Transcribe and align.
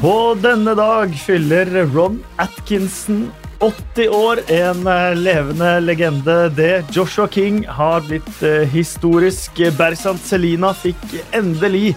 På 0.00 0.34
denne 0.40 0.72
dag 0.72 1.12
fyller 1.12 1.68
Ron 1.92 2.22
Atkinson 2.40 3.26
80 3.60 4.08
år, 4.08 4.38
en 4.48 4.86
eh, 4.88 5.16
levende 5.16 5.74
legende. 5.84 6.36
Det 6.56 6.86
Joshua 6.96 7.28
King 7.28 7.66
har 7.68 8.00
blitt 8.06 8.40
eh, 8.40 8.64
historisk. 8.72 9.60
Berzant 9.76 10.24
Selina 10.24 10.72
fikk 10.72 11.04
endelig 11.36 11.92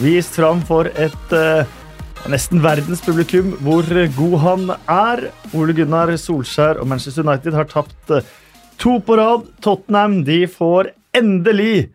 vist 0.00 0.40
fram 0.40 0.64
for 0.64 0.88
et 0.96 1.36
nesten 1.36 1.82
nesten 2.32 2.62
verdenspublikum 2.64 3.52
hvor 3.60 3.84
god 4.16 4.36
han 4.46 4.72
er. 4.88 5.26
Ole 5.52 5.76
Gunnar 5.76 6.12
Solskjær 6.16 6.80
og 6.80 6.88
Manchester 6.88 7.26
United 7.26 7.52
har 7.52 7.68
tapt 7.68 8.16
eh, 8.16 8.24
to 8.80 8.96
på 9.04 9.20
rad. 9.20 9.44
Tottenham 9.60 10.22
de 10.24 10.46
får 10.48 10.94
endelig 11.20 11.90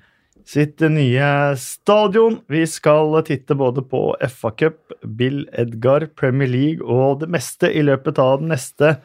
sitt 0.48 0.80
nye 0.80 1.30
stadion. 1.60 2.40
Vi 2.48 2.64
skal 2.70 3.20
titte 3.28 3.58
både 3.58 3.84
på 3.84 4.10
FA 4.32 4.52
Cup, 4.56 4.94
Bill 5.04 5.44
Edgar, 5.52 6.08
Premier 6.16 6.50
League 6.52 6.86
og 6.86 7.22
det 7.24 7.32
meste 7.34 7.72
i 7.72 7.84
løpet 7.84 8.22
av 8.22 8.40
den 8.42 8.54
neste 8.54 8.96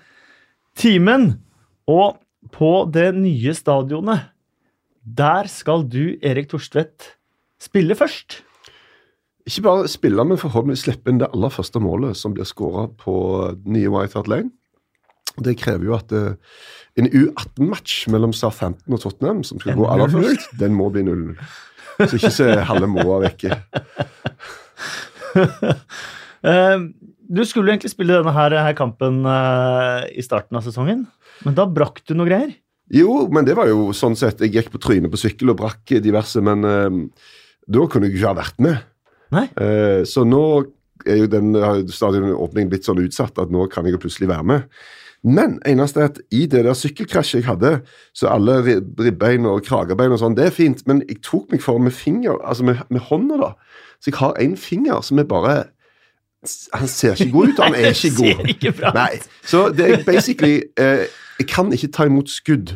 timen. 0.78 1.32
Og 1.90 2.20
på 2.54 2.72
det 2.94 3.10
nye 3.18 3.54
stadionet, 3.54 4.30
der 5.02 5.50
skal 5.50 5.84
du, 5.90 6.14
Erik 6.22 6.52
Torstvedt, 6.52 7.16
spille 7.62 7.96
først. 7.98 8.42
Ikke 9.46 9.64
bare 9.66 9.90
spille, 9.90 10.22
men 10.24 10.38
forhåpentlig 10.38 10.78
slippe 10.84 11.10
inn 11.10 11.18
det 11.18 11.30
aller 11.34 11.50
første 11.50 11.82
målet 11.82 12.18
som 12.18 12.34
blir 12.34 12.46
skåra 12.46 12.86
på 12.98 13.14
nye 13.66 13.90
White 13.90 14.18
Hart 14.18 14.30
Lane. 14.30 14.52
Det 15.42 15.56
krever 15.58 15.88
jo 15.88 15.96
at 15.96 16.12
uh, 16.14 16.36
en 17.00 17.08
U18-match 17.08 18.06
mellom 18.12 18.34
Southampton 18.36 18.96
og 18.96 19.00
Tottenham, 19.00 19.42
som 19.46 19.60
skal 19.60 19.78
gå 19.78 19.86
aller 19.88 20.10
først, 20.12 20.50
den 20.60 20.74
må 20.76 20.90
bli 20.92 21.04
0-0. 21.06 21.36
Så 22.02 22.18
ikke 22.18 22.32
se 22.34 22.48
halve 22.68 22.88
Moa 22.90 23.20
vekke. 23.24 23.56
uh, 25.36 26.84
du 27.36 27.42
skulle 27.48 27.72
egentlig 27.72 27.92
spille 27.92 28.18
denne 28.18 28.34
her, 28.36 28.58
her 28.66 28.76
kampen 28.76 29.22
uh, 29.24 30.04
i 30.12 30.24
starten 30.24 30.58
av 30.58 30.66
sesongen, 30.66 31.06
men 31.46 31.56
da 31.56 31.66
brakk 31.68 32.02
du 32.08 32.14
noe 32.18 32.28
greier? 32.28 32.52
Jo, 32.92 33.22
men 33.32 33.46
det 33.48 33.54
var 33.56 33.70
jo 33.70 33.86
sånn 33.96 34.16
sett 34.18 34.42
Jeg 34.42 34.52
gikk 34.52 34.66
på 34.74 34.80
trynet 34.82 35.08
på 35.08 35.20
sykkel 35.20 35.54
og 35.54 35.60
brakk 35.62 35.94
diverse, 36.04 36.42
men 36.44 36.60
da 36.60 37.84
kunne 37.88 38.10
jeg 38.10 38.18
ikke 38.18 38.26
ha 38.26 38.36
vært 38.36 38.58
med. 38.60 38.82
Nei. 39.32 39.46
så 40.04 40.26
nå 40.28 40.42
er 41.08 41.22
jo 41.22 41.28
den 41.30 41.54
stadionåpningen 41.88 42.68
blitt 42.68 42.84
sånn 42.84 43.00
utsatt 43.00 43.38
at 43.40 43.54
nå 43.54 43.64
kan 43.72 43.86
jeg 43.88 43.96
jo 43.96 44.02
plutselig 44.02 44.28
være 44.28 44.44
med. 44.50 44.66
Men 45.24 45.60
eneste 45.66 46.00
er 46.00 46.08
at 46.10 46.18
i 46.34 46.46
det 46.50 46.64
der 46.66 46.74
sykkelkrasjet 46.74 47.42
jeg 47.42 47.46
hadde, 47.46 47.76
så 48.14 48.26
alle 48.32 48.56
ribbein 48.98 49.46
og 49.46 49.62
kragebein 49.62 50.14
og 50.14 50.18
sånn, 50.18 50.34
det 50.34 50.48
er 50.48 50.56
fint, 50.56 50.82
men 50.90 51.04
jeg 51.06 51.20
tok 51.22 51.52
meg 51.54 51.62
for 51.62 51.78
med 51.78 51.94
finger, 51.94 52.40
altså 52.42 52.66
med, 52.66 52.82
med 52.90 53.06
hånda, 53.06 53.38
da. 53.38 53.52
Så 54.02 54.10
jeg 54.10 54.18
har 54.18 54.34
én 54.42 54.56
finger 54.58 55.00
som 55.06 55.20
er 55.22 55.28
bare 55.30 55.62
Han 56.74 56.88
ser 56.90 57.14
ikke 57.14 57.30
god 57.30 57.48
ut, 57.48 57.60
han 57.62 57.74
er 57.78 57.92
ikke 57.94 58.16
god. 58.18 58.94
Nei. 58.96 59.20
Så 59.46 59.68
det 59.70 59.86
er 59.92 60.00
basically 60.02 60.56
eh, 60.74 61.06
Jeg 61.38 61.46
kan 61.48 61.70
ikke 61.72 61.92
ta 61.94 62.08
imot 62.10 62.30
skudd. 62.30 62.74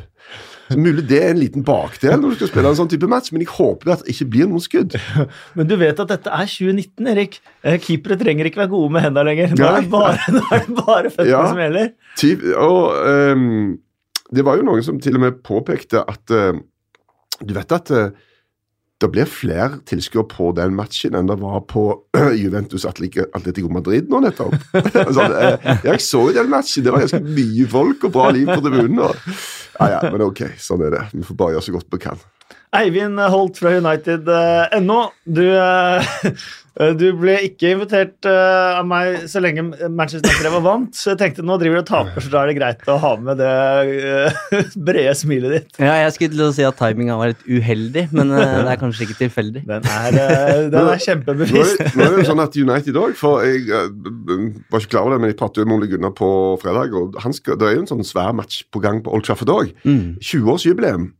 Så 0.68 0.76
Mulig 0.86 1.04
det 1.08 1.18
er 1.22 1.30
en 1.34 1.38
liten 1.40 1.62
bakdel 1.66 2.16
når 2.20 2.32
du 2.34 2.36
skal 2.40 2.50
spille 2.50 2.70
en 2.72 2.78
sånn 2.78 2.90
type 2.90 3.08
match, 3.10 3.30
men 3.34 3.44
jeg 3.44 3.50
håper 3.54 3.92
at 3.94 4.02
det 4.04 4.14
ikke 4.14 4.28
blir 4.32 4.48
noen 4.50 4.62
skudd. 4.64 4.96
Men 5.58 5.68
du 5.70 5.76
vet 5.78 6.00
at 6.02 6.10
dette 6.10 6.32
er 6.32 6.50
2019, 6.50 7.10
Erik. 7.12 7.38
Eh, 7.62 7.76
Keepere 7.84 8.18
trenger 8.20 8.48
ikke 8.50 8.62
være 8.64 8.72
gode 8.74 8.92
med 8.96 9.04
hendene 9.06 9.26
lenger. 9.30 9.54
Nå 9.56 9.66
er 9.70 9.80
det 9.84 9.90
bare, 9.92 10.16
er 10.56 10.64
det 10.66 10.78
bare 10.80 11.10
føttene 11.14 11.30
Ja. 11.30 11.42
som 11.50 11.60
gjelder. 11.62 11.92
Typ, 12.18 12.46
og 12.56 12.96
um, 13.36 13.76
det 14.34 14.42
var 14.48 14.58
jo 14.58 14.66
noen 14.66 14.82
som 14.82 14.98
til 15.02 15.14
og 15.18 15.22
med 15.22 15.38
påpekte 15.46 16.02
at 16.02 16.34
uh, 16.34 16.56
Du 17.46 17.52
vet 17.54 17.72
at 17.76 17.90
eh, 17.94 18.10
det 19.02 19.10
blir 19.12 19.26
flere 19.28 19.80
tilskuere 19.84 20.24
på 20.30 20.52
den 20.56 20.72
matchen 20.78 21.14
enn 21.18 21.26
det 21.28 21.36
var 21.42 21.60
på 21.68 21.82
Juventus 22.42 22.86
Atletico 22.88 23.68
Madrid 23.68 24.08
nå 24.08 24.22
nettopp. 24.24 24.54
altså, 25.06 25.26
eh, 25.36 25.82
jeg 25.84 26.00
så 26.00 26.22
jo 26.30 26.36
den 26.38 26.48
matchen. 26.52 26.84
Det 26.86 26.94
var 26.94 27.04
ganske 27.04 27.20
mye 27.26 27.66
folk 27.68 28.06
og 28.08 28.14
bra 28.16 28.30
liv 28.32 28.48
på 28.48 28.60
tribunen. 28.64 29.02
og- 29.10 29.20
Ja, 29.76 29.86
ja, 29.92 29.98
men 30.08 30.22
ok, 30.24 30.40
sånn 30.56 30.86
er 30.86 30.94
det. 30.94 31.02
Vi 31.12 31.20
får 31.28 31.36
bare 31.36 31.52
gjøre 31.58 31.66
så 31.66 31.72
godt 31.74 31.90
vi 31.92 31.98
kan. 32.00 32.22
Eivind 32.74 33.20
Holt 33.30 33.58
fra 33.60 33.76
United 33.78 34.26
eh, 34.28 34.80
Du, 35.26 35.42
eh, 35.52 36.92
du 36.98 37.04
ble 37.16 37.36
ikke 37.46 37.70
invitert 37.72 38.26
eh, 38.28 38.78
av 38.80 38.84
meg 38.88 39.22
så 39.30 39.40
lenge 39.40 39.62
Manchester 39.88 40.28
United 40.28 40.52
var 40.58 40.64
vant, 40.66 40.90
så 40.98 41.12
jeg 41.14 41.20
tenkte 41.22 41.44
nå 41.46 41.56
driver 41.62 41.78
du 41.78 41.82
og 41.84 41.88
taper, 41.88 42.20
så 42.26 42.32
da 42.34 42.42
er 42.42 42.50
det 42.50 42.56
greit 42.58 42.90
å 42.92 42.98
ha 43.00 43.12
med 43.22 43.40
det 43.40 43.52
eh, 43.96 44.68
brede 44.88 45.14
smilet 45.16 45.54
ditt. 45.56 45.80
Ja, 45.80 45.94
jeg 46.04 46.12
skulle 46.18 46.34
til 46.36 46.44
å 46.44 46.50
si 46.56 46.66
at 46.68 46.76
timinga 46.80 47.16
var 47.20 47.32
litt 47.32 47.46
uheldig, 47.48 48.06
men 48.12 48.34
eh, 48.36 48.56
det 48.66 48.74
er 48.74 48.80
kanskje 48.82 49.06
ikke 49.08 49.18
tilfeldig. 49.24 49.64
Den 49.70 49.88
er, 49.96 50.20
eh, 50.20 50.62
den 50.68 50.78
er 50.82 50.90
Nå 50.92 50.98
kjempebevisst. 51.08 51.80
det- 51.80 51.92
nå 51.96 52.04
er 52.10 52.12
det 52.16 52.22
jo 52.24 52.28
sånn 52.32 52.44
at 52.44 52.60
United 52.66 53.00
òg, 53.06 53.16
for 53.18 53.46
jeg 53.46 53.66
eh, 53.72 53.90
var 54.68 54.84
ikke 54.84 54.92
klar 54.98 55.06
over 55.08 55.16
det, 55.16 55.22
men 55.24 55.32
jeg 55.32 55.40
pratet 55.40 55.62
jo 55.64 55.68
med 55.70 55.78
Ole 55.80 55.90
Gunnar 55.94 56.16
på 56.18 56.30
fredag, 56.62 56.92
og 56.98 57.16
han 57.24 57.32
skal, 57.36 57.56
det 57.62 57.70
er 57.70 57.78
jo 57.80 57.86
en 57.86 57.92
sånn 57.94 58.04
svær 58.06 58.36
match 58.36 58.64
på 58.74 58.84
gang 58.84 59.00
på 59.06 59.16
Old 59.16 59.24
Trafford 59.24 59.54
òg. 59.56 59.72
Mm. 59.88 60.18
20-årsjubileum 60.20 61.08
eh, 61.08 61.15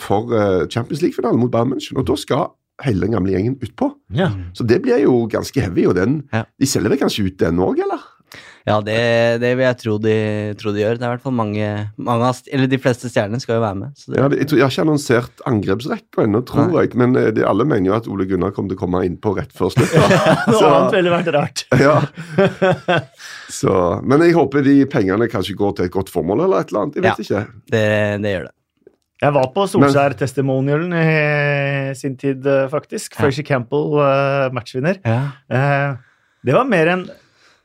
for 0.00 0.32
eh, 0.36 0.66
Champions 0.72 1.02
League-finalen 1.04 1.40
mot 1.40 1.50
Bayern 1.52 1.72
München, 1.74 1.98
og 2.00 2.06
da 2.10 2.16
skal 2.20 2.48
hele 2.84 3.04
den 3.04 3.12
gamle 3.16 3.34
gjengen 3.34 3.58
utpå. 3.60 3.90
Ja. 4.16 4.30
Så 4.56 4.64
det 4.64 4.80
blir 4.84 5.02
jo 5.02 5.26
ganske 5.28 5.60
heavy, 5.60 5.84
og 5.90 5.98
den, 6.00 6.22
Ja. 6.32 6.46
de 6.58 6.66
selger 6.70 6.88
vel 6.94 6.98
kanskje 7.02 7.26
ut 7.28 7.36
den 7.42 7.58
òg, 7.60 7.82
eller? 7.84 8.00
Ja, 8.68 8.76
det, 8.84 8.94
det 9.42 9.54
vil 9.56 9.64
jeg 9.64 9.76
tro 9.80 9.94
de, 9.98 10.14
tro 10.60 10.70
de 10.76 10.82
gjør. 10.84 10.98
Det 11.00 11.02
er 11.02 11.08
i 11.08 11.14
hvert 11.16 11.22
fall 11.24 11.32
mange, 11.34 11.68
mange 11.98 12.26
av, 12.28 12.36
eller 12.52 12.68
De 12.70 12.78
fleste 12.78 13.08
stjernene 13.10 13.40
skal 13.42 13.56
jo 13.56 13.62
være 13.64 13.78
med. 13.80 13.94
Så 13.98 14.12
det, 14.12 14.20
Ja, 14.20 14.28
det, 14.30 14.38
jeg, 14.42 14.48
tror, 14.50 14.58
jeg 14.60 14.64
har 14.66 14.74
ikke 14.74 14.84
annonsert 14.84 15.42
angrepsrekka 15.50 16.26
ennå, 16.28 16.42
tror 16.46 16.68
Nei. 16.68 16.84
jeg, 16.84 16.92
men 17.00 17.16
eh, 17.18 17.30
de, 17.34 17.42
alle 17.48 17.64
mener 17.66 17.88
jo 17.90 17.96
at 17.96 18.06
Ole 18.12 18.28
Gunnar 18.30 18.52
kommer 18.54 18.70
til 18.70 18.78
å 18.78 18.82
komme 18.84 19.02
innpå 19.08 19.32
rett 19.40 19.50
før 19.56 19.72
slutt. 19.74 19.96
Noe 19.96 20.70
annet 20.70 20.96
ville 21.00 21.14
vært 21.16 21.32
rart. 21.34 21.64
Ja. 21.80 21.96
Så, 23.50 23.72
men 24.06 24.22
jeg 24.24 24.36
håper 24.36 24.62
de 24.64 24.76
pengene 24.92 25.26
kanskje 25.32 25.56
går 25.58 25.74
til 25.80 25.88
et 25.88 25.94
godt 25.94 26.12
formål 26.12 26.44
eller 26.46 26.62
et 26.62 26.70
eller 26.70 26.84
annet. 26.86 27.00
Jeg 27.00 27.06
vet 27.08 27.22
ikke. 27.26 27.44
det, 27.74 27.84
det 28.22 28.34
gjør 28.36 28.46
det. 28.50 28.54
Jeg 29.20 29.34
var 29.36 29.50
på 29.52 29.66
Solskjær-testimonialen 29.68 30.94
i 30.96 31.94
sin 31.98 32.14
tid, 32.16 32.46
eh, 32.48 32.68
faktisk. 32.72 33.12
Ja. 33.18 33.26
Frazier 33.26 33.44
Campbell, 33.44 33.98
eh, 34.00 34.50
matchvinner. 34.56 35.00
Eh, 35.04 35.96
Det 36.42 36.54
var 36.54 36.64
mer 36.64 36.88
en 36.88 37.02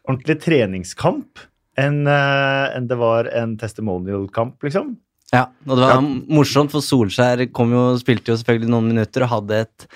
ordentlig 0.06 0.42
treningskamp 0.44 1.40
enn 1.78 2.04
det 2.04 2.98
var 2.98 3.24
en 3.32 3.56
testimonial-kamp, 3.58 4.60
liksom. 4.64 4.98
Ja, 5.34 5.46
og 5.66 5.78
det 5.78 5.86
var 5.88 5.94
Ja. 5.96 6.02
morsomt, 6.02 6.72
for 6.72 6.82
Solskjær 6.82 7.52
kom 7.54 7.72
jo, 7.72 7.96
spilte 7.98 8.28
jo 8.28 8.36
selvfølgelig 8.36 8.70
noen 8.70 8.88
minutter 8.92 9.24
og 9.24 9.30
hadde 9.30 9.62
et, 9.62 9.88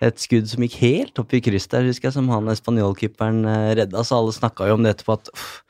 et 0.00 0.16
skudd 0.16 0.46
som 0.48 0.62
gikk 0.62 0.78
helt 0.78 1.18
opp 1.18 1.34
i 1.34 1.40
kryss 1.40 1.66
der, 1.68 1.82
husker 1.82 2.06
jeg, 2.08 2.12
som 2.14 2.28
han 2.28 2.46
spanjolkeeperen 2.54 3.42
redda, 3.76 3.98
så 4.06 4.16
alle 4.16 4.32
snakka 4.32 4.66
jo 4.68 4.74
om 4.74 4.82
det 4.84 4.96
etterpå 4.96 5.12
at 5.18 5.28
uff, 5.34 5.62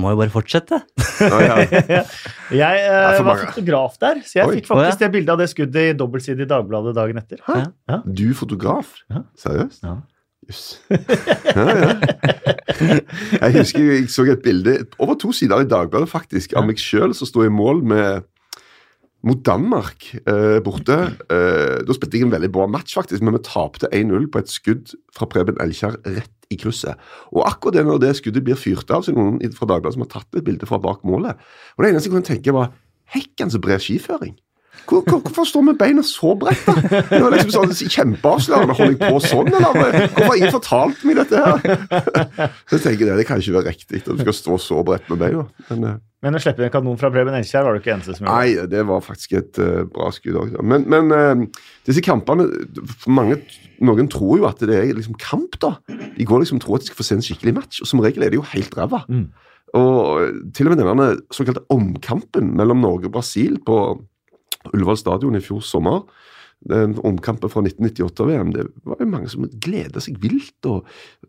må 0.00 0.14
jo 0.14 0.18
bare 0.20 0.32
fortsette. 0.32 0.80
Oh, 1.24 1.42
ja. 1.48 2.02
Jeg 2.54 2.80
eh, 2.86 3.20
var 3.26 3.44
fotograf 3.44 3.98
der, 4.02 4.22
så 4.26 4.40
jeg 4.40 4.48
Oi. 4.48 4.56
fikk 4.58 4.72
faktisk 4.72 5.04
det 5.04 5.12
bildet 5.14 5.34
av 5.34 5.42
det 5.42 5.50
skuddet 5.52 5.92
i 5.92 5.94
dobbeltside 5.98 6.46
i 6.46 6.50
Dagbladet 6.50 6.96
dagen 6.96 7.20
etter. 7.20 7.40
Hæ? 7.46 7.60
Ja. 7.90 8.00
Du 8.04 8.26
fotograf? 8.36 8.96
Ja. 9.12 9.24
Seriøst? 9.40 9.86
Ja. 9.86 10.00
Jøss. 10.44 10.64
Ja, 11.54 11.64
ja. 11.78 12.98
Jeg 13.40 13.54
husker 13.54 13.84
jeg 13.86 14.08
så 14.12 14.26
et 14.28 14.42
bilde 14.44 14.76
over 14.98 15.16
to 15.20 15.32
sider 15.32 15.62
i 15.64 15.68
Dagbladet 15.68 16.10
faktisk, 16.10 16.56
av 16.58 16.66
meg 16.68 16.80
sjøl 16.82 17.14
som 17.16 17.28
sto 17.28 17.44
i 17.46 17.52
mål 17.52 17.84
med 17.94 18.26
mot 19.24 19.40
Danmark 19.46 20.06
eh, 20.20 20.60
borte. 20.64 20.98
Eh, 21.32 21.80
da 21.86 21.96
spilte 21.96 22.20
jeg 22.20 22.28
en 22.28 22.34
veldig 22.34 22.50
bra 22.54 22.68
match, 22.70 22.94
faktisk, 22.96 23.24
men 23.24 23.36
vi 23.38 23.42
tapte 23.46 23.90
1-0 23.90 24.28
på 24.32 24.42
et 24.42 24.52
skudd 24.52 24.94
fra 25.16 25.28
Preben 25.30 25.58
Elkjær 25.64 25.98
rett 26.04 26.48
i 26.52 26.58
krysset. 26.60 27.00
Og 27.32 27.44
akkurat 27.48 27.78
det 27.78 27.86
når 27.88 28.02
det 28.04 28.14
skuddet 28.20 28.44
blir 28.46 28.58
fyrt 28.60 28.92
av, 28.92 29.04
så 29.04 29.12
er 29.12 29.16
det 29.16 29.22
noen 29.22 29.56
fra 29.56 29.68
Dagbladet 29.70 29.96
som 29.96 30.04
har 30.04 30.12
tatt 30.12 30.40
et 30.40 30.46
bilde 30.46 30.68
fra 30.68 30.80
bak 30.82 31.04
målet. 31.08 31.40
Og 31.76 31.84
det 31.84 31.92
eneste 31.92 32.10
jeg 32.10 32.16
kunne 32.16 32.30
tenke, 32.30 32.56
var 32.56 32.72
Hekken 33.14 33.52
så 33.52 33.60
bred 33.60 33.82
skiføring. 33.84 34.32
Hvor, 34.88 35.00
hvor, 35.06 35.18
hvorfor 35.18 35.44
står 35.48 35.62
vi 35.62 35.72
beina 35.78 36.02
så 36.04 36.34
bredt, 36.36 36.66
da? 36.66 36.74
Det 37.08 37.20
var 37.22 37.32
liksom 37.32 37.52
sånn 37.54 37.92
Kjempeavslørende. 37.94 38.74
Holder 38.76 38.92
jeg 38.92 39.12
på 39.12 39.20
sånn, 39.24 39.48
eller? 39.48 39.94
Hvorfor 40.02 40.26
har 40.26 40.40
ingen 40.40 40.52
fortalt 40.52 41.04
meg 41.08 41.20
dette 41.20 41.44
her? 41.44 41.62
Så 42.68 42.76
jeg 42.76 42.82
tenker 42.88 43.08
det, 43.08 43.14
det 43.20 43.26
kan 43.28 43.40
ikke 43.40 43.54
være 43.56 43.72
riktig 43.72 44.02
at 44.02 44.10
du 44.10 44.20
skal 44.26 44.36
stå 44.36 44.58
så 44.60 44.82
bredt 44.84 45.08
med 45.12 45.22
beina. 45.22 45.46
Men 45.70 45.88
eh, 45.88 45.96
Men 46.24 46.38
å 46.38 46.40
slippe 46.40 46.64
en 46.64 46.72
kanon 46.72 46.96
fra 47.00 47.10
Preben 47.12 47.36
Elkjær 47.36 47.66
var 47.66 47.76
du 47.76 47.82
ikke 47.82 47.92
eneste 47.92 48.16
som 48.16 48.24
gjorde. 48.24 48.40
nei, 48.40 48.66
det 48.72 48.84
var 48.88 49.02
faktisk 49.04 49.34
et 49.36 49.60
uh, 49.60 49.84
bra 49.92 50.08
skudd 50.14 50.38
òg. 50.40 50.54
Men, 50.64 50.86
men 50.88 51.12
uh, 51.12 51.64
disse 51.84 52.04
kampene 52.04 52.48
mange, 53.06 53.42
Noen 53.84 54.08
tror 54.08 54.38
jo 54.40 54.46
at 54.48 54.62
det 54.64 54.76
er 54.78 54.92
liksom 54.96 55.18
kamp, 55.20 55.58
da. 55.60 55.74
De 56.14 56.24
går 56.24 56.44
liksom 56.44 56.62
tror 56.62 56.78
at 56.78 56.84
de 56.84 56.88
skal 56.88 57.00
få 57.00 57.06
se 57.08 57.18
en 57.18 57.24
skikkelig 57.26 57.56
match, 57.58 57.82
og 57.82 57.90
som 57.90 58.00
regel 58.04 58.24
er 58.24 58.32
det 58.32 58.38
jo 58.38 58.46
helt 58.54 58.76
ræva. 58.78 59.02
Mm. 59.10 59.26
Og 59.74 60.52
til 60.54 60.68
og 60.68 60.72
med 60.72 60.80
denne 60.80 61.08
såkalte 61.34 61.64
omkampen 61.74 62.52
mellom 62.56 62.84
Norge 62.84 63.10
og 63.10 63.16
Brasil 63.16 63.58
på 63.66 63.78
Ullevål 64.70 65.00
stadion 65.00 65.36
i 65.36 65.42
fjor 65.44 65.60
sommer, 65.66 66.04
den 66.70 66.94
omkampen 67.04 67.50
fra 67.52 67.62
1998-VM, 67.64 68.52
det 68.54 68.64
var 68.88 69.02
jo 69.02 69.08
mange 69.10 69.28
som 69.32 69.44
gleda 69.64 70.00
seg 70.02 70.16
vilt 70.22 70.68
og 70.70 70.86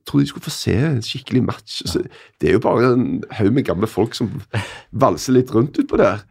trodde 0.08 0.26
de 0.26 0.32
skulle 0.32 0.46
få 0.48 0.54
se 0.54 0.76
en 0.78 1.02
skikkelig 1.04 1.44
match. 1.48 1.82
Så 1.90 2.04
det 2.42 2.50
er 2.50 2.58
jo 2.58 2.64
bare 2.64 2.94
en 2.94 3.08
haug 3.40 3.52
med 3.56 3.68
gamle 3.68 3.90
folk 3.90 4.16
som 4.18 4.32
valser 4.96 5.36
litt 5.38 5.52
rundt 5.56 5.78
utpå 5.82 6.00
der. 6.00 6.24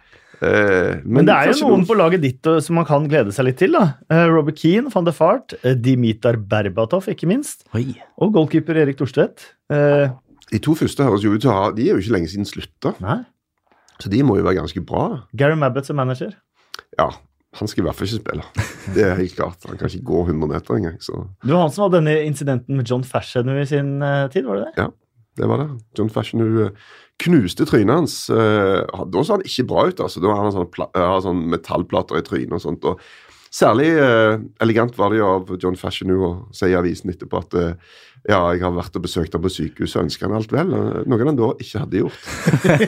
Eh, 0.45 1.01
Men, 1.05 1.25
det 1.29 1.35
er 1.35 1.53
jo 1.53 1.69
noen 1.71 1.85
på 1.89 1.97
laget 1.97 2.21
ditt 2.25 2.49
uh, 2.51 2.59
som 2.65 2.77
man 2.81 2.87
kan 2.89 3.07
glede 3.09 3.33
seg 3.33 3.47
litt 3.49 3.61
til. 3.61 3.77
da. 3.77 3.95
Eh, 4.11 4.25
Robert 4.33 4.59
Keane, 4.61 4.91
van 4.93 5.07
de 5.07 5.15
Fart, 5.15 5.55
eh, 5.63 5.77
Dimitar 5.79 6.37
Berbatov, 6.37 7.07
ikke 7.13 7.29
minst. 7.31 7.65
Oi. 7.77 7.95
Og 8.21 8.35
goalkeeper 8.35 8.83
Erik 8.83 8.99
Thorstvedt. 9.01 9.47
Eh, 9.73 10.09
De 10.53 10.61
to 10.61 10.75
første 10.77 11.07
høres 11.07 11.23
jo 11.25 11.33
ut 11.33 11.41
til 11.41 11.49
å 11.51 11.55
ha 11.57 11.71
De 11.73 11.87
er 11.89 11.95
jo 11.97 12.03
ikke 12.03 12.13
lenge 12.19 12.29
siden 12.29 12.45
slutta, 12.47 12.93
så 13.99 14.11
de 14.13 14.21
må 14.27 14.37
jo 14.37 14.45
være 14.45 14.59
ganske 14.61 14.83
bra. 14.85 15.23
Gary 15.35 15.57
Mabbott 15.57 15.87
som 15.87 15.97
manager. 15.97 16.35
Ja, 16.99 17.09
han 17.55 17.69
skal 17.71 17.85
i 17.85 17.87
hvert 17.87 17.99
fall 17.99 18.09
ikke 18.09 18.21
spille. 18.23 18.45
Det 18.97 19.05
er 19.07 19.17
helt 19.21 19.37
klart. 19.37 19.65
Han 19.69 19.79
kan 19.79 19.91
ikke 19.91 20.07
gå 20.11 20.21
100 20.27 20.49
meter 20.51 20.75
engang. 20.79 20.99
Så 21.03 21.21
Det 21.45 21.53
var 21.55 21.65
han 21.67 21.73
som 21.75 21.85
hadde 21.87 22.01
denne 22.01 22.17
incidenten 22.27 22.77
med 22.79 22.89
John 22.91 23.05
Fashanu 23.07 23.55
i 23.61 23.67
sin 23.71 23.97
eh, 24.03 24.27
tid, 24.35 24.49
var 24.49 24.59
det 24.59 24.65
det? 24.67 24.75
Ja, 24.83 24.89
det 25.41 25.51
var 25.51 25.63
det. 25.63 25.69
John 25.99 26.11
Fashion 26.11 26.43
hun 26.43 26.57
eh, 26.67 26.89
knuste 27.23 27.67
trynet 27.71 27.95
hans. 27.95 28.17
Eh, 28.31 28.83
Da 29.07 29.23
så 29.23 29.37
han 29.39 29.47
ikke 29.47 29.69
bra 29.71 29.87
ut. 29.87 30.01
altså. 30.03 30.21
Da 30.23 30.35
hadde 30.35 30.51
han 30.51 30.57
sånne, 30.59 31.21
sånne 31.29 31.55
metallplater 31.55 32.19
i 32.19 32.27
trynet 32.27 32.59
og 32.59 32.65
sånt. 32.67 32.85
og 32.91 33.01
Særlig 33.55 33.87
eh, 34.03 34.41
elegant 34.65 34.97
var 34.99 35.13
det 35.13 35.21
jo 35.21 35.29
av 35.31 35.53
John 35.63 35.77
Fashion 35.79 36.11
å 36.11 36.33
si 36.51 36.73
i 36.73 36.75
avisen 36.75 37.13
etterpå 37.13 37.39
at 37.39 37.55
eh, 37.55 37.77
ja, 38.27 38.41
jeg 38.51 38.65
har 38.65 38.73
vært 38.75 38.97
og 38.99 39.05
besøkt 39.05 39.37
ham 39.37 39.45
på 39.45 39.53
sykehuset 39.53 40.01
og 40.01 40.07
ønsker 40.09 40.27
han 40.27 40.35
alt 40.41 40.51
vel. 40.51 40.73
Noe 41.07 41.21
han 41.29 41.39
da 41.39 41.53
ikke 41.63 41.85
hadde 41.85 42.01
gjort. 42.03 42.19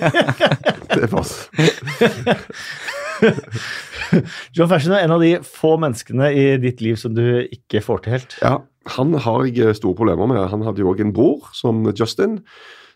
det 0.96 1.10
var 1.12 1.28
John 4.56 4.70
Fersen 4.70 4.94
er 4.96 5.04
en 5.04 5.14
av 5.16 5.22
de 5.24 5.34
få 5.44 5.74
menneskene 5.82 6.30
i 6.36 6.46
ditt 6.62 6.82
liv 6.84 6.98
som 7.00 7.14
du 7.16 7.24
ikke 7.44 7.82
får 7.84 8.04
til 8.04 8.16
helt. 8.16 8.38
Ja, 8.42 8.56
han 8.96 9.16
har 9.26 9.44
jeg 9.48 9.60
eh, 9.64 9.76
store 9.76 9.98
problemer 9.98 10.30
med. 10.30 10.42
Han 10.52 10.64
hadde 10.66 10.82
jo 10.82 10.92
òg 10.92 11.02
en 11.02 11.14
bror, 11.16 11.48
som 11.56 11.84
Justin, 11.92 12.40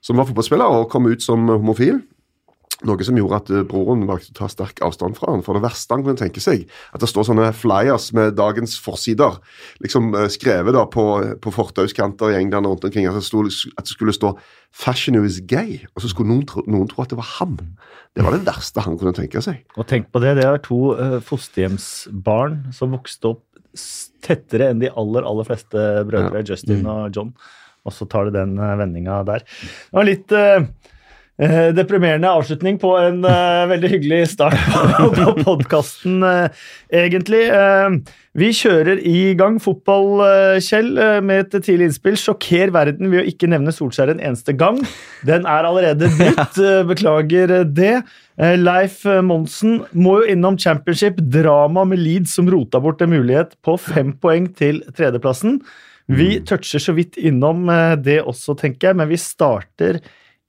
som 0.04 0.20
var 0.20 0.28
fotballspiller 0.28 0.80
og 0.80 0.88
kom 0.92 1.08
ut 1.10 1.24
som 1.24 1.48
homofil. 1.50 2.02
Noe 2.88 3.04
som 3.04 3.18
gjorde 3.18 3.40
at 3.42 3.50
eh, 3.52 3.64
broren 3.68 4.06
valgte 4.08 4.32
å 4.32 4.38
ta 4.38 4.48
sterk 4.50 4.80
avstand 4.86 5.18
fra 5.18 5.34
han. 5.34 5.44
For 5.44 5.56
det 5.56 5.64
verste 5.64 5.96
han 5.96 6.04
kunne 6.06 6.20
tenke 6.20 6.42
seg, 6.42 6.64
at 6.94 7.02
det 7.02 7.10
står 7.10 7.28
sånne 7.28 7.50
flyers 7.56 8.10
med 8.16 8.38
dagens 8.38 8.78
forsider, 8.80 9.36
liksom 9.84 10.14
eh, 10.16 10.30
skrevet 10.32 10.76
da 10.76 10.86
på, 10.88 11.06
på 11.42 11.52
fortauskanter 11.54 12.32
i 12.32 12.38
England 12.40 12.68
og 12.68 12.76
rundt 12.76 12.88
omkring, 12.88 13.08
at 13.10 13.18
det, 13.18 13.26
sto, 13.26 13.44
at 13.74 13.84
det 13.84 13.92
skulle 13.92 14.16
stå 14.16 14.34
'Fashion 14.70 15.18
is 15.24 15.40
gay', 15.42 15.80
og 15.96 16.02
så 16.04 16.12
skulle 16.12 16.30
noen 16.30 16.46
tro, 16.46 16.62
noen 16.70 16.88
tro 16.88 17.02
at 17.02 17.10
det 17.10 17.18
var 17.18 17.26
ham. 17.40 17.56
Det 18.14 18.22
var 18.22 18.34
det 18.36 18.46
verste 18.46 18.82
han 18.84 18.98
kunne 18.98 19.14
tenke 19.16 19.42
seg. 19.42 19.64
Og 19.76 19.86
tenk 19.90 20.10
på 20.14 20.22
det, 20.22 20.36
det 20.38 20.46
er 20.46 20.60
to 20.62 20.94
uh, 20.94 21.18
fosterhjemsbarn 21.26 22.70
som 22.74 22.94
vokste 22.94 23.34
opp 23.34 23.44
tettere 24.24 24.70
enn 24.70 24.82
de 24.82 24.90
aller, 24.98 25.26
aller 25.26 25.46
fleste 25.46 25.82
brødre, 26.08 26.42
Justin 26.46 26.86
og 26.90 27.10
John. 27.14 27.34
Og 27.86 27.94
så 27.96 28.06
tar 28.10 28.28
det 28.28 28.36
den 28.38 28.56
uh, 28.60 28.76
vendinga 28.80 29.20
der. 29.28 29.44
Det 29.46 29.96
var 29.96 30.08
litt 30.08 30.34
uh, 30.34 30.40
eh, 30.58 30.96
deprimerende 31.76 32.28
avslutning 32.28 32.76
på 32.82 32.90
en 33.00 33.22
eh, 33.24 33.68
veldig 33.70 33.90
hyggelig 33.94 34.18
start 34.34 34.58
på, 34.98 35.06
på 35.16 35.36
podkasten, 35.46 36.20
egentlig. 36.92 37.46
Eh, 37.48 38.00
vi 38.38 38.52
kjører 38.54 39.00
i 39.02 39.32
gang 39.34 39.56
fotball, 39.58 40.20
eh, 40.22 40.60
Kjell, 40.62 40.92
eh, 41.02 41.16
med 41.18 41.48
et 41.48 41.64
tidlig 41.66 41.88
innspill. 41.88 42.14
Sjokker 42.14 42.70
verden 42.70 43.10
ved 43.10 43.24
å 43.24 43.26
ikke 43.26 43.48
nevne 43.50 43.72
Solskjær 43.74 44.12
en 44.12 44.22
eneste 44.22 44.54
gang. 44.54 44.78
Den 45.26 45.48
er 45.50 45.66
allerede 45.66 46.06
brutt. 46.14 46.60
eh, 46.62 46.84
Beklager 46.86 47.50
eh, 47.56 47.64
det. 47.66 47.96
Eh, 48.38 48.54
Leif 48.54 49.02
eh, 49.02 49.18
Monsen 49.26 49.80
må 49.90 50.20
jo 50.20 50.30
innom 50.30 50.60
championship. 50.62 51.18
Drama 51.18 51.82
med 51.90 51.98
Leeds 51.98 52.36
som 52.38 52.46
rota 52.46 52.78
bort 52.78 53.02
en 53.02 53.10
mulighet 53.10 53.58
på 53.66 53.74
fem 53.82 54.14
poeng 54.14 54.46
til 54.54 54.78
tredjeplassen. 54.94 55.58
Vi 56.06 56.36
toucher 56.46 56.86
så 56.86 56.94
vidt 56.94 57.18
innom 57.18 57.66
eh, 57.66 57.96
det 57.98 58.20
også, 58.22 58.54
tenker 58.62 58.92
jeg, 58.92 59.00
men 59.02 59.10
vi 59.10 59.18
starter 59.18 59.98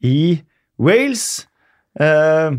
i 0.06 0.38
Wales. 0.82 1.48
Eh, 2.00 2.52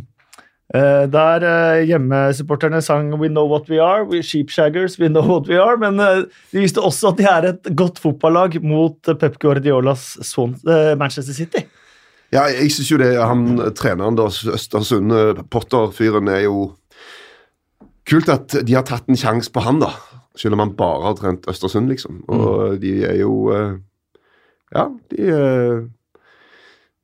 eh, 0.75 1.05
der 1.13 1.45
eh, 1.49 1.85
hjemmesupporterne 1.89 2.83
sang 2.83 3.13
'We 3.15 3.29
know 3.29 3.49
what 3.49 3.69
we 3.71 3.81
are', 3.81 4.05
we 4.09 4.23
sheepshaggers, 4.23 4.99
we 5.01 5.09
know 5.09 5.25
what 5.25 5.49
we 5.49 5.59
are. 5.59 5.77
Men 5.77 6.01
eh, 6.01 6.25
de 6.53 6.61
viste 6.61 6.81
også 6.81 7.09
at 7.13 7.19
de 7.19 7.25
er 7.25 7.49
et 7.49 7.77
godt 7.77 7.99
fotballag 7.99 8.63
mot 8.63 9.09
eh, 9.09 9.17
Pep 9.17 9.39
Guardiolas 9.39 10.19
Swan, 10.23 10.57
Manchester 10.99 11.35
City. 11.35 11.67
Ja, 12.33 12.47
jeg 12.49 12.71
syns 12.73 12.91
jo 12.91 12.97
det 12.97 13.11
han 13.21 13.59
treneren 13.77 14.17
da, 14.17 14.31
Østersund, 14.31 15.13
Potter-fyren, 15.51 16.29
er 16.29 16.47
jo 16.47 16.73
Kult 18.09 18.29
at 18.29 18.57
de 18.67 18.75
har 18.75 18.83
tatt 18.83 19.07
en 19.07 19.17
sjanse 19.17 19.53
på 19.53 19.63
han, 19.63 19.79
da. 19.79 19.93
Selv 20.35 20.57
om 20.57 20.63
han 20.65 20.73
bare 20.75 21.05
har 21.05 21.15
trent 21.15 21.45
Østersund, 21.49 21.87
liksom. 21.89 22.25
Og 22.27 22.81
de 22.83 23.05
er 23.05 23.21
jo 23.21 23.53
Ja, 24.73 24.89
de 25.13 25.29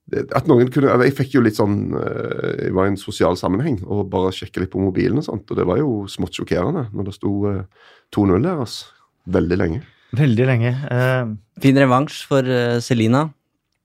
At 0.08 0.46
noen 0.48 0.70
kunne 0.72 0.94
Jeg 1.04 1.12
fikk 1.18 1.34
jo 1.36 1.42
litt 1.44 1.58
sånn 1.58 1.90
eh, 1.92 2.66
Jeg 2.66 2.74
var 2.76 2.88
i 2.88 2.92
en 2.94 3.00
sosial 3.00 3.36
sammenheng 3.36 3.82
og 3.84 4.06
bare 4.12 4.32
sjekka 4.32 4.62
litt 4.62 4.72
på 4.72 4.80
mobilen 4.80 5.20
og 5.20 5.26
sånt, 5.26 5.50
og 5.52 5.58
det 5.58 5.66
var 5.68 5.80
jo 5.82 6.06
smått 6.08 6.38
sjokkerende 6.38 6.86
når 6.96 7.10
det 7.10 7.14
sto 7.18 7.32
eh, 7.50 7.90
2-0 8.16 8.40
deres 8.46 8.78
veldig 9.28 9.58
lenge. 9.60 9.82
Veldig 10.16 10.46
lenge. 10.48 10.70
Eh, 10.88 11.34
Fin 11.60 11.76
revansj 11.76 12.22
for 12.30 12.46
uh, 12.48 12.78
Selina. 12.80 13.26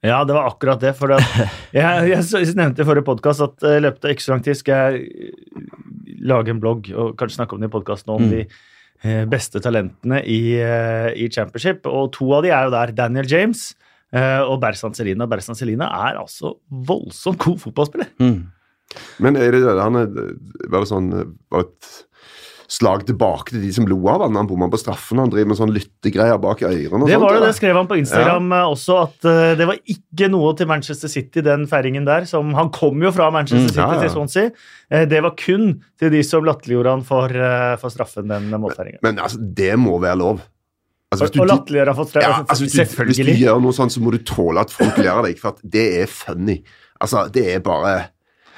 Ja, 0.03 0.21
det 0.23 0.35
var 0.37 0.47
akkurat 0.47 0.79
det. 0.79 0.93
For 0.95 1.11
at 1.11 1.25
jeg, 1.75 2.13
jeg, 2.13 2.53
nevnte 2.55 2.85
i 2.85 2.87
forrige 2.87 3.07
podkast 3.09 3.43
at 3.43 3.67
i 3.67 3.81
løpet 3.83 4.07
av 4.07 4.13
ikke 4.15 4.23
så 4.23 4.31
lang 4.35 4.45
tid 4.45 4.59
skal 4.59 4.95
jeg 4.95 6.21
lage 6.23 6.53
en 6.55 6.61
blogg 6.63 6.87
og 6.95 7.17
kanskje 7.19 7.41
snakke 7.41 7.57
om 7.57 7.63
det 7.63 7.67
i 7.67 7.75
podkasten 7.75 8.15
om 8.15 8.23
Mm. 8.23 8.31
de 8.31 8.45
eh, 9.03 9.23
beste 9.27 9.59
talentene 9.59 10.21
i, 10.23 10.55
i 11.19 11.27
championship. 11.27 11.83
Og 11.91 12.13
to 12.15 12.31
av 12.37 12.47
de 12.47 12.53
er 12.55 12.69
jo 12.69 12.75
der. 12.77 12.95
Daniel 12.95 13.27
James 13.27 13.73
og 14.45 14.59
Berzan 14.61 14.93
Selina. 14.93 15.25
Berzan 15.29 15.57
Selina 15.57 15.87
er 16.09 16.19
altså 16.21 16.55
voldsomt 16.69 17.41
god 17.41 17.59
fotballspiller. 17.63 18.11
Mm. 18.21 18.43
Men 19.25 19.37
er 19.41 19.55
det, 19.55 19.61
han 19.79 19.95
er, 19.97 20.09
var 20.69 20.83
det 20.83 20.89
sånn 20.91 21.07
Var 21.49 21.63
det 21.63 21.69
et 21.71 21.93
slag 22.73 23.03
tilbake 23.05 23.51
til 23.53 23.61
de 23.61 23.69
som 23.75 23.85
lo 23.89 23.97
av 24.09 24.23
han? 24.23 24.37
Han 24.39 24.47
bomma 24.49 24.65
på 24.71 24.79
straffen, 24.81 25.19
han 25.21 25.29
driver 25.29 25.49
med 25.51 25.57
sånn 25.59 25.73
lyttegreier 25.75 26.39
bak 26.41 26.63
ørene 26.65 27.03
og 27.03 27.09
Det 27.09 27.15
sånt. 27.17 27.23
var 27.25 27.35
det, 27.35 27.39
eller? 27.41 27.55
skrev 27.57 27.77
han 27.77 27.89
på 27.89 27.97
Instagram 27.99 28.47
ja. 28.55 28.61
også, 28.71 28.95
at 29.03 29.27
uh, 29.29 29.41
det 29.59 29.67
var 29.69 29.81
ikke 29.93 30.29
noe 30.33 30.53
til 30.57 30.69
Manchester 30.71 31.11
City, 31.11 31.43
den 31.45 31.67
feiringen 31.69 32.07
der. 32.07 32.25
Som, 32.29 32.53
han 32.57 32.71
kom 32.73 33.03
jo 33.05 33.11
fra 33.13 33.27
Manchester 33.35 33.67
Mm, 33.67 33.75
City 33.75 33.83
ja, 33.83 33.91
ja. 33.93 34.01
til 34.05 34.13
Swansea. 34.15 34.53
Uh, 34.89 35.03
det 35.11 35.21
var 35.25 35.35
kun 35.37 35.67
til 36.01 36.13
de 36.15 36.23
som 36.25 36.47
latterliggjorde 36.47 36.95
han 36.97 37.05
for, 37.05 37.33
uh, 37.37 37.75
for 37.81 37.93
straffen, 37.93 38.29
den 38.31 38.49
målfeiringen. 38.55 39.01
Men 39.05 39.21
altså, 39.21 39.37
det 39.41 39.73
må 39.77 39.99
være 40.01 40.17
lov. 40.23 40.41
Altså, 41.13 41.29
Og, 41.29 41.43
og 41.45 41.51
latterliggjøre 41.53 41.95
folk. 42.01 42.15
ja, 42.19 42.33
altså, 42.43 42.63
hvis, 42.65 42.73
du, 42.97 43.03
hvis 43.09 43.21
du 43.23 43.33
gjør 43.45 43.61
noe 43.63 43.73
sånt, 43.77 43.93
så 43.95 44.01
må 44.03 44.11
du 44.15 44.19
tåle 44.27 44.65
at 44.65 44.73
folk 44.73 44.97
ler 44.97 45.13
av 45.13 45.23
deg, 45.29 45.37
for 45.39 45.53
at 45.55 45.61
det 45.63 45.87
er 46.03 46.09
funny. 46.11 46.59
Altså, 47.01 47.27
det 47.31 47.47
er 47.55 47.63
bare 47.65 48.09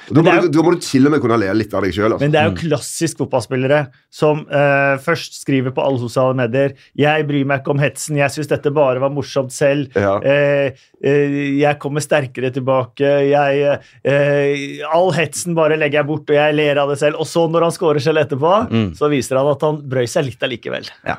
da 0.06 0.22
må, 0.22 0.30
jo- 0.36 0.42
du, 0.46 0.52
da 0.54 0.62
må 0.62 0.70
du 0.70 0.78
til 0.86 1.02
og 1.08 1.10
med 1.10 1.18
kunne 1.18 1.34
le 1.42 1.48
litt 1.58 1.72
av 1.74 1.82
deg 1.82 1.90
sjøl. 1.90 2.12
Altså. 2.14 2.22
Men 2.22 2.30
det 2.30 2.38
er 2.38 2.44
jo 2.52 2.58
klassisk 2.60 3.18
fotballspillere 3.18 3.80
som 4.14 4.44
uh, 4.46 4.94
først 5.02 5.40
skriver 5.40 5.74
på 5.74 5.82
alle 5.82 5.98
sosiale 5.98 6.36
medier 6.38 6.76
'Jeg 6.94 7.26
bryr 7.26 7.42
meg 7.50 7.58
ikke 7.64 7.72
om 7.74 7.80
hetsen, 7.82 8.14
jeg 8.20 8.30
syns 8.30 8.46
dette 8.46 8.70
bare 8.70 9.00
var 9.02 9.10
morsomt 9.10 9.50
selv'. 9.50 9.90
Ja. 9.98 10.12
Uh, 10.22 10.70
uh, 11.02 11.58
'Jeg 11.58 11.80
kommer 11.82 11.98
sterkere 12.06 12.52
tilbake'. 12.54 13.02
Jeg, 13.02 13.80
eh, 14.06 14.86
'All 14.86 15.10
hetsen 15.18 15.56
bare 15.58 15.74
legger 15.76 15.98
jeg 16.04 16.06
bort, 16.06 16.30
og 16.30 16.36
jeg 16.38 16.54
ler 16.54 16.78
av 16.78 16.88
det 16.94 16.98
selv'. 17.02 17.18
Og 17.18 17.26
så, 17.26 17.48
når 17.50 17.62
han 17.66 17.72
scorer 17.74 17.98
selv 17.98 18.22
etterpå, 18.22 18.54
Mm. 18.70 18.94
så 18.94 19.10
viser 19.10 19.36
han 19.42 19.50
at 19.50 19.60
han 19.66 19.82
brøy 19.82 20.06
seg 20.06 20.24
litt 20.30 20.38
allikevel. 20.46 20.86
Ja. 21.04 21.16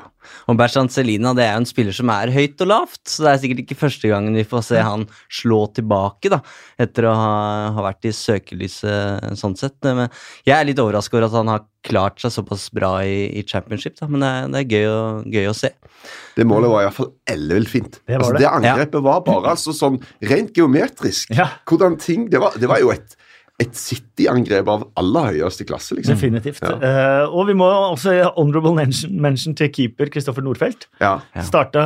Og 0.48 0.58
Bertrand 0.58 0.92
Selina 0.92 1.34
det 1.36 1.44
er 1.46 1.54
jo 1.54 1.62
en 1.62 1.68
spiller 1.68 1.96
som 1.96 2.12
er 2.14 2.32
høyt 2.34 2.64
og 2.64 2.70
lavt, 2.72 3.02
så 3.08 3.24
det 3.24 3.30
er 3.32 3.40
sikkert 3.44 3.62
ikke 3.64 3.80
første 3.84 4.10
gangen 4.10 4.38
vi 4.38 4.46
får 4.48 4.66
se 4.70 4.82
han 4.84 5.06
slå 5.40 5.60
tilbake, 5.76 6.32
da, 6.32 6.40
etter 6.80 7.08
å 7.08 7.14
ha, 7.16 7.32
ha 7.76 7.86
vært 7.90 8.08
i 8.08 8.14
søkelyset 8.16 9.38
sånn 9.38 9.56
sett. 9.58 9.78
Men 9.84 10.08
jeg 10.48 10.56
er 10.56 10.68
litt 10.68 10.82
overrasket 10.82 11.18
over 11.18 11.28
at 11.28 11.38
han 11.38 11.52
har 11.52 11.66
klart 11.88 12.18
seg 12.20 12.34
såpass 12.34 12.66
bra 12.74 12.98
i, 13.06 13.28
i 13.38 13.44
championship, 13.46 13.96
da, 14.00 14.08
men 14.10 14.24
det 14.24 14.32
er, 14.34 14.50
det 14.52 14.60
er 14.60 14.72
gøy, 14.74 14.88
å, 14.90 15.00
gøy 15.38 15.50
å 15.52 15.56
se. 15.56 15.72
Det 16.36 16.46
målet 16.46 16.70
var 16.70 16.86
iallfall 16.86 17.12
ellevilt 17.30 17.70
fint. 17.70 18.00
Det 18.04 18.18
var 18.18 18.28
altså, 18.28 18.42
det. 18.42 18.50
angrepet 18.50 18.88
angrepet 18.88 19.04
var 19.04 19.24
bare 19.26 19.54
altså, 19.54 19.74
sånn 19.76 19.98
rent 20.30 20.56
geometrisk. 20.56 21.32
Ja. 21.34 21.48
Hvordan 21.68 21.98
ting 22.00 22.28
Det 22.30 22.40
var, 22.42 22.56
det 22.58 22.68
var 22.70 22.80
jo 22.82 22.92
et, 22.94 23.16
et 23.58 23.74
City-angrep 23.74 24.68
av 24.70 24.84
aller 25.00 25.32
høyeste 25.32 25.64
klasse, 25.66 25.96
liksom. 25.98 26.14
Definitivt. 26.14 26.62
Ja. 26.62 26.76
Uh, 26.78 27.34
og 27.34 27.48
vi 27.48 27.56
må 27.58 27.66
også 27.66 28.14
gi 28.14 28.22
honorable 28.36 28.70
mention, 28.76 29.16
mention 29.18 29.56
til 29.58 29.72
keeper 29.74 30.12
Kristoffer 30.14 30.46
Nordfelt. 30.46 30.86
Ja. 31.02 31.16
Ja. 31.34 31.46
Starta 31.46 31.82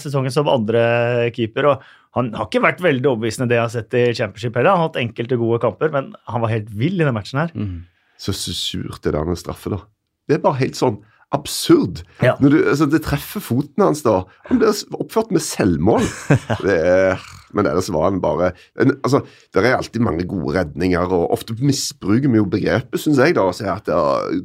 sesongen 0.00 0.34
som 0.34 0.50
andre 0.52 1.30
keeper. 1.36 1.70
og 1.72 1.86
Han 2.18 2.28
har 2.36 2.50
ikke 2.50 2.62
vært 2.66 2.84
veldig 2.84 3.08
overbevisende, 3.14 3.48
det 3.48 3.56
jeg 3.56 3.64
har 3.64 3.72
sett 3.72 3.96
i 3.96 4.04
championship 4.12 4.60
heller. 4.60 4.76
Han 4.76 4.84
har 4.84 4.90
hatt 4.90 5.00
enkelte 5.00 5.40
gode 5.40 5.62
kamper, 5.64 5.94
men 5.96 6.12
han 6.28 6.44
var 6.44 6.52
helt 6.52 6.68
vill 6.76 7.00
i 7.00 7.08
den 7.08 7.16
matchen 7.16 7.40
her. 7.40 7.56
Mm. 7.56 7.86
Så 8.20 8.36
så 8.36 8.52
surt 8.56 9.00
det 9.02 9.16
der 9.16 9.24
med 9.24 9.40
straffe, 9.40 9.72
da. 9.72 9.80
Det 10.28 10.36
er 10.36 10.44
bare 10.44 10.60
helt 10.60 10.76
sånn 10.76 11.00
absurd. 11.34 12.02
Ja. 12.22 12.36
Du, 12.40 12.48
altså, 12.62 12.86
det 12.90 13.02
treffer 13.04 13.42
foten 13.42 13.82
hans, 13.84 14.04
da. 14.06 14.20
Han 14.48 14.60
blir 14.60 14.70
oppført 14.96 15.32
med 15.34 15.42
selvmål. 15.44 16.04
Det 16.64 16.74
er, 16.78 17.20
men 17.54 17.66
ellers 17.68 17.90
var 17.92 18.06
han 18.08 18.20
bare 18.22 18.52
en, 18.80 18.94
altså, 19.04 19.20
Det 19.54 19.62
er 19.62 19.76
alltid 19.76 20.02
mange 20.02 20.24
gode 20.30 20.54
redninger, 20.56 21.12
og 21.12 21.32
ofte 21.34 21.54
misbruker 21.60 22.30
vi 22.32 22.40
jo 22.40 22.46
begrepet, 22.50 22.98
syns 23.02 23.20
jeg, 23.20 23.36
da, 23.36 23.44
og 23.50 23.54
sier 23.58 23.72
at 23.74 23.90
ja, 23.90 24.00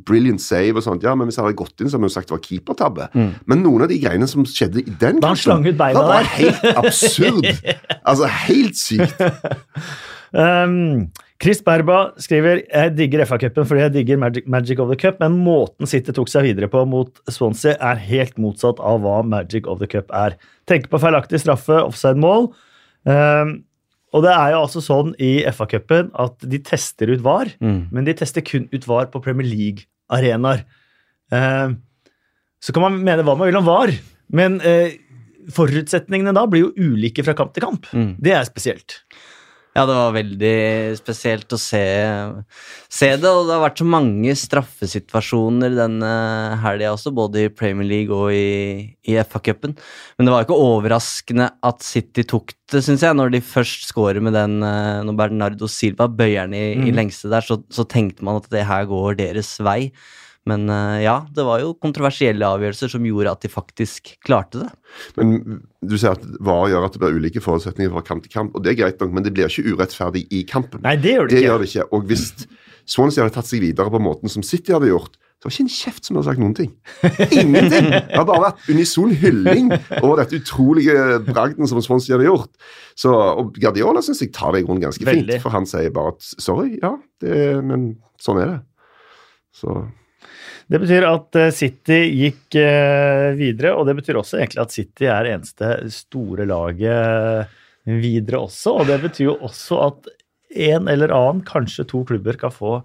brilliant 0.10 0.42
save 0.44 0.76
og 0.78 0.86
sånt. 0.86 1.06
Ja, 1.06 1.16
men 1.18 1.30
hvis 1.30 1.40
han 1.40 1.48
hadde 1.48 1.58
gått 1.62 1.80
inn, 1.82 1.90
så 1.90 1.98
hadde 1.98 2.10
vi 2.10 2.14
sagt 2.18 2.30
det 2.30 2.38
var 2.38 2.44
keepertabbe. 2.46 3.10
Mm. 3.16 3.32
Men 3.50 3.64
noen 3.66 3.86
av 3.88 3.94
de 3.94 3.98
greiene 4.02 4.28
som 4.30 4.46
skjedde 4.50 4.84
i 4.84 4.98
den 5.02 5.22
Da 5.24 5.32
han 5.34 5.40
slang 5.40 5.66
ut 5.70 5.78
beina 5.80 6.04
var 6.06 6.26
det 6.28 6.30
der. 6.30 6.32
helt 6.38 6.84
absurd. 6.86 7.50
Altså, 8.10 8.30
helt 8.50 8.78
sykt. 8.80 9.20
Um, 10.30 11.08
Chris 11.40 11.62
Berba 11.64 12.10
skriver 12.20 12.60
jeg 12.68 12.92
digger 12.98 13.22
FA-cupen 13.24 13.64
fordi 13.68 13.84
jeg 13.86 13.94
digger 13.94 14.18
Magic, 14.20 14.48
Magic 14.52 14.80
of 14.84 14.90
the 14.92 14.98
Cup, 15.00 15.22
men 15.24 15.38
måten 15.40 15.88
City 15.88 16.12
tok 16.16 16.28
seg 16.28 16.44
videre 16.50 16.68
på 16.72 16.82
mot 16.90 17.22
Swansea, 17.32 17.78
er 17.80 18.02
helt 18.10 18.36
motsatt 18.44 18.82
av 18.84 19.00
hva 19.06 19.22
Magic 19.24 19.70
of 19.72 19.80
the 19.80 19.88
Cup 19.88 20.12
er. 20.12 20.36
Tenker 20.68 20.92
på 20.92 21.00
feilaktig 21.00 21.40
straffe, 21.40 21.78
offside-mål. 21.86 22.50
Um, 23.08 23.54
og 24.12 24.26
det 24.26 24.34
er 24.36 24.52
jo 24.56 24.60
altså 24.66 24.82
sånn 24.84 25.14
i 25.22 25.32
FA-cupen 25.54 26.12
at 26.20 26.44
de 26.50 26.60
tester 26.66 27.14
ut 27.14 27.24
VAR, 27.24 27.54
Mm. 27.64 27.88
men 27.94 28.04
de 28.10 28.18
tester 28.20 28.42
kun 28.44 28.68
ut 28.74 28.88
VAR 28.90 29.08
på 29.14 29.22
Premier 29.24 29.48
League-arenaer. 29.48 30.66
Um, 31.32 31.78
så 32.60 32.74
kan 32.76 32.84
man 32.84 33.00
mene 33.06 33.24
hva 33.24 33.38
man 33.40 33.48
vil 33.48 33.62
om 33.62 33.68
VAR, 33.70 33.94
men 34.36 34.60
uh, 34.60 34.92
forutsetningene 35.56 36.36
da 36.36 36.44
blir 36.52 36.68
jo 36.68 36.74
ulike 36.92 37.24
fra 37.24 37.34
kamp 37.38 37.54
til 37.56 37.64
kamp. 37.64 37.88
Mm. 37.96 38.18
Det 38.20 38.36
er 38.36 38.44
spesielt. 38.50 39.00
Ja, 39.78 39.84
det 39.86 39.94
var 39.96 40.16
veldig 40.16 40.54
spesielt 40.98 41.54
å 41.54 41.58
se, 41.62 41.80
se 42.92 43.10
det, 43.22 43.30
og 43.30 43.46
det 43.48 43.54
har 43.54 43.62
vært 43.68 43.80
så 43.80 43.86
mange 43.88 44.34
straffesituasjoner 44.36 45.76
denne 45.78 46.10
helga 46.64 46.90
også, 46.96 47.14
både 47.16 47.46
i 47.46 47.52
Premier 47.54 47.88
League 47.88 48.16
og 48.16 48.34
i, 48.34 48.96
i 49.08 49.18
FA-cupen. 49.22 49.76
Men 50.18 50.28
det 50.28 50.34
var 50.34 50.46
ikke 50.48 50.58
overraskende 50.58 51.52
at 51.70 51.86
City 51.86 52.26
tok 52.28 52.56
det, 52.74 52.82
syns 52.86 53.06
jeg, 53.06 53.16
når 53.18 53.34
de 53.38 53.44
først 53.46 53.88
scorer 53.90 54.20
med 54.26 54.36
den 54.38 54.60
eh, 54.66 55.00
Når 55.06 55.16
Bernardo 55.18 55.70
Silva 55.72 56.10
bøyer 56.10 56.50
den 56.50 56.58
i, 56.58 56.66
i 56.74 56.90
Mhm. 56.90 56.96
lengste 57.00 57.30
der, 57.32 57.46
så, 57.46 57.62
så 57.74 57.86
tenkte 57.90 58.26
man 58.26 58.42
at 58.42 58.50
det 58.54 58.66
her 58.70 58.90
går 58.90 59.18
deres 59.22 59.56
vei. 59.66 59.92
Men 60.50 60.66
eh, 60.74 61.04
ja, 61.06 61.18
det 61.36 61.46
var 61.48 61.62
jo 61.64 61.76
kontroversielle 61.82 62.48
avgjørelser 62.58 62.92
som 62.96 63.06
gjorde 63.08 63.36
at 63.38 63.46
de 63.46 63.52
faktisk 63.54 64.14
klarte 64.26 64.64
det. 64.66 64.70
Men 65.20 65.36
du 65.86 65.96
sier 65.96 66.16
at 66.18 66.26
VAR 66.44 66.68
gjør 66.74 66.88
at 66.90 66.98
det 66.98 67.04
blir 67.06 67.20
ulike 67.22 67.44
forutsetninger 67.46 67.94
fra 67.94 68.04
kamp 68.10 68.26
til 68.26 68.34
kamp, 68.34 68.58
og 68.58 68.66
det 68.66 68.74
er 68.74 68.80
greit 68.84 69.00
nok, 69.04 69.14
men 69.16 69.26
det 69.28 69.36
blir 69.38 69.48
ikke 69.52 69.76
urettferdig 69.76 70.26
i 70.34 70.44
kampen. 70.50 70.82
Nei, 70.86 70.96
det 71.00 71.16
gjør 71.18 71.30
det 71.30 71.36
Det 71.36 71.42
ikke. 71.44 71.48
gjør 71.52 71.64
det 71.66 71.72
ikke. 71.74 71.88
Og 71.96 72.10
hvis 72.10 72.28
Swansea 72.90 73.24
hadde 73.28 73.36
tatt 73.38 73.46
seg 73.52 73.62
videre 73.62 73.92
på 73.94 74.02
måten 74.02 74.32
som 74.34 74.42
City 74.46 74.74
hadde 74.74 74.90
gjort, 74.90 75.20
så 75.40 75.48
var 75.48 75.54
det 75.54 75.56
ikke 75.56 75.64
en 75.64 75.72
kjeft 75.72 76.04
som 76.08 76.18
hadde 76.18 76.28
sagt 76.28 76.42
noen 76.42 76.56
ting. 76.58 76.72
Ingenting! 77.32 77.86
Det 77.94 78.18
har 78.18 78.26
bare 78.28 78.42
vært 78.50 78.66
unison 78.74 79.14
hylling 79.22 79.70
over 80.02 80.18
dette 80.20 80.36
utrolige 80.42 80.96
bragden 81.30 81.70
som 81.70 81.80
Swansea 81.86 82.18
hadde 82.18 82.26
gjort. 82.28 82.50
Så, 83.00 83.14
og 83.14 83.54
Guardiola 83.56 84.02
syns 84.04 84.20
jeg 84.26 84.34
tar 84.36 84.52
det 84.58 84.66
i 84.66 84.68
grunnen 84.68 84.84
ganske 84.84 85.06
Veldig. 85.08 85.38
fint, 85.38 85.46
for 85.46 85.56
han 85.56 85.70
sier 85.70 85.94
bare 85.96 86.12
at 86.18 86.28
sorry, 86.44 86.74
ja, 86.82 86.92
det, 87.24 87.38
men 87.70 87.86
sånn 88.20 88.42
er 88.44 88.52
det. 88.52 88.60
Så 89.62 89.78
Det 90.70 90.78
betyr 90.84 91.06
at 91.10 91.36
eh, 91.40 91.50
City 91.56 92.00
gikk 92.14 92.56
eh, 92.62 93.32
videre, 93.40 93.72
og 93.76 93.88
det 93.90 93.96
betyr 93.98 94.20
også 94.22 94.38
egentlig 94.38 94.62
at 94.62 94.72
City 94.76 95.08
er 95.10 95.30
eneste 95.32 95.72
store 95.90 96.46
laget 96.46 97.50
videre 97.90 98.44
også. 98.46 98.76
Og 98.82 98.86
det 98.92 99.00
betyr 99.02 99.32
jo 99.32 99.38
også 99.48 99.80
at 99.88 100.10
en 100.70 100.88
eller 100.90 101.10
annen, 101.14 101.42
kanskje 101.46 101.88
to 101.90 102.04
klubber, 102.06 102.38
kan 102.38 102.54
få 102.54 102.84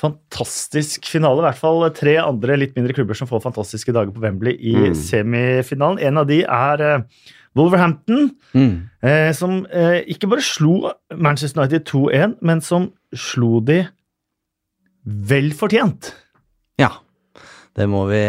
fantastisk 0.00 1.04
finale. 1.04 1.42
I 1.42 1.46
hvert 1.50 1.60
fall 1.60 1.84
tre 1.94 2.14
andre 2.22 2.56
litt 2.56 2.72
mindre 2.78 2.94
klubber 2.96 3.16
som 3.18 3.28
får 3.28 3.42
fantastiske 3.44 3.92
dager 3.92 4.12
på 4.14 4.22
Wembley 4.24 4.56
i 4.56 4.72
Mm. 4.72 4.94
semifinalen. 4.96 6.00
En 6.00 6.16
av 6.18 6.26
de 6.26 6.40
er 6.44 6.80
eh, 6.80 7.02
Wolverhampton, 7.54 8.30
Mm. 8.56 8.88
eh, 9.02 9.32
som 9.36 9.66
eh, 9.70 10.00
ikke 10.08 10.28
bare 10.32 10.40
slo 10.40 10.92
Manchester 11.14 11.60
United 11.60 11.84
2-1, 11.84 12.36
men 12.40 12.60
som 12.64 12.90
slo 13.14 13.60
de 13.60 13.82
vel 15.04 15.50
fortjent. 15.52 16.14
Det 17.78 17.88
må 17.88 18.04
vi 18.10 18.22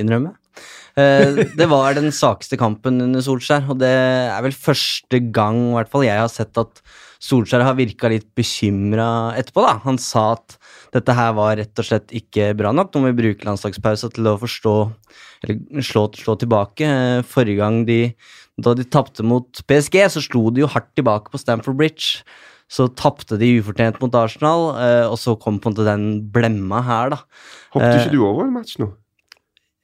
innrømme. 0.00 0.34
Eh, 0.98 1.44
det 1.58 1.68
var 1.70 1.94
den 1.94 2.10
svakeste 2.14 2.58
kampen 2.60 3.00
under 3.04 3.22
Solskjær, 3.24 3.68
og 3.70 3.78
det 3.82 3.90
er 3.90 4.42
vel 4.44 4.56
første 4.56 5.20
gang 5.34 5.60
i 5.68 5.76
hvert 5.78 5.92
fall 5.92 6.06
jeg 6.06 6.18
har 6.18 6.32
sett 6.32 6.58
at 6.60 6.82
Solskjær 7.20 7.62
har 7.66 7.76
virka 7.76 8.08
litt 8.08 8.30
bekymra 8.38 9.36
etterpå. 9.36 9.60
da. 9.66 9.74
Han 9.84 9.98
sa 10.00 10.32
at 10.38 10.56
dette 10.94 11.14
her 11.14 11.34
var 11.36 11.58
rett 11.60 11.82
og 11.82 11.86
slett 11.86 12.14
ikke 12.16 12.50
bra 12.56 12.72
nok. 12.72 12.94
Nå 12.94 13.02
må 13.02 13.10
vi 13.12 13.18
bruke 13.20 13.46
landslagspausa 13.46 14.08
til 14.14 14.30
å 14.30 14.38
forstå 14.40 14.76
Eller 15.44 15.84
slå, 15.84 16.06
slå 16.16 16.36
tilbake. 16.40 16.84
Eh, 16.84 17.22
Forrige 17.28 17.60
gang 17.60 17.84
de 17.88 18.14
Da 18.60 18.74
de 18.76 18.84
tapte 18.84 19.24
mot 19.24 19.62
PSG, 19.68 20.02
så 20.12 20.20
slo 20.20 20.50
de 20.50 20.64
jo 20.64 20.68
hardt 20.68 20.90
tilbake 20.96 21.30
på 21.32 21.38
Stamford 21.40 21.78
Bridge. 21.78 22.24
Så 22.70 22.86
tapte 22.94 23.34
de 23.40 23.48
ufortjent 23.58 23.96
mot 24.02 24.14
Arsenal, 24.14 24.68
eh, 24.78 25.06
og 25.10 25.16
så 25.18 25.34
kom 25.42 25.58
på 25.58 25.70
en 25.72 25.74
måte 25.74 25.88
den 25.88 26.04
blemma 26.30 26.84
her, 26.86 27.16
da. 27.16 27.22
hoppet 27.74 27.88
Eh. 27.96 28.04
ikke 28.04 28.14
du 28.14 28.20
over 28.28 28.44
en 28.46 28.52
match 28.54 28.76
nå? 28.78 28.92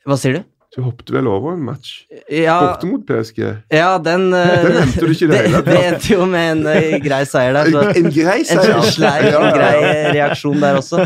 Hva 0.07 0.15
sier 0.23 0.39
du? 0.39 0.45
Du 0.77 0.83
hoppet 0.85 1.09
vel 1.15 1.25
over 1.31 1.55
en 1.57 1.63
match? 1.65 2.03
Ja, 2.29 2.59
Borte 2.61 2.85
mot 2.91 3.01
PSG? 3.09 3.39
ja 3.73 3.95
den 4.03 4.27
eh, 4.37 4.51
Den 4.67 4.75
nevnte 4.77 5.07
du 5.07 5.13
ikke 5.15 5.25
i 5.25 5.31
det 5.31 5.39
hele 5.47 5.61
tatt. 5.63 5.71
Det 5.71 5.79
endte 5.89 6.11
jo 6.13 6.27
med 6.29 6.51
en 6.53 6.61
uh, 6.69 6.97
grei 7.01 7.21
seier 7.27 7.57
der. 7.57 7.71
Så. 7.73 7.85
En 8.03 8.09
grei 8.13 8.37
seier. 8.45 8.75
En 8.77 8.87
sleip, 8.91 9.25
Ja, 9.25 9.31
ja, 9.33 9.41
ja. 9.41 9.55
grei 9.57 10.13
reaksjon 10.19 10.61
der 10.61 10.79
også. 10.83 11.01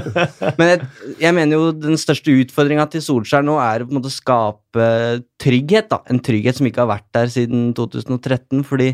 Men 0.58 0.72
jeg, 0.72 0.82
jeg 1.22 1.36
mener 1.38 1.60
jo 1.60 1.70
den 1.86 2.00
største 2.02 2.34
utfordringa 2.42 2.88
til 2.90 3.04
Solskjær 3.06 3.46
nå 3.46 3.56
er 3.62 3.84
å 3.84 3.88
på 3.88 3.94
en 3.94 4.00
måte 4.02 4.12
skape 4.12 4.88
trygghet. 5.40 5.88
da, 5.94 6.00
En 6.10 6.18
trygghet 6.24 6.58
som 6.58 6.66
ikke 6.68 6.82
har 6.84 6.90
vært 6.96 7.06
der 7.16 7.30
siden 7.32 7.70
2013. 7.78 8.64
Fordi 8.66 8.90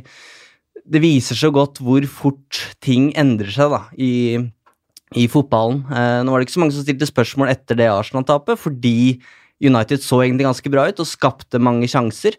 det 0.87 1.02
viser 1.02 1.38
så 1.38 1.50
godt 1.55 1.81
hvor 1.83 2.05
fort 2.11 2.61
ting 2.85 3.11
endrer 3.19 3.50
seg 3.52 3.73
da, 3.73 3.81
i, 3.99 4.38
i 5.19 5.26
fotballen. 5.31 5.83
Eh, 5.90 6.21
nå 6.23 6.33
var 6.33 6.40
det 6.40 6.49
ikke 6.49 6.57
så 6.57 6.62
mange 6.62 6.76
som 6.76 6.87
stilte 6.87 7.09
spørsmål 7.11 7.50
etter 7.52 7.78
det 7.78 7.90
Arsenal-tapet, 7.90 8.61
fordi 8.62 8.97
United 9.62 10.02
så 10.05 10.21
egentlig 10.23 10.47
ganske 10.47 10.73
bra 10.73 10.87
ut 10.90 11.02
og 11.02 11.09
skapte 11.09 11.62
mange 11.62 11.88
sjanser. 11.90 12.37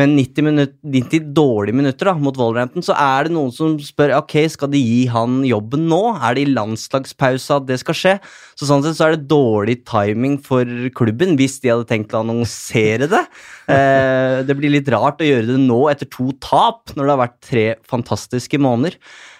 Men 0.00 0.14
90, 0.16 0.44
minutt, 0.46 0.74
90 0.80 1.32
dårlige 1.36 1.76
minutter 1.76 2.08
da, 2.08 2.14
mot 2.16 2.36
Wolverhampton, 2.40 2.84
så 2.84 2.94
er 2.96 3.28
det 3.28 3.34
noen 3.34 3.52
som 3.52 3.74
spør 3.82 4.14
ok, 4.16 4.36
skal 4.54 4.70
de 4.72 4.80
gi 4.80 5.02
han 5.12 5.42
jobben 5.44 5.84
nå. 5.90 6.00
Er 6.16 6.38
det 6.38 6.46
i 6.46 6.52
landslagspausa 6.54 7.58
at 7.60 7.66
det 7.68 7.78
skal 7.82 7.98
skje? 7.98 8.14
Så 8.56 8.68
Sånn 8.68 8.84
sett 8.86 8.96
så 8.96 9.10
er 9.10 9.18
det 9.18 9.28
dårlig 9.28 9.82
timing 9.88 10.38
for 10.40 10.68
klubben 10.96 11.36
hvis 11.36 11.58
de 11.60 11.74
hadde 11.74 11.88
tenkt 11.90 12.16
å 12.16 12.22
annonsere 12.24 13.10
det. 13.10 13.26
Eh, 13.72 14.42
det 14.44 14.56
blir 14.58 14.72
litt 14.74 14.88
rart 14.90 15.20
å 15.22 15.24
gjøre 15.24 15.46
det 15.46 15.58
nå 15.62 15.78
etter 15.88 16.08
to 16.10 16.32
tap, 16.42 16.90
når 16.92 17.06
det 17.06 17.12
har 17.12 17.20
vært 17.20 17.36
tre 17.46 17.62
fantastiske 17.88 18.58
måneder. 18.60 18.96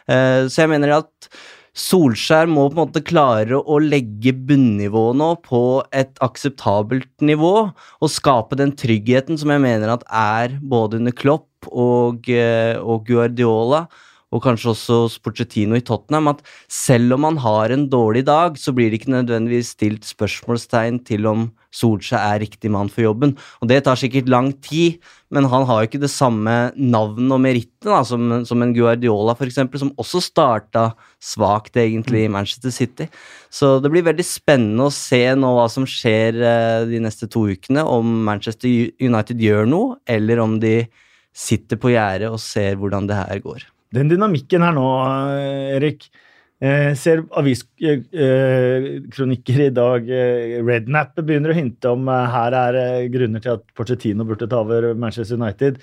Eh, 0.06 0.46
så 0.46 0.62
jeg 0.62 0.70
mener 0.70 0.94
at 0.94 1.28
Solskjær 1.72 2.50
må 2.52 2.66
på 2.68 2.76
en 2.76 2.80
måte 2.82 3.00
klare 3.00 3.56
å 3.56 3.78
legge 3.80 4.34
bunnivået 4.36 5.16
nå 5.16 5.28
på 5.40 5.60
et 5.96 6.18
akseptabelt 6.20 7.24
nivå, 7.24 7.54
og 7.72 8.12
skape 8.12 8.58
den 8.60 8.74
tryggheten 8.76 9.40
som 9.40 9.54
jeg 9.54 9.62
mener 9.64 9.94
at 9.94 10.04
er 10.12 10.58
både 10.60 11.00
under 11.00 11.16
Klopp 11.16 11.70
og, 11.72 12.28
eh, 12.28 12.76
og 12.76 13.08
Guardiola, 13.08 13.86
og 14.32 14.42
kanskje 14.44 14.72
også 14.72 15.00
hos 15.04 15.18
Porcettino 15.22 15.76
i 15.76 15.84
Tottenham, 15.84 16.30
at 16.32 16.40
selv 16.72 17.18
om 17.18 17.28
han 17.28 17.40
har 17.44 17.74
en 17.74 17.88
dårlig 17.92 18.24
dag, 18.28 18.56
så 18.58 18.72
blir 18.74 18.90
det 18.90 19.02
ikke 19.02 19.12
nødvendigvis 19.12 19.74
stilt 19.76 20.08
spørsmålstegn 20.08 21.02
til 21.08 21.28
om 21.28 21.50
Solskjær 21.72 22.20
er 22.34 22.42
riktig 22.42 22.68
mann 22.72 22.90
for 22.92 23.04
jobben. 23.04 23.32
Og 23.64 23.68
det 23.70 23.78
tar 23.86 23.96
sikkert 23.96 24.28
lang 24.28 24.50
tid, 24.64 24.98
men 25.32 25.48
han 25.48 25.64
har 25.68 25.80
jo 25.80 25.88
ikke 25.88 26.02
det 26.02 26.10
samme 26.12 26.54
navnet 26.76 27.32
og 27.32 27.40
merittene 27.40 28.00
som, 28.04 28.34
som 28.48 28.64
en 28.64 28.74
Guardiola, 28.76 29.32
eksempel, 29.40 29.80
som 29.80 29.94
også 30.00 30.20
starta 30.20 30.90
svakt 31.22 31.78
egentlig 31.80 32.26
i 32.26 32.32
Manchester 32.32 32.74
City. 32.74 33.08
Så 33.48 33.78
det 33.80 33.92
blir 33.92 34.04
veldig 34.04 34.26
spennende 34.26 34.88
å 34.88 34.94
se 34.94 35.24
nå 35.36 35.54
hva 35.56 35.68
som 35.72 35.88
skjer 35.88 36.40
eh, 36.40 36.84
de 36.92 37.00
neste 37.04 37.28
to 37.32 37.46
ukene, 37.48 37.84
om 37.84 38.20
Manchester 38.28 38.68
United 39.00 39.40
gjør 39.40 39.68
noe, 39.68 39.96
eller 40.04 40.44
om 40.44 40.60
de 40.60 40.82
sitter 41.32 41.80
på 41.80 41.94
gjerdet 41.94 42.28
og 42.28 42.40
ser 42.42 42.76
hvordan 42.76 43.08
det 43.08 43.16
her 43.16 43.40
går. 43.44 43.64
Den 43.92 44.08
dynamikken 44.08 44.62
her 44.64 44.72
nå, 44.76 44.84
eh, 45.36 45.76
Erik 45.76 46.06
eh, 46.62 46.94
Ser 46.96 47.22
aviskronikker 47.40 49.60
i 49.66 49.70
dag 49.76 50.08
eh, 50.08 50.62
Rednap 50.64 51.16
begynner 51.20 51.50
å 51.52 51.58
hinte 51.58 51.88
om 51.92 52.08
eh, 52.08 52.30
her 52.36 52.52
er 52.56 52.74
eh, 52.80 53.08
grunner 53.12 53.40
til 53.44 53.52
at 53.58 53.64
Porcetino 53.76 54.24
burde 54.28 54.48
ta 54.48 54.56
over 54.64 54.80
Manchester 54.94 55.36
United. 55.40 55.74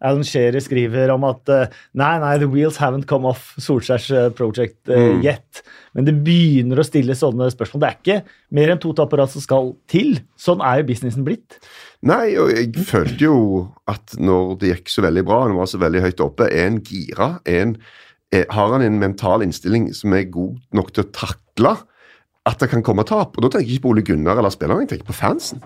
Alan 0.00 0.22
Shearer 0.26 0.62
skriver 0.62 1.10
om 1.14 1.24
at 1.26 1.48
eh, 1.50 1.72
nei, 1.98 2.12
nei, 2.22 2.34
the 2.38 2.46
wheels 2.50 2.76
haven't 2.78 3.08
come 3.10 3.26
off 3.26 3.54
Solskjærs 3.58 4.08
eh, 4.14 4.28
project 4.38 4.88
eh, 4.88 5.08
Mm. 5.16 5.22
yet. 5.24 5.62
Men 5.96 6.06
det 6.06 6.14
begynner 6.26 6.78
å 6.78 6.86
stille 6.86 7.16
sånne 7.18 7.48
spørsmål. 7.50 7.82
Det 7.82 7.88
er 7.88 7.98
ikke 7.98 8.18
mer 8.54 8.70
enn 8.74 8.80
to 8.82 8.92
tap 8.94 9.10
på 9.10 9.18
rad 9.18 9.32
som 9.32 9.42
skal 9.42 9.72
til. 9.90 10.20
Sånn 10.38 10.62
er 10.62 10.80
jo 10.82 10.88
businessen 10.92 11.24
blitt. 11.26 11.58
Nei, 12.06 12.36
og 12.38 12.52
jeg 12.54 12.70
følte 12.86 13.24
jo 13.26 13.38
at 13.90 14.14
når 14.22 14.52
det 14.60 14.70
gikk 14.76 14.92
så 14.94 15.02
veldig 15.08 15.24
bra, 15.26 15.40
han 15.48 15.56
var 15.58 15.66
så 15.66 15.80
veldig 15.82 16.04
høyt 16.04 16.22
oppe, 16.22 16.46
er 16.46 16.68
en 16.68 16.78
gira, 16.86 17.32
er 17.48 17.64
en, 17.64 17.76
er, 18.30 18.44
har 18.54 18.74
han 18.76 18.84
en 18.86 19.00
mental 19.02 19.42
innstilling 19.42 19.90
som 19.96 20.14
er 20.14 20.28
god 20.30 20.60
nok 20.78 20.92
til 20.94 21.06
å 21.08 21.10
takle 21.16 21.74
at 22.48 22.60
det 22.62 22.70
kan 22.72 22.84
komme 22.86 23.04
tap. 23.08 23.36
Og 23.36 23.44
da 23.44 23.50
tenker 23.52 23.66
jeg 23.66 23.78
ikke 23.78 23.86
på 23.86 23.94
Ole 23.94 24.04
Gunnar 24.06 24.40
eller 24.40 24.52
spillerne, 24.54 24.86
jeg 24.86 24.94
tenker 24.94 25.10
på 25.10 25.16
fansen. 25.16 25.62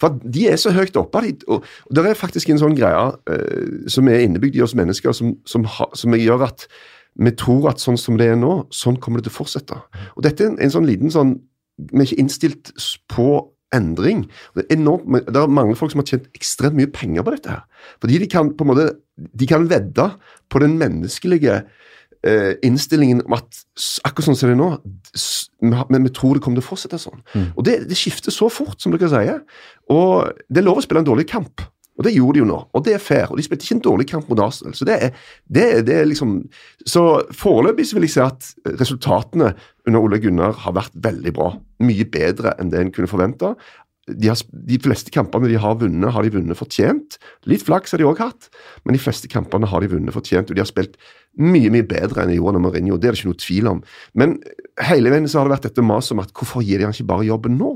For 0.00 0.10
at 0.10 0.24
de 0.34 0.48
er 0.50 0.58
så 0.58 0.72
høyt 0.74 0.96
oppe, 0.98 1.22
og, 1.46 1.62
og 1.86 1.94
det 1.94 2.04
er 2.08 2.18
faktisk 2.18 2.50
en 2.50 2.60
sånn 2.62 2.76
greie 2.78 3.04
uh, 3.14 3.88
som 3.90 4.10
er 4.10 4.24
innebygd 4.24 4.58
i 4.58 4.64
oss 4.64 4.74
mennesker, 4.78 5.14
som, 5.14 5.36
som, 5.46 5.66
ha, 5.76 5.88
som 5.94 6.16
gjør 6.18 6.48
at 6.48 6.66
vi 7.14 7.30
tror 7.38 7.70
at 7.70 7.82
sånn 7.82 7.98
som 8.00 8.18
det 8.18 8.32
er 8.32 8.38
nå, 8.40 8.64
sånn 8.74 8.98
kommer 8.98 9.20
det 9.20 9.28
til 9.28 9.36
å 9.36 9.38
fortsette. 9.38 9.76
Og 10.16 10.24
dette 10.26 10.42
er 10.42 10.50
en, 10.50 10.58
en 10.64 10.72
sånn 10.74 10.88
liten 10.88 11.12
sånn 11.14 11.36
Vi 11.74 11.98
er 11.98 12.06
ikke 12.06 12.22
innstilt 12.22 12.70
på 13.10 13.28
endring. 13.74 14.20
Det 14.54 14.62
er, 14.62 14.76
enormt, 14.76 15.26
det 15.26 15.40
er 15.40 15.50
mange 15.50 15.74
folk 15.78 15.90
som 15.90 16.02
har 16.02 16.06
tjent 16.06 16.28
ekstremt 16.38 16.76
mye 16.78 16.90
penger 16.94 17.24
på 17.26 17.32
dette. 17.34 17.50
her. 17.50 17.88
Fordi 18.02 18.20
de 18.22 18.28
kan 18.30 18.52
på 18.54 18.62
en 18.62 18.70
måte, 18.70 18.84
de 19.18 19.48
kan 19.50 19.66
vedde 19.70 20.06
på 20.50 20.62
den 20.62 20.76
menneskelige 20.78 21.64
eh, 22.26 22.54
innstillingen 22.66 23.22
om 23.26 23.36
at 23.36 23.60
akkurat 24.06 24.30
sånn 24.30 24.38
som 24.38 24.50
det 24.50 24.56
er 24.56 24.60
nå, 24.60 24.70
men 25.92 26.08
vi 26.08 26.14
tror 26.14 26.36
det 26.36 26.44
kommer 26.44 26.60
til 26.60 26.66
å 26.66 26.70
fortsette 26.72 27.00
sånn. 27.00 27.22
Mm. 27.34 27.46
Og 27.52 27.68
det, 27.68 27.78
det 27.90 27.98
skifter 27.98 28.34
så 28.34 28.50
fort, 28.52 28.80
som 28.82 28.94
dere 28.94 29.12
sier. 29.12 29.44
Og 29.92 30.32
det 30.48 30.62
er 30.62 30.68
lov 30.68 30.80
å 30.80 30.84
spille 30.84 31.04
en 31.04 31.10
dårlig 31.12 31.28
kamp. 31.30 31.64
Og 31.94 32.02
det 32.02 32.14
gjorde 32.16 32.34
de 32.34 32.42
jo 32.42 32.48
nå, 32.48 32.56
og 32.74 32.82
det 32.86 32.96
er 32.96 33.02
fair. 33.02 33.28
Og 33.30 33.38
de 33.38 33.44
spilte 33.46 33.66
ikke 33.66 33.76
en 33.76 33.84
dårlig 33.84 34.08
kamp 34.10 34.30
mot 34.30 34.40
Arsenal. 34.42 34.74
Så 34.74 34.86
det 34.88 34.96
er, 34.98 35.20
det, 35.46 35.66
det 35.86 36.00
er 36.00 36.08
liksom 36.10 36.40
Så 36.90 37.04
foreløpig 37.38 37.86
så 37.86 37.98
vil 37.98 38.08
jeg 38.08 38.16
si 38.16 38.24
at 38.24 38.50
resultatene 38.80 39.52
under 39.86 40.02
Ole 40.02 40.18
Gunnar 40.22 40.58
har 40.64 40.74
vært 40.74 40.96
veldig 41.06 41.34
bra. 41.36 41.52
Mye 41.86 42.06
bedre 42.10 42.56
enn 42.58 42.72
det 42.72 42.82
en 42.82 42.92
kunne 42.94 43.10
forvente. 43.10 43.52
De, 44.10 44.28
har, 44.28 44.40
de 44.52 44.78
fleste 44.84 45.14
kampene 45.14 45.48
de 45.48 45.60
har 45.60 45.78
vunnet, 45.80 46.10
har 46.12 46.26
de 46.26 46.34
vunnet 46.34 46.58
fortjent. 46.58 47.16
Litt 47.48 47.62
flaks 47.64 47.94
har 47.94 48.02
de 48.02 48.08
òg 48.08 48.20
hatt, 48.20 48.50
men 48.84 48.98
de 48.98 49.00
fleste 49.00 49.30
kampene 49.32 49.70
har 49.70 49.80
de 49.80 49.94
vunnet 49.94 50.16
fortjent. 50.16 50.50
Og 50.50 50.58
de 50.58 50.64
har 50.64 50.68
spilt 50.68 50.98
mye 51.40 51.70
mye 51.74 51.82
bedre 51.88 52.22
enn 52.22 52.30
de 52.30 52.36
gjorde 52.38 52.56
under 52.56 52.62
Mourinho, 52.68 52.96
det 52.98 53.08
er 53.08 53.16
det 53.16 53.20
ikke 53.22 53.30
noe 53.32 53.40
tvil 53.42 53.66
om. 53.70 53.80
Men 54.14 54.36
hele 54.86 55.10
veien 55.10 55.24
så 55.30 55.40
har 55.40 55.48
det 55.48 55.54
vært 55.56 55.66
dette 55.68 55.82
maset 55.86 56.12
om 56.14 56.20
at 56.22 56.30
hvorfor 56.34 56.62
gir 56.62 56.78
de 56.78 56.86
han 56.86 56.94
ikke 56.94 57.06
bare 57.10 57.26
jobben 57.26 57.56
nå? 57.58 57.72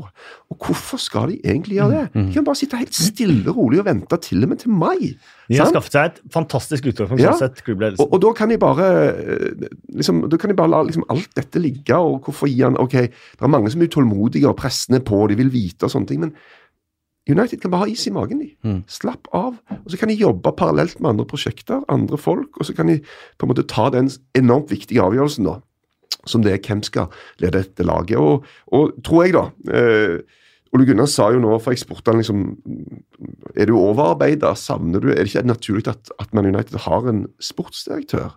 Og 0.53 0.59
hvorfor 0.67 1.01
skal 1.03 1.33
de 1.33 1.41
egentlig 1.43 1.79
gjøre 1.81 1.91
det? 1.97 2.05
De 2.29 2.37
kan 2.37 2.47
bare 2.47 2.59
sitte 2.61 2.79
helt 2.79 2.95
stille 2.95 3.51
og 3.51 3.57
rolig 3.59 3.81
og 3.83 3.89
vente 3.91 4.19
til 4.23 4.43
og 4.47 4.53
med 4.53 4.61
til 4.63 4.71
mai. 4.75 5.11
De 5.49 5.57
har 5.59 5.67
sant? 5.67 5.75
skaffet 5.79 5.97
seg 5.97 6.11
et 6.13 6.21
fantastisk 6.35 6.87
utgangspunkt, 6.93 7.23
Ja. 7.25 7.33
sånn 7.35 7.51
sett. 7.51 7.99
Og, 7.99 8.07
og 8.13 8.21
da 8.23 8.33
kan 8.39 8.49
de 8.53 8.59
bare 8.63 8.89
eh, 9.17 9.67
liksom, 9.99 10.23
da 10.31 10.37
kan 10.39 10.51
de 10.53 10.59
bare 10.59 10.73
la 10.77 10.83
liksom, 10.87 11.07
alt 11.11 11.31
dette 11.39 11.59
ligge, 11.63 11.97
og 11.99 12.23
hvorfor 12.29 12.47
gi 12.51 12.63
han 12.63 12.79
Ok, 12.79 12.93
det 12.93 13.43
er 13.43 13.51
mange 13.51 13.71
som 13.75 13.83
er 13.83 13.91
utålmodige 13.91 14.47
og 14.51 14.57
pressende 14.61 15.01
på, 15.03 15.25
de 15.31 15.39
vil 15.41 15.51
vite 15.51 15.87
og 15.89 15.91
sånne 15.95 16.07
ting, 16.13 16.21
men 16.27 16.35
United 17.29 17.61
kan 17.61 17.73
bare 17.73 17.87
ha 17.87 17.93
is 17.93 18.07
i 18.09 18.13
magen, 18.15 18.41
de. 18.43 18.51
Mm. 18.65 18.83
Slapp 18.91 19.29
av. 19.37 19.59
Og 19.79 19.93
så 19.93 20.01
kan 20.01 20.11
de 20.11 20.19
jobbe 20.19 20.53
parallelt 20.57 21.01
med 21.01 21.13
andre 21.13 21.29
prosjekter, 21.29 21.85
andre 21.93 22.19
folk, 22.21 22.57
og 22.57 22.69
så 22.69 22.75
kan 22.77 22.91
de 22.91 22.99
på 23.39 23.47
en 23.47 23.53
måte 23.53 23.67
ta 23.69 23.89
den 23.95 24.11
enormt 24.39 24.73
viktige 24.73 25.05
avgjørelsen, 25.05 25.49
da. 25.49 25.59
Som 26.29 26.43
det 26.45 26.55
er 26.55 26.65
hvem 26.65 26.83
skal 26.85 27.13
lede 27.43 27.63
dette 27.63 27.87
laget. 27.87 28.19
Og, 28.19 28.45
og 28.75 28.97
tror 29.07 29.25
jeg, 29.25 29.37
da 29.37 29.45
eh, 29.77 30.19
Ole 30.77 30.85
Gunnar 30.85 31.09
sa 31.09 31.31
jo 31.33 31.41
nå, 31.41 31.55
for 31.63 31.73
jeg 31.73 31.81
spurte 31.81 32.13
han 32.13 32.21
liksom 32.21 32.43
Er 33.57 33.71
du 33.71 33.79
overarbeida? 33.79 34.53
Savner 34.59 35.01
du 35.01 35.09
Er 35.13 35.23
det 35.23 35.31
ikke 35.31 35.47
naturlig 35.49 35.89
at, 35.89 36.13
at 36.21 36.35
Man 36.37 36.49
United 36.51 36.77
har 36.85 37.09
en 37.09 37.23
sportsdirektør? 37.41 38.35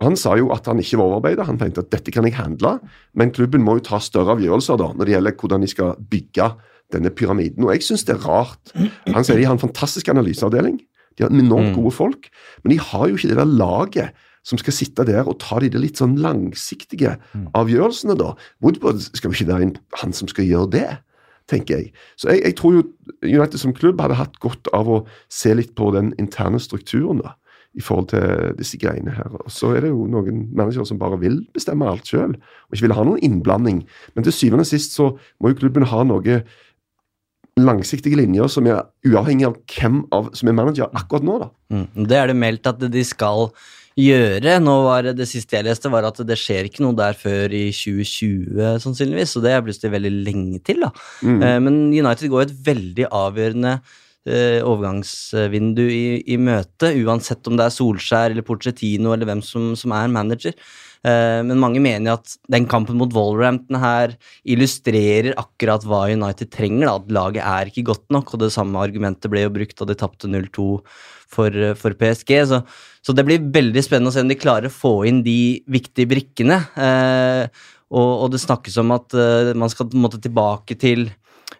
Han 0.00 0.16
sa 0.16 0.36
jo 0.38 0.48
at 0.54 0.66
han 0.70 0.78
ikke 0.80 0.96
var 0.96 1.10
overarbeida. 1.10 1.44
Han 1.44 1.58
tenkte 1.60 1.82
at 1.84 1.90
dette 1.92 2.12
kan 2.14 2.24
jeg 2.24 2.34
handle, 2.38 2.78
men 3.14 3.32
klubben 3.36 3.62
må 3.64 3.74
jo 3.78 3.84
ta 3.90 3.98
større 4.00 4.32
avgjørelser 4.36 4.78
da, 4.80 4.92
når 4.96 5.04
det 5.08 5.14
gjelder 5.16 5.36
hvordan 5.42 5.60
de 5.66 5.68
skal 5.68 5.94
bygge 6.10 6.46
denne 6.94 7.10
pyramiden. 7.14 7.64
Og 7.66 7.74
jeg 7.74 7.84
syns 7.86 8.06
det 8.08 8.16
er 8.16 8.24
rart. 8.24 8.72
Han 9.12 9.26
sier 9.26 9.36
de 9.38 9.44
har 9.46 9.54
en 9.58 9.62
fantastisk 9.62 10.08
analyseavdeling. 10.08 10.80
De 11.18 11.24
har 11.26 11.30
enormt 11.34 11.74
Mm. 11.74 11.76
gode 11.82 11.92
folk, 11.92 12.28
men 12.64 12.72
de 12.72 12.78
har 12.80 13.08
jo 13.08 13.16
ikke 13.18 13.28
det 13.28 13.36
der 13.36 13.44
laget 13.44 14.10
som 14.42 14.56
skal 14.58 14.72
sitte 14.72 15.04
der 15.04 15.28
og 15.28 15.38
ta 15.38 15.58
de 15.60 15.68
litt 15.76 15.98
sånn 16.00 16.16
langsiktige 16.16 17.18
avgjørelsene, 17.54 18.16
da. 18.16 18.34
Woodward 18.62 19.00
skal 19.02 19.30
jo 19.30 19.36
ikke 19.36 19.50
være 19.52 19.72
han 20.00 20.12
som 20.16 20.28
skal 20.28 20.46
gjøre 20.48 20.70
det, 20.72 20.98
tenker 21.50 21.76
jeg. 21.76 21.92
Så 22.16 22.30
jeg, 22.32 22.42
jeg 22.44 22.56
tror 22.56 22.72
jo 22.78 22.82
United 23.22 23.58
som 23.60 23.74
klubb 23.76 24.00
hadde 24.00 24.16
hatt 24.16 24.38
godt 24.40 24.70
av 24.72 24.88
å 24.88 25.06
se 25.28 25.52
litt 25.54 25.74
på 25.76 25.92
den 25.92 26.14
interne 26.18 26.60
strukturen, 26.62 27.20
da. 27.24 27.34
I 27.78 27.82
forhold 27.86 28.08
til 28.10 28.56
disse 28.58 28.78
greiene 28.82 29.12
her. 29.14 29.30
Og 29.44 29.52
så 29.54 29.74
er 29.76 29.84
det 29.84 29.92
jo 29.92 30.08
noen 30.10 30.48
managere 30.58 30.86
som 30.88 30.98
bare 30.98 31.20
vil 31.20 31.38
bestemme 31.54 31.86
alt 31.86 32.08
sjøl, 32.08 32.34
og 32.34 32.74
ikke 32.74 32.88
vil 32.88 32.96
ha 32.98 33.04
noen 33.06 33.22
innblanding. 33.26 33.84
Men 34.16 34.26
til 34.26 34.34
syvende 34.34 34.66
og 34.66 34.70
sist 34.72 34.96
så 34.98 35.12
må 35.38 35.52
jo 35.52 35.60
klubben 35.62 35.86
ha 35.86 36.02
noe 36.06 36.40
langsiktige 37.60 38.18
linjer 38.18 38.48
som 38.50 38.66
er 38.70 38.82
uavhengig 39.06 39.48
av 39.48 39.58
hvem 39.70 40.00
av, 40.14 40.32
som 40.38 40.50
er 40.50 40.56
manager 40.56 40.90
akkurat 40.96 41.26
nå, 41.26 41.36
da. 41.42 41.50
Mm. 41.74 42.08
Det 42.08 42.18
er 42.18 42.30
det 42.30 42.38
meldt 42.38 42.70
at 42.70 42.82
de 42.92 43.04
skal 43.06 43.50
gjøre. 44.00 44.58
Nå 44.62 44.76
var 44.86 45.06
det, 45.06 45.16
det 45.20 45.28
siste 45.30 45.58
jeg 45.58 45.66
leste, 45.66 45.90
var 45.92 46.06
at 46.08 46.20
det 46.26 46.38
skjer 46.38 46.68
ikke 46.68 46.84
noe 46.84 46.96
der 46.98 47.16
før 47.18 47.52
i 47.54 47.66
2020, 47.74 48.60
sannsynligvis. 48.84 49.36
Og 49.38 49.46
det 49.46 49.54
er 49.54 49.64
plutselig 49.66 49.94
veldig 49.96 50.12
lenge 50.26 50.60
til, 50.66 50.84
da. 50.86 50.92
Mm. 51.26 51.40
Eh, 51.42 51.58
men 51.66 51.80
United 51.90 52.30
går 52.32 52.46
et 52.46 52.54
veldig 52.70 53.10
avgjørende 53.10 53.78
overgangsvindu 54.28 55.86
i, 55.88 56.04
i 56.28 56.36
møte, 56.36 56.90
uansett 57.00 57.46
om 57.48 57.56
det 57.56 57.64
er 57.64 57.72
Solskjær 57.72 58.34
eller 58.34 58.44
Porcetino 58.44 59.14
eller 59.14 59.28
hvem 59.30 59.40
som, 59.44 59.70
som 59.78 59.94
er 59.96 60.12
manager. 60.12 60.52
Eh, 61.00 61.40
men 61.46 61.60
mange 61.60 61.80
mener 61.80 62.18
at 62.18 62.34
den 62.52 62.66
kampen 62.68 62.98
mot 63.00 63.12
Wolverhampton 63.16 63.78
her 63.80 64.12
illustrerer 64.44 65.32
akkurat 65.40 65.84
hva 65.88 66.04
United 66.12 66.52
trenger. 66.52 66.86
Da. 66.86 66.98
At 67.00 67.14
laget 67.16 67.46
er 67.46 67.70
ikke 67.70 67.88
godt 67.92 68.06
nok, 68.12 68.34
og 68.34 68.44
det 68.44 68.52
samme 68.56 68.82
argumentet 68.82 69.32
ble 69.32 69.46
jo 69.46 69.54
brukt 69.54 69.78
da 69.80 69.88
de 69.88 69.96
tapte 69.98 70.28
0-2 70.30 70.68
for, 71.30 71.48
eh, 71.48 71.76
for 71.78 71.96
PSG. 71.96 72.36
Så, 72.52 72.62
så 73.00 73.16
det 73.16 73.26
blir 73.28 73.50
veldig 73.54 73.84
spennende 73.86 74.12
å 74.12 74.16
se 74.16 74.24
om 74.24 74.32
de 74.32 74.40
klarer 74.40 74.68
å 74.68 74.74
få 74.74 74.94
inn 75.08 75.24
de 75.26 75.62
viktige 75.72 76.10
brikkene. 76.10 76.60
Eh, 76.76 77.46
og, 77.90 78.10
og 78.26 78.28
det 78.34 78.42
snakkes 78.44 78.76
om 78.82 78.92
at 78.94 79.16
eh, 79.16 79.54
man 79.58 79.72
skal 79.72 79.90
måtte 79.98 80.20
tilbake 80.22 80.76
til 80.78 81.08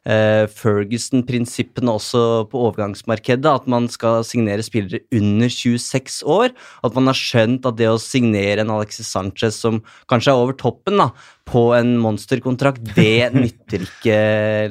eh, 0.09 0.45
Ferguson-prinsippene 0.51 1.93
også 1.93 2.23
på 2.51 2.63
overgangsmarkedet. 2.69 3.51
At 3.51 3.67
man 3.71 3.89
skal 3.93 4.25
signere 4.27 4.65
spillere 4.67 5.03
under 5.17 5.51
26 5.53 6.23
år. 6.25 6.55
At 6.87 6.97
man 6.97 7.11
har 7.11 7.19
skjønt 7.19 7.67
at 7.69 7.79
det 7.81 7.91
å 7.91 8.01
signere 8.01 8.65
en 8.65 8.73
Alexis 8.75 9.11
Sanchez 9.11 9.59
som 9.61 9.83
kanskje 10.11 10.35
er 10.35 10.45
over 10.45 10.57
toppen 10.59 11.01
da, 11.01 11.11
på 11.51 11.71
en 11.75 11.97
monsterkontrakt, 12.03 12.95
det 12.95 13.33
nytter 13.43 13.87
ikke 13.89 14.19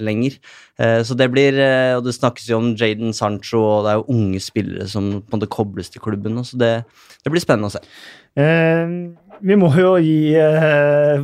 lenger. 0.04 0.39
Eh, 0.80 1.02
så 1.04 1.15
det 1.20 1.28
blir 1.34 1.58
eh, 1.60 1.98
Og 1.98 2.06
det 2.06 2.15
snakkes 2.15 2.48
jo 2.48 2.62
om 2.62 2.72
Jaden 2.80 3.12
Sancho, 3.15 3.60
og 3.60 3.84
det 3.86 3.92
er 3.92 4.00
jo 4.00 4.15
unge 4.15 4.39
spillere 4.44 4.88
som 4.88 5.12
på 5.20 5.34
en 5.34 5.38
måte 5.39 5.52
kobles 5.52 5.92
til 5.92 6.04
klubben. 6.04 6.39
Så 6.48 6.60
det, 6.60 6.74
det 7.24 7.34
blir 7.34 7.44
spennende 7.44 7.72
å 7.72 7.76
se. 7.76 7.84
Eh, 8.39 8.91
vi 9.39 9.56
må 9.60 9.69
jo 9.80 9.93
gi 10.04 10.34
eh, 10.36 11.21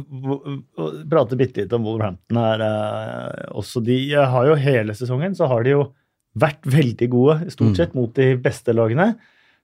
prate 1.12 1.38
bitte 1.40 1.64
litt 1.64 1.74
om 1.76 1.86
Wolverhampton 1.88 2.40
her 2.40 2.64
eh, 2.66 3.46
også. 3.60 3.82
De 3.86 3.98
eh, 4.14 4.28
har 4.32 4.50
jo 4.50 4.58
hele 4.60 4.96
sesongen 4.98 5.36
så 5.38 5.50
har 5.52 5.66
de 5.66 5.76
jo 5.76 5.86
vært 6.40 6.68
veldig 6.68 7.10
gode, 7.12 7.36
stort 7.54 7.72
Mm. 7.72 7.76
sett, 7.80 7.94
mot 7.96 8.14
de 8.18 8.34
beste 8.44 8.74
lagene. 8.76 9.14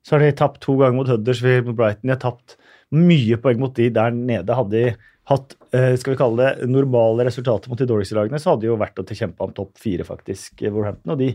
Så 0.03 0.15
har 0.15 0.23
de 0.23 0.31
tapt 0.39 0.61
to 0.63 0.77
ganger 0.79 0.95
mot 0.97 1.09
Huddersfield, 1.11 1.67
mot 1.67 1.75
Brighton. 1.77 2.07
De 2.07 2.15
har 2.15 2.21
tapt 2.23 2.55
mye 2.95 3.37
poeng 3.43 3.59
mot 3.59 3.73
de 3.75 3.89
der 3.93 4.11
nede. 4.15 4.55
Hadde 4.55 4.71
de 4.71 4.95
hatt 5.31 5.55
skal 5.71 6.13
vi 6.15 6.17
kalle 6.19 6.39
det, 6.41 6.67
normale 6.67 7.23
resultater 7.27 7.69
mot 7.71 7.79
de 7.79 7.85
dårligste 7.87 8.17
lagene, 8.17 8.39
så 8.41 8.51
hadde 8.51 8.65
de 8.65 8.71
jo 8.71 8.79
vært 8.81 8.97
å 8.99 9.05
tilkjempe 9.07 9.45
om 9.45 9.53
topp 9.55 9.77
fire, 9.79 10.03
faktisk, 10.07 10.63
Wolverhampton. 10.65 11.13
Og 11.13 11.19
de 11.21 11.29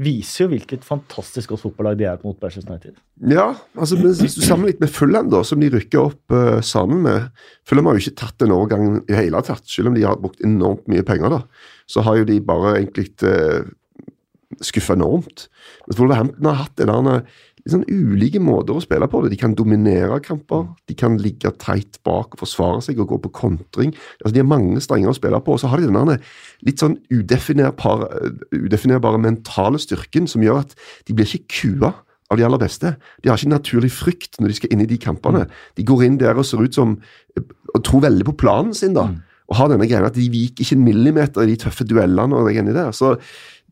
viser 0.00 0.44
jo 0.44 0.50
hvilket 0.50 0.82
fantastisk 0.86 1.52
godt 1.52 1.62
fotballag 1.62 1.98
de 2.00 2.06
er 2.10 2.22
mot 2.26 2.38
Manchester 2.42 2.72
United. 2.72 2.96
Ja, 3.30 3.52
altså 3.78 3.98
hvis 4.00 4.34
du 4.34 4.42
sammenligner 4.42 4.82
med 4.82 4.90
Fulham, 4.90 5.28
da, 5.30 5.44
som 5.46 5.62
de 5.62 5.70
rykker 5.70 6.08
opp 6.08 6.34
uh, 6.34 6.58
sammen 6.66 7.04
med 7.06 7.28
Fulham 7.68 7.86
har 7.86 7.94
jo 7.94 8.02
ikke 8.02 8.18
tatt 8.24 8.42
en 8.42 8.56
overgang 8.56 8.88
i 8.96 9.04
det 9.12 9.20
hele 9.20 9.42
tatt, 9.46 9.62
selv 9.70 9.92
om 9.92 9.98
de 9.98 10.02
har 10.06 10.18
brukt 10.18 10.42
enormt 10.42 10.88
mye 10.90 11.06
penger. 11.06 11.36
da, 11.36 11.70
Så 11.86 12.02
har 12.06 12.18
jo 12.18 12.26
de 12.26 12.40
bare 12.42 12.74
egentlig 12.80 13.12
uh, 13.22 13.62
skuffa 14.64 14.98
enormt. 14.98 15.46
Men 15.86 15.98
Wolverhampton 16.00 16.50
har 16.50 16.62
hatt 16.64 16.82
en 16.82 16.94
annen 16.96 17.30
sånn 17.72 17.86
ulike 17.88 18.40
måter 18.44 18.76
å 18.76 18.82
spille 18.84 19.06
på. 19.08 19.22
det. 19.24 19.30
De 19.32 19.40
kan 19.40 19.54
dominere 19.56 20.18
kamper, 20.20 20.66
de 20.88 20.96
kan 21.00 21.16
ligge 21.20 21.48
teit 21.62 21.96
bak 22.04 22.34
og 22.34 22.42
forsvare 22.42 22.82
seg 22.84 23.00
og 23.00 23.08
gå 23.14 23.18
på 23.24 23.32
kontring. 23.40 23.94
Altså, 24.20 24.34
De 24.34 24.42
har 24.42 24.50
mange 24.50 24.82
strenger 24.84 25.08
å 25.08 25.16
spille 25.16 25.40
på, 25.40 25.54
og 25.54 25.62
så 25.62 25.70
har 25.72 25.80
de 25.80 25.88
denne 25.88 26.18
litt 26.66 26.82
sånn 26.82 26.98
udefinerbare, 27.08 28.34
udefinerbare 28.52 29.20
mentale 29.22 29.80
styrken 29.80 30.28
som 30.28 30.44
gjør 30.44 30.64
at 30.64 30.74
de 31.08 31.16
blir 31.16 31.24
ikke 31.24 31.48
kua 31.62 31.94
av 32.30 32.40
de 32.40 32.44
aller 32.44 32.60
beste. 32.60 32.94
De 33.22 33.30
har 33.30 33.40
ikke 33.40 33.54
naturlig 33.54 33.92
frykt 33.94 34.40
når 34.40 34.52
de 34.52 34.58
skal 34.58 34.74
inn 34.74 34.84
i 34.84 34.90
de 34.90 34.98
kampene. 35.00 35.46
De 35.76 35.86
går 35.86 36.04
inn 36.04 36.18
der 36.20 36.36
og 36.36 36.46
ser 36.48 36.62
ut 36.64 36.76
som 36.76 36.98
og 37.74 37.80
tror 37.82 38.04
veldig 38.04 38.26
på 38.28 38.36
planen 38.44 38.74
sin, 38.76 38.94
da. 38.94 39.08
Og 39.50 39.58
har 39.58 39.72
denne 39.72 39.88
greia 39.88 40.06
at 40.08 40.16
de 40.16 40.28
viker 40.30 40.64
ikke 40.64 40.76
en 40.76 40.84
millimeter 40.86 41.44
i 41.44 41.50
de 41.52 41.56
tøffe 41.64 41.84
duellene 41.88 42.36
og 42.36 42.48
det 42.48 42.76
der. 42.76 42.92
Så 42.96 43.16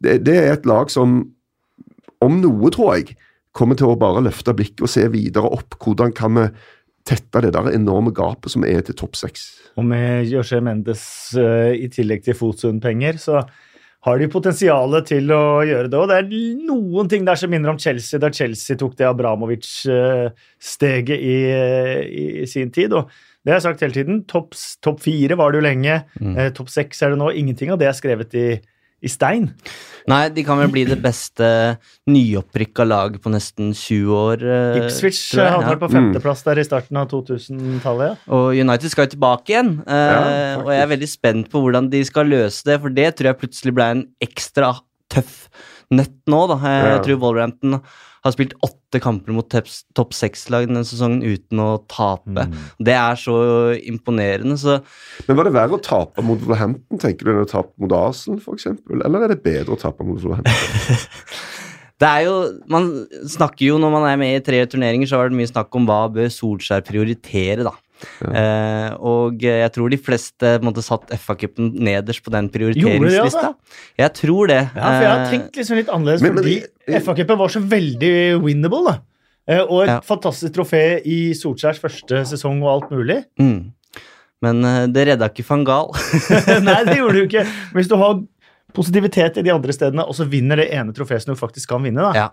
det, 0.03 0.21
det 0.27 0.37
er 0.37 0.57
et 0.57 0.67
lag 0.67 0.91
som, 0.93 1.21
om 2.21 2.41
noe, 2.43 2.73
tror 2.75 2.97
jeg, 2.97 3.17
kommer 3.57 3.77
til 3.79 3.87
å 3.91 3.99
bare 4.01 4.23
løfte 4.25 4.55
blikket 4.57 4.85
og 4.85 4.91
se 4.91 5.05
videre 5.13 5.51
opp. 5.53 5.77
Hvordan 5.83 6.15
kan 6.17 6.39
vi 6.39 6.47
tette 7.09 7.43
det 7.45 7.53
der 7.57 7.75
enorme 7.75 8.13
gapet 8.15 8.51
som 8.55 8.65
er 8.69 8.81
til 8.87 8.97
topp 8.99 9.15
seks? 9.19 9.41
Og 9.81 9.85
med 9.89 10.31
José 10.31 10.61
Mendes 10.65 11.05
eh, 11.39 11.73
i 11.81 11.89
tillegg 11.93 12.21
til 12.27 12.39
Fotsund-penger, 12.39 13.15
så 13.21 13.35
har 14.03 14.19
de 14.19 14.27
potensialet 14.31 15.07
til 15.13 15.31
å 15.31 15.63
gjøre 15.67 15.89
det. 15.91 15.99
Og 15.99 16.09
det 16.11 16.17
er 16.19 16.29
noen 16.67 17.09
ting 17.11 17.25
der 17.27 17.37
som 17.39 17.51
minner 17.53 17.71
om 17.73 17.81
Chelsea, 17.81 18.21
da 18.23 18.29
Chelsea 18.35 18.77
tok 18.79 18.95
det 18.99 19.07
Abramovic-steget 19.07 21.19
i, 21.19 21.37
i, 22.43 22.47
sin 22.51 22.71
tid. 22.75 22.91
og 22.99 23.03
det 23.43 23.51
har 23.53 23.59
jeg 23.61 23.69
sagt 23.69 23.83
hele 23.87 23.95
tiden. 23.95 24.17
Topp 24.31 24.49
top 24.83 24.99
fire 25.03 25.35
var 25.39 25.49
det 25.51 25.59
jo 25.61 25.69
lenge. 25.69 25.95
Mm. 26.19 26.35
Eh, 26.35 26.51
Topp 26.55 26.71
seks 26.71 27.03
er 27.03 27.09
det 27.15 27.21
nå. 27.23 27.29
Ingenting 27.39 27.69
av 27.75 27.79
det 27.81 27.89
er 27.91 27.99
skrevet 27.99 28.31
i, 28.39 28.49
i 29.03 29.11
stein. 29.11 29.49
Nei, 30.11 30.29
de 30.35 30.43
kan 30.47 30.59
vel 30.59 30.71
bli 30.73 30.85
det 30.89 30.97
beste 31.03 31.47
nyopprykka 32.11 32.85
lag 32.87 33.17
på 33.23 33.31
nesten 33.31 33.73
20 33.75 34.15
år. 34.19 34.43
eh, 34.43 34.79
Ipswich 34.83 35.21
hadde 35.39 35.75
ja. 35.75 35.79
på 35.79 35.91
femteplass 35.93 36.43
der 36.47 36.59
i 36.59 36.65
starten 36.67 36.97
av 36.99 37.09
2000-tallet. 37.13 38.17
Ja. 38.17 38.33
Og 38.35 38.55
United 38.59 38.91
skal 38.93 39.07
jo 39.07 39.15
tilbake 39.17 39.55
igjen, 39.55 39.75
eh, 39.87 40.13
Ja, 40.13 40.57
og 40.63 40.71
jeg 40.75 40.83
er 40.87 40.93
veldig 40.97 41.11
spent 41.11 41.51
på 41.53 41.63
hvordan 41.63 41.91
de 41.93 42.03
skal 42.09 42.27
løse 42.31 42.65
det, 42.67 42.81
for 42.83 42.91
det 42.91 43.11
tror 43.19 43.31
jeg 43.33 43.41
plutselig 43.43 43.75
ble 43.79 43.91
en 43.97 44.05
ekstra 44.23 44.73
tøff 45.13 45.49
nett 45.93 46.15
nå, 46.27 46.47
da. 46.49 46.57
Jeg 46.63 46.93
Ja. 46.97 47.03
tror 47.05 47.21
Wolverhampton 47.21 47.83
har 48.23 48.35
spilt 48.35 48.55
åtte 48.63 49.01
kamper 49.03 49.35
mot 49.35 49.57
topp 49.97 50.15
seks-lag 50.15 50.69
denne 50.69 50.85
sesongen 50.87 51.25
uten 51.25 51.63
å 51.63 51.71
tape. 51.91 52.47
Mm. 52.47 52.55
Det 52.87 52.95
er 52.95 53.19
så 53.19 53.37
imponerende, 53.79 54.59
så 54.61 54.79
Men 55.27 55.39
var 55.39 55.49
det 55.49 55.57
verre 55.57 55.79
å 55.79 55.83
tape 55.83 56.23
mot 56.25 56.39
Wolverhampton 56.43 57.03
tenker 57.03 57.27
du, 57.27 57.35
enn 57.35 57.47
å 57.47 57.51
tape 57.51 57.75
mot 57.83 57.97
Arsenal, 57.99 58.39
f.eks.? 58.43 58.71
Eller 58.95 59.27
er 59.27 59.35
det 59.35 59.43
bedre 59.43 59.75
å 59.75 59.81
tape 59.81 60.07
mot 60.07 60.21
Wolverhampton? 60.23 61.03
Det 62.03 62.09
er 62.09 62.25
jo, 62.27 62.37
Man 62.67 62.89
snakker 63.31 63.69
jo 63.69 63.79
når 63.79 63.93
man 63.95 64.05
er 64.09 64.17
med 64.19 64.35
i 64.35 64.43
tre 64.43 64.59
turneringer, 64.67 65.07
så 65.07 65.21
har 65.21 65.31
det 65.31 65.39
mye 65.39 65.51
snakk 65.51 65.75
om 65.79 65.87
hva 65.87 66.01
bør 66.11 66.31
Solskjær 66.35 66.83
prioritere, 66.87 67.63
da. 67.69 67.75
Eh, 68.23 68.95
og 68.99 69.41
jeg 69.43 69.73
tror 69.75 69.91
de 69.93 69.99
fleste 69.99 70.53
måtte 70.63 70.73
måte, 70.73 70.83
satt 70.87 71.11
FA-cupen 71.21 71.73
nederst 71.85 72.23
på 72.25 72.31
den 72.33 72.49
prioriteringslista. 72.53 73.55
Jeg 73.99 74.13
tror 74.15 74.47
det. 74.49 74.61
Ja, 74.75 74.83
for 74.89 75.03
jeg 75.03 75.11
har 75.13 75.21
Eh, 75.27 75.31
tenkt 75.31 75.57
liksom 75.57 75.77
litt 75.77 75.89
annerledes, 75.89 76.23
Men- 76.23 76.35
men- 76.35 76.45
fordi 76.45 77.03
FA-cupen 77.05 77.39
var 77.39 77.49
så 77.49 77.61
veldig 77.61 78.41
winnable. 78.43 78.85
da. 78.85 78.99
Eh, 79.49 79.61
Og 79.63 79.83
et 79.83 79.89
Ja. 79.89 80.01
fantastisk 80.01 80.53
trofé 80.53 81.01
i 81.05 81.33
Solskjærs 81.35 81.79
første 81.81 82.25
sesong 82.27 82.63
og 82.63 82.83
alt 82.83 82.91
mulig. 82.91 83.25
mm. 83.39 83.73
Men 84.43 84.65
eh, 84.65 84.87
det 84.89 85.07
redda 85.07 85.29
ikke 85.29 85.45
van 85.47 85.65
Gahl. 85.65 85.93
Nei, 86.67 86.85
det 86.85 86.97
gjorde 86.99 87.13
du 87.15 87.27
ikke. 87.29 87.47
Hvis 87.75 87.89
du 87.89 87.97
har 87.97 88.21
positivitet 88.75 89.37
i 89.39 89.43
de 89.43 89.51
andre 89.53 89.73
stedene, 89.73 90.03
og 90.07 90.15
så 90.15 90.25
vinner 90.29 90.57
det 90.57 90.71
ene 90.73 90.93
trofeet 90.93 91.23
som 91.23 91.35
du 91.35 91.39
faktisk 91.41 91.69
kan 91.69 91.83
vinne, 91.83 92.01
da. 92.01 92.13
Ja. 92.13 92.29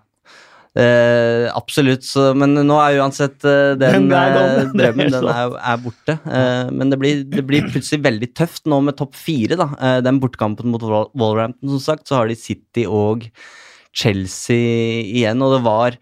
Eh, 0.78 1.48
absolutt, 1.58 2.06
så, 2.06 2.28
men 2.38 2.54
nå 2.54 2.76
er 2.78 3.00
uansett 3.02 3.42
eh, 3.48 3.74
den, 3.80 4.06
Den 4.06 4.14
er 4.14 4.36
eh, 4.38 4.60
er 4.62 4.70
drømmen 4.70 5.16
den 5.16 5.30
er, 5.32 5.56
er 5.58 5.80
borte. 5.82 6.16
Eh, 6.30 6.70
men 6.70 6.94
det 6.94 7.00
blir, 7.02 7.24
det 7.32 7.46
blir 7.50 7.66
plutselig 7.72 8.04
veldig 8.06 8.30
tøft 8.38 8.70
nå 8.70 8.78
med 8.86 9.00
topp 9.00 9.18
fire. 9.18 9.58
da. 9.60 9.72
Eh, 9.80 9.98
den 10.06 10.22
bortkampen 10.22 10.70
mot 10.70 10.86
Wallrampton, 10.86 11.74
som 11.74 11.82
sagt, 11.84 12.08
så 12.08 12.20
har 12.20 12.30
de 12.30 12.38
City 12.38 12.86
og 12.86 13.26
Chelsea 13.98 15.02
igjen, 15.10 15.42
og 15.42 15.58
det 15.58 15.64
var 15.66 15.98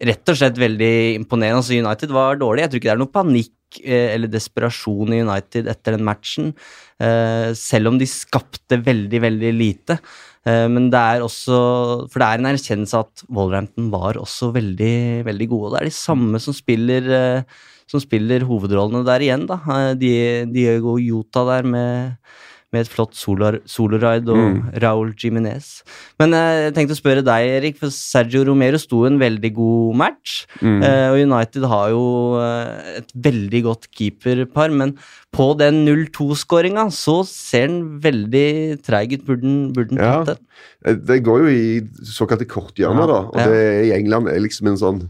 rett 0.00 0.32
og 0.32 0.36
slett 0.36 0.60
veldig 0.60 0.94
imponerende. 1.18 1.62
Altså 1.62 1.76
United 1.76 2.12
var 2.14 2.38
dårlig. 2.40 2.64
Jeg 2.64 2.72
tror 2.72 2.80
ikke 2.80 2.90
det 2.90 2.94
er 2.94 3.02
noe 3.02 3.14
panikk 3.14 3.80
eh, 3.82 4.08
eller 4.14 4.32
desperasjon 4.32 5.16
i 5.16 5.22
United 5.24 5.68
etter 5.72 5.96
den 5.96 6.06
matchen, 6.06 6.52
eh, 7.02 7.50
selv 7.58 7.92
om 7.92 8.00
de 8.00 8.08
skapte 8.08 8.80
veldig, 8.84 9.22
veldig 9.26 9.52
lite. 9.56 9.98
Eh, 10.46 10.66
Men 10.72 10.88
det 10.92 10.98
er 11.00 11.20
også 11.24 11.56
For 12.10 12.18
det 12.22 12.28
er 12.28 12.38
en 12.40 12.48
erkjennelse 12.54 13.00
at 13.04 13.24
Wolverhampton 13.28 13.90
var 13.92 14.14
også 14.20 14.52
veldig, 14.54 15.24
veldig 15.26 15.48
gode. 15.50 15.72
Det 15.74 15.80
er 15.82 15.90
de 15.90 15.96
samme 15.98 16.40
som 16.40 16.56
spiller 16.56 17.10
eh, 17.12 17.42
som 17.90 18.00
spiller 18.00 18.44
hovedrollene 18.46 19.02
der 19.04 19.20
igjen, 19.26 19.46
da. 19.50 19.58
Eh, 19.66 19.94
Die- 19.98 20.46
Diego 20.52 20.96
Jota 21.02 21.42
der 21.48 21.66
med, 21.66 22.16
med 22.72 22.84
et 22.84 22.90
flott 22.92 23.14
solar- 23.18 23.58
soloride 23.66 24.28
og 24.30 24.38
Mm. 24.40 24.58
Raúl 24.80 25.14
Jiminez. 25.18 25.82
Men 26.20 26.32
eh, 26.34 26.70
jeg 26.70 26.74
tenkte 26.76 26.94
å 26.94 27.00
spørre 27.00 27.24
deg, 27.26 27.48
Erik, 27.56 27.78
for 27.80 27.90
Sergio 27.90 28.44
Romero 28.46 28.78
sto 28.78 29.04
en 29.06 29.18
veldig 29.18 29.52
god 29.56 29.96
match. 29.96 30.46
Mm. 30.62 30.82
Eh, 30.82 31.08
og 31.10 31.18
United 31.24 31.64
har 31.66 31.90
jo 31.90 32.04
eh, 32.38 32.98
et 33.00 33.10
veldig 33.16 33.62
godt 33.66 33.88
keeperpar, 33.90 34.70
men 34.70 34.94
på 35.34 35.48
den 35.58 35.84
0-2-skåringa 35.84 36.86
så 36.94 37.24
ser 37.26 37.66
den 37.68 38.00
veldig 38.00 38.82
treig 38.86 39.14
ut. 39.18 39.26
Burde 39.26 39.42
den 39.42 39.72
burde 39.74 39.88
den 39.90 39.98
Ja. 39.98 40.24
tatt 40.24 40.38
den? 40.38 41.04
Det 41.06 41.22
går 41.24 41.42
jo 41.42 41.48
i 41.50 41.80
såkalte 42.06 42.46
korthjørner, 42.46 43.02
Ja, 43.02 43.06
da. 43.06 43.20
Og 43.28 43.36
ja. 43.36 43.46
det 43.50 43.90
i 43.90 43.92
England 43.98 44.28
er 44.28 44.38
liksom 44.40 44.68
en 44.68 44.76
sånn 44.80 45.08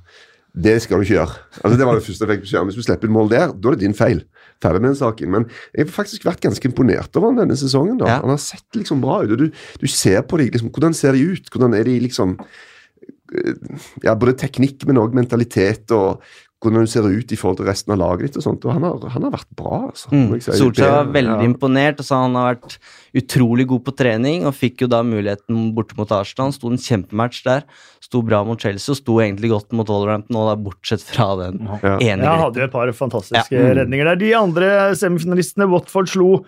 Det 0.50 0.76
skal 0.82 0.98
du 0.98 1.04
ikke 1.06 1.14
gjøre. 1.18 1.34
Altså 1.62 1.76
Det 1.78 1.86
var 1.86 1.94
det 1.98 2.04
første 2.04 2.24
jeg 2.26 2.30
fikk 2.32 2.44
beskjed 2.46 2.60
om. 2.60 2.70
Hvis 2.70 2.78
du 2.80 2.82
slipper 2.86 3.06
et 3.06 3.14
mål 3.14 3.28
der, 3.30 3.52
da 3.54 3.70
er 3.70 3.76
det 3.76 3.84
din 3.84 3.94
feil. 3.94 4.24
Ferdig 4.60 4.82
med 4.82 4.90
den 4.90 4.98
saken. 4.98 5.30
Men 5.30 5.46
jeg 5.76 5.86
har 5.86 5.92
faktisk 5.94 6.26
vært 6.26 6.42
ganske 6.42 6.66
imponert 6.68 7.14
over 7.16 7.30
han 7.30 7.38
denne 7.44 7.56
sesongen. 7.56 8.00
da. 8.00 8.08
Ja. 8.10 8.18
Han 8.24 8.34
har 8.34 8.42
sett 8.42 8.66
liksom 8.76 9.00
bra 9.04 9.20
ut. 9.22 9.30
og 9.36 9.38
Du, 9.38 9.46
du 9.80 9.86
ser 9.86 10.20
på 10.26 10.40
dem, 10.40 10.50
liksom, 10.50 10.72
hvordan 10.74 10.96
ser 10.96 11.14
de 11.16 11.22
ut? 11.32 11.50
Hvordan 11.54 11.76
er 11.78 11.86
de 11.86 11.96
liksom 12.02 12.36
eh, 12.40 13.54
Ja, 14.02 14.16
både 14.18 14.34
teknikk, 14.42 14.84
men 14.90 14.98
òg 15.00 15.14
mentalitet 15.16 15.94
og 15.94 16.24
hvordan 16.60 16.84
du 16.84 16.90
ser 16.92 17.06
ut 17.08 17.32
i 17.32 17.36
forhold 17.40 17.56
til 17.56 17.68
resten 17.70 17.94
av 17.94 17.98
laget 18.02 18.26
ditt 18.28 18.36
og 18.36 18.44
sånt. 18.44 18.64
Og 18.68 18.74
han 18.76 18.84
har, 18.84 19.04
han 19.14 19.24
har 19.24 19.32
vært 19.32 19.48
bra, 19.56 19.78
altså. 19.88 20.10
Mm. 20.12 20.34
si. 20.44 20.52
Solskjær 20.60 20.90
var 20.92 21.12
veldig 21.14 21.36
ja. 21.38 21.46
imponert 21.48 22.02
Altså, 22.02 22.18
han 22.20 22.36
har 22.36 22.50
vært 22.50 22.74
utrolig 23.16 23.64
god 23.70 23.84
på 23.86 23.94
trening 23.96 24.44
og 24.48 24.52
fikk 24.58 24.84
jo 24.84 24.90
da 24.92 25.00
muligheten 25.06 25.70
borte 25.76 25.96
mot 25.96 26.12
Arsenal. 26.12 26.52
Sto 26.52 26.68
en 26.68 26.80
kjempematch 26.80 27.40
der. 27.48 27.64
Sto 28.04 28.20
bra 28.26 28.42
mot 28.44 28.60
Chelsea 28.60 28.92
og 28.92 29.00
sto 29.00 29.16
egentlig 29.24 29.52
godt 29.54 29.72
mot 29.76 29.88
Wolverhampton, 29.88 30.36
og 30.36 30.50
da 30.50 30.58
bortsett 30.68 31.06
fra 31.06 31.30
den 31.40 31.64
Ja. 31.64 31.96
ene 31.96 32.28
Ja, 32.28 32.36
hadde 32.44 32.60
jo 32.60 32.68
et 32.68 32.76
par 32.76 32.92
fantastiske 32.92 33.56
Ja. 33.56 33.64
Mm. 33.72 33.76
redninger 33.80 34.04
der. 34.12 34.20
De 34.20 34.34
andre 34.36 34.70
semifinalistene, 35.00 35.70
Watford 35.72 36.12
slo 36.12 36.44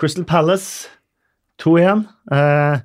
Crystal 0.00 0.24
Palace 0.24 0.88
2-1. 1.60 2.06
Eh, 2.32 2.80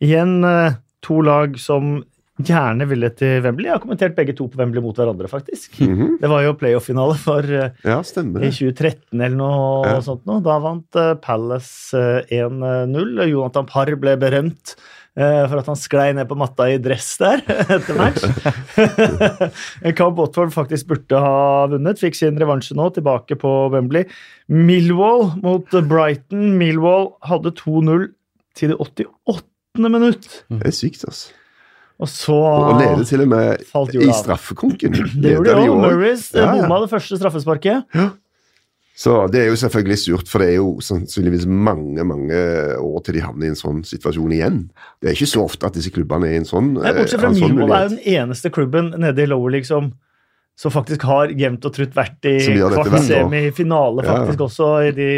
igjen 0.00 0.38
eh, 0.44 0.80
to 1.04 1.20
lag 1.20 1.58
som 1.60 2.04
gjerne 2.42 2.84
ville 2.88 3.08
til 3.16 3.40
Wembley. 3.44 3.68
Jeg 3.70 3.76
har 3.78 3.80
kommentert 3.82 4.16
begge 4.16 4.34
to 4.36 4.44
på 4.52 4.58
Wembley 4.60 4.82
mot 4.84 4.96
hverandre, 4.98 5.28
faktisk. 5.30 5.78
Mhm. 5.80 6.18
Det 6.20 6.28
var 6.28 6.42
jo 6.44 6.56
playoff-finale 6.60 7.16
for 7.20 7.40
eh, 7.48 7.70
ja, 7.86 8.00
i 8.02 8.50
2013 8.52 9.16
eller 9.16 9.36
noe 9.38 9.86
Ja. 9.86 10.00
sånt 10.04 10.26
nå. 10.28 10.42
Da 10.44 10.58
vant 10.60 10.96
eh, 11.00 11.14
Palace 11.14 11.96
eh, 11.96 12.36
1-0. 12.42 13.24
Jonathan 13.30 13.66
Parr 13.70 13.96
ble 13.96 14.16
berømt 14.20 14.74
eh, 15.16 15.46
for 15.48 15.62
at 15.62 15.70
han 15.70 15.80
sklei 15.80 16.10
ned 16.12 16.28
på 16.28 16.36
matta 16.36 16.68
i 16.68 16.76
dress 16.82 17.14
der 17.22 17.40
etter 17.72 17.96
match. 17.96 18.26
en 19.86 19.96
Botford 19.96 20.18
Watford 20.20 20.52
faktisk 20.52 20.90
burde 20.92 21.22
ha 21.24 21.66
vunnet. 21.72 22.02
Fikk 22.02 22.18
sin 22.20 22.36
revansje 22.40 22.76
nå, 22.76 22.90
tilbake 22.92 23.38
på 23.40 23.54
Wembley. 23.72 24.04
Millwall 24.52 25.30
mot 25.40 25.72
Brighton. 25.88 26.52
Millwall 26.60 27.14
hadde 27.24 27.54
2-0 27.56 28.10
til 28.56 28.72
det 28.74 28.78
88. 28.80 29.42
minutt. 29.88 30.30
Det 30.52 30.68
er 30.68 30.76
sykt, 30.76 31.08
altså. 31.08 31.32
Og 31.96 32.08
så 32.12 32.34
Og 32.36 32.76
leder 32.80 33.04
til 33.08 33.22
og 33.24 33.28
med 33.32 33.62
i 33.96 34.12
straffekonken. 34.12 34.92
Det 35.22 35.32
gjorde 35.32 35.54
de 35.56 35.68
òg. 35.70 35.80
Murrays 35.80 36.28
Ja, 36.34 36.44
ja. 36.44 36.54
bomma 36.60 36.82
det 36.84 36.90
første 36.92 37.16
straffesparket. 37.16 37.86
Så 38.96 39.12
det 39.28 39.42
er 39.42 39.50
jo 39.50 39.56
selvfølgelig 39.60 39.98
surt, 40.00 40.28
for 40.28 40.40
det 40.40 40.54
er 40.54 40.56
jo 40.56 40.78
sannsynligvis 40.80 41.44
mange 41.46 42.04
mange 42.08 42.38
år 42.80 43.02
til 43.04 43.18
de 43.18 43.20
havner 43.20 43.44
i 43.44 43.50
en 43.52 43.58
sånn 43.58 43.82
situasjon 43.84 44.32
igjen. 44.32 44.62
Det 45.04 45.10
er 45.10 45.18
ikke 45.18 45.28
så 45.28 45.42
ofte 45.44 45.68
at 45.68 45.76
disse 45.76 45.92
klubbene 45.92 46.30
er 46.30 46.38
i 46.38 46.40
en 46.40 46.48
sånn 46.48 46.70
Nei, 46.78 46.94
bortsett 46.96 47.20
fra 47.20 47.28
Milmo 47.34 47.66
sånn 47.66 47.74
er 47.76 47.82
jo 47.84 47.92
den 47.92 48.00
eneste 48.14 48.52
klubben 48.56 48.88
nede 48.96 49.26
i 49.26 49.28
Lower 49.28 49.52
League 49.52 49.68
som, 49.68 49.90
som 50.56 50.72
faktisk 50.72 51.04
har 51.04 51.28
jevnt 51.36 51.68
og 51.68 51.76
trutt 51.76 51.92
vært 51.96 52.24
i 52.24 52.38
kvart 52.56 52.96
semifinale, 53.04 54.00
Ja, 54.00 54.08
ja. 54.08 54.16
faktisk 54.24 54.46
også 54.48 54.70
i, 54.88 54.94
de, 54.96 55.10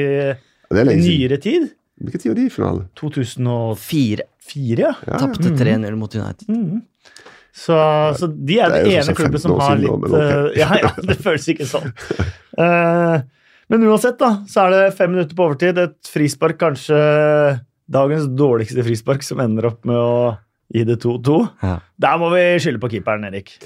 i 0.74 0.98
nyere 0.98 1.38
tid. 1.46 1.70
Hvilken 2.02 2.20
tid 2.22 2.30
var 2.32 2.38
de 2.40 2.46
i 2.48 2.54
finalen? 2.54 2.84
2004, 2.98 4.26
Fire. 4.48 4.92
ja. 4.92 4.94
Ja, 5.06 5.18
Tapte 5.24 5.54
3-0 5.56 5.98
mot 5.98 6.14
United. 6.14 6.48
Mm. 6.48 6.82
Så, 7.58 7.74
så 8.18 8.28
de 8.28 8.58
er 8.61 8.70
er 8.70 8.84
den 8.84 8.92
ene 9.00 9.14
klubben 9.18 9.42
som 9.42 9.56
har 9.58 9.78
litt 9.80 9.90
nå, 9.90 10.11
okay. 10.12 10.26
eh, 10.52 10.58
ja, 10.61 10.68
ja, 10.78 10.92
det 11.08 11.16
føles 11.24 11.48
ikke 11.50 11.66
sånn. 11.66 11.90
Uh, 12.54 13.18
men 13.72 13.87
uansett, 13.88 14.18
da, 14.20 14.44
så 14.50 14.66
er 14.68 14.76
det 14.76 14.82
fem 14.98 15.11
minutter 15.16 15.34
på 15.34 15.48
overtid. 15.48 15.80
Et 15.82 16.12
frispark, 16.12 16.61
kanskje 16.61 16.98
dagens 17.88 18.28
dårligste 18.38 18.84
frispark, 18.87 19.26
som 19.26 19.42
ender 19.42 19.72
opp 19.72 19.88
med 19.88 19.98
å 19.98 20.37
gi 20.74 20.84
det 20.87 21.00
2-2. 21.02 21.38
Ja. 21.64 21.78
Der 22.04 22.18
må 22.20 22.30
vi 22.37 22.44
skylde 22.62 22.82
på 22.82 22.92
keeperen, 22.92 23.26
Erik. 23.30 23.56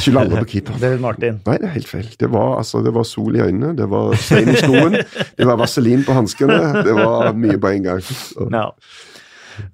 Skylde 0.00 0.24
alle 0.24 0.40
på 0.42 0.48
keeper. 0.50 0.78
David 0.82 1.02
Martin. 1.04 1.42
Nei, 1.46 1.58
det 1.62 1.68
er 1.68 1.74
helt 1.76 1.90
feil. 1.90 2.08
Det 2.18 2.30
var, 2.32 2.56
altså, 2.58 2.80
det 2.82 2.92
var 2.96 3.06
sol 3.06 3.36
i 3.38 3.44
øynene, 3.44 3.74
det 3.78 3.86
var 3.92 4.16
stein 4.18 4.50
i 4.50 4.56
skoen, 4.58 4.98
det 5.38 5.46
var 5.46 5.60
vaselin 5.60 6.02
på 6.06 6.16
hanskene. 6.16 6.58
Det 6.86 6.96
var 6.96 7.36
mye 7.38 7.60
på 7.62 7.70
en 7.70 7.86
gang. 7.86 8.02
Så. 8.02 8.48
Ja. 8.50 8.70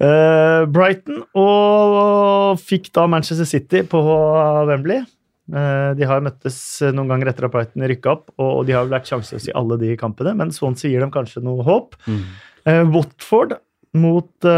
Eh, 0.03 0.63
Brighton 0.73 1.23
og 1.39 2.61
fikk 2.63 2.91
da 2.95 3.07
Manchester 3.11 3.49
City 3.49 3.83
på 3.89 4.01
Wembley. 4.69 5.03
Eh, 5.53 5.91
de 5.99 6.07
har 6.09 6.23
møttes 6.25 6.57
noen 6.95 7.11
ganger 7.11 7.33
etter 7.33 7.49
at 7.49 7.55
Brighton 7.55 7.87
rykka 7.91 8.15
opp, 8.15 8.31
og 8.41 8.65
de 8.69 8.77
har 8.77 8.87
vel 8.87 8.95
vært 8.95 9.11
sjanseløse 9.11 9.51
i 9.51 9.57
alle 9.59 9.79
de 9.81 9.97
kampene, 10.01 10.35
men 10.39 10.55
Swansea 10.55 10.93
gir 10.93 11.03
dem 11.05 11.13
kanskje 11.15 11.43
noe 11.45 11.67
håp. 11.67 11.99
Mm. 12.07 12.23
Eh, 12.71 12.83
Watford 12.95 13.59
mot 13.99 14.49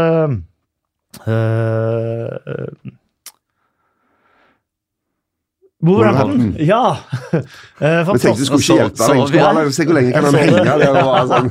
Wolverhampton. 5.85 6.55
Ja! 6.65 6.83
Eh, 7.75 8.07
Men 8.07 8.15
tenkte 8.23 8.39
du 8.39 8.45
skulle 8.47 8.63
ikke 8.63 8.75
hjelpe 8.79 8.95
deg. 8.95 9.17
Skulle 9.27 9.71
se 9.75 9.83
hvor 9.83 9.97
lenge 9.97 10.11
kan 10.15 10.23
han 10.23 10.35
henge 10.39 10.75
der. 10.79 11.25
Sånn. 11.27 11.49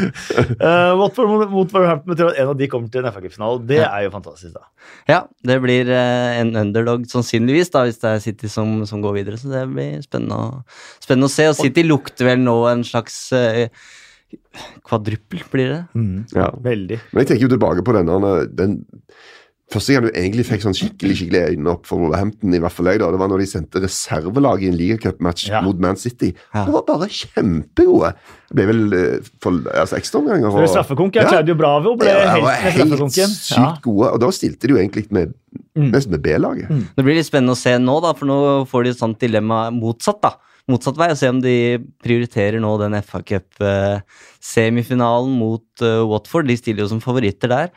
Eh, 0.66 0.92
Watford 0.98 1.30
mot, 1.30 1.70
Wolverhampton 1.70 2.10
betyr 2.10 2.30
at 2.32 2.40
en 2.42 2.50
av 2.50 2.56
de 2.58 2.66
kommer 2.72 2.90
til 2.90 3.04
en 3.06 3.12
FA-cupfinale. 3.14 3.62
Det 3.68 3.78
Ja. 3.78 3.86
er 3.94 4.08
jo 4.08 4.10
fantastisk, 4.16 4.56
da. 4.56 4.64
Ja, 5.06 5.20
det 5.46 5.60
blir 5.62 5.92
eh, 5.94 6.40
en 6.40 6.50
underdog 6.58 7.06
sannsynligvis, 7.12 7.70
da, 7.70 7.84
hvis 7.86 8.02
det 8.02 8.10
er 8.10 8.24
City 8.26 8.50
som, 8.50 8.80
som 8.90 9.04
går 9.04 9.20
videre. 9.20 9.38
Så 9.38 9.52
det 9.52 9.62
blir 9.70 10.02
spennende 10.02 10.40
å, 10.42 10.50
spennende 10.98 11.30
å 11.30 11.34
se. 11.36 11.46
Og 11.52 11.58
City 11.62 11.86
lukter 11.86 12.26
vel 12.32 12.42
nå 12.42 12.56
en 12.72 12.82
slags 12.90 13.20
uh, 13.36 13.62
kvadruppel, 14.90 15.44
blir 15.54 15.70
det? 15.76 15.80
Ja. 16.34 16.50
Veldig. 16.66 16.98
Men 17.12 17.22
jeg 17.22 17.30
tenker 17.30 17.46
jo 17.46 17.54
tilbake 17.54 17.86
på 17.86 17.94
denne, 17.94 18.18
den 18.58 18.80
Første 19.70 19.94
gang 19.94 20.02
du 20.02 20.08
egentlig 20.18 20.42
fikk 20.48 20.64
sånn 20.64 20.74
skikkelig 20.74 21.14
skikkelig 21.20 21.40
øynene 21.52 21.70
opp 21.70 21.84
for 21.86 22.00
Wolverhampton, 22.02 22.50
i 22.56 22.58
hvert 22.58 22.74
fall 22.74 22.88
jeg 22.90 22.98
da, 22.98 23.06
det 23.14 23.20
var 23.20 23.28
når 23.30 23.38
de 23.38 23.44
sendte 23.46 23.78
reservelaget 23.84 24.64
i 24.66 24.70
en 24.72 24.78
ligacupmatch 24.80 25.44
Ja. 25.46 25.60
mot 25.62 25.78
Man 25.78 25.94
City. 26.00 26.32
Ja. 26.52 26.64
Det 26.66 26.72
var 26.74 26.82
bare 26.88 27.06
kjempegode. 27.06 28.10
Det 28.50 28.56
ble 28.58 28.64
vel 28.66 28.82
eh, 28.98 29.22
for, 29.40 29.52
altså, 29.70 29.94
ekstraomganger. 30.00 30.50
Og... 30.50 30.66
straffekonk, 30.72 31.14
ja. 31.20 31.28
Claudio 31.30 31.54
Bravo 31.54 31.94
ble 32.00 32.10
Ja, 32.10 32.34
helt 32.34 32.42
var 32.42 32.58
helt 32.66 33.14
sykt 33.14 33.54
Ja. 33.54 33.76
gode, 33.86 34.10
og 34.10 34.18
da 34.24 34.28
stilte 34.34 34.66
de 34.66 34.74
jo 34.74 34.78
egentlig 34.82 35.06
med, 35.14 35.30
Mm. 35.76 35.90
nesten 35.94 36.10
med 36.14 36.22
B-laget. 36.22 36.68
Det 36.96 37.02
blir 37.04 37.14
litt 37.14 37.26
spennende 37.26 37.52
å 37.54 37.58
se 37.58 37.76
nå, 37.78 38.00
da, 38.02 38.12
for 38.14 38.26
nå 38.26 38.66
får 38.70 38.82
de 38.84 38.90
et 38.90 38.98
sånt 38.98 39.18
dilemma 39.18 39.70
motsatt. 39.74 40.20
da. 40.22 40.30
Motsatt 40.68 40.96
vei, 40.98 41.10
og 41.10 41.16
se 41.18 41.28
om 41.30 41.40
de 41.40 41.78
prioriterer 42.02 42.60
nå 42.62 42.76
den 42.78 42.94
FA 43.02 43.20
Cup-semifinalen 43.22 45.30
mot 45.38 45.62
eh, 45.82 46.02
Watford. 46.06 46.46
De 46.50 46.56
stiller 46.58 46.82
jo 46.84 46.88
som 46.92 47.00
favoritter 47.02 47.48
der. 47.50 47.70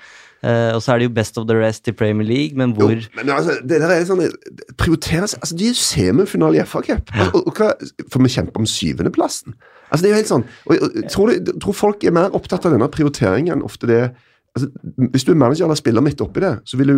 Eh, 0.43 0.75
og 0.75 0.81
så 0.83 0.91
er 0.93 0.99
det 0.99 1.07
jo 1.07 1.13
Best 1.15 1.37
of 1.39 1.47
the 1.47 1.55
Rest 1.55 1.87
i 1.87 1.93
Premier 1.95 2.27
League, 2.27 2.57
men 2.59 2.73
hvor 2.75 2.91
Jo, 2.91 2.99
men 3.15 3.29
altså, 3.31 3.55
det 3.63 3.79
der 3.79 3.93
er 3.95 4.03
sånn 4.07 4.25
prioriteres, 4.77 5.37
altså 5.39 5.55
De 5.55 5.69
er 5.69 5.71
jo 5.71 5.79
semifinale 5.79 6.59
i 6.59 6.65
FA 6.67 6.81
Cup. 6.83 7.13
Og, 7.31 7.47
og, 7.47 7.61
for 8.11 8.19
vi 8.25 8.31
kjemper 8.33 8.59
om 8.59 8.67
syvendeplassen. 8.67 9.55
Altså, 9.89 10.01
det 10.03 10.09
er 10.09 10.13
jo 10.13 10.19
helt 10.19 10.31
sånn, 10.33 10.45
og, 10.65 10.75
og, 10.75 11.01
tror, 11.13 11.31
du, 11.39 11.53
tror 11.63 11.77
folk 11.77 12.03
er 12.03 12.15
mer 12.15 12.35
opptatt 12.35 12.67
av 12.67 12.75
denne 12.75 12.89
prioriteringen 12.91 13.55
enn 13.55 13.65
ofte 13.65 13.87
det 13.87 14.01
altså, 14.03 14.67
Hvis 15.13 15.27
du 15.27 15.31
er 15.31 15.39
manager 15.39 15.69
eller 15.69 15.79
spiller 15.79 16.03
midt 16.03 16.23
oppi 16.25 16.43
det, 16.43 16.57
så 16.67 16.79
vil 16.81 16.91
du 16.91 16.97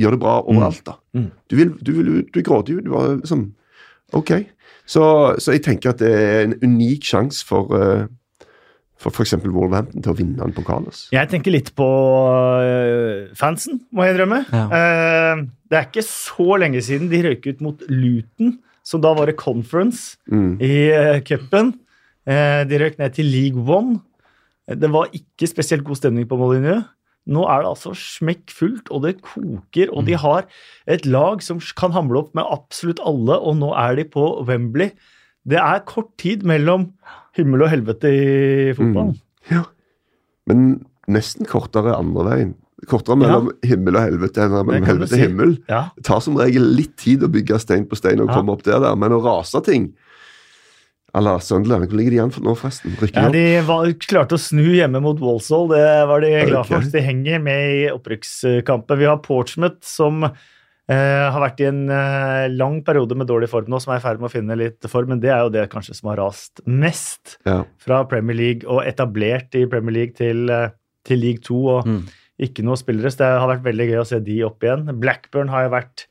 gjøre 0.00 0.16
det 0.16 0.22
bra 0.22 0.38
overalt. 0.40 0.80
da. 0.86 0.96
Mm. 1.12 1.28
Du, 1.50 1.56
vil, 1.58 1.74
du, 1.84 1.92
vil, 1.98 2.12
du 2.32 2.40
er 2.40 2.46
grådig. 2.46 2.78
Du 2.86 2.94
var 2.94 3.16
liksom 3.18 3.50
Ok. 4.16 4.32
Så, 4.90 5.02
så 5.38 5.52
jeg 5.54 5.62
tenker 5.62 5.92
at 5.92 6.00
det 6.02 6.08
er 6.10 6.40
en 6.48 6.56
unik 6.64 7.04
sjanse 7.06 7.44
for 7.46 7.70
uh, 7.70 8.08
for 9.00 9.10
f.eks. 9.14 9.32
Wolverhampton 9.46 10.04
til 10.04 10.12
å 10.12 10.16
vinne 10.18 10.44
en 10.44 10.52
pokal. 10.52 10.84
Jeg 11.14 11.30
tenker 11.32 11.54
litt 11.54 11.70
på 11.78 11.86
øh, 12.60 13.30
fansen, 13.38 13.80
må 13.94 14.04
jeg 14.04 14.14
innrømme. 14.16 14.42
Ja. 14.52 14.64
Eh, 14.76 15.42
det 15.70 15.78
er 15.78 15.86
ikke 15.88 16.04
så 16.06 16.58
lenge 16.60 16.82
siden 16.84 17.08
de 17.12 17.22
røyk 17.24 17.46
ut 17.52 17.62
mot 17.64 17.84
Luton, 17.88 18.58
som 18.84 19.02
da 19.04 19.12
var 19.16 19.30
det 19.30 19.38
conference 19.40 20.16
Mm. 20.30 20.56
i 20.62 20.72
uh, 20.94 21.18
cupen. 21.26 21.74
Eh, 22.26 22.62
de 22.68 22.78
røyk 22.80 22.98
ned 23.00 23.14
til 23.16 23.28
League 23.30 23.60
One. 23.66 24.00
Det 24.70 24.90
var 24.92 25.10
ikke 25.16 25.48
spesielt 25.50 25.84
god 25.84 25.98
stemning 25.98 26.26
på 26.30 26.38
Molyneux. 26.38 26.84
Nå 27.30 27.42
er 27.52 27.62
det 27.62 27.70
altså 27.70 27.92
smekkfullt, 27.94 28.88
og 28.90 29.02
det 29.04 29.16
koker, 29.22 29.90
og 29.92 30.06
de 30.08 30.14
har 30.18 30.46
et 30.90 31.04
lag 31.06 31.42
som 31.44 31.60
kan 31.76 31.92
hamle 31.94 32.22
opp 32.22 32.34
med 32.34 32.46
absolutt 32.48 33.02
alle, 33.06 33.36
og 33.36 33.58
nå 33.60 33.72
er 33.76 33.98
de 34.00 34.06
på 34.08 34.24
Wembley. 34.48 34.90
Det 35.46 35.58
er 35.60 35.82
kort 35.86 36.10
tid 36.18 36.42
mellom 36.48 36.88
himmel 37.38 37.62
og 37.66 37.70
helvete 37.72 38.10
i 38.10 38.72
fotballen. 38.78 39.14
Ja. 39.50 39.64
Men 40.50 40.66
nesten 41.10 41.46
kortere 41.48 41.94
andre 41.96 42.24
veien. 42.30 42.54
Kortere 42.88 43.18
mellom 43.20 43.50
himmel 43.66 43.98
og 43.98 44.06
helvete 44.08 44.40
enn 44.46 44.54
mellom 44.64 44.86
helvete 44.88 45.12
og 45.12 45.18
si. 45.18 45.24
himmel. 45.24 45.56
Ja. 45.68 45.82
Det 45.96 46.04
tar 46.08 46.20
som 46.24 46.38
regel 46.40 46.64
litt 46.76 46.94
tid 47.00 47.22
å 47.26 47.28
bygge 47.32 47.58
stein 47.60 47.84
på 47.90 47.98
stein 47.98 48.20
og 48.22 48.28
Ja. 48.30 48.38
komme 48.38 48.54
opp 48.56 48.62
der, 48.64 48.80
der. 48.80 48.96
men 48.96 49.12
å 49.12 49.22
rase 49.22 49.60
ting 49.66 49.92
à 51.12 51.20
la 51.20 51.38
Sunderland 51.42 51.88
Hvor 51.90 51.96
ligger 51.98 52.10
de 52.10 52.16
igjen 52.20 52.30
for 52.32 52.40
nå, 52.46 52.54
forresten? 52.56 52.94
Ja? 53.12 53.28
De 53.28 53.60
var, 53.66 53.84
klarte 53.98 54.36
å 54.38 54.38
snu 54.38 54.62
hjemme 54.76 55.00
mot 55.02 55.18
Walsall. 55.18 55.68
Det 55.68 56.06
var 56.06 56.20
de 56.20 56.30
glad 56.46 56.66
for. 56.66 56.80
De 56.80 57.00
henger 57.02 57.40
med 57.42 57.60
i 57.74 57.90
opprykkskampen. 57.90 58.98
Vi 58.98 59.04
har 59.10 59.18
Portsmouth, 59.18 59.82
som 59.82 60.22
eh, 60.90 61.26
har 61.30 61.40
vært 61.44 61.60
i 61.62 61.68
en 61.70 61.84
eh, 61.94 62.48
lang 62.50 62.80
periode 62.86 63.14
med 63.16 63.28
dårlig 63.30 63.48
form 63.52 63.68
nå, 63.70 63.78
som 63.80 63.94
er 63.94 64.00
i 64.00 64.04
ferd 64.04 64.18
med 64.20 64.30
å 64.30 64.32
finne 64.34 64.56
litt 64.58 64.88
form. 64.90 65.12
Men 65.14 65.20
det 65.22 65.30
er 65.30 65.44
jo 65.46 65.52
det 65.54 65.68
kanskje 65.72 65.94
som 66.00 66.10
har 66.10 66.20
rast 66.24 66.60
mest 66.66 67.36
Ja. 67.46 67.62
fra 67.78 68.02
Premier 68.10 68.36
League 68.36 68.66
og 68.68 68.82
etablert 68.90 69.54
i 69.54 69.66
Premier 69.70 69.92
League 70.00 70.16
til, 70.18 70.48
eh, 70.50 70.70
til 71.06 71.18
League 71.22 71.42
2. 71.46 71.60
og 71.78 71.86
Mm. 71.86 72.02
ikke 72.40 72.64
noe 72.64 72.76
spillere, 72.76 73.10
så 73.12 73.18
det 73.22 73.32
har 73.40 73.48
vært 73.56 73.62
veldig 73.68 73.88
gøy 73.92 74.00
å 74.00 74.06
se 74.06 74.18
de 74.20 74.42
opp 74.44 74.60
igjen. 74.60 74.86
Blackburn 75.00 75.48
har 75.48 75.68
jo 75.68 75.70
vært 75.76 76.06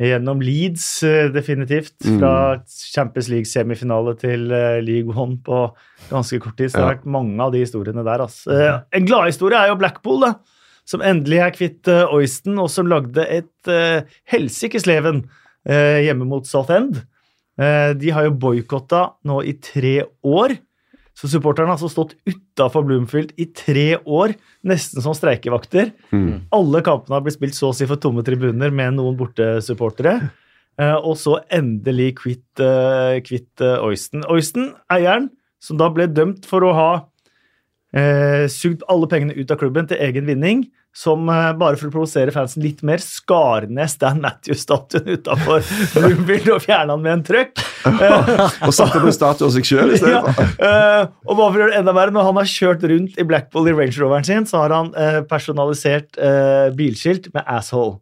gjennom 0.00 0.40
Leeds, 0.40 1.02
eh, 1.04 1.28
definitivt. 1.28 1.92
Mm. 2.06 2.18
Fra 2.18 2.62
Champions 2.66 3.28
League-semifinale 3.28 4.14
til 4.18 4.50
eh, 4.50 4.80
League 4.80 5.12
One 5.14 5.36
på 5.44 5.74
ganske 6.10 6.40
kort 6.40 6.56
tid. 6.56 6.70
Så 6.72 6.78
det 6.78 6.84
har 6.86 6.94
vært 6.96 7.04
mange 7.06 7.38
av 7.44 7.52
de 7.52 7.60
historiene 7.64 8.02
der. 8.02 8.18
Altså. 8.24 8.82
En 8.92 9.04
gladhistorie 9.06 9.58
er 9.60 9.68
jo 9.68 9.76
Blackpool, 9.76 10.20
da. 10.24 10.34
Som 10.90 11.04
endelig 11.06 11.38
er 11.44 11.54
kvitt 11.54 11.90
uh, 11.90 12.10
Oyston, 12.16 12.58
og 12.58 12.70
som 12.72 12.88
lagde 12.90 13.22
et 13.30 13.70
uh, 13.70 14.02
helsikes 14.30 14.88
leven 14.90 15.22
uh, 15.68 16.00
hjemme 16.02 16.26
mot 16.26 16.48
Southend. 16.48 17.04
Uh, 17.60 17.92
de 17.94 18.10
har 18.16 18.26
jo 18.26 18.34
boikotta 18.42 19.04
nå 19.28 19.38
i 19.46 19.54
tre 19.62 20.00
år. 20.26 20.56
Så 21.20 21.28
supporterne 21.28 21.68
har 21.68 21.76
altså 21.76 21.90
stått 21.92 22.14
utafor 22.24 22.86
Bloomfield 22.88 23.34
i 23.40 23.50
tre 23.52 23.98
år, 24.08 24.32
nesten 24.64 25.04
som 25.04 25.12
streikevakter. 25.16 25.90
Mm. 26.14 26.46
Alle 26.56 26.80
kampene 26.86 27.18
har 27.18 27.24
blitt 27.26 27.36
spilt 27.36 27.58
så 27.58 27.70
å 27.70 27.76
si 27.76 27.88
for 27.88 28.00
tomme 28.00 28.24
tribuner 28.24 28.72
med 28.72 28.96
noen 28.96 29.18
bortesupportere. 29.18 30.30
Uh, 30.80 30.96
og 30.96 31.18
så 31.20 31.36
endelig 31.52 32.14
kvitt, 32.22 32.62
uh, 32.62 33.18
kvitt 33.26 33.60
uh, 33.60 33.82
Oyston. 33.84 34.24
Oyston, 34.32 34.70
eieren, 34.92 35.28
som 35.60 35.76
da 35.80 35.90
ble 35.92 36.06
dømt 36.08 36.48
for 36.48 36.64
å 36.64 36.72
ha 36.72 36.90
eh, 37.96 38.44
sugd 38.50 38.84
alle 38.90 39.08
pengene 39.10 39.36
ut 39.36 39.50
av 39.50 39.58
klubben 39.60 39.88
til 39.90 40.00
egen 40.02 40.28
vinning, 40.28 40.68
som 40.96 41.28
eh, 41.30 41.52
bare 41.58 41.78
for 41.78 41.86
å 41.86 41.92
provosere 41.94 42.34
fansen 42.34 42.64
litt 42.64 42.82
mer, 42.86 43.02
skar 43.02 43.68
ned 43.70 43.90
Stan 43.92 44.18
Matthews-statuen 44.22 45.06
utafor 45.14 45.62
Bloomfield 45.94 46.50
og 46.56 46.64
fjerna 46.64 46.96
den 46.96 47.04
med 47.04 47.12
en 47.14 47.24
trøkk. 47.28 47.62
Og 48.66 48.74
satte 48.74 48.98
opp 48.98 49.06
en 49.06 49.14
statue 49.14 49.46
av 49.46 49.54
seg 49.54 49.68
sjøl 49.70 49.94
i 49.94 50.00
stedet. 50.00 50.20
Ja, 50.20 50.48
eh, 50.66 51.04
og 51.28 51.36
bare 51.36 51.46
for 51.46 51.58
å 51.58 51.62
gjøre 51.62 51.74
det 51.76 51.80
enda 51.82 51.94
verre, 51.96 52.14
når 52.16 52.28
han 52.30 52.40
har 52.42 52.50
kjørt 52.50 52.86
rundt 52.90 53.20
i 53.20 53.28
Blackpool 53.28 53.70
i 53.70 53.76
Range 53.76 53.96
Roveren 54.02 54.26
sin, 54.26 54.48
så 54.50 54.64
har 54.64 54.74
han 54.74 54.90
eh, 54.98 55.20
personalisert 55.30 56.18
eh, 56.18 56.68
bilskilt 56.76 57.30
med 57.36 57.46
'asshole'. 57.46 57.98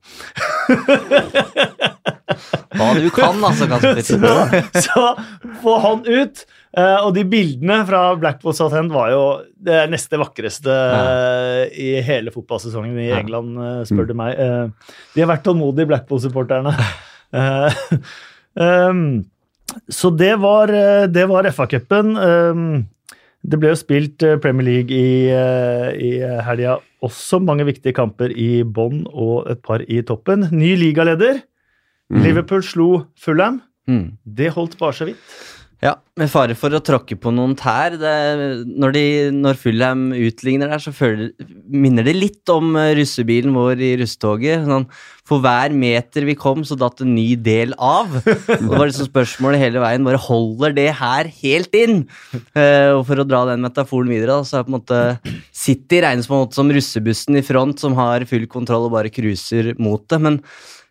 Hva 2.79 2.93
du 2.95 3.09
kan, 3.15 3.39
altså, 3.45 3.67
Kasper. 3.69 4.01
Så, 4.09 4.19
så 4.85 5.05
få 5.63 5.79
han 5.83 6.05
ut. 6.07 6.45
Eh, 6.79 6.99
og 7.05 7.13
de 7.17 7.25
bildene 7.29 7.81
fra 7.89 8.03
Blackpool 8.21 8.55
Southend 8.57 8.95
var 8.95 9.11
jo 9.13 9.23
det 9.69 9.83
neste 9.93 10.21
vakreste 10.21 10.71
uh, 10.73 11.65
i 11.75 11.97
hele 12.07 12.33
fotballsesongen 12.35 12.99
i. 13.03 13.11
England, 13.19 13.59
uh, 13.59 13.83
spør 13.89 14.09
du 14.09 14.15
meg. 14.19 14.39
Eh, 14.39 14.95
de 15.15 15.25
har 15.25 15.33
vært 15.33 15.47
tålmodige, 15.49 15.91
Blackpool-supporterne. 15.93 16.77
Eh, 17.29 17.75
um, 18.57 19.21
så 19.93 20.11
det 20.11 20.37
var, 20.41 20.69
eh, 20.73 21.07
det 21.13 21.27
var 21.29 21.45
FA-cupen. 21.53 22.17
Um, 22.17 22.87
det 23.45 23.59
ble 23.61 23.73
jo 23.73 23.79
spilt 23.79 24.25
eh, 24.27 24.39
Premier 24.43 24.67
League 24.67 24.95
i, 24.95 25.29
eh, 25.31 25.91
i 25.95 26.11
helga. 26.45 26.79
Også 27.05 27.39
mange 27.43 27.67
viktige 27.69 27.95
kamper 27.97 28.33
i 28.35 28.65
bånn 28.65 29.05
og 29.13 29.51
et 29.53 29.63
par 29.63 29.85
i 29.87 30.01
toppen. 30.03 30.49
Ny 30.51 30.75
ligaleder. 30.81 31.43
Mm. 32.09 32.23
Liverpool 32.25 32.65
slo 32.65 32.89
Fulham. 33.21 33.61
Mm. 33.89 34.19
Det 34.25 34.51
holdt 34.57 34.79
bare 34.81 34.97
så 34.97 35.09
vidt. 35.09 35.37
Ja, 35.79 35.93
med 36.19 36.27
fare 36.27 36.57
for 36.59 36.75
å 36.75 36.81
tråkke 36.83 37.15
på 37.23 37.31
noen 37.31 37.53
tær. 37.59 37.95
Det, 38.01 38.15
når, 38.67 38.97
når 39.37 39.59
Fulham 39.61 40.09
utligner 40.11 40.73
der, 40.73 40.83
så 40.83 40.91
føler, 40.91 41.29
minner 41.71 42.03
det 42.03 42.17
litt 42.17 42.51
om 42.51 42.73
eh, 42.75 42.97
russebilen 42.99 43.55
vår 43.55 43.85
i 43.87 43.93
russtoget. 44.01 44.65
Sånn, 44.67 44.89
for 45.29 45.45
hver 45.45 45.71
meter 45.77 46.27
vi 46.27 46.35
kom, 46.39 46.65
så 46.67 46.75
datt 46.79 47.05
en 47.05 47.13
ny 47.15 47.37
del 47.47 47.77
av. 47.79 48.11
Og 48.11 48.65
det 48.65 48.73
var 48.73 48.89
liksom 48.89 49.07
spørsmålet 49.11 49.63
hele 49.63 49.83
veien 49.85 50.07
bare 50.07 50.19
holder 50.25 50.75
det 50.75 50.89
her 50.99 51.31
helt 51.45 51.79
inn? 51.79 52.01
Uh, 52.57 52.97
og 52.97 53.05
for 53.11 53.23
å 53.23 53.29
dra 53.29 53.45
den 53.53 53.63
metaforen 53.63 54.11
videre, 54.11 54.41
da, 54.41 54.49
så 54.49 54.59
er 54.59 54.67
på 54.67 54.73
en 54.73 54.79
måte 54.81 55.03
City 55.55 56.03
regnes 56.03 56.27
på 56.27 56.35
en 56.35 56.43
måte 56.43 56.59
som 56.59 56.75
russebussen 56.75 57.39
i 57.39 57.45
front 57.47 57.79
som 57.79 57.95
har 57.99 58.27
full 58.27 58.49
kontroll 58.51 58.89
og 58.89 58.97
bare 58.97 59.15
cruiser 59.15 59.77
mot 59.79 60.03
det. 60.11 60.19
Men 60.27 60.41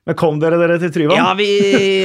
Men 0.07 0.15
kom 0.19 0.39
dere 0.39 0.57
dere 0.61 0.77
til 0.79 0.91
Tryvann? 0.95 1.19
ja, 1.19 1.29
vi, 1.35 1.49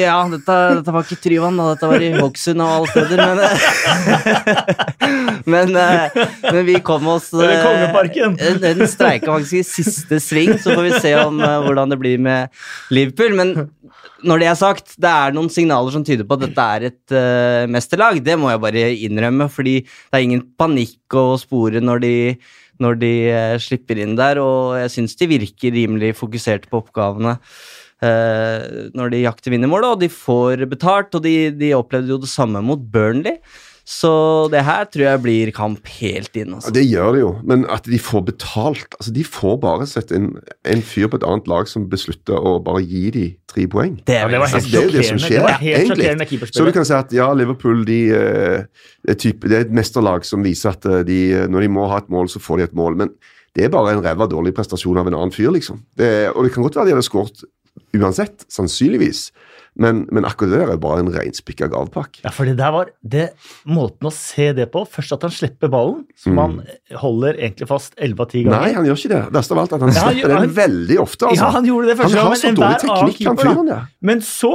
ja 0.02 0.16
dette, 0.32 0.56
dette 0.80 0.94
var 0.94 1.02
ikke 1.06 1.22
Tryvann, 1.22 1.60
da. 1.60 1.64
Dette 1.76 1.90
var 1.92 2.00
i 2.02 2.10
Hokksund 2.16 2.60
og 2.64 2.70
alle 2.76 2.88
steder, 2.90 3.18
men 3.22 3.38
men, 5.44 5.76
eh, 5.76 6.24
men 6.44 6.64
vi 6.66 6.78
kom 6.84 7.06
oss 7.10 7.30
Eller 7.34 7.56
eh, 7.56 7.66
Kongeparken. 7.66 8.36
Den 8.62 8.84
streika 8.90 9.32
faktisk 9.32 9.60
i 9.60 9.64
siste 9.66 10.20
sving, 10.22 10.54
så 10.60 10.74
får 10.74 10.86
vi 10.86 11.02
se 11.02 11.14
om 11.20 11.40
eh, 11.42 11.58
hvordan 11.66 11.94
det 11.94 11.98
blir 12.00 12.22
med 12.22 12.52
Liverpool. 12.94 13.36
Men 13.38 13.54
når 14.26 14.42
det 14.42 14.50
er 14.50 14.58
sagt, 14.58 14.96
det 15.02 15.10
er 15.10 15.36
noen 15.36 15.50
signaler 15.52 15.94
som 15.94 16.06
tyder 16.06 16.26
på 16.28 16.38
at 16.38 16.46
dette 16.46 16.66
er 16.76 16.88
et 16.92 17.14
uh, 17.14 17.68
mesterlag. 17.70 18.20
Det 18.22 18.36
må 18.38 18.52
jeg 18.52 18.62
bare 18.62 18.88
innrømme, 19.08 19.48
fordi 19.50 19.80
det 19.82 20.18
er 20.18 20.26
ingen 20.26 20.44
panikk 20.58 21.18
å 21.18 21.32
spore 21.40 21.82
når 21.82 22.04
de 22.04 22.16
når 22.82 22.96
de 22.98 23.10
slipper 23.62 24.00
inn 24.00 24.16
der, 24.18 24.40
og 24.42 24.72
jeg 24.74 24.90
syns 24.90 25.12
de 25.20 25.28
virker 25.30 25.70
rimelig 25.70 26.16
fokusert 26.18 26.64
på 26.66 26.80
oppgavene 26.80 27.36
eh, 28.02 28.88
når 28.96 29.12
de 29.14 29.24
jakter 29.24 29.54
vinnermålet, 29.54 29.94
og 29.94 30.00
de 30.02 30.10
får 30.12 30.66
betalt, 30.70 31.14
og 31.18 31.24
de, 31.26 31.36
de 31.56 31.74
opplevde 31.78 32.14
jo 32.14 32.22
det 32.22 32.30
samme 32.32 32.62
mot 32.64 32.80
Burnley. 32.92 33.38
Så 33.88 34.46
det 34.52 34.60
her 34.62 34.84
tror 34.86 35.02
jeg 35.02 35.20
blir 35.24 35.50
kamp 35.54 35.88
helt 35.98 36.36
inn. 36.38 36.52
Altså. 36.54 36.70
det 36.74 36.84
gjør 36.86 37.16
det 37.16 37.22
jo, 37.24 37.30
men 37.50 37.64
at 37.72 37.88
de 37.90 37.98
får 37.98 38.22
betalt 38.28 38.94
altså 38.94 39.10
De 39.14 39.24
får 39.26 39.56
bare 39.64 39.88
sett 39.90 40.12
en, 40.14 40.28
en 40.70 40.84
fyr 40.86 41.08
på 41.10 41.18
et 41.18 41.26
annet 41.26 41.50
lag 41.50 41.66
som 41.70 41.88
beslutter 41.90 42.38
å 42.38 42.60
bare 42.62 42.84
gi 42.86 43.08
de 43.14 43.24
tre 43.50 43.66
poeng. 43.70 43.96
Det 44.06 44.20
Ja, 44.20 44.28
er 44.28 44.30
det 44.30 44.42
var 44.44 44.52
helt 44.52 44.60
Altså, 44.60 44.70
det 44.70 44.78
er 44.78 44.86
jo 44.86 44.94
det 44.94 45.06
som 45.08 45.18
skjer, 45.24 45.46
Det 45.48 45.56
helt 45.64 46.04
egentlig. 46.04 46.50
Så 46.54 46.66
du 46.66 46.70
kan 46.76 46.86
si 46.86 46.94
at 46.94 47.14
ja, 47.16 47.26
Liverpool 47.34 47.82
de, 47.88 48.00
eh, 48.14 48.86
er 49.10 49.18
type, 49.18 49.50
det 49.50 49.58
er 49.58 49.66
et 49.66 49.74
mesterlag 49.74 50.26
som 50.28 50.46
viser 50.46 50.76
at 50.76 50.86
eh, 50.86 51.02
de, 51.08 51.20
når 51.50 51.66
de 51.66 51.72
må 51.74 51.88
ha 51.90 51.98
et 52.04 52.12
mål, 52.12 52.30
så 52.30 52.42
får 52.42 52.62
de 52.62 52.68
et 52.70 52.78
mål. 52.78 53.00
Men 53.02 53.10
det 53.58 53.66
er 53.66 53.74
bare 53.74 53.96
en 53.96 54.04
ræva 54.04 54.30
dårlig 54.30 54.54
prestasjon 54.56 55.02
av 55.02 55.10
en 55.10 55.18
annen 55.18 55.34
fyr, 55.34 55.50
liksom. 55.58 55.82
Det, 55.98 56.30
og 56.36 56.46
det 56.46 56.54
kan 56.54 56.62
godt 56.62 56.78
være 56.78 56.92
de 56.92 56.96
hadde 56.96 57.08
skåret 57.08 57.42
uansett, 57.96 58.44
sannsynligvis, 58.52 59.30
men, 59.80 60.02
men 60.12 60.26
akkurat 60.28 60.52
det 60.52 60.58
der 60.60 60.72
er 60.74 60.80
bare 60.80 61.00
en 61.00 61.08
reinspikka 61.14 61.68
gavpakke. 61.72 62.20
Ja, 62.26 62.32
for 62.36 62.44
det 62.48 62.58
der 62.58 62.72
var 62.74 62.90
det, 63.00 63.30
måten 63.64 64.10
å 64.10 64.12
se 64.12 64.50
det 64.56 64.66
på. 64.74 64.82
Først 64.88 65.14
at 65.16 65.24
han 65.24 65.32
slipper 65.32 65.70
ballen, 65.72 66.02
som 66.20 66.36
han 66.36 66.58
holder 67.00 67.38
egentlig 67.40 67.70
fast 67.70 67.96
11 67.96 68.20
av 68.20 68.28
10 68.28 68.44
ganger. 68.44 68.52
Mm. 68.52 68.66
Nei, 68.66 68.74
han 68.76 68.84
gjør 68.90 69.00
ikke 69.00 69.12
det. 69.14 69.22
Verst 69.38 69.54
av 69.56 69.62
alt 69.62 69.72
at 69.72 69.80
han 69.86 69.94
Ja, 69.96 70.04
han 70.04 70.12
slipper 70.18 70.34
den 70.36 70.54
veldig 70.60 71.00
ofte. 71.00 71.30
altså. 71.30 71.40
Ja, 71.46 71.50
han 71.56 71.64
gjorde 71.70 71.88
det 71.88 71.96
første 72.02 72.20
gang, 72.20 72.30
men 72.34 72.46
enhver 72.52 72.68
annen 72.68 72.84
teknikk, 72.84 73.26
han 73.30 73.40
fyren 73.40 73.72
der. 73.72 73.90
Men 74.12 74.24
så 74.28 74.52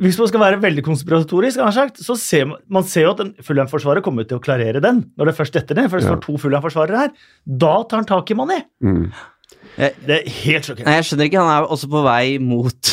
hvis 0.00 0.16
man 0.16 0.30
skal 0.30 0.40
være 0.40 0.58
veldig 0.62 0.82
konspiratorisk, 0.86 1.60
sagt, 1.76 1.98
så 2.00 2.14
ser 2.16 2.46
man, 2.48 2.60
man 2.72 2.86
ser 2.88 3.04
jo 3.04 3.10
at 3.12 3.18
en 3.20 3.34
Fulham-forsvarer 3.44 4.00
kommer 4.02 4.24
til 4.24 4.38
å 4.38 4.42
klarere 4.42 4.80
den. 4.80 5.02
Når 5.20 5.28
det 5.28 5.34
først 5.36 5.52
detter 5.58 5.76
ned, 5.76 5.90
for 5.92 6.00
det 6.00 6.06
Ja. 6.08 6.14
står 6.14 6.22
to 6.24 6.38
Fulham-forsvarere 6.40 7.02
her. 7.02 7.10
Da 7.44 7.74
tar 7.84 8.00
han 8.00 8.08
tak 8.08 8.30
i 8.32 8.34
Mané. 8.38 8.62
Mm. 8.82 9.12
Det 9.80 10.14
er 10.16 10.26
helt 10.44 10.66
sjokkerende. 10.66 10.94
Jeg 10.98 11.06
skjønner 11.08 11.28
ikke, 11.30 11.40
han 11.40 11.50
er 11.54 11.62
jo 11.64 11.68
også 11.76 11.88
på 11.92 12.00
vei 12.04 12.24
mot 12.42 12.90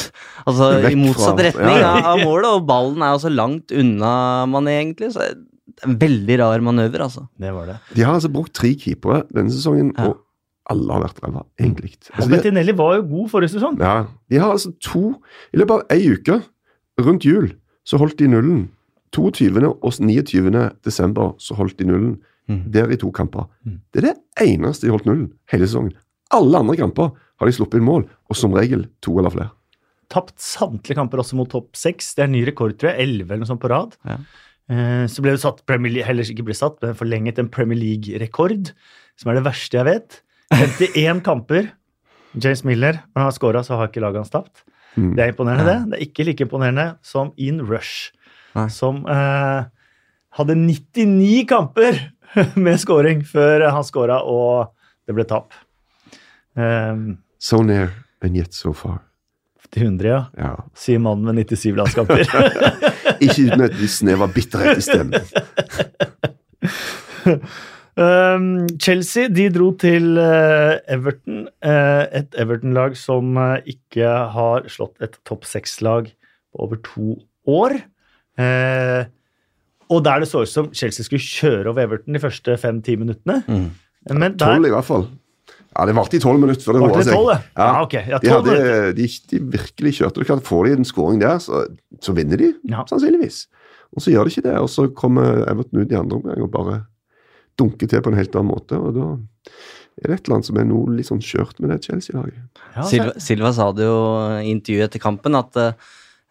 Altså 0.47 0.67
i 0.88 0.95
motsatt 0.95 1.39
retning 1.43 1.80
ja, 1.82 1.89
Av, 1.97 2.06
av 2.13 2.21
målet, 2.23 2.47
og 2.53 2.67
ballen 2.69 3.01
er 3.03 3.15
også 3.17 3.32
langt 3.34 3.73
unna 3.75 4.12
Mané, 4.47 4.77
egentlig. 4.84 5.10
Så 5.12 5.25
det 5.25 5.84
er 5.84 5.89
en 5.89 5.97
veldig 5.99 6.38
rar 6.39 6.63
manøver, 6.63 7.03
altså. 7.03 7.25
Det 7.41 7.51
var 7.53 7.67
det. 7.73 7.75
De 7.97 8.06
har 8.06 8.13
altså 8.15 8.32
brukt 8.32 8.53
tre 8.56 8.71
keepere 8.80 9.25
denne 9.34 9.51
sesongen, 9.51 9.91
Ja. 9.97 10.08
og 10.08 10.23
alle 10.71 10.93
har 10.95 11.03
vært 11.03 11.19
ræva, 11.23 11.43
egentlig. 11.60 11.93
Altså, 12.13 12.23
og 12.23 12.32
Bettinelli 12.32 12.77
var 12.77 12.95
jo 12.97 13.03
god 13.12 13.30
forrige 13.34 13.53
sesong. 13.58 13.77
ja, 13.80 14.06
de 14.30 14.39
har 14.39 14.51
altså 14.56 14.71
to 14.84 15.03
I 15.53 15.58
løpet 15.62 15.75
av 15.75 15.97
ei 15.97 16.10
uke, 16.13 16.39
rundt 16.99 17.27
jul, 17.27 17.51
så 17.86 17.99
holdt 17.99 18.17
de 18.19 18.27
nullen. 18.32 18.69
22. 19.15 19.63
og 19.82 19.93
29. 19.93 20.51
desember 20.84 21.36
så 21.39 21.56
holdt 21.56 21.80
de 21.80 21.86
nullen. 21.88 22.17
Mm. 22.47 22.63
Der 22.71 22.88
i 22.91 22.95
to 22.95 23.10
kamper. 23.12 23.49
Mm. 23.65 23.80
Det 23.91 24.03
er 24.03 24.13
det 24.13 24.47
eneste 24.47 24.88
de 24.88 24.91
holdt 24.93 25.06
nullen 25.08 25.32
hele 25.51 25.67
sesongen. 25.67 25.93
Alle 26.35 26.59
andre 26.59 26.75
kamper 26.79 27.11
har 27.39 27.47
de 27.47 27.53
sluppet 27.55 27.79
inn 27.79 27.85
mål, 27.87 28.07
og 28.29 28.35
som 28.35 28.53
regel 28.57 28.87
to 29.05 29.13
eller 29.19 29.31
flere. 29.33 29.51
Tapt 30.11 30.37
samtlige 30.39 30.95
kamper 30.97 31.19
også 31.21 31.35
mot 31.35 31.49
topp 31.51 31.75
seks. 31.75 32.13
Det 32.15 32.23
er 32.25 32.31
ny 32.31 32.45
rekord, 32.47 32.77
tror 32.79 32.93
jeg. 32.93 33.03
Elleve 33.03 33.33
eller 33.35 33.43
noe 33.43 33.49
sånt 33.51 33.61
på 33.63 33.69
rad. 33.71 33.95
Ja. 34.07 34.17
Eh, 34.71 35.05
Så 35.07 35.21
ble 35.23 35.31
det 35.35 35.41
satt 35.43 35.65
Premier 35.67 35.91
League, 35.91 36.07
heller 36.07 36.23
ikke 36.23 36.45
ble 36.47 36.55
satt, 36.55 36.79
men 36.81 36.95
forlenget 36.95 37.39
en 37.39 37.49
Premier 37.51 37.77
League-rekord, 37.79 38.71
som 39.19 39.31
er 39.31 39.35
det 39.39 39.45
verste 39.47 39.77
jeg 39.79 39.85
vet. 39.87 40.21
51 40.55 41.21
kamper. 41.23 41.71
James 42.37 42.63
Miller, 42.67 42.93
når 43.15 43.21
han 43.21 43.27
har 43.31 43.35
scora, 43.35 43.63
så 43.63 43.77
har 43.79 43.87
ikke 43.89 44.03
laget 44.03 44.21
hans 44.23 44.29
tapt. 44.33 44.63
Mm. 44.97 45.13
Det 45.15 45.23
er 45.23 45.31
imponerende, 45.33 45.65
Ja. 45.65 45.79
det. 45.79 45.89
Det 45.91 45.97
er 45.99 46.05
ikke 46.07 46.25
like 46.25 46.43
imponerende 46.47 46.87
som 47.03 47.31
Ian 47.37 47.61
Rush, 47.67 48.11
Nei. 48.55 48.67
som 48.69 49.03
eh, 49.07 49.65
hadde 50.37 50.55
99 50.55 51.45
kamper 51.47 51.99
med 52.55 52.79
scoring 52.79 53.23
før 53.27 53.69
han 53.71 53.83
scora 53.83 54.21
og 54.23 54.71
det 55.07 55.15
ble 55.15 55.23
tap. 55.25 55.53
Um, 56.57 57.19
So 57.39 57.61
near 57.61 57.93
and 58.21 58.35
yet 58.35 58.53
so 58.53 58.73
far. 58.73 59.07
til 59.73 59.87
100, 59.87 60.07
ja. 60.07 60.19
Ja. 60.39 60.53
Sier 60.77 61.01
mannen 61.03 61.27
med 61.27 61.47
97 61.47 61.75
landskamper. 61.77 62.23
Ikke 63.23 63.47
uten 63.47 63.65
et 63.67 63.79
visst 63.79 64.03
snev 64.03 64.23
av 64.25 64.35
bitterhet 64.35 64.79
i 64.79 64.85
stemmen. 64.85 65.21
Um, 67.97 68.67
Chelsea 68.83 69.27
de 69.33 69.49
dro 69.53 69.71
til 69.81 70.19
uh, 70.21 70.77
Everton, 70.87 71.47
uh, 71.65 72.05
et 72.15 72.37
Everton-lag 72.39 72.97
som 72.99 73.35
uh, 73.39 73.57
ikke 73.67 74.13
har 74.37 74.69
slått 74.71 75.01
et 75.03 75.17
topp 75.27 75.47
seks-lag 75.49 76.07
på 76.07 76.63
over 76.63 76.79
to 76.85 77.17
år. 77.47 77.79
Og 79.87 80.01
der 80.03 80.21
det 80.21 80.27
så 80.29 80.43
ut 80.43 80.51
som 80.51 80.67
Chelsea 80.75 81.05
skulle 81.05 81.23
kjøre 81.23 81.71
over 81.71 81.83
Everton 81.85 82.15
de 82.15 82.21
første 82.21 82.55
fem-ti 82.59 82.97
minuttene. 82.99 83.39
Mm. 83.47 83.69
Men 84.13 84.35
der 84.37 84.55
Tolv 84.55 84.67
i 84.69 84.73
hvert 84.73 84.87
fall. 84.87 85.07
Ja, 85.77 85.85
det 85.85 85.93
varte 85.93 86.17
i 86.17 86.21
tolv 86.23 86.39
minutter 86.41 86.65
før 86.65 86.73
det 86.73 86.81
roa 86.81 86.97
det 86.97 87.05
seg. 87.05 87.13
tolv, 87.13 87.29
det? 87.35 87.39
Ja, 87.61 87.69
ok. 87.85 87.93
Ja, 88.09 88.19
de, 88.23 88.29
hadde, 88.33 88.93
de, 88.97 89.07
de 89.29 89.39
virkelig 89.53 89.91
kjørte. 89.99 90.23
Du 90.23 90.25
kan 90.25 90.41
få 90.41 90.63
de 90.65 90.71
en 90.73 90.87
skåring 90.89 91.19
der, 91.21 91.37
så, 91.43 91.67
så 92.01 92.15
vinner 92.17 92.41
de, 92.41 92.53
Ja. 92.71 92.81
sannsynligvis. 92.89 93.43
Og 93.95 94.01
så 94.03 94.11
gjør 94.11 94.25
de 94.27 94.33
ikke 94.33 94.47
det, 94.49 94.55
og 94.59 94.69
så 94.73 94.87
kommer 94.97 95.43
Everton 95.47 95.83
ut 95.85 95.91
i 95.93 95.99
andre 95.99 96.17
omgang 96.17 96.41
og 96.43 96.49
bare 96.55 96.79
dunker 97.61 97.87
til 97.89 98.01
på 98.01 98.09
en 98.11 98.17
helt 98.17 98.33
annen 98.35 98.49
måte. 98.55 98.77
Og 98.81 98.97
da 98.97 99.05
er 100.01 100.09
det 100.11 100.17
et 100.17 100.25
eller 100.27 100.35
annet 100.39 100.49
som 100.49 100.57
er 100.61 100.67
noe 100.69 100.97
litt 100.97 101.07
sånn 101.07 101.21
skjørt 101.23 101.61
med 101.63 101.71
det 101.71 101.79
Chelsea-laget. 101.85 102.41
ja, 102.75 102.83
Silva, 102.89 103.13
Silva 103.23 103.53
sa 103.55 103.69
det 103.77 103.85
jo 103.87 103.95
i 104.41 104.51
intervjuet 104.51 104.89
etter 104.91 105.01
kampen 105.01 105.37
at 105.39 105.55
eh, 105.61 105.71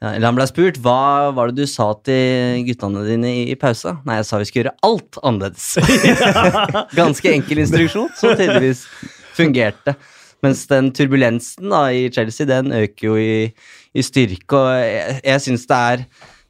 eller 0.05 0.27
Han 0.29 0.37
ble 0.37 0.45
spurt 0.51 0.77
hva 0.85 1.33
var 1.33 1.49
det 1.49 1.63
du 1.65 1.71
sa 1.71 1.87
til 2.05 2.61
guttene 2.67 3.01
dine 3.07 3.31
i, 3.33 3.45
i 3.55 3.57
pausa. 3.57 3.95
Nei, 4.05 4.19
jeg 4.21 4.27
sa 4.29 4.37
vi 4.43 4.45
skulle 4.51 4.67
gjøre 4.67 4.77
alt 4.85 5.17
annerledes. 5.25 5.71
Ganske 7.01 7.33
enkel 7.33 7.63
instruksjon, 7.65 8.11
som 8.21 8.35
tydeligvis 8.37 8.83
fungerte. 9.37 9.97
Mens 10.45 10.67
den 10.69 10.91
turbulensen 10.95 11.71
da 11.73 11.87
i 11.91 12.07
Chelsea, 12.13 12.47
den 12.49 12.73
øker 12.77 13.09
jo 13.09 13.19
i, 13.21 13.53
i 13.97 14.03
styrke. 14.05 14.59
Og 14.59 14.73
jeg, 14.85 15.21
jeg 15.25 15.45
syns 15.47 15.69
det 15.71 15.79
er 15.91 16.03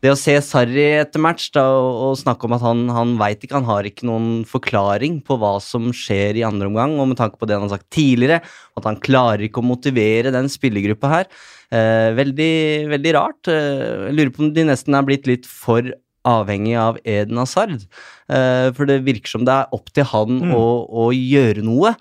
det 0.05 0.11
å 0.12 0.18
se 0.18 0.35
Sarri 0.44 0.83
etter 1.01 1.22
match 1.22 1.49
da, 1.55 1.62
og, 1.72 1.87
og 2.11 2.18
snakke 2.20 2.46
om 2.46 2.55
at 2.55 2.62
han, 2.62 2.83
han 2.92 3.14
veit 3.18 3.42
ikke, 3.46 3.57
han 3.57 3.66
har 3.66 3.87
ikke 3.88 4.05
noen 4.07 4.42
forklaring 4.46 5.16
på 5.25 5.38
hva 5.40 5.55
som 5.64 5.88
skjer 5.96 6.37
i 6.37 6.44
andre 6.46 6.68
omgang, 6.68 6.99
og 7.01 7.09
med 7.11 7.18
tanke 7.18 7.40
på 7.40 7.49
det 7.49 7.57
han 7.57 7.64
har 7.64 7.72
sagt 7.79 7.88
tidligere, 7.96 8.42
at 8.77 8.87
han 8.90 8.99
klarer 9.03 9.46
ikke 9.46 9.62
å 9.62 9.66
motivere 9.66 10.35
den 10.35 10.51
spillergruppa 10.53 11.12
her. 11.14 11.31
Eh, 11.72 12.11
veldig, 12.18 12.53
veldig 12.92 13.14
rart. 13.16 13.49
Eh, 13.51 14.11
jeg 14.11 14.18
lurer 14.18 14.35
på 14.37 14.44
om 14.44 14.53
de 14.55 14.66
nesten 14.68 14.99
er 14.99 15.09
blitt 15.09 15.27
litt 15.31 15.49
for 15.49 15.88
avhengig 16.27 16.77
av 16.83 17.01
Eden 17.07 17.40
Hazard. 17.40 17.81
Eh, 18.29 18.68
for 18.77 18.87
det 18.90 19.01
virker 19.07 19.33
som 19.33 19.49
det 19.49 19.57
er 19.57 19.75
opp 19.75 19.90
til 19.96 20.07
han 20.12 20.40
Mm. 20.44 20.55
å, 20.59 20.64
å 20.87 21.09
gjøre 21.14 21.64
noe. 21.64 21.96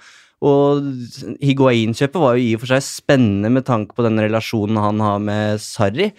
Og 0.45 0.85
Higuain-kjøpet 1.41 2.21
var 2.21 2.35
jo 2.37 2.43
i 2.45 2.55
og 2.55 2.61
for 2.63 2.73
seg 2.75 2.83
spennende 2.85 3.49
med 3.53 3.65
tanke 3.67 3.95
på 3.97 4.05
den 4.05 4.19
relasjonen 4.21 4.77
han 4.81 5.01
har 5.03 5.21
med 5.23 5.61
Sarri. 5.63 6.11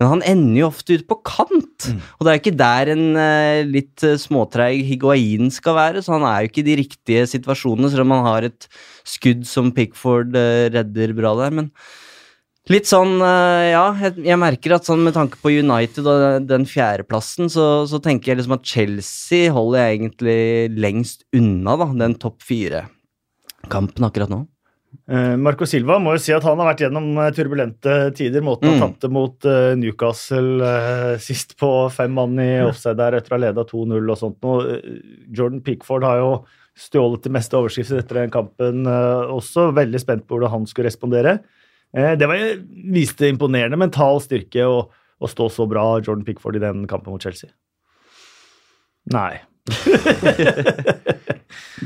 Men 0.00 0.08
han 0.10 0.22
ender 0.26 0.56
jo 0.62 0.68
ofte 0.72 0.96
ut 0.98 1.04
på 1.10 1.20
kant, 1.26 1.60
Mm. 1.84 1.98
og 2.16 2.24
det 2.24 2.30
er 2.30 2.36
jo 2.38 2.40
ikke 2.42 2.58
der 2.58 2.88
en 2.94 3.16
eh, 3.20 3.60
litt 3.68 4.02
eh, 4.06 4.16
småtreig 4.18 4.80
Higuain 4.88 5.50
skal 5.52 5.76
være, 5.76 6.02
så 6.02 6.14
han 6.16 6.24
er 6.26 6.40
jo 6.42 6.48
ikke 6.50 6.62
i 6.62 6.66
de 6.70 6.76
riktige 6.80 7.26
situasjonene, 7.30 7.90
selv 7.92 8.06
om 8.06 8.14
han 8.16 8.24
har 8.26 8.46
et 8.48 8.66
skudd 9.06 9.44
som 9.46 9.68
Pickford 9.74 10.34
eh, 10.38 10.70
redder 10.74 11.12
bra 11.14 11.34
der. 11.38 11.52
Men 11.54 11.68
litt 12.72 12.88
sånn, 12.90 13.18
eh, 13.20 13.68
ja, 13.74 13.84
jeg, 14.00 14.16
jeg 14.24 14.40
merker 14.40 14.74
at 14.78 14.88
sånn 14.88 15.04
med 15.04 15.14
tanke 15.18 15.38
på 15.42 15.52
United 15.52 16.08
og 16.08 16.48
den 16.48 16.64
fjerdeplassen, 16.66 17.52
så, 17.52 17.84
så 17.90 18.00
tenker 18.02 18.32
jeg 18.32 18.40
liksom 18.40 18.56
at 18.56 18.66
Chelsea 18.66 19.52
holder 19.54 19.84
jeg 19.84 19.98
egentlig 20.00 20.40
lengst 20.80 21.26
unna, 21.36 21.76
da, 21.84 21.90
den 22.06 22.16
topp 22.22 22.40
fire-kampen 23.64 24.04
akkurat 24.06 24.30
nå. 24.30 24.46
Eh, 25.10 25.34
Marco 25.36 25.66
Silva 25.66 25.96
må 25.98 26.12
jo 26.14 26.20
si 26.22 26.32
at 26.32 26.44
han 26.46 26.60
har 26.62 26.68
vært 26.70 26.84
gjennom 26.84 27.08
eh, 27.18 27.30
turbulente 27.34 27.94
tider. 28.14 28.40
Måten 28.46 28.68
han 28.70 28.78
Mm. 28.78 28.82
tapte 28.84 29.10
mot 29.10 29.44
eh, 29.44 29.74
Newcastle 29.76 31.18
sist 31.18 31.56
på 31.58 31.90
fem 31.90 32.12
mann 32.14 32.38
i 32.38 32.62
offside 32.62 32.96
der 32.96 33.16
etter 33.18 33.34
å 33.34 33.38
ha 33.38 33.42
leda 33.48 33.64
2-0 33.66 34.10
og 34.14 34.18
sånt 34.20 34.38
noe. 34.46 34.78
Jordan 35.34 35.60
Pickford 35.66 36.04
har 36.06 36.18
jo 36.22 36.30
stjålet 36.78 37.22
det 37.26 37.32
meste 37.34 37.58
overskrifter 37.58 37.98
etter 38.02 38.20
den 38.22 38.30
kampen 38.34 38.86
også. 38.86 39.72
Veldig 39.74 40.00
spent 40.02 40.26
på 40.26 40.34
hvordan 40.38 40.50
han 40.50 40.66
skulle 40.66 40.88
respondere. 40.90 41.40
Det 41.94 42.26
var, 42.26 42.40
viste 42.90 43.28
imponerende 43.30 43.78
mental 43.78 44.18
styrke 44.22 44.64
å, 44.66 44.80
å 44.90 45.26
stå 45.30 45.46
så 45.54 45.66
bra, 45.70 45.84
Jordan 46.02 46.24
Pickford, 46.26 46.56
i 46.58 46.62
den 46.64 46.86
kampen 46.90 47.14
mot 47.14 47.22
Chelsea. 47.22 47.50
Nei. 49.14 49.38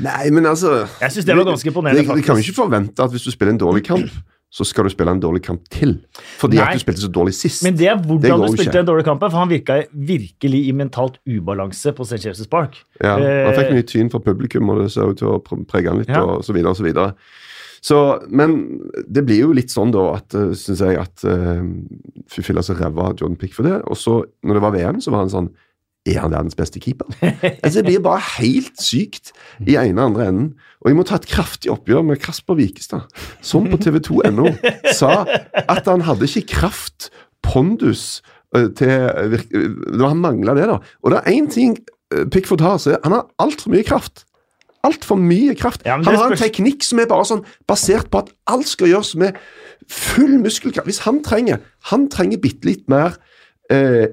Nei, 0.01 0.29
men 0.31 0.45
altså 0.45 0.87
Jeg 1.01 1.11
syns 1.15 1.25
det 1.25 1.35
var 1.37 1.45
ganske 1.49 1.67
imponerende, 1.71 2.03
faktisk. 2.05 2.15
vi 2.21 2.27
kan 2.27 2.35
jo 2.35 2.43
ikke 2.47 2.55
forvente 2.61 3.03
at 3.03 3.11
hvis 3.11 3.23
du 3.25 3.31
spiller 3.31 3.53
en 3.55 3.61
dårlig 3.61 3.83
kamp, 3.87 4.09
så 4.49 4.65
skal 4.65 4.83
du 4.87 4.89
spille 4.89 5.11
en 5.13 5.19
dårlig 5.21 5.43
kamp 5.45 5.61
til. 5.69 5.99
Fordi 6.41 6.57
Nei. 6.57 6.63
at 6.65 6.73
du 6.79 6.81
spilte 6.81 7.01
så 7.03 7.09
dårlig 7.13 7.35
sist. 7.37 7.61
Men 7.63 7.75
det 7.77 7.85
er 7.91 7.99
hvordan 8.01 8.41
det 8.41 8.47
du 8.49 8.55
spilte 8.57 8.71
ikke. 8.79 8.85
dårlig 8.87 9.05
kamp, 9.05 9.21
for 9.21 9.37
han 9.37 9.49
virka 9.51 9.75
virkelig 9.93 10.61
i 10.67 10.71
mentalt 10.73 11.19
ubalanse 11.29 11.93
på 11.93 12.01
St. 12.07 12.17
James' 12.25 12.49
Park. 12.49 12.79
Ja, 13.03 13.13
han 13.19 13.53
fikk 13.53 13.69
Eh, 13.69 13.75
mye 13.77 13.85
tyn 13.85 14.09
fra 14.09 14.19
publikum, 14.19 14.69
og 14.73 14.81
det 14.81 14.91
ser 14.91 15.05
ut 15.11 15.17
til 15.21 15.27
å 15.27 15.37
pre- 15.43 15.63
prege 15.69 15.89
han 15.93 15.99
litt, 16.01 16.09
Ja. 16.09 16.23
og 16.25 16.41
så 16.43 16.53
videre 16.53 16.69
og 16.73 16.77
så 16.77 16.83
videre. 16.87 17.13
Så, 17.81 17.99
men 18.27 18.81
det 19.07 19.21
blir 19.25 19.39
jo 19.45 19.53
litt 19.53 19.69
sånn, 19.71 19.91
da, 19.93 20.15
at 20.17 20.29
syns 20.57 20.81
jeg 20.81 20.97
at 20.99 21.23
uh, 21.23 21.61
Fy 22.27 22.41
filla 22.43 22.59
så 22.65 22.73
ræva 22.75 23.13
Jordan 23.15 23.37
Pickford 23.37 23.65
det. 23.69 23.77
Og 23.87 23.95
så, 23.95 24.23
når 24.43 24.53
det 24.57 24.61
var 24.65 24.71
VM, 24.75 24.99
så 24.99 25.11
var 25.11 25.19
han 25.23 25.29
sånn 25.29 25.49
Er 26.07 26.21
han 26.23 26.31
verdens 26.31 26.55
beste 26.55 26.79
keeper? 26.79 27.05
altså, 27.63 27.81
det 27.81 27.85
blir 27.89 27.99
bare 28.05 28.21
helt 28.39 28.79
sykt 28.81 29.33
i 29.67 29.75
ene 29.75 29.99
og 30.01 30.05
andre 30.13 30.27
enden. 30.31 30.47
Og 30.79 30.89
jeg 30.89 30.95
må 30.97 31.03
ta 31.03 31.17
et 31.19 31.27
kraftig 31.27 31.71
oppgjør 31.73 32.05
med 32.07 32.21
Kasper 32.23 32.55
Wikestad, 32.55 33.09
som 33.43 33.67
på 33.69 33.77
TV2.no 33.83 34.47
sa 34.95 35.25
at 35.59 35.89
han 35.91 36.05
hadde 36.07 36.29
ikke 36.29 36.55
kraft, 36.55 37.09
pondus, 37.43 38.21
eh, 38.55 38.69
til 38.79 38.95
virk- 39.35 39.51
eh, 39.53 40.07
Han 40.07 40.23
mangla 40.23 40.55
det, 40.55 40.69
da. 40.71 40.79
Og 41.03 41.11
det 41.11 41.19
er 41.19 41.35
én 41.35 41.49
ting 41.51 41.75
eh, 42.15 42.23
Pickford 42.31 42.63
har, 42.63 42.77
så 42.79 42.95
er 42.95 43.03
han 43.03 43.17
har 43.19 43.27
altfor 43.43 43.75
mye 43.75 43.83
kraft. 43.83 44.23
Altfor 44.87 45.19
mye 45.19 45.55
kraft. 45.59 45.83
Ja, 45.85 45.97
han 45.99 46.15
har 46.15 46.31
en 46.31 46.39
teknikk 46.39 46.85
som 46.87 47.01
er 47.03 47.09
bare 47.11 47.27
sånn 47.27 47.43
basert 47.67 48.07
på 48.11 48.21
at 48.23 48.31
alt 48.47 48.69
skal 48.71 48.87
gjøres 48.93 49.11
med 49.19 49.35
full 49.91 50.37
muskelkraft. 50.39 50.87
Hvis 50.87 51.03
han 51.03 51.19
trenger 51.25 51.59
Han 51.91 52.07
trenger 52.11 52.39
bitte 52.39 52.69
litt 52.71 52.87
mer 52.91 53.17
eh, 53.69 54.07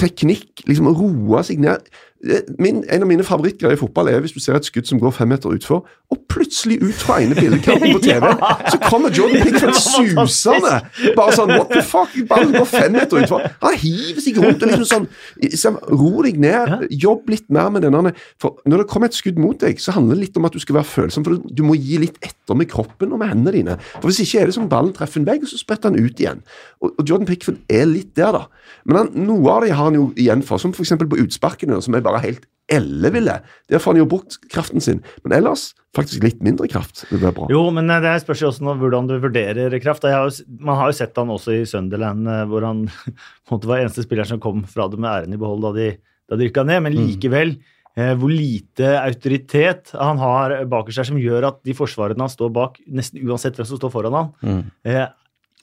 teknikk, 0.00 0.64
liksom 0.68 0.90
å 0.90 0.94
roe 0.96 1.42
seg 1.46 1.60
ned. 1.62 1.86
Eh, 2.24 2.40
Min, 2.58 2.84
en 2.88 3.02
av 3.04 3.08
mine 3.10 3.24
favorittgreier 3.26 3.76
i 3.76 3.80
fotball 3.80 4.08
er 4.08 4.22
hvis 4.24 4.32
du 4.32 4.40
ser 4.40 4.56
et 4.56 4.64
skudd 4.64 4.88
som 4.88 5.00
går 5.02 5.12
fem 5.12 5.28
meter 5.28 5.52
utfor, 5.52 5.84
og 6.10 6.20
plutselig 6.30 6.78
ut 6.82 6.94
fra 7.02 7.18
ene 7.22 7.34
bildekanten 7.36 7.92
på 7.92 8.00
TV, 8.06 8.24
så 8.72 8.78
kommer 8.86 9.12
Jordan 9.14 9.42
Pickford 9.44 9.76
susende. 10.26 10.78
Bare 11.18 11.34
sånn 11.36 11.52
What 11.52 11.72
the 11.74 11.82
fuck? 11.84 12.14
Ballen 12.30 12.54
går 12.56 12.68
fem 12.70 12.94
meter 12.96 13.20
utfor. 13.24 13.44
Han 13.62 13.76
hiver 13.82 14.22
seg 14.24 14.40
rundt 14.40 14.62
og 14.64 14.70
liksom 14.72 14.88
sånn 14.92 15.08
liksom, 15.42 15.78
Ro 15.92 16.22
deg 16.24 16.38
ned. 16.42 16.86
Jobb 16.94 17.28
litt 17.32 17.48
mer 17.52 17.68
med 17.74 17.84
denne 17.86 18.14
For 18.42 18.60
når 18.68 18.84
det 18.84 18.88
kommer 18.92 19.10
et 19.10 19.18
skudd 19.18 19.40
mot 19.42 19.58
deg, 19.60 19.80
så 19.82 19.94
handler 19.96 20.16
det 20.16 20.28
litt 20.28 20.40
om 20.40 20.48
at 20.48 20.56
du 20.56 20.62
skal 20.62 20.78
være 20.78 20.88
følsom, 20.92 21.26
for 21.26 21.42
du 21.42 21.62
må 21.66 21.76
gi 21.76 21.98
litt 22.02 22.16
etter 22.24 22.56
med 22.58 22.70
kroppen 22.70 23.12
og 23.12 23.20
med 23.20 23.32
hendene 23.34 23.56
dine. 23.58 23.76
For 23.98 24.08
Hvis 24.08 24.22
ikke 24.24 24.44
er 24.44 24.50
det 24.50 24.56
som 24.56 24.70
ballen 24.70 24.94
treffer 24.96 25.20
en 25.20 25.28
vegg, 25.28 25.44
og 25.44 25.50
så 25.50 25.58
spretter 25.60 25.90
han 25.92 25.98
ut 26.00 26.22
igjen. 26.22 26.40
Og, 26.80 26.92
og 26.94 27.02
Jordan 27.04 27.26
Pickford 27.28 27.58
er 27.72 27.86
litt 27.90 28.14
der, 28.18 28.36
da. 28.36 28.44
Men 28.86 29.00
han, 29.00 29.10
noe 29.26 29.50
av 29.56 29.64
det 29.66 29.74
har 29.74 29.88
han 29.90 29.98
jo 29.98 30.08
igjen 30.18 30.44
for, 30.46 30.62
som 30.62 30.72
f.eks. 30.74 30.94
på 31.02 31.18
utsparkene, 31.24 31.80
som 31.82 31.96
er 31.98 32.05
bare 32.06 32.22
helt 32.24 32.46
elleville. 32.66 33.36
Der 33.70 33.78
får 33.78 33.94
han 33.94 34.00
jo 34.00 34.08
brukt 34.10 34.40
kraften 34.50 34.82
sin. 34.82 34.98
Men 35.22 35.36
ellers 35.38 35.68
faktisk 35.94 36.24
litt 36.26 36.40
mindre 36.42 36.66
kraft. 36.68 37.04
Det 37.06 37.20
blir 37.22 37.30
bra. 37.36 37.46
Jo, 37.52 37.60
men 37.70 37.86
eh, 37.94 38.00
det 38.02 38.16
spørs 38.24 38.42
jo 38.42 38.48
også 38.50 38.74
hvordan 38.80 39.06
du 39.06 39.14
vurderer 39.22 39.76
kraft. 39.82 40.02
Har 40.08 40.26
jo, 40.26 40.32
man 40.66 40.80
har 40.80 40.90
jo 40.90 40.96
sett 40.98 41.16
han 41.20 41.30
også 41.30 41.54
i 41.54 41.62
Sunderland, 41.70 42.26
eh, 42.26 42.42
hvor 42.50 42.66
han 42.66 42.82
måte 43.52 43.70
var 43.70 43.84
eneste 43.84 44.02
spiller 44.06 44.26
som 44.28 44.42
kom 44.42 44.64
fra 44.68 44.88
det 44.90 44.98
med 44.98 45.12
æren 45.12 45.36
i 45.36 45.40
behold 45.40 45.62
da 45.68 45.72
de, 45.78 45.86
da 46.26 46.40
de 46.40 46.48
rykka 46.50 46.66
ned. 46.66 46.82
Men 46.88 46.98
likevel, 46.98 47.54
eh, 47.96 48.12
hvor 48.18 48.34
lite 48.34 48.96
autoritet 48.98 49.94
han 49.94 50.18
har 50.24 50.56
bak 50.66 50.90
seg, 50.90 51.06
som 51.12 51.22
gjør 51.22 51.46
at 51.52 51.62
de 51.64 51.78
forsvarene 51.78 52.26
han 52.26 52.34
står 52.34 52.50
bak, 52.58 52.82
nesten 52.90 53.22
uansett 53.30 53.54
hvem 53.62 53.70
som 53.70 53.78
står 53.78 53.94
foran 53.94 54.18
han, 54.18 54.34
Mm. 54.42 54.64
eh, 54.90 55.06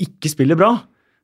ikke 0.08 0.32
spiller 0.32 0.56
bra. 0.58 0.72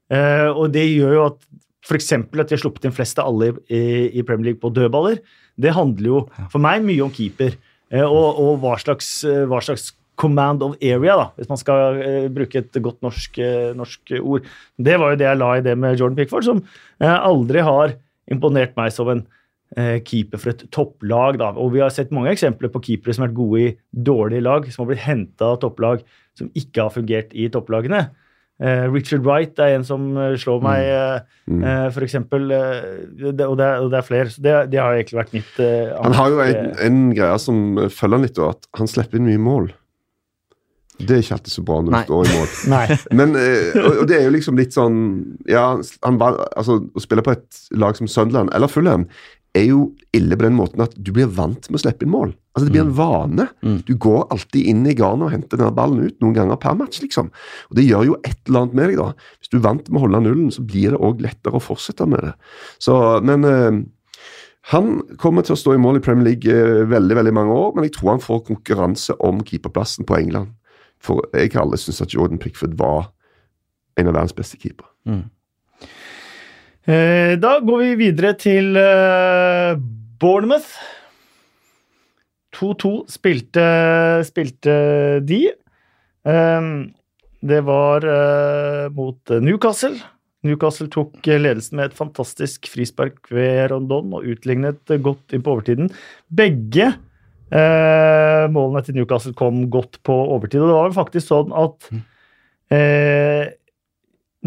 Og 0.10 0.72
det 0.74 0.84
gjør 0.90 1.12
jo 1.14 1.24
at 1.28 1.44
f.eks. 1.86 2.12
at 2.12 2.34
de 2.34 2.56
har 2.56 2.62
sluppet 2.62 2.88
inn 2.88 2.96
flest 2.96 3.20
av 3.22 3.30
alle 3.32 3.54
i, 3.72 4.24
Premier 4.28 4.52
League 4.52 4.62
på 4.62 4.72
dødballer. 4.76 5.22
Det 5.60 5.76
handler 5.76 6.12
jo 6.12 6.20
for 6.52 6.62
meg 6.64 6.84
mye 6.86 7.06
om 7.06 7.14
keeper 7.14 7.56
eh, 7.56 8.04
og, 8.04 8.40
og 8.42 8.60
hva, 8.64 8.76
slags, 8.82 9.10
eh, 9.28 9.46
hva 9.50 9.62
slags 9.64 9.94
command 10.20 10.64
of 10.66 10.76
area, 10.84 11.16
da, 11.16 11.30
hvis 11.40 11.48
man 11.48 11.60
skal 11.62 12.00
eh, 12.04 12.28
bruke 12.36 12.60
et 12.60 12.80
godt 12.84 13.00
norsk, 13.06 13.40
norsk 13.80 14.16
ord. 14.20 14.48
Det 14.76 15.00
var 15.00 15.14
jo 15.14 15.20
det 15.22 15.30
jeg 15.30 15.40
la 15.40 15.52
i 15.56 15.66
det 15.66 15.76
med 15.80 16.00
Jordan 16.00 16.20
Pickford, 16.20 16.48
som 16.48 16.64
aldri 17.00 17.64
har 17.64 17.96
imponert 18.30 18.76
meg 18.78 18.92
som 18.94 19.12
en 19.14 19.28
keeper 20.04 20.42
for 20.42 20.52
et 20.52 20.64
topplag. 20.74 21.38
Da. 21.40 21.54
Og 21.62 21.76
vi 21.76 21.82
har 21.84 21.94
sett 21.94 22.12
mange 22.12 22.34
eksempler 22.34 22.72
på 22.74 22.82
keepere 22.84 23.14
som 23.14 23.24
har 23.24 23.30
vært 23.30 23.38
gode 23.38 23.62
i 23.62 23.74
dårlige 24.10 24.44
lag, 24.44 24.66
som 24.74 24.84
har 24.84 24.90
blitt 24.92 25.06
henta 25.06 25.54
av 25.54 25.60
topplag 25.62 26.02
som 26.40 26.50
ikke 26.58 26.88
har 26.88 26.96
fungert 26.96 27.36
i 27.38 27.48
topplagene. 27.54 28.08
Eh, 28.60 28.86
Richard 28.92 29.24
Wright 29.24 29.60
er 29.64 29.78
en 29.78 29.86
som 29.88 30.10
eh, 30.20 30.34
slår 30.42 30.62
meg, 30.66 30.88
mm. 31.48 31.60
Mm. 31.60 31.64
eh, 31.64 31.86
for 31.96 32.04
eksempel. 32.04 32.50
eh, 32.52 32.88
og, 33.30 33.38
det, 33.40 33.46
er- 33.48 33.80
og 33.86 33.90
det 33.94 33.98
er 34.02 34.08
flere. 34.08 34.30
Så 34.34 34.42
det, 34.44 34.56
det 34.74 34.82
har 34.84 34.98
egentlig 34.98 35.20
vært 35.22 35.36
mitt 35.38 35.60
eh, 35.64 35.94
Han 36.04 36.18
har 36.18 36.34
jo 36.34 36.42
en, 36.44 36.72
en 36.90 36.98
greie 37.16 37.38
som 37.40 37.62
følger 37.88 38.18
han 38.20 38.26
litt, 38.28 38.42
at 38.44 38.68
han 38.82 38.92
slipper 38.92 39.22
inn 39.22 39.30
mye 39.30 39.40
mål. 39.46 39.70
Det 41.00 41.16
er 41.16 41.22
ikke 41.24 41.38
alltid 41.38 41.54
så 41.54 41.62
bra 41.64 41.78
når 41.80 41.94
du 41.96 42.00
står 42.10 42.28
i 42.28 42.34
mål. 42.36 42.98
Men, 43.22 43.36
eh, 43.40 43.78
og, 43.80 44.02
og 44.02 44.08
det 44.12 44.18
er 44.18 44.26
jo 44.28 44.34
liksom 44.36 44.58
litt 44.60 44.76
sånn 44.76 44.98
Ja, 45.48 45.62
han 46.04 46.18
var, 46.20 46.42
altså, 46.60 46.82
å 46.92 47.00
spille 47.04 47.24
på 47.24 47.32
et 47.38 47.62
lag 47.80 47.96
som 47.96 48.10
Sunderland 48.12 48.52
eller 48.52 48.68
Fulham 48.68 49.06
er 49.58 49.66
jo 49.72 49.80
ille 50.16 50.38
på 50.38 50.46
den 50.46 50.58
måten 50.58 50.84
at 50.84 50.94
du 50.98 51.12
blir 51.16 51.30
vant 51.34 51.70
med 51.70 51.80
å 51.80 51.82
slippe 51.82 52.06
inn 52.06 52.14
mål. 52.14 52.34
Altså 52.54 52.68
Det 52.68 52.74
blir 52.74 52.84
en 52.86 52.96
vane. 52.98 53.46
Mm. 53.66 53.78
Du 53.88 53.94
går 54.02 54.28
alltid 54.34 54.68
inn 54.72 54.84
i 54.90 54.96
garnet 54.98 55.28
og 55.28 55.34
henter 55.34 55.60
denne 55.60 55.76
ballen 55.76 56.10
ut 56.10 56.18
noen 56.22 56.36
ganger 56.38 56.60
per 56.62 56.76
match, 56.78 57.02
liksom. 57.04 57.32
Og 57.70 57.80
det 57.80 57.86
gjør 57.88 58.10
jo 58.10 58.18
et 58.24 58.38
eller 58.50 58.66
annet 58.66 58.78
med 58.78 58.92
deg, 58.92 59.00
da. 59.00 59.30
Hvis 59.40 59.54
du 59.54 59.58
er 59.60 59.66
vant 59.66 59.90
med 59.90 60.00
å 60.00 60.04
holde 60.06 60.22
nullen, 60.26 60.52
så 60.54 60.66
blir 60.66 60.94
det 60.94 61.02
òg 61.02 61.24
lettere 61.26 61.58
å 61.58 61.64
fortsette 61.64 62.08
med 62.10 62.28
det. 62.28 62.34
Så, 62.84 62.96
men 63.26 63.48
eh, 63.48 63.80
han 64.74 64.92
kommer 65.22 65.46
til 65.46 65.56
å 65.56 65.60
stå 65.60 65.74
i 65.76 65.82
mål 65.82 65.98
i 65.98 66.04
Premier 66.06 66.30
League 66.30 66.54
eh, 66.54 66.86
veldig 66.90 67.20
veldig 67.22 67.36
mange 67.40 67.58
år, 67.58 67.74
men 67.76 67.88
jeg 67.88 67.96
tror 67.98 68.14
han 68.16 68.24
får 68.26 68.46
konkurranse 68.52 69.18
om 69.26 69.42
keeperplassen 69.46 70.10
på 70.10 70.20
England. 70.20 70.54
For 71.02 71.24
jeg 71.34 71.54
har 71.56 71.64
aldri 71.64 71.80
syntes 71.80 72.04
at 72.06 72.14
Jordan 72.14 72.42
Pickford 72.42 72.76
var 72.78 73.10
en 74.00 74.12
av 74.12 74.18
verdens 74.18 74.36
beste 74.36 74.60
keepere. 74.60 74.92
Mm. 75.08 75.26
Eh, 76.90 77.36
Da 77.40 77.60
går 77.62 77.82
vi 77.84 77.90
videre 78.00 78.34
til 78.40 78.78
eh, 78.80 79.76
Bournemouth. 80.20 80.72
2-2 82.58 82.94
spilte, 83.12 83.66
spilte 84.28 84.74
de. 85.28 85.44
Eh, 86.26 86.70
Det 87.40 87.60
var 87.64 88.04
mot 88.92 89.32
Newcastle. 89.40 89.96
Newcastle 90.44 90.90
tok 90.92 91.24
ledelsen 91.24 91.78
med 91.78 91.86
et 91.90 91.96
fantastisk 91.96 92.68
frispark 92.68 93.30
ved 93.32 93.70
Rondon 93.72 94.12
og 94.18 94.26
utlignet 94.28 94.92
godt 95.04 95.32
inn 95.36 95.44
på 95.44 95.54
overtiden. 95.54 95.88
Begge 96.28 96.90
eh, 97.52 98.44
målene 98.52 98.84
til 98.84 98.96
Newcastle 98.98 99.34
kom 99.40 99.70
godt 99.72 100.02
på 100.04 100.16
overtid, 100.36 100.60
og 100.64 100.68
det 100.68 100.76
var 100.76 100.88
vel 100.90 100.98
faktisk 101.00 101.32
sånn 101.32 101.56
at 101.64 101.90
eh, 102.76 103.52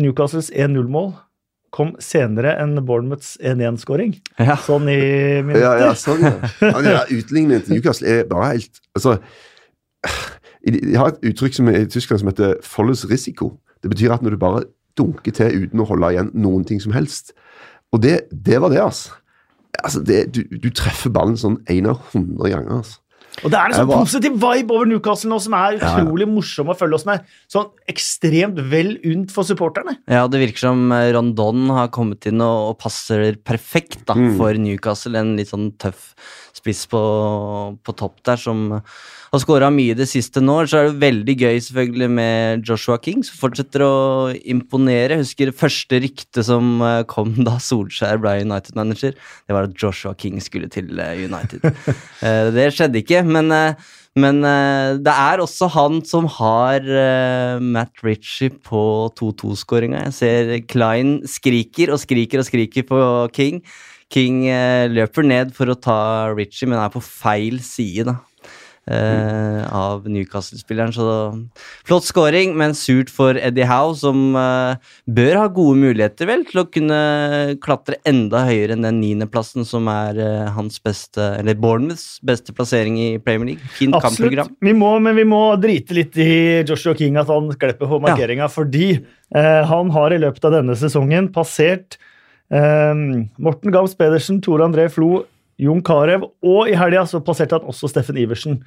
Newcastles 0.01 0.51
1-0-mål 0.53 1.12
kom 1.73 1.95
senere 2.03 2.53
enn 2.61 2.77
Bournemouths 2.85 3.39
1-1-skåring. 3.41 4.14
Ja. 4.39 4.59
Sånn 4.61 4.91
i 4.93 4.99
minutter. 5.41 5.64
Ja, 5.64 5.73
ja, 5.87 5.95
sånn, 5.97 6.20
ja. 6.27 6.75
ja 6.85 7.01
Utligningen 7.09 7.64
til 7.64 7.79
Newcastle 7.79 8.12
er 8.12 8.29
bare 8.29 8.53
helt 8.53 8.83
altså, 8.97 9.16
De 10.66 10.95
har 10.99 11.14
et 11.14 11.25
uttrykk 11.33 11.57
som 11.57 11.70
i 11.73 11.83
Tyskland 11.91 12.23
som 12.23 12.31
heter 12.31 12.59
'follows 12.62 13.07
risiko'. 13.11 13.51
Det 13.83 13.91
betyr 13.91 14.14
at 14.14 14.23
når 14.23 14.37
du 14.37 14.39
bare 14.39 14.64
dunker 14.99 15.35
til 15.35 15.64
uten 15.64 15.83
å 15.83 15.89
holde 15.89 16.12
igjen 16.12 16.31
noen 16.35 16.64
ting 16.68 16.81
som 16.83 16.95
helst. 16.95 17.33
Og 17.93 18.03
det, 18.05 18.29
det 18.31 18.61
var 18.61 18.70
det, 18.73 18.81
altså. 18.81 19.16
altså 19.83 20.03
det, 20.05 20.35
du, 20.35 20.45
du 20.45 20.70
treffer 20.70 21.11
ballen 21.11 21.37
sånn 21.41 21.59
én 21.73 21.89
av 21.91 22.01
hundre 22.12 22.53
ganger. 22.53 22.83
altså. 22.83 23.01
Og 23.43 23.51
det 23.51 23.59
er 23.59 23.64
en 23.70 23.72
sånn 23.72 23.89
var- 23.89 24.03
positiv 24.05 24.35
vibe 24.39 24.70
over 24.76 24.87
Newcastle 24.87 25.30
nå 25.33 25.39
som 25.41 25.55
er 25.55 25.78
Ja, 25.78 25.78
ja. 25.78 26.05
utrolig 26.05 26.28
morsom 26.28 26.68
å 26.68 26.76
følge 26.76 26.95
oss 26.95 27.07
med. 27.09 27.24
Sånn 27.51 27.70
ekstremt 27.89 28.61
vel 28.70 28.99
unt 29.09 29.30
for 29.33 29.43
supporterne. 29.49 29.97
Ja, 30.07 30.26
det 30.28 30.39
virker 30.43 30.59
som 30.68 30.93
eh, 30.93 31.11
Rondon 31.16 31.68
har 31.70 31.89
kommet 31.89 32.26
inn 32.28 32.41
og, 32.45 32.70
og 32.70 32.78
passer 32.78 33.35
perfekt 33.43 34.05
da, 34.07 34.14
Mm. 34.14 34.37
for 34.37 34.53
Newcastle. 34.55 35.16
En 35.18 35.37
litt 35.37 35.49
sånn 35.49 35.72
tøff 35.78 36.14
spiss 36.53 36.87
på, 36.87 37.01
på 37.83 37.97
topp 37.97 38.22
der 38.22 38.37
som 38.37 38.83
har 39.33 39.41
skåra 39.41 39.70
mye 39.72 39.95
det 39.97 40.09
siste 40.11 40.43
nå. 40.45 40.59
Så 40.68 40.76
er 40.76 40.91
det 40.91 41.01
veldig 41.01 41.35
gøy 41.41 41.61
selvfølgelig 41.64 42.09
med 42.18 42.66
Joshua 42.68 42.99
King, 43.01 43.22
som 43.24 43.39
fortsetter 43.41 43.85
å 43.87 43.95
imponere. 44.37 45.16
Jeg 45.16 45.24
husker 45.24 45.49
det 45.49 45.57
første 45.57 46.01
ryktet 46.05 46.45
som 46.49 46.83
eh, 46.85 47.01
kom 47.09 47.33
da 47.49 47.57
Solskjær 47.62 48.20
ble 48.20 48.37
United-manager. 48.45 49.16
Det 49.16 49.57
var 49.57 49.70
at 49.70 49.78
Joshua 49.80 50.12
King 50.20 50.37
skulle 50.45 50.68
til 50.72 50.93
eh, 51.01 51.24
United. 51.24 51.64
Eh, 52.22 52.53
det 52.55 52.68
skjedde 52.76 53.01
ikke, 53.01 53.18
men 53.26 53.51
men 54.20 54.43
uh, 54.45 54.99
det 55.01 55.12
er 55.12 55.41
også 55.41 55.70
han 55.72 56.03
som 56.05 56.26
har 56.30 56.85
uh, 56.85 57.62
Matt 57.64 58.03
Ritchie 58.05 58.53
på 58.53 58.83
2-2-skåringa. 59.18 60.05
Jeg 60.11 60.16
ser 60.18 60.53
Klein 60.68 61.14
skriker 61.28 61.95
og 61.95 62.03
skriker 62.03 62.43
og 62.43 62.47
skriker 62.47 62.87
på 62.87 63.01
King. 63.35 63.62
King 64.12 64.45
uh, 64.53 64.85
løper 64.93 65.26
ned 65.26 65.57
for 65.57 65.72
å 65.72 65.78
ta 65.80 65.99
Ritchie, 66.37 66.68
men 66.68 66.83
er 66.83 66.93
på 66.93 67.03
feil 67.03 67.59
side 67.64 68.07
da. 68.11 68.18
Eh, 68.91 69.62
av 69.72 70.07
Newcastle-spilleren. 70.11 70.93
Så 70.95 71.07
flott 71.87 72.07
scoring, 72.07 72.57
men 72.59 72.74
surt 72.78 73.11
for 73.12 73.39
Eddie 73.39 73.66
Howe, 73.68 73.95
som 73.99 74.37
eh, 74.39 74.93
bør 75.07 75.39
ha 75.41 75.47
gode 75.53 75.78
muligheter 75.83 76.28
vel 76.30 76.45
til 76.49 76.62
å 76.62 76.66
kunne 76.72 77.01
klatre 77.62 78.01
enda 78.09 78.45
høyere 78.49 78.76
enn 78.76 78.87
den 78.87 79.01
niendeplassen 79.03 79.66
som 79.68 79.91
er 79.93 80.20
eh, 80.22 80.53
hans 80.57 80.80
beste, 80.83 81.33
eller 81.39 81.59
Bournemouths 81.59 82.20
beste 82.26 82.55
plassering 82.57 82.99
i 83.01 83.11
Premier 83.22 83.53
League. 83.53 83.74
Fint 83.78 83.99
kampprogram. 84.03 84.55
Vi 84.62 84.76
må, 84.76 84.95
men 85.03 85.18
vi 85.18 85.26
må 85.28 85.43
drite 85.62 85.99
litt 85.99 86.18
i 86.20 86.33
Joshua 86.68 86.97
King, 86.99 87.20
at 87.20 87.30
han 87.33 87.53
klepper 87.55 87.91
på 87.91 88.03
markeringa, 88.03 88.51
fordi 88.53 88.95
eh, 88.97 89.61
han 89.68 89.93
har 89.95 90.14
i 90.14 90.22
løpet 90.22 90.49
av 90.49 90.59
denne 90.61 90.78
sesongen 90.78 91.30
passert 91.35 92.01
Um, 92.53 93.30
Morten 93.41 93.72
Gams 93.72 93.95
Pedersen, 93.97 94.43
Tore 94.45 94.66
André 94.66 94.91
Flo, 94.93 95.22
Jon 95.62 95.82
Carew, 95.86 96.26
og 96.42 96.68
i 96.70 96.74
helga 96.78 97.04
så 97.06 97.20
passerte 97.24 97.54
han 97.58 97.68
også 97.70 97.88
Steffen 97.92 98.18
Iversen 98.18 98.58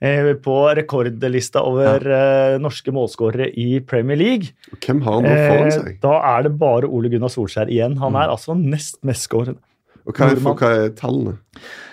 eh, 0.00 0.30
på 0.44 0.56
rekordlista 0.78 1.60
over 1.68 2.04
eh, 2.08 2.56
norske 2.62 2.94
målskårere 2.94 3.50
i 3.60 3.80
Premier 3.84 4.16
League. 4.20 4.54
Hvem 4.80 5.02
har 5.04 5.18
han 5.18 5.26
nå 5.28 5.34
foran 5.36 5.68
Eh, 5.68 5.76
seg? 5.76 5.98
da 6.04 6.14
er 6.34 6.48
det 6.48 6.54
bare 6.60 6.88
Ole 6.88 7.10
Gunnar 7.12 7.32
Solskjær 7.34 7.68
igjen. 7.72 7.98
Han 8.00 8.16
er 8.16 8.32
altså 8.32 8.56
nest 8.58 9.00
mestskårende. 9.04 9.60
Og 10.08 10.16
hva 10.16 10.30
er, 10.32 10.40
for, 10.40 10.56
hva 10.56 10.70
er 10.86 10.92
tallene? 10.96 11.36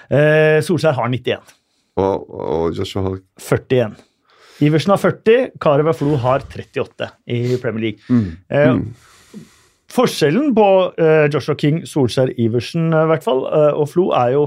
Eh, 0.08 0.62
Solskjær 0.64 0.96
har 0.96 1.10
91. 1.12 1.56
Og, 2.00 2.30
og 2.36 2.76
Joshua 2.76 3.02
har 3.10 3.18
41. 3.40 3.96
Iversen 4.64 4.92
har 4.94 5.00
40, 5.04 5.50
Carew 5.60 5.90
og 5.92 5.96
Flo 6.00 6.16
har 6.24 6.44
38 6.48 7.10
i 7.36 7.58
Premier 7.60 7.90
League. 7.90 8.08
Eh, 8.48 8.72
mm. 8.72 8.86
Forskjellen 9.96 10.54
på 10.56 10.68
eh, 11.00 11.26
Joshua 11.32 11.56
King, 11.60 11.82
Solskjær, 11.88 12.34
Iversen 12.42 12.92
eh, 12.92 13.06
i 13.06 13.12
hvert 13.12 13.26
fall, 13.26 13.46
eh, 13.48 13.72
og 13.74 13.90
Flo 13.94 14.12
er 14.18 14.36
jo 14.36 14.46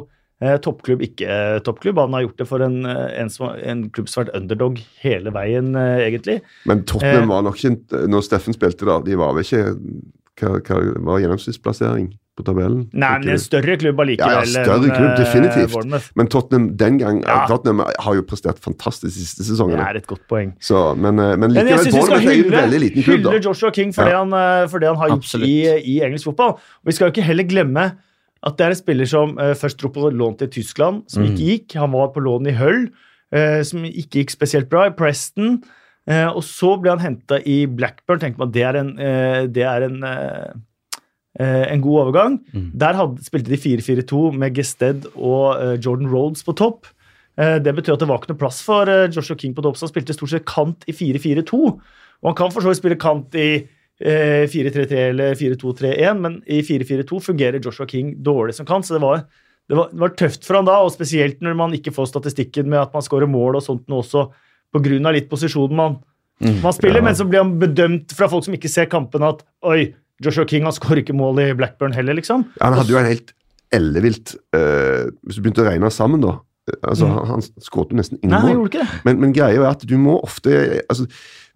toppklubb, 0.62 1.01
ikke 1.03 1.36
toppklubb. 1.66 1.99
Han 1.99 2.12
har 2.14 2.20
gjort 2.22 2.38
det 2.38 2.44
for 2.46 2.62
en, 2.62 2.84
en, 2.86 3.30
som, 3.32 3.57
en 3.59 3.80
klubb 3.90 4.07
som 4.07 4.20
har 4.20 4.28
vært 4.28 4.36
underdog 4.38 4.76
hele 5.03 5.32
veien, 5.34 5.72
egentlig. 5.74 6.36
Men 6.70 6.84
Tottenham 6.86 7.32
var 7.32 7.42
nok 7.42 7.59
ikke 7.59 8.05
Når 8.07 8.22
Steffen 8.22 8.55
spilte, 8.55 8.86
da, 8.86 9.01
de 9.03 9.18
var 9.18 9.34
vel 9.34 9.42
ikke 9.42 9.64
Hva, 10.38 10.53
hva 10.62 10.78
var 11.09 11.24
gjennomsnittsplassering 11.24 12.12
på 12.39 12.45
tabellen. 12.47 12.84
Nei, 12.95 13.11
men 13.18 13.26
Ikke- 13.26 13.34
en 13.34 13.43
større 13.43 13.76
klubb 13.82 14.01
allikevel. 14.05 14.30
Ja, 14.39 14.45
ja, 14.47 14.64
større 14.64 14.89
klubb, 14.95 15.11
eh, 15.11 15.18
definitivt. 15.18 15.72
Bournemouth. 15.74 16.09
Men 16.16 16.26
Tottenham 16.32 16.68
den 16.78 16.99
gang 17.03 17.20
Ja. 17.26 17.47
Tottenham 17.51 17.82
har 17.99 18.14
jo 18.14 18.22
prestert 18.22 18.59
fantastisk 18.62 19.12
de 19.18 19.24
siste 19.26 19.43
sesongene. 19.45 19.82
Det 19.82 19.89
er 19.91 19.97
et 20.03 20.07
godt 20.07 20.22
poeng. 20.30 20.53
Så, 20.62 20.95
men, 20.97 21.18
eh, 21.18 21.34
men 21.36 21.53
Men 21.53 21.55
jeg 21.55 21.64
likevel, 21.66 21.80
skal 21.80 21.93
Bournemouth 21.93 22.22
er 22.22 22.22
jo 22.22 22.30
en 22.30 22.45
hylle, 22.45 22.62
veldig 22.62 22.80
liten 22.86 23.03
klubb, 23.03 23.18
hylle 23.18 23.32
da. 23.43 23.49
Joshua 23.49 23.70
King 23.74 23.93
for, 23.93 24.05
det, 24.05 24.12
Ja. 24.12 24.18
han, 24.24 24.32
eh, 24.32 24.66
for 24.68 24.78
det 24.78 24.89
han 24.89 24.97
har 24.97 25.09
gjort 25.09 25.34
i, 25.43 25.57
i 25.82 26.01
engelsk 26.07 26.24
fotball. 26.30 26.53
Og 26.55 26.84
vi 26.86 26.93
skal 26.93 27.11
jo 27.11 27.12
ikke 27.12 27.26
heller 27.26 27.45
glemme 27.45 27.93
at 28.47 28.57
det 28.57 28.64
er 28.64 28.70
en 28.70 28.76
spiller 28.76 29.05
som 29.11 29.32
uh, 29.36 29.53
først 29.59 29.78
dro 29.78 29.89
på 29.91 30.12
lån 30.14 30.39
til 30.39 30.49
Tyskland, 30.49 31.03
som 31.11 31.24
Mm. 31.24 31.34
ikke 31.34 31.47
gikk. 31.66 31.74
Han 31.74 31.91
var 31.91 32.09
på 32.14 32.22
lån 32.22 32.47
i 32.47 32.53
Hull, 32.55 32.91
uh, 33.34 33.62
som 33.64 33.82
ikke 33.82 34.22
gikk 34.22 34.30
spesielt 34.30 34.68
bra, 34.70 34.86
i 34.86 34.91
Preston. 34.91 35.61
Uh, 36.09 36.30
og 36.30 36.43
så 36.43 36.80
ble 36.80 36.91
han 36.97 37.01
henta 37.01 37.43
i 37.45 37.66
Blackburn. 37.66 38.20
Tenkte 38.20 38.39
man 38.39 38.49
at 38.49 38.55
det 38.55 38.62
er 38.62 38.76
en, 38.76 38.95
det 39.53 39.64
er 39.66 39.82
en, 39.82 40.01
en 41.47 41.80
god 41.84 42.01
overgang. 42.03 42.39
Mm. 42.53 42.70
Der 42.82 42.97
hadde, 42.99 43.22
spilte 43.24 43.53
de 43.53 43.59
4-4-2 43.62 44.32
med 44.34 44.57
Gested 44.59 45.07
og 45.14 45.57
eh, 45.62 45.76
Jordan 45.78 46.09
Rhodes 46.11 46.43
på 46.43 46.55
topp. 46.59 46.86
Eh, 47.39 47.59
det 47.62 47.74
betyr 47.76 47.95
at 47.95 48.01
det 48.03 48.09
var 48.11 48.18
ikke 48.18 48.32
noe 48.32 48.41
plass 48.41 48.61
for 48.66 48.91
eh, 48.91 49.07
Joshua 49.14 49.36
King 49.39 49.55
på 49.55 49.62
topp, 49.62 49.76
så 49.78 49.86
han 49.86 49.93
spilte 49.93 50.16
stort 50.16 50.32
sett 50.34 50.47
kant 50.51 50.82
i 50.91 50.93
4-4-2. 50.99 51.61
Og 52.18 52.30
han 52.32 52.34
kan 52.41 52.51
for 52.51 52.64
så 52.66 52.72
vidt 52.72 52.80
spille 52.80 52.99
kant 52.99 53.34
i 53.39 53.49
eh, 54.03 54.45
4-3-3 54.51 55.05
eller 55.12 55.34
4-2-3-1, 55.39 56.18
men 56.24 56.41
i 56.51 56.59
4-4-2 56.66 57.20
fungerer 57.30 57.62
Joshua 57.62 57.86
King 57.86 58.16
dårlig 58.26 58.57
som 58.59 58.66
kant, 58.66 58.86
så 58.89 58.97
det 58.99 59.03
var, 59.07 59.22
det, 59.70 59.76
var, 59.78 59.89
det 59.95 60.03
var 60.03 60.16
tøft 60.18 60.43
for 60.49 60.59
han 60.59 60.66
da, 60.66 60.80
og 60.82 60.91
spesielt 60.95 61.39
når 61.45 61.55
man 61.59 61.74
ikke 61.78 61.95
får 61.95 62.11
statistikken 62.11 62.66
med 62.72 62.80
at 62.82 62.95
man 62.99 63.07
skårer 63.07 63.30
mål 63.30 63.61
og 63.61 63.64
sånt 63.66 63.86
nå 63.91 64.03
også, 64.03 64.26
på 64.74 64.82
grunn 64.84 65.07
av 65.09 65.14
litt 65.16 65.30
posisjonen 65.30 65.78
man, 65.84 65.99
Mm. 66.39 66.61
man 66.62 66.70
spiller, 66.70 67.01
Ja. 67.01 67.03
men 67.03 67.16
så 67.18 67.24
blir 67.26 67.41
han 67.43 67.57
bedømt 67.59 68.12
fra 68.14 68.28
folk 68.30 68.45
som 68.47 68.55
ikke 68.55 68.68
ser 68.70 68.86
kampen, 68.86 69.24
at 69.26 69.41
oi, 69.66 69.89
Joshua 70.25 70.47
King 70.51 70.64
han 70.66 70.75
skårer 70.75 71.03
ikke 71.05 71.16
mål 71.16 71.41
i 71.45 71.49
Blackburn 71.59 71.95
heller, 71.95 72.16
liksom. 72.19 72.45
Ja, 72.59 72.71
Han 72.71 72.79
hadde 72.81 72.95
jo 72.95 72.99
en 73.01 73.09
helt 73.11 73.35
ellevilt 73.75 74.35
uh, 74.57 75.09
Hvis 75.27 75.37
du 75.39 75.43
begynte 75.45 75.61
å 75.64 75.69
regne 75.69 75.91
sammen, 75.93 76.23
da 76.25 76.39
eh, 76.71 76.79
altså, 76.83 77.07
Mm. 77.09 77.14
Han, 77.19 77.27
han 77.35 77.45
skåret 77.64 77.93
jo 77.93 77.99
nesten 78.01 78.19
Nei, 78.19 78.25
ingen 78.27 78.39
han 78.39 78.47
mål. 78.49 78.55
gjorde 78.57 78.71
ikke 78.73 78.87
det. 78.87 79.03
Men, 79.09 79.21
men 79.23 79.35
greia 79.37 79.61
er 79.62 79.69
at 79.71 79.85
du 79.89 79.95
må 80.01 80.16
ofte 80.25 80.57
altså, 80.89 81.07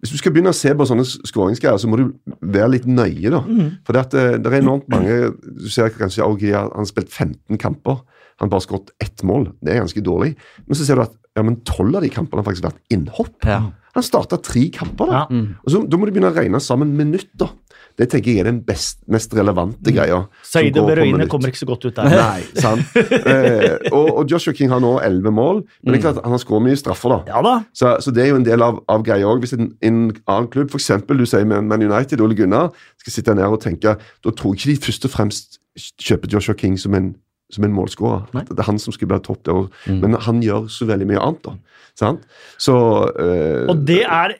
Hvis 0.01 0.13
du 0.13 0.17
skal 0.21 0.33
begynne 0.35 0.53
å 0.53 0.57
se 0.57 0.73
på 0.73 0.87
sånne 0.89 1.05
skåringsgreier, 1.05 1.81
så 1.81 1.89
må 1.89 1.99
du 1.99 2.05
være 2.41 2.71
litt 2.77 2.87
nøye. 2.89 3.29
da. 3.33 3.43
Mm. 3.45 3.69
For 3.85 3.95
det, 3.97 4.05
at 4.07 4.15
det, 4.43 4.49
er 4.51 4.59
enormt 4.61 4.89
mange 4.91 5.33
Du 5.59 5.69
ser 5.71 5.93
kanskje 5.95 6.25
Augia, 6.25 6.65
han 6.65 6.81
har 6.83 6.89
spilt 6.89 7.11
15 7.13 7.59
kamper. 7.61 8.01
Han 8.41 8.47
har 8.47 8.55
bare 8.55 8.65
skåret 8.65 8.89
ett 9.03 9.21
mål. 9.23 9.51
Det 9.61 9.73
er 9.73 9.83
ganske 9.83 10.01
dårlig. 10.03 10.33
Men 10.67 10.79
så 10.79 10.87
ser 10.87 10.99
du 10.99 11.05
at 11.05 11.13
ja, 11.37 11.41
men 11.45 11.61
tolv 11.65 11.95
av 11.97 12.03
de 12.05 12.11
kampene 12.13 12.41
har 12.43 12.45
faktisk 12.49 12.67
vært 12.67 12.93
innhopp. 12.93 13.37
Ja. 13.47 13.61
Han 13.93 14.05
starta 14.05 14.37
tre 14.41 14.67
kamper. 14.73 15.09
da. 15.09 15.21
Ja. 15.21 15.25
Mm. 15.29 15.55
Og 15.61 15.71
så, 15.71 15.81
Da 15.89 15.97
må 15.97 16.05
du 16.09 16.13
begynne 16.13 16.33
å 16.33 16.35
regne 16.35 16.61
sammen 16.61 16.93
minutter. 16.97 17.53
Det 17.99 18.07
tenker 18.09 18.31
jeg 18.33 18.41
er 18.41 18.47
den 18.49 18.59
best, 18.65 18.99
mest 19.11 19.33
relevante 19.37 19.93
greia. 19.93 20.23
Saeed 20.47 20.77
og 20.81 20.87
Beroine 20.89 21.27
kommer 21.29 21.51
ikke 21.51 21.61
så 21.61 21.67
godt 21.69 21.85
ut 21.85 21.97
der. 21.99 22.09
Nei, 22.09 22.41
sant. 22.57 22.85
Eh, 23.33 23.89
og, 23.93 24.07
og 24.19 24.29
Joshua 24.29 24.53
King 24.55 24.71
har 24.73 24.81
nå 24.83 24.95
elleve 25.05 25.31
mål, 25.33 25.61
men 25.83 25.93
det 25.93 25.99
er 25.99 26.03
klart 26.03 26.19
han 26.25 26.33
har 26.33 26.41
skåret 26.41 26.65
mye 26.65 26.77
straffer. 26.79 27.13
da. 27.13 27.19
Ja 27.35 27.41
da. 27.45 27.53
Så, 27.75 27.93
så 28.03 28.11
det 28.13 28.23
er 28.25 28.31
jo 28.33 28.39
en 28.39 28.45
del 28.45 28.63
av, 28.65 28.79
av 28.91 29.03
greia 29.05 29.27
òg. 29.29 29.43
Hvis 29.43 29.55
en, 29.55 29.71
en 29.85 29.99
annen 30.11 30.49
klubb, 30.53 30.73
f.eks. 30.73 30.91
du 31.07 31.25
sier 31.29 31.45
med 31.49 31.69
Man 31.69 31.85
United, 31.85 32.21
Ole 32.23 32.37
Gunnar, 32.37 32.71
skal 33.01 33.15
sitte 33.15 33.35
ned 33.37 33.47
og 33.47 33.61
tenke, 33.63 33.95
da 33.97 34.33
tror 34.33 34.55
jeg 34.55 34.63
ikke 34.63 34.73
de 34.73 34.85
først 34.87 35.07
og 35.07 35.13
fremst 35.13 35.59
kjøper 36.01 36.33
Joshua 36.35 36.57
King 36.59 36.77
som 36.79 36.95
en, 36.97 37.13
som 37.53 37.65
en 37.67 37.75
målskårer. 37.75 38.27
Det 38.49 38.57
er 38.57 38.69
han 38.69 38.81
som 38.81 38.95
skal 38.95 39.09
bli 39.11 39.21
topp 39.25 39.43
der. 39.47 39.65
Mm. 39.87 39.99
Men 40.03 40.19
han 40.27 40.41
gjør 40.45 40.69
så 40.73 40.89
veldig 40.89 41.09
mye 41.13 41.21
annet, 41.23 41.45
da. 41.47 41.81
Sant? 41.99 42.25
Så 42.61 42.75
øh, 43.13 43.67
Og 43.69 43.85
det 43.87 44.01
er 44.03 44.37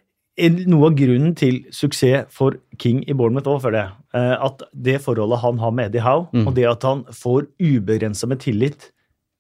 noe 0.68 0.88
av 0.90 0.96
grunnen 0.98 1.36
til 1.38 1.60
suksess 1.72 2.26
for 2.34 2.56
King 2.82 3.04
i 3.08 3.14
Bournemouth 3.14 3.46
òg, 3.52 3.62
føler 3.62 3.80
jeg. 3.84 3.92
Eh, 4.16 4.46
At 4.46 4.64
det 4.74 5.02
forholdet 5.02 5.40
han 5.44 5.58
har 5.60 5.72
med 5.72 5.86
Eddie 5.92 6.02
Howe, 6.02 6.28
Mm. 6.34 6.48
og 6.48 6.56
det 6.56 6.66
at 6.66 6.82
han 6.84 7.04
får 7.06 7.48
ubegrensa 7.62 8.28
med 8.28 8.40
tillit 8.40 8.90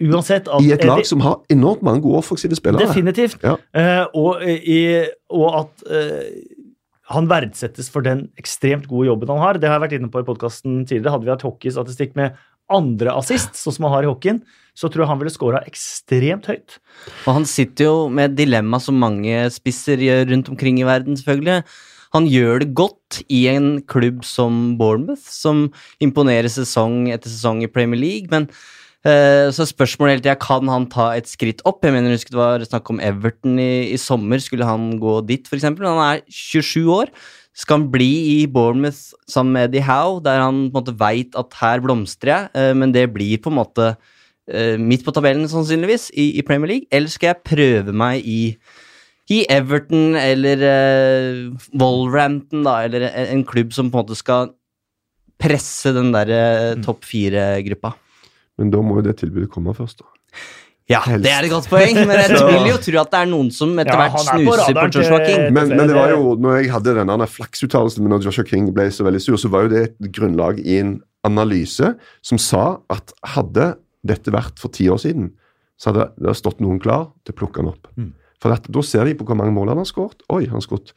Uansett 0.03 0.47
at 0.51 0.59
I 0.61 0.71
et 0.73 0.83
lag 0.83 0.97
Eddie- 0.99 1.05
som 1.07 1.19
har 1.21 1.37
enormt 1.49 1.81
mange 1.81 2.01
gode 2.01 2.17
offensive 2.17 2.55
spillere. 2.57 2.87
Definitivt. 2.87 3.37
Ja. 3.41 3.55
Eh, 3.73 4.05
og, 4.13 4.41
i, 4.43 5.05
og 5.29 5.55
at 5.61 5.83
eh, 5.89 6.33
han 7.13 7.27
verdsettes 7.29 7.89
for 7.89 8.01
den 8.01 8.29
ekstremt 8.37 8.87
gode 8.89 9.05
jobben 9.07 9.29
han 9.29 9.37
har. 9.39 9.53
Det 9.53 9.69
har 9.69 9.79
jeg 9.79 9.89
vært 9.89 9.99
inne 10.01 10.09
på 10.11 10.19
i 10.19 10.23
podkasten 10.27 10.85
tidligere. 10.85 11.11
Hadde 11.11 11.23
vi 11.25 11.31
hatt 11.31 11.45
hockeystatistikk 11.45 12.15
med 12.15 12.33
andre 12.69 13.11
assist, 13.15 13.53
sånn 13.53 13.73
som 13.77 13.85
han 13.85 13.93
har 13.93 14.03
i 14.03 14.11
hockeyen, 14.11 14.41
så 14.73 14.89
tror 14.89 15.03
jeg 15.03 15.11
han 15.11 15.21
ville 15.21 15.33
scora 15.33 15.63
ekstremt 15.69 16.49
høyt. 16.49 16.77
Og 17.27 17.39
han 17.39 17.47
sitter 17.49 17.89
jo 17.89 17.95
med 18.09 18.31
et 18.31 18.37
dilemma 18.43 18.79
som 18.81 18.97
mange 18.99 19.45
spisser 19.53 20.01
gjør 20.01 20.31
rundt 20.31 20.49
omkring 20.53 20.81
i 20.81 20.87
verden, 20.87 21.17
selvfølgelig. 21.19 21.61
Han 22.13 22.29
gjør 22.29 22.61
det 22.61 22.73
godt 22.77 23.23
i 23.33 23.47
en 23.49 23.75
klubb 23.89 24.21
som 24.25 24.75
Bournemouth, 24.77 25.25
som 25.25 25.67
imponerer 26.03 26.49
sesong 26.51 27.07
etter 27.13 27.31
sesong 27.31 27.63
i 27.65 27.69
Premier 27.69 28.01
League, 28.01 28.29
men 28.29 28.45
eh, 29.01 29.49
så 29.53 29.65
spørsmålet 29.65 30.17
hele 30.19 30.25
tida 30.25 30.37
kan 30.41 30.69
han 30.69 30.85
ta 30.93 31.09
et 31.17 31.29
skritt 31.29 31.63
opp. 31.69 31.81
Jeg 31.81 31.95
mener, 31.95 32.13
husker 32.13 32.35
det 32.35 32.41
var 32.41 32.65
snakk 32.69 32.93
om 32.93 33.01
Everton 33.01 33.57
i, 33.61 33.93
i 33.93 33.97
sommer. 34.01 34.41
Skulle 34.41 34.67
han 34.69 34.91
gå 35.01 35.19
dit, 35.29 35.49
f.eks.? 35.49 35.65
Han 35.69 36.03
er 36.05 36.21
27 36.29 36.93
år. 36.93 37.13
Skal 37.53 37.79
han 37.81 37.89
bli 37.93 38.11
i 38.35 38.37
Bournemouth 38.49 39.13
sammen 39.29 39.57
med 39.57 39.69
Eddie 39.69 39.85
Howe, 39.85 40.21
der 40.25 40.41
han 40.41 40.67
på 40.69 40.77
en 40.77 40.81
måte 40.81 40.97
veit 40.97 41.37
at 41.37 41.57
her 41.61 41.81
blomstrer 41.81 42.33
jeg, 42.33 42.53
eh, 42.57 42.73
men 42.77 42.93
det 42.93 43.09
blir 43.13 43.41
på 43.41 43.53
en 43.53 43.57
måte 43.61 43.93
midt 44.79 45.05
på 45.05 45.13
tabellen, 45.15 45.45
sannsynligvis, 45.47 46.09
i, 46.19 46.33
i 46.39 46.43
Premier 46.43 46.73
League? 46.73 46.87
Eller 46.91 47.11
skal 47.11 47.31
jeg 47.31 47.45
prøve 47.47 47.93
meg 47.95 48.25
i, 48.27 48.55
i 49.31 49.43
Everton 49.51 50.17
eller 50.19 50.65
uh, 50.67 51.69
Wolverhampton, 51.79 52.65
da, 52.67 52.81
eller 52.83 53.07
en, 53.07 53.29
en 53.37 53.45
klubb 53.47 53.71
som 53.75 53.91
på 53.91 54.01
en 54.01 54.03
måte 54.03 54.19
skal 54.19 54.51
presse 55.39 55.93
den 55.95 56.11
der 56.15 56.33
uh, 56.33 56.81
topp 56.83 57.07
fire-gruppa? 57.07 57.93
Men 58.59 58.73
da 58.73 58.83
må 58.85 58.99
jo 58.99 59.07
det 59.07 59.17
tilbudet 59.21 59.49
komme 59.53 59.73
først. 59.77 60.03
da. 60.03 60.11
Ja, 60.91 60.99
Helst. 61.07 61.23
det 61.23 61.31
er 61.31 61.45
et 61.47 61.51
godt 61.53 61.69
poeng, 61.71 61.95
men 62.03 62.17
jeg 62.19 62.35
vil 62.51 62.67
jo 62.67 62.79
tro 62.83 62.99
at 62.99 63.13
det 63.13 63.19
er 63.23 63.29
noen 63.31 63.49
som 63.55 63.71
etter 63.79 63.95
Ja, 63.95 64.01
hvert 64.01 64.17
han 64.19 64.27
er 64.33 64.49
på 64.49 64.57
snuser 64.57 64.77
på 64.77 64.87
Joshua 64.97 65.19
King. 65.23 65.45
Men, 65.55 65.71
men 65.71 65.87
det 65.87 65.95
var 65.95 66.11
jo, 66.11 66.33
når 66.43 66.57
jeg 66.59 66.73
hadde 66.73 66.95
denne 66.99 67.27
flaksuttalelsen 67.37 68.09
når 68.11 68.27
Joshua 68.27 68.47
King 68.49 68.67
ble 68.75 68.89
så 68.91 69.07
veldig 69.07 69.23
sur, 69.23 69.39
så 69.39 69.51
var 69.53 69.65
jo 69.65 69.73
det 69.73 69.83
et 69.87 70.11
grunnlag 70.13 70.59
i 70.59 70.81
en 70.81 70.97
analyse 71.23 71.93
som 72.25 72.41
sa 72.41 72.65
at 72.91 73.15
hadde 73.37 73.71
dette 74.03 74.33
vært 74.33 74.59
for 74.61 74.73
ti 74.73 74.89
år 74.91 75.01
siden, 75.01 75.31
så 75.79 75.91
hadde 75.91 76.09
det 76.21 76.35
stått 76.37 76.61
noen 76.63 76.81
klar 76.81 77.09
til 77.25 77.35
å 77.35 77.39
plukke 77.39 77.61
han 77.63 77.71
opp. 77.73 77.89
Mm. 77.97 78.11
For 78.43 78.55
at, 78.55 78.67
da 78.71 78.83
ser 78.85 79.07
de 79.07 79.15
på 79.17 79.27
hvor 79.27 79.39
mange 79.39 79.55
mål 79.55 79.71
han 79.71 79.81
har 79.81 79.87
skåret. 79.87 80.25
Oi, 80.33 80.43
han 80.45 80.59
har 80.59 80.65
skåret. 80.65 80.91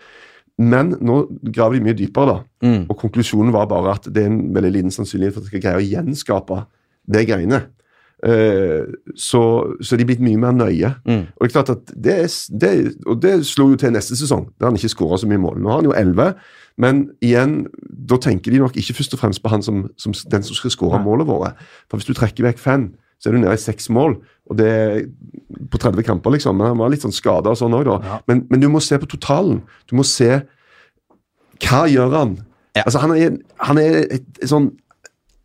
Men 0.56 0.94
nå 1.04 1.20
graver 1.52 1.76
de 1.76 1.84
mye 1.84 1.96
dypere, 1.96 2.32
da. 2.32 2.66
Mm. 2.66 2.82
Og 2.88 2.98
konklusjonen 2.98 3.54
var 3.54 3.68
bare 3.70 3.94
at 3.98 4.08
det 4.10 4.24
er 4.24 4.30
en 4.32 4.42
veldig 4.56 4.72
liten 4.72 4.94
sannsynlighet 4.94 5.36
for 5.36 5.44
at 5.44 5.48
de 5.48 5.52
skal 5.52 5.64
greie 5.64 5.82
å 5.82 5.86
gjenskape 5.86 6.60
det 7.12 7.26
greiene. 7.28 7.60
Eh, 8.24 8.88
så, 9.20 9.42
så 9.84 9.96
de 9.96 10.06
er 10.06 10.08
blitt 10.08 10.24
mye 10.24 10.40
mer 10.40 10.56
nøye. 10.56 10.94
Mm. 11.04 11.26
Og 11.36 11.44
det 11.44 11.50
er 11.50 11.54
klart 11.54 11.74
at 11.74 11.92
det, 11.92 12.16
det, 12.62 12.72
og 13.04 13.20
det 13.22 13.34
slo 13.48 13.68
jo 13.74 13.80
til 13.80 13.92
neste 13.94 14.16
sesong, 14.18 14.48
der 14.56 14.70
han 14.70 14.80
ikke 14.80 14.94
skåra 14.94 15.20
så 15.20 15.28
mye 15.30 15.42
mål. 15.42 15.60
Nå 15.60 15.72
har 15.72 15.82
han 15.82 15.90
jo 15.90 15.96
11, 15.96 16.32
men 16.80 17.06
igjen, 17.24 17.64
da 17.88 18.18
tenker 18.20 18.52
de 18.52 18.60
nok 18.60 18.76
ikke 18.76 18.98
først 18.98 19.16
og 19.16 19.22
fremst 19.22 19.42
på 19.42 19.50
han 19.52 19.64
som, 19.64 19.86
som 19.96 20.14
den 20.32 20.44
som 20.44 20.58
skal 20.58 20.74
skåre 20.74 21.00
målet 21.00 21.28
våre. 21.28 21.54
For 21.88 21.96
hvis 21.96 22.08
du 22.08 22.16
trekker 22.16 22.44
vekk 22.44 22.60
fem, 22.60 22.90
så 23.16 23.30
er 23.30 23.36
du 23.36 23.40
nede 23.40 23.56
i 23.56 23.60
seks 23.60 23.88
mål, 23.88 24.18
og 24.46 24.58
det 24.58 24.66
er 24.68 24.98
på 25.72 25.80
30 25.80 26.04
kamper, 26.04 26.34
liksom. 26.34 26.58
Men 26.58 26.74
han 26.74 26.80
var 26.82 26.92
litt 26.92 27.06
sånn 27.06 27.16
skada 27.16 27.54
og 27.54 27.58
sånn 27.58 27.74
òg, 27.74 27.86
da. 27.88 27.96
Ja. 28.04 28.18
Men, 28.28 28.44
men 28.52 28.60
du 28.60 28.68
må 28.72 28.82
se 28.84 28.98
på 29.00 29.08
totalen. 29.08 29.62
Du 29.88 29.96
må 29.96 30.04
se 30.06 30.42
hva 31.64 31.86
gjør 31.88 32.12
han? 32.12 32.36
Ja. 32.76 32.84
Altså, 32.84 33.00
han 33.00 33.14
er, 33.16 33.38
han 33.64 33.80
er 33.80 34.02
et, 34.04 34.26
et 34.36 34.50
sånn 34.50 34.74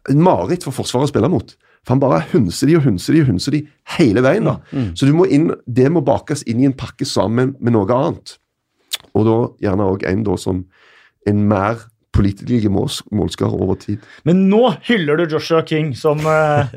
et 0.09 0.17
mareritt 0.17 0.65
for 0.65 0.75
Forsvaret 0.75 1.09
å 1.09 1.11
spille 1.11 1.29
mot. 1.31 1.53
For 1.85 1.95
han 1.95 2.01
bare 2.01 2.21
hunser 2.33 2.69
de 2.69 2.77
og 2.77 2.85
hunser 2.85 3.15
de 3.15 3.23
og 3.23 3.31
hunser 3.31 3.55
de 3.55 3.63
hele 3.95 4.23
veien. 4.25 4.49
da. 4.49 4.57
Mm. 4.73 4.91
Så 4.97 5.07
du 5.09 5.13
må 5.17 5.27
inn, 5.29 5.49
det 5.65 5.87
må 5.93 6.03
bakes 6.05 6.43
inn 6.49 6.61
i 6.61 6.67
en 6.69 6.77
pakke 6.77 7.07
sammen 7.07 7.55
med 7.59 7.75
noe 7.77 7.87
annet. 7.95 8.35
Og 9.17 9.27
da 9.27 9.37
gjerne 9.65 9.89
òg 9.93 10.05
en 10.09 10.25
da 10.27 10.37
som 10.39 10.65
en 11.29 11.47
mer 11.47 11.81
pålitelig 12.15 12.69
måls, 12.71 13.01
målskårer 13.11 13.61
over 13.61 13.75
tid. 13.79 13.99
Men 14.27 14.49
nå 14.49 14.73
hyller 14.87 15.17
du 15.21 15.27
Joshua 15.35 15.61
King 15.67 15.93
som, 15.95 16.19
eh, 16.27 16.73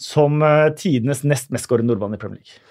som 0.00 0.42
eh, 0.42 0.70
tidenes 0.78 1.22
nest 1.24 1.50
mestskårende 1.54 1.92
nordmann 1.92 2.14
i 2.16 2.20
Premier 2.20 2.40
League. 2.40 2.62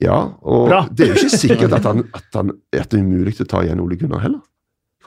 Ja, 0.00 0.18
og 0.42 0.68
Bra. 0.68 0.82
det 0.92 1.04
er 1.06 1.10
jo 1.14 1.26
ikke 1.26 1.38
sikkert 1.42 1.72
at, 1.76 1.84
han, 1.84 2.04
at, 2.16 2.28
han, 2.34 2.50
at 2.72 2.88
det 2.92 3.00
er 3.00 3.04
umulig 3.04 3.34
å 3.42 3.44
ta 3.48 3.60
igjen 3.66 3.80
Ole 3.84 3.96
Gunnar 4.00 4.22
heller. 4.24 4.40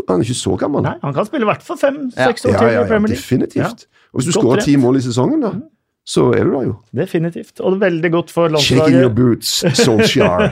Han 0.07 0.19
er 0.21 0.25
ikke 0.25 0.37
så 0.37 0.55
gammel. 0.57 0.81
Nei, 0.85 0.95
Han 1.03 1.13
kan 1.13 1.25
spille 1.25 1.45
i 1.45 1.49
hvert 1.51 1.61
fall 1.65 1.77
fem-seks 1.77 2.45
Ja. 2.45 2.49
år 2.49 2.53
Ja, 2.53 2.59
til 2.59 2.73
ja, 2.73 2.83
i 2.83 2.87
Premier 2.89 3.13
League. 3.13 3.21
definitivt. 3.21 3.85
Og 4.13 4.19
hvis 4.21 4.29
du 4.29 4.35
skårer 4.39 4.61
ti 4.65 4.75
mål 4.77 4.97
i 4.97 5.03
sesongen, 5.05 5.41
da, 5.41 5.51
så 6.03 6.25
er 6.35 6.43
du 6.43 6.51
der 6.51 6.65
jo. 6.67 6.73
Definitivt. 6.99 7.61
Og 7.63 7.77
veldig 7.79 8.09
godt 8.11 8.31
for 8.35 8.51
Shaking 8.59 8.97
your 8.97 9.09
landslaget. 9.09 9.15
boots, 9.15 9.51
Solskjær. 9.79 10.49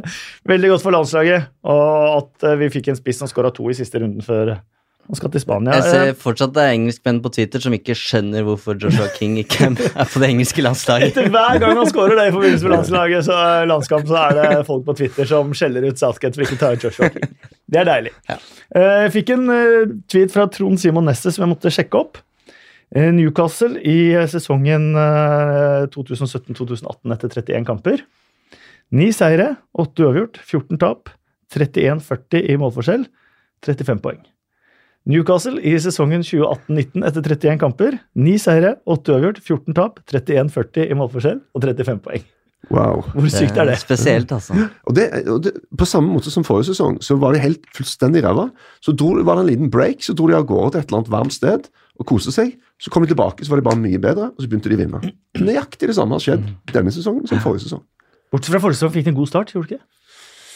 veldig 0.52 0.70
godt 0.74 0.82
for 0.86 0.96
landslaget. 0.96 1.50
Og 1.68 2.14
at 2.22 2.46
eh, 2.48 2.56
vi 2.62 2.70
fikk 2.72 2.88
en 2.94 2.96
spiss 3.00 3.20
som 3.20 3.28
skåra 3.28 3.50
to 3.52 3.68
i 3.68 3.76
siste 3.76 4.00
runden 4.00 4.24
før 4.24 4.54
han 5.04 5.18
skal 5.18 5.28
til 5.34 5.42
Spania. 5.42 5.74
Jeg 5.76 5.84
ser 5.92 6.14
fortsatt 6.16 6.54
det 6.56 6.62
er 6.64 6.70
engelskmenn 6.78 7.18
på 7.20 7.28
Twitter 7.36 7.60
som 7.60 7.74
ikke 7.76 7.92
skjønner 8.00 8.46
hvorfor 8.46 8.78
Joshua 8.80 9.10
King 9.12 9.34
ikke 9.42 9.66
er 9.74 10.08
på 10.08 10.22
det 10.22 10.30
engelske 10.32 10.64
landslaget. 10.64 11.10
Etter 11.12 11.28
hver 11.34 11.58
gang 11.60 11.76
han 11.76 11.90
skårer 11.90 12.16
det 12.16 12.30
i 12.30 12.32
forbindelse 12.32 12.64
med 12.64 12.72
landslaget, 12.78 13.26
så, 13.28 13.36
landskamp, 13.68 14.08
så 14.08 14.22
er 14.22 14.38
det 14.38 14.62
folk 14.70 14.86
på 14.88 14.96
Twitter 15.02 15.28
som 15.28 15.52
skjeller 15.52 15.84
ut 15.90 16.00
Southgate 16.00 16.40
for 16.40 16.46
ikke 16.48 16.56
å 16.56 16.62
ta 16.64 16.72
ut 16.72 16.88
Joshua 16.88 17.12
King. 17.12 17.34
Det 17.68 17.82
er 17.84 17.90
deilig. 17.92 18.14
Ja. 18.32 18.38
Eh, 18.80 18.94
Jeg 19.04 19.12
fikk 19.18 19.34
en 19.36 19.44
eh, 19.52 19.92
tweet 20.08 20.32
fra 20.32 20.48
Trond 20.56 20.80
Simon 20.80 21.04
Nesset 21.12 21.36
som 21.36 21.44
jeg 21.44 21.52
måtte 21.52 21.74
sjekke 21.76 22.00
opp. 22.00 22.23
Eh, 22.94 23.10
Newcastle 23.10 23.80
i 23.82 24.12
eh, 24.14 24.26
sesongen 24.30 24.92
eh, 24.94 25.86
2017-2018 25.90 27.14
etter 27.16 27.32
31 27.32 27.66
kamper. 27.66 28.04
Ni 28.94 29.08
seire, 29.16 29.56
åtte 29.74 30.04
uavgjort, 30.04 30.38
14 30.46 30.78
tap, 30.78 31.10
31-40 31.54 32.44
i 32.52 32.58
målforskjell, 32.60 33.08
35 33.66 34.02
poeng. 34.04 34.20
Newcastle 35.10 35.58
i 35.58 35.74
sesongen 35.82 36.22
2018-19 36.22 37.02
etter 37.08 37.26
31 37.26 37.58
kamper. 37.64 37.98
Ni 38.14 38.36
seire, 38.38 38.76
åtte 38.86 39.16
uavgjort, 39.16 39.42
14 39.42 39.74
tap, 39.76 39.98
31-40 40.12 40.86
i 40.86 40.98
målforskjell 41.00 41.42
og 41.42 41.66
35 41.66 42.00
poeng. 42.04 42.30
Wow. 42.70 43.02
Hvor 43.12 43.26
sykt 43.28 43.58
er 43.60 43.68
det? 43.68 43.74
Spesielt, 43.82 44.30
altså. 44.32 44.54
Og, 44.88 44.94
det, 44.96 45.10
og 45.28 45.42
det, 45.44 45.50
På 45.76 45.84
samme 45.84 46.14
måte 46.14 46.30
som 46.32 46.46
forrige 46.46 46.70
sesong, 46.70 46.96
så 47.04 47.18
var 47.20 47.34
de 47.34 47.42
helt 47.42 47.66
fullstendig 47.76 48.22
ræva. 48.24 48.46
Så 48.80 48.94
dro, 48.96 49.10
var 49.20 49.36
det 49.36 49.42
en 49.42 49.50
liten 49.50 49.72
break, 49.74 50.00
så 50.06 50.14
dro 50.16 50.30
de 50.30 50.38
av 50.38 50.46
gårde 50.48 50.72
til 50.72 50.80
et 50.80 50.86
eller 50.86 51.02
annet 51.02 51.12
varmt 51.12 51.34
sted 51.34 51.66
og 52.00 52.06
kose 52.06 52.32
seg. 52.34 52.56
Så 52.80 52.90
kom 52.90 53.04
de 53.04 53.12
tilbake, 53.14 53.44
så 53.46 53.50
var 53.52 53.60
de 53.62 53.66
bare 53.68 53.78
mye 53.80 53.98
bedre, 54.02 54.30
og 54.34 54.38
så 54.42 54.48
begynte 54.50 54.68
de 54.72 54.76
å 54.78 54.82
vinne. 54.82 55.00
Nøyaktig 55.38 55.86
det 55.90 55.94
samme 55.96 56.16
har 56.18 56.24
skjedd 56.24 56.46
denne 56.72 56.90
sesongen 56.94 57.26
som 57.30 57.38
forrige 57.44 57.66
sesong. 57.68 57.82
Bortsett 58.34 58.54
fra 58.56 58.62
forrige 58.64 58.80
sesong 58.80 58.94
fikk 58.94 59.04
de 59.04 59.12
en 59.14 59.18
god 59.20 59.30
start, 59.30 59.52
gjorde 59.54 59.68
de 59.68 59.74
ikke? 59.78 59.84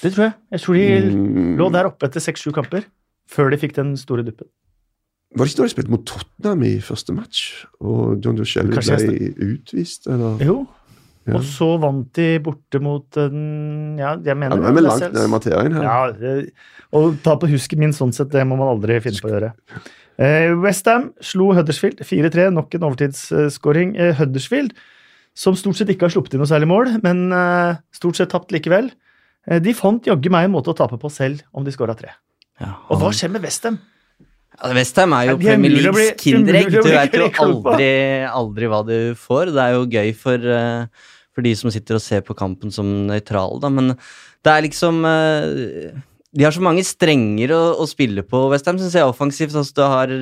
Det 0.03 0.13
tror 0.15 0.25
jeg. 0.29 0.35
Jeg 0.53 0.61
tror 0.63 0.75
de 0.75 1.11
Mm. 1.15 1.57
lå 1.59 1.73
der 1.73 1.87
oppe 1.91 2.07
etter 2.07 2.21
seks-sju 2.23 2.53
kamper 2.55 2.85
før 3.29 3.51
de 3.51 3.57
fikk 3.59 3.75
den 3.75 3.97
store 3.97 4.23
duppen. 4.25 4.47
Var 5.37 5.45
det 5.45 5.53
ikke 5.53 5.61
da 5.61 5.67
de 5.69 5.75
spilte 5.75 5.91
mot 5.93 6.05
Tottenham 6.07 6.63
i 6.65 6.79
første 6.81 7.13
match, 7.15 7.65
og 7.85 8.23
John 8.25 8.37
Joe 8.37 8.65
ble 8.65 9.35
utvist, 9.45 10.07
eller? 10.09 10.39
Jo. 10.41 10.67
Ja. 11.29 11.35
Og 11.37 11.43
så 11.45 11.67
vant 11.79 12.09
de 12.17 12.39
borte 12.41 12.81
mot 12.81 13.05
den 13.13 13.99
Ja, 13.99 14.15
jeg 14.17 14.27
Ja, 14.33 14.35
mener 14.35 14.57
er 14.57 14.73
vi 14.73 14.81
det 14.81 14.85
langt 14.89 15.13
ned 15.13 15.25
i 15.27 15.29
materien 15.29 15.73
her. 15.77 15.83
Ja, 15.83 16.43
Å 16.91 17.03
ta 17.23 17.35
på 17.37 17.47
husket 17.51 17.77
min 17.77 17.93
sånn 17.93 18.15
sett, 18.15 18.31
det 18.31 18.47
må 18.49 18.57
man 18.57 18.71
aldri 18.73 18.97
finne 19.05 19.21
på 19.21 19.29
å 19.29 19.35
gjøre. 19.37 19.53
Eh, 20.19 20.51
Westham 20.59 21.13
slo 21.23 21.53
Huddersfield 21.55 22.01
4-3, 22.03 22.49
nok 22.55 22.73
en 22.75 22.87
overtidsskåring. 22.89 23.93
Eh, 23.95 24.17
Huddersfield, 24.19 24.73
som 25.39 25.55
stort 25.59 25.79
sett 25.79 25.93
ikke 25.93 26.09
har 26.09 26.15
sluppet 26.15 26.35
inn 26.35 26.43
noe 26.43 26.51
særlig 26.51 26.67
mål, 26.71 26.97
men 27.05 27.29
eh, 27.35 27.79
stort 27.95 28.19
sett 28.19 28.33
tapt 28.35 28.55
likevel, 28.55 28.91
de 29.65 29.73
fant 29.73 30.05
jaggu 30.05 30.29
meg 30.29 30.45
en 30.45 30.53
måte 30.53 30.69
å 30.69 30.77
tape 30.77 30.99
på 31.01 31.09
selv 31.09 31.41
om 31.57 31.65
de 31.65 31.73
skåra 31.73 31.95
tre. 31.97 32.11
Ja, 32.61 32.75
Og 32.93 32.99
hva 33.01 33.09
skjer 33.17 33.31
med 33.33 33.41
Westham? 33.47 33.79
Ja, 34.59 34.75
Westham 34.77 35.15
er 35.17 35.31
jo 35.31 35.37
er 35.39 35.41
Premier 35.41 35.73
Leagues 35.73 36.11
kinderegg. 36.21 36.69
Du 36.75 36.83
vet 36.85 37.17
jo 37.17 37.31
aldri, 37.47 37.87
aldri 38.29 38.69
hva 38.69 38.83
du 38.85 38.99
får. 39.17 39.55
Det 39.55 39.63
er 39.63 39.79
jo 39.79 39.87
gøy 39.89 40.13
for, 40.19 40.45
for 41.33 41.47
de 41.47 41.55
som 41.57 41.73
sitter 41.73 41.97
og 41.97 42.05
ser 42.05 42.27
på 42.27 42.37
kampen 42.37 42.75
som 42.75 42.91
nøytrale, 43.09 43.57
da, 43.63 43.73
men 43.73 43.95
det 43.95 44.53
er 44.53 44.67
liksom 44.67 45.01
De 46.37 46.45
har 46.45 46.53
så 46.53 46.61
mange 46.61 46.83
strenger 46.85 47.55
å, 47.57 47.61
å 47.81 47.87
spille 47.89 48.21
på, 48.27 48.43
Westham, 48.53 48.77
syns 48.81 48.97
jeg, 48.99 49.09
offensivt. 49.09 49.55
Altså, 49.57 49.73
du 49.79 49.81
har 49.85 50.13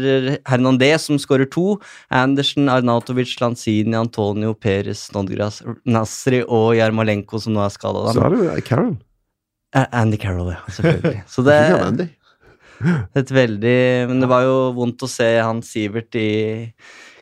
Hernandez 0.46 1.09
som 1.09 1.18
skårer 1.18 1.48
to. 1.50 1.80
Andersen, 2.14 2.70
Arnautovic, 2.70 3.32
Lanzini, 3.42 3.96
Antonio, 3.98 4.54
Perez, 4.54 5.09
Nodgras, 5.16 5.64
Nasri 5.82 6.44
og 6.44 6.76
Jarmalenko, 6.78 7.42
som 7.42 7.57
nå 7.57 7.64
er 7.64 7.74
skada. 7.74 8.07
Så 8.14 8.22
er 8.22 8.36
det 8.36 8.44
jo 8.44 8.62
Carol. 8.68 8.94
Andy 9.74 10.16
Carroll, 10.16 10.52
ja. 10.54 10.62
Selvfølgelig. 10.70 11.24
Så 11.32 11.42
det, 11.48 11.59
er 11.59 12.07
et 13.16 13.30
veldig 13.32 13.78
Men 14.11 14.18
det 14.20 14.28
var 14.28 14.44
jo 14.44 14.57
vondt 14.76 15.02
å 15.07 15.09
se 15.09 15.28
han 15.40 15.62
Sivert 15.64 16.16
i 16.20 16.30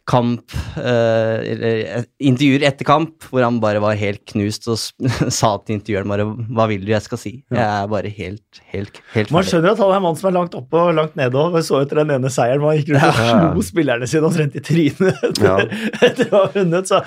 kamp 0.06 0.52
eh, 0.76 1.44
eh, 1.64 2.02
intervjuer 2.20 2.64
etter 2.68 2.84
kamp, 2.84 3.24
hvor 3.30 3.40
han 3.40 3.56
bare 3.62 3.80
var 3.80 3.96
helt 3.96 4.20
knust 4.28 4.66
og 4.68 4.76
sa 5.32 5.54
til 5.64 5.78
intervjueren 5.78 6.10
bare 6.12 6.26
'Hva 6.28 6.66
vil 6.68 6.84
du 6.84 6.90
jeg 6.92 7.02
skal 7.06 7.18
si?' 7.22 7.32
Jeg 7.48 7.64
er 7.64 7.86
bare 7.88 8.10
helt, 8.12 8.60
helt, 8.72 9.00
helt 9.14 9.32
Man 9.32 9.44
skjønner 9.48 9.72
at 9.72 9.78
han 9.80 9.88
er 9.94 9.96
en 9.96 10.02
mann 10.04 10.16
som 10.20 10.28
er 10.28 10.36
langt 10.36 10.54
oppe 10.58 10.76
og 10.76 10.94
langt 10.94 11.16
nede. 11.16 11.34
og 11.34 11.56
så 11.64 11.80
etter 11.82 12.02
den 12.04 12.10
ene 12.18 12.28
seieren 12.28 12.60
man 12.60 12.76
gikk 12.76 12.92
rundt 12.92 13.04
og 13.08 13.22
Ja. 13.24 13.52
slo 13.54 13.62
spillerne 13.64 14.06
sine 14.06 14.28
omtrent 14.28 14.56
i 14.56 14.60
trynet 14.60 15.22
etter, 15.30 15.44
Ja. 15.44 15.56
etter 16.04 16.28
å 16.28 16.44
ha 16.44 16.52
vunnet. 16.52 16.84
Så 16.86 17.00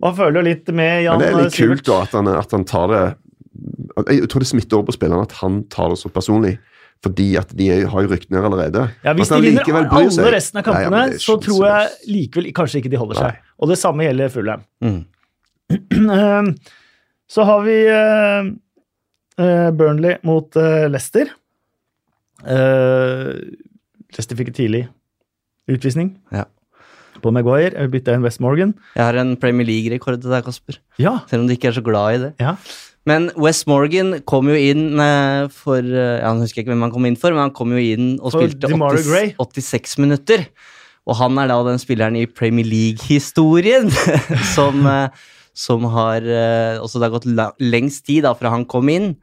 man 0.00 0.14
føler 0.16 0.40
jo 0.40 0.48
litt 0.48 0.68
med 0.72 1.04
Jan 1.04 1.18
Men 1.18 1.26
det 1.26 1.34
er 1.34 1.42
litt 1.44 1.52
Sivert. 1.52 1.68
kult 1.68 1.84
da, 1.84 2.00
at 2.02 2.12
han, 2.16 2.28
at 2.28 2.50
han 2.56 2.64
tar 2.64 2.88
det 2.88 3.04
Jeg 4.08 4.28
tror 4.30 4.40
det 4.40 4.48
smitter 4.48 4.76
over 4.78 4.86
på 4.88 4.96
spillerne 4.96 5.22
at 5.26 5.32
han 5.42 5.64
tar 5.68 5.88
det 5.90 5.98
så 5.98 6.08
personlig. 6.08 6.58
Fordi 7.04 7.28
at 7.38 7.52
de 7.54 7.68
har 7.86 8.02
jo 8.02 8.08
ryktene 8.10 8.40
allerede. 8.42 8.88
Ja, 9.06 9.12
Hvis 9.14 9.28
de 9.30 9.36
vinner 9.40 9.68
alle 9.86 10.10
seg. 10.10 10.32
resten 10.34 10.58
av 10.58 10.66
Nei, 10.66 10.80
ja, 10.82 10.88
kampene, 10.88 11.14
er 11.14 11.20
så 11.22 11.36
tror 11.44 11.60
jeg 11.68 11.90
likevel 12.10 12.48
kanskje 12.56 12.80
ikke 12.82 12.90
de 12.90 12.98
holder 12.98 13.20
seg. 13.20 13.36
Og 13.62 13.68
det 13.70 13.78
samme 13.78 14.02
gjelder 14.08 14.32
Fulham. 14.34 14.64
Mm. 14.82 15.04
Eh, 16.18 16.48
Så 17.28 17.44
har 17.44 17.60
vi 17.66 17.76
eh, 17.92 18.46
eh, 19.38 19.70
Burnley 19.76 20.16
mot 20.24 20.56
eh, 20.56 20.86
Leicester. 20.88 21.28
Eh, 22.46 23.32
Leicester 24.14 24.38
fikk 24.38 24.52
en 24.52 24.56
tidlig 24.58 24.82
utvisning 25.68 26.14
Ja. 26.32 26.46
på 27.20 27.32
Maguire. 27.34 27.86
Bytta 27.92 28.14
inn 28.16 28.22
West 28.24 28.40
Morgan. 28.40 28.74
Jeg 28.96 29.04
har 29.04 29.18
en 29.20 29.36
Premier 29.36 29.66
League-rekord 29.68 30.22
til 30.22 30.30
deg, 30.32 30.44
Kasper. 30.46 30.78
Ja, 30.98 31.18
Selv 31.28 31.42
om 31.44 31.48
du 31.50 31.54
ikke 31.54 31.68
er 31.68 31.76
så 31.76 31.84
glad 31.84 32.14
i 32.14 32.18
det. 32.26 32.34
ja. 32.40 32.56
Men 33.08 33.28
West 33.40 33.66
Morgan 33.70 34.18
kom 34.28 34.50
jo 34.50 34.56
inn 34.58 34.98
eh, 35.00 35.46
for 35.54 35.80
eh, 35.80 36.18
ja, 36.20 36.28
Han 36.32 36.42
husker 36.44 36.62
ikke 36.62 36.74
hvem 36.74 36.84
han 36.88 36.94
kom 36.94 37.06
inn 37.08 37.18
for, 37.20 37.34
men 37.34 37.46
han 37.46 37.54
kom 37.56 37.72
jo 37.76 37.80
inn 37.80 38.16
og 38.20 38.34
spilte 38.34 38.68
80, 38.68 39.36
86 39.38 39.96
minutter. 40.02 40.44
Og 41.08 41.16
han 41.22 41.38
er 41.40 41.48
da 41.48 41.56
den 41.70 41.80
spilleren 41.80 42.18
i 42.20 42.26
Premier 42.28 42.68
League-historien 42.68 43.88
som, 44.56 44.82
eh, 44.90 45.08
som 45.56 45.86
har 45.94 46.26
også 46.82 47.00
Det 47.00 47.08
har 47.08 47.16
gått 47.16 47.56
lengst 47.64 48.04
tid 48.06 48.26
da 48.28 48.34
fra 48.36 48.52
han 48.52 48.68
kom 48.68 48.90
inn, 48.92 49.14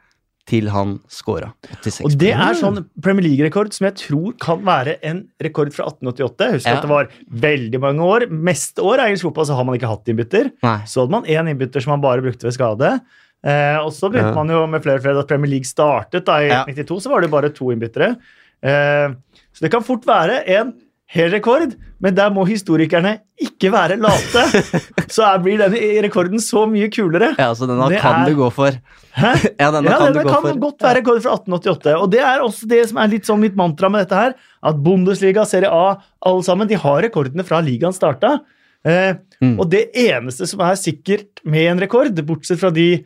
til 0.46 0.68
han 0.70 1.00
scora. 1.10 1.48
86 1.82 2.04
Og 2.06 2.16
det 2.22 2.32
er 2.36 2.58
sånn 2.58 2.84
Premier 3.02 3.26
League-rekord 3.26 3.74
som 3.74 3.88
jeg 3.88 3.96
tror 4.04 4.36
kan 4.42 4.62
være 4.66 5.00
en 5.10 5.24
rekord 5.42 5.72
fra 5.74 5.88
1888. 5.90 6.46
Jeg 6.46 6.58
husker 6.60 6.70
Ja. 6.70 6.78
at 6.78 6.86
det 6.86 6.92
var 6.92 7.10
veldig 7.48 7.82
mange 7.82 8.06
år. 8.06 8.28
Meste 8.30 8.86
år 8.86 9.02
av 9.02 9.10
engelsk 9.10 9.26
fotball 9.26 9.48
så 9.50 9.58
har 9.58 9.66
man 9.66 9.78
ikke 9.80 9.90
hatt 9.90 10.12
innbytter. 10.14 10.52
Nei. 10.66 10.78
Så 10.86 11.02
hadde 11.02 11.16
man 11.18 11.26
én 11.26 11.50
innbytter 11.50 11.82
som 11.82 11.96
man 11.96 12.06
bare 12.06 12.22
brukte 12.22 12.46
ved 12.46 12.54
skade. 12.54 12.92
Eh, 13.46 13.78
og 13.78 13.92
så 13.94 14.10
begynte 14.10 14.32
Ja. 14.34 14.40
man 14.40 14.50
jo 14.50 14.66
med 14.68 14.82
flere 14.82 14.98
og 14.98 15.04
flere 15.06 15.20
da 15.22 15.24
Premier 15.30 15.52
League 15.52 15.70
startet. 15.70 16.26
da 16.26 16.40
I 16.42 16.48
Ja. 16.50 16.64
92 16.66 17.04
så 17.06 17.10
var 17.12 17.22
det 17.22 17.30
bare 17.32 17.50
to 17.54 17.66
innbyttere. 17.72 18.16
Eh, 18.64 19.14
så 19.54 19.62
det 19.62 19.72
kan 19.72 19.84
fort 19.84 20.04
være 20.06 20.42
en 20.48 20.74
hel 21.08 21.30
rekord, 21.30 21.76
men 22.02 22.16
der 22.16 22.32
må 22.34 22.44
historikerne 22.48 23.20
ikke 23.40 23.70
være 23.72 23.98
late. 24.02 24.42
så 25.14 25.22
er, 25.36 25.38
blir 25.44 25.60
denne 25.62 26.02
rekorden 26.02 26.42
så 26.42 26.66
mye 26.68 26.90
kulere. 26.90 27.36
Ja, 27.38 27.52
så 27.54 27.68
denne 27.70 27.88
Det 27.90 28.02
kan 28.02 28.24
er- 28.24 28.30
du 28.32 28.36
gå 28.36 28.50
for. 28.52 28.72
Hæ? 29.16 29.34
Ja, 29.60 29.70
denne 29.72 29.86
Ja, 29.92 29.98
kan 30.00 30.08
denne 30.12 30.24
du 30.24 30.28
gå 30.28 30.34
kan 30.34 30.42
for. 30.42 30.60
godt 30.66 30.82
være 30.82 30.98
rekord 31.04 31.22
fra 31.22 31.36
1888. 31.38 31.96
Og 32.02 32.10
det 32.12 32.20
er 32.22 32.40
også 32.42 32.68
det 32.68 32.82
som 32.90 32.98
er 32.98 33.08
litt 33.14 33.24
sånn 33.30 33.40
mitt 33.40 33.56
mantra 33.56 33.90
med 33.92 34.08
dette 34.08 34.18
her, 34.18 34.34
at 34.64 34.82
Bundesliga, 34.84 35.46
Serie 35.46 35.70
A, 35.70 35.98
alle 36.26 36.42
sammen, 36.44 36.68
de 36.68 36.76
har 36.76 37.02
rekordene 37.06 37.46
fra 37.46 37.62
ligaen 37.62 37.94
starta. 37.94 38.40
Eh, 38.84 39.14
Mm. 39.42 39.60
Og 39.60 39.70
det 39.70 39.90
eneste 39.94 40.48
som 40.48 40.62
er 40.62 40.76
sikkert 40.80 41.42
med 41.44 41.68
en 41.70 41.80
rekord, 41.80 42.16
bortsett 42.26 42.58
fra 42.58 42.70
de 42.72 43.04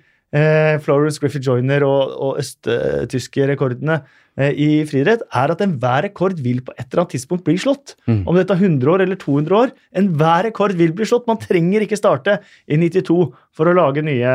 Florence 0.84 1.20
Griffith 1.22 1.48
Joyner 1.48 1.86
og, 1.88 2.14
og 2.22 2.42
østtyske 2.42 3.48
rekordene. 3.50 4.02
eh, 4.02 4.18
i 4.40 4.70
friidrett, 4.88 5.26
er 5.36 5.52
at 5.52 5.62
enhver 5.66 6.06
rekord 6.08 6.38
vil 6.40 6.62
på 6.64 6.72
et 6.78 6.86
eller 6.86 7.04
annet 7.04 7.16
tidspunkt 7.18 7.44
bli 7.48 7.58
slått. 7.60 7.98
Mm. 8.08 8.22
Om 8.24 8.38
det 8.38 8.46
tar 8.48 8.62
100 8.62 8.92
år 8.94 9.04
eller 9.04 9.20
200 9.20 9.58
år, 9.58 9.74
enhver 10.00 10.46
rekord 10.48 10.76
vil 10.80 10.94
bli 10.96 11.08
slått. 11.10 11.28
Man 11.28 11.42
trenger 11.42 11.84
ikke 11.84 12.00
starte 12.00 12.38
i 12.70 12.80
92 12.80 13.18
for 13.60 13.68
å 13.68 13.76
lage 13.76 14.04
nye, 14.06 14.34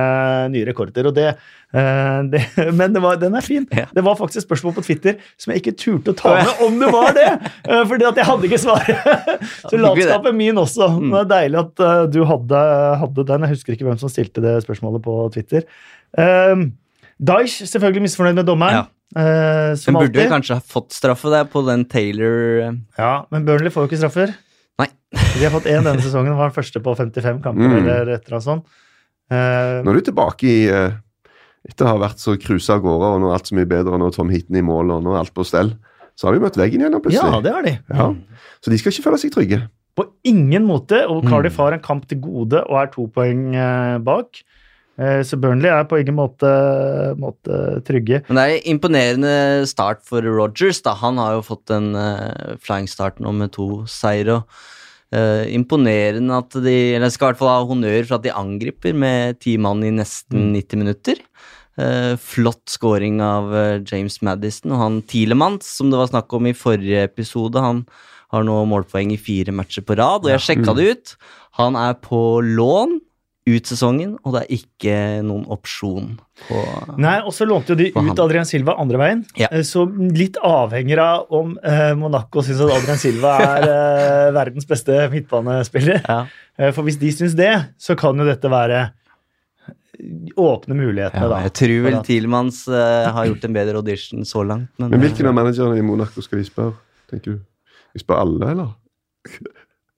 nye 0.53 0.67
rekorder. 0.69 1.09
Og 1.09 1.17
det, 1.17 1.31
eh, 1.73 2.19
det, 2.33 2.43
men 2.79 2.95
det 2.97 3.03
var, 3.05 3.19
den 3.23 3.39
er 3.39 3.47
fin. 3.47 3.65
Ja. 3.73 3.87
Det 3.95 4.05
var 4.05 4.19
faktisk 4.21 4.43
et 4.43 4.49
spørsmål 4.49 4.77
på 4.79 4.87
Twitter 4.91 5.19
som 5.41 5.55
jeg 5.55 5.63
ikke 5.63 5.77
turte 5.81 6.13
å 6.15 6.19
ta 6.19 6.37
med 6.37 6.65
om 6.67 6.79
det 6.83 6.93
var 6.93 7.17
det! 7.17 7.29
eh, 7.71 7.83
Fordi 7.89 8.09
at 8.11 8.21
jeg 8.21 8.29
hadde 8.29 8.49
ikke 8.51 8.61
svaret. 8.61 9.43
Så 9.65 9.81
latskapen 9.81 10.37
min 10.39 10.61
også. 10.61 10.91
Mm. 10.99 11.11
Det 11.15 11.21
er 11.23 11.33
deilig 11.35 11.63
at 11.65 11.85
eh, 11.89 12.07
du 12.13 12.23
hadde, 12.29 12.65
hadde 13.05 13.29
den. 13.33 13.49
Jeg 13.49 13.57
husker 13.57 13.77
ikke 13.77 13.89
hvem 13.89 14.01
som 14.01 14.13
stilte 14.13 14.45
det 14.45 14.59
spørsmålet 14.67 15.05
på 15.05 15.21
Twitter. 15.35 15.69
Um, 16.15 16.73
Daish 17.23 17.65
selvfølgelig 17.71 18.09
misfornøyd 18.09 18.43
med 18.43 18.47
dommeren. 18.47 18.91
Eh, 19.17 19.75
som 19.79 19.95
Men 19.95 20.03
burde 20.07 20.19
alltid. 20.21 20.31
kanskje 20.33 20.57
ha 20.59 20.65
fått 20.65 20.93
straffe 20.97 21.31
der 21.33 21.45
på 21.51 21.63
den 21.67 21.85
Taylor 21.91 22.39
eh, 22.69 22.73
Ja, 22.99 23.13
men 23.31 23.45
Burnley 23.47 23.71
får 23.75 23.85
jo 23.87 23.91
ikke 23.93 24.01
straffer. 24.03 24.35
Nei. 24.81 24.89
De 25.39 25.45
har 25.45 25.53
fått 25.55 25.69
én 25.71 25.85
denne 25.87 26.03
sesongen. 26.03 26.35
Var 26.39 26.51
den 26.51 26.57
første 26.57 26.83
på 26.83 26.97
55 26.99 27.41
kamper. 27.45 27.71
Mm. 27.71 27.79
eller 27.83 28.15
et 28.17 28.25
eller 28.27 28.39
annet 28.41 28.49
sånt. 28.49 28.67
Uh, 29.33 29.81
Nå 29.87 29.93
er 29.95 29.97
du 30.01 30.05
tilbake 30.11 30.45
i 30.45 30.57
uh, 30.69 30.97
Etter 31.65 31.87
å 31.87 31.95
ha 31.95 32.01
vært 32.03 32.21
så 32.21 32.35
cruisa 32.37 32.75
av 32.77 32.83
gårde, 32.85 33.07
og 33.15 33.23
nå 33.23 33.31
er 33.31 33.39
alt 33.39 33.49
så 33.49 33.55
mye 33.57 33.65
bedre, 33.71 33.95
og 33.97 34.03
nå 34.03 34.11
er 34.11 34.17
Tom 34.19 34.29
Heaton 34.29 34.59
i 34.61 34.63
mål, 34.67 34.91
og 34.99 35.07
nå 35.07 35.15
er 35.15 35.23
alt 35.23 35.33
på 35.33 35.47
stell, 35.49 35.71
så 36.13 36.27
har 36.29 36.35
vi 36.37 36.43
møtt 36.43 36.59
veggen 36.61 36.83
igjen 36.85 36.99
plutselig. 37.01 37.25
ja, 37.33 37.39
det 37.41 37.55
har 37.55 37.65
de. 37.65 37.73
Ja. 37.89 38.11
Så 38.61 38.69
de 38.75 38.77
skal 38.83 38.93
ikke 38.93 39.05
føle 39.07 39.21
seg 39.23 39.33
trygge. 39.33 39.63
På 39.97 40.05
ingen 40.29 40.67
måte. 40.69 41.01
Og 41.09 41.23
Mm. 41.25 41.31
Cardiff 41.33 41.57
har 41.63 41.73
en 41.73 41.81
kamp 41.81 42.05
til 42.11 42.21
gode 42.21 42.61
og 42.69 42.77
er 42.83 42.91
to 42.93 43.07
poeng 43.15 43.47
bak. 44.05 44.43
Eh, 44.99 45.23
så 45.27 45.35
Burnley 45.41 45.71
er 45.75 45.87
på 45.91 45.99
ingen 45.99 46.15
måte, 46.15 46.47
måte 47.19 47.81
trygge. 47.87 48.21
Men 48.29 48.39
det 48.39 48.45
er 48.45 48.53
en 48.61 48.69
imponerende 48.77 49.33
start 49.67 50.05
for 50.07 50.23
Rogers. 50.23 50.83
Da. 50.87 50.95
Han 51.01 51.19
har 51.19 51.35
jo 51.39 51.43
fått 51.49 51.73
en 51.75 51.93
uh, 51.99 52.55
flying 52.63 52.87
start 52.91 53.19
nå 53.23 53.33
med 53.35 53.53
to 53.57 53.85
seire. 53.91 54.43
eh, 55.15 55.45
imponerende 55.55 56.35
at 56.39 56.51
de 56.63 56.95
Eller 56.95 57.07
jeg 57.07 57.13
skal 57.17 57.29
i 57.29 57.33
hvert 57.33 57.39
fall 57.43 57.53
ha 57.53 57.67
honnør 57.69 58.07
for 58.07 58.17
at 58.17 58.25
de 58.25 58.33
angriper 58.35 58.95
med 58.95 59.39
ti 59.43 59.57
mann 59.59 59.83
i 59.87 59.91
nesten 59.95 60.53
90 60.55 60.81
minutter. 60.81 61.21
Uh, 61.75 62.15
flott 62.23 62.63
scoring 62.71 63.19
av 63.21 63.51
James 63.91 64.21
Madison 64.23 64.71
og 64.77 64.79
han 64.79 65.01
Tielemanns, 65.11 65.67
som 65.67 65.91
det 65.91 65.99
var 65.99 66.07
snakk 66.13 66.31
om 66.39 66.47
i 66.47 66.55
forrige 66.55 67.03
episode. 67.11 67.59
Han 67.59 67.85
Har 68.35 68.43
nå 68.43 68.55
målpoeng 68.67 69.13
i 69.15 69.19
fire 69.21 69.53
matcher 69.55 69.83
på 69.87 69.95
rad, 69.99 70.25
og 70.25 70.31
jeg 70.33 70.41
sjekka 70.43 70.73
Mm. 70.73 70.77
det 70.77 70.87
ut. 70.91 71.17
Han 71.59 71.77
er 71.77 71.95
på 71.95 72.41
lån 72.43 73.01
ut 73.47 73.67
sesongen, 73.69 74.15
og 74.25 74.33
det 74.33 74.41
er 74.47 74.55
ikke 74.57 74.95
noen 75.23 75.43
opsjon 75.53 76.15
på 76.49 76.61
Nei, 76.97 77.19
og 77.21 77.33
så 77.37 77.45
lånte 77.45 77.75
jo 77.75 77.77
de 77.77 77.91
han. 77.93 78.07
ut 78.09 78.19
Adrian 78.25 78.47
Silva 78.49 78.73
andre 78.81 78.97
veien. 79.03 79.21
Ja. 79.37 79.49
Eh, 79.53 79.61
Så 79.69 79.85
litt 80.17 80.39
avhenger 80.41 80.99
av 81.03 81.27
om 81.37 81.59
eh, 81.63 81.93
Monaco 81.95 82.41
syns 82.41 82.63
at 82.65 82.73
Adrian 82.79 82.97
Silva 83.03 83.35
er 83.45 83.67
eh, 83.69 84.31
verdens 84.33 84.65
beste 84.71 84.97
midtbanespiller. 85.13 86.01
Ja. 86.09 86.71
For 86.73 86.83
hvis 86.89 86.97
de 86.99 87.11
syns 87.13 87.35
det, 87.37 87.53
så 87.77 87.97
kan 88.01 88.17
jo 88.17 88.25
dette 88.25 88.49
være 88.49 88.93
åpne 90.41 90.75
mulighetene, 90.75 91.23
Ja, 91.23 91.29
da. 91.29 91.43
jeg 91.45 91.53
tror 91.55 91.83
vel 91.85 91.95
at- 92.01 92.09
eh, 92.69 93.13
har 93.13 93.27
gjort 93.29 93.45
en 93.45 93.53
bedre 93.55 93.77
audition 93.77 94.25
så 94.25 94.43
langt, 94.47 94.69
men, 94.79 94.91
Men 94.91 95.01
hvilken 95.01 95.27
av 95.29 95.35
managerne 95.35 95.79
i 95.79 95.83
Monaco 95.83 96.21
skal 96.23 96.39
vi 96.41 96.45
spørre, 96.49 96.75
tenker 97.11 97.37
du? 97.37 97.41
Vi 97.95 98.01
spør 98.03 98.19
alle, 98.25 98.51
eller? 98.51 98.73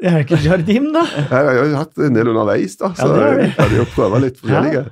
Er 0.02 0.18
det 0.18 0.26
ikke 0.26 0.38
Jardim, 0.44 0.90
da? 0.92 1.04
Jeg 1.16 1.30
har 1.32 1.54
jo 1.56 1.66
hatt 1.78 1.98
en 2.04 2.16
del 2.18 2.28
underveis, 2.32 2.74
da, 2.76 2.90
så 2.98 3.06
Ja, 3.16 3.28
jeg 3.32 3.38
de. 3.38 3.50
hadde 3.56 3.76
jo 3.78 3.84
prøvd 3.94 4.18
litt 4.26 4.40
forskjellige. 4.42 4.82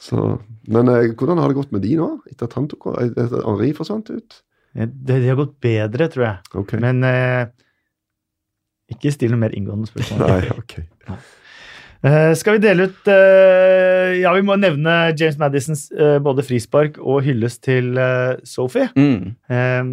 Så, 0.00 0.22
men 0.72 0.88
eh, 0.88 1.10
hvordan 1.12 1.40
har 1.42 1.50
det 1.52 1.58
gått 1.58 1.74
med 1.76 1.82
de 1.84 1.96
nå, 1.98 2.06
etter 2.30 2.48
at 2.48 2.54
han 2.56 2.68
tok? 2.70 2.86
Etter 3.02 3.26
at 3.28 3.44
Henri 3.44 3.74
forsvant 3.76 4.08
ut? 4.14 4.38
Det, 4.72 4.86
det 5.10 5.18
har 5.28 5.36
gått 5.36 5.58
bedre, 5.60 6.06
tror 6.14 6.24
jeg. 6.24 6.38
Okay. 6.62 6.80
Men 6.80 7.04
eh, 7.04 7.50
ikke 8.94 9.12
still 9.12 9.34
noe 9.34 9.42
mer 9.44 9.52
inngående 9.58 9.90
spørsmål. 9.90 10.24
Nei, 10.24 10.48
ok. 10.56 10.78
Uh, 12.00 12.30
skal 12.40 12.56
vi 12.56 12.62
dele 12.64 12.86
ut 12.88 13.08
uh, 13.12 14.08
Ja, 14.16 14.30
vi 14.32 14.40
må 14.48 14.54
nevne 14.56 14.94
James 15.20 15.36
Madisons 15.36 15.82
uh, 15.92 16.16
både 16.24 16.40
frispark 16.48 16.96
og 16.96 17.20
hyllest 17.26 17.60
til 17.66 17.92
eh, 18.00 18.38
Sophie. 18.48 18.88
mm, 18.96 19.34
Eh, 19.52 19.90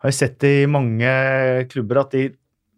har 0.00 0.08
jo 0.12 0.16
sett 0.16 0.38
det 0.40 0.54
i 0.62 0.70
mange 0.72 1.12
klubber 1.68 2.00
at 2.06 2.16
de 2.16 2.24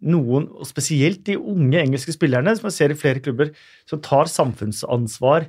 noen, 0.06 0.48
og 0.54 0.68
spesielt 0.68 1.24
de 1.26 1.38
unge 1.38 1.80
engelske 1.82 2.14
spillerne, 2.14 2.54
som 2.56 2.68
jeg 2.70 2.76
ser 2.76 2.94
i 2.94 2.98
flere 2.98 3.22
klubber, 3.24 3.52
som 3.88 4.02
tar 4.04 4.30
samfunnsansvar 4.30 5.48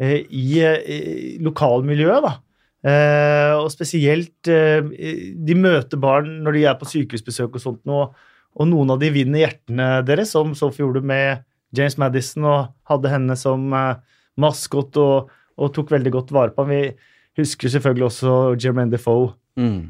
eh, 0.00 0.22
i, 0.26 0.46
eh, 0.62 0.80
i 0.82 1.36
lokalmiljøet. 1.42 2.26
da. 2.26 2.34
Eh, 2.82 3.52
og 3.62 3.68
spesielt 3.70 4.48
eh, 4.50 4.82
De 5.38 5.54
møter 5.54 6.00
barn 6.02 6.40
når 6.42 6.56
de 6.56 6.64
er 6.66 6.78
på 6.80 6.88
sykehusbesøk 6.90 7.54
og 7.54 7.62
sånt, 7.62 7.82
og, 7.86 8.16
og 8.58 8.68
noen 8.68 8.90
av 8.90 8.98
de 8.98 9.12
vinner 9.14 9.44
hjertene 9.44 10.00
deres, 10.06 10.34
som 10.34 10.50
Sophie 10.58 10.82
gjorde 10.82 11.04
med 11.06 11.44
James 11.76 11.94
Madison, 12.00 12.48
og 12.50 12.72
hadde 12.90 13.12
henne 13.12 13.38
som 13.38 13.70
eh, 13.76 14.02
maskot 14.42 14.98
og, 15.00 15.30
og 15.60 15.74
tok 15.76 15.94
veldig 15.94 16.14
godt 16.18 16.34
vare 16.34 16.54
på 16.56 16.66
ham. 16.66 16.74
Vi 16.74 17.42
husker 17.42 17.72
selvfølgelig 17.72 18.08
også 18.10 18.36
Jermaine 18.60 18.92
Defoe 18.92 19.30
mm, 19.56 19.82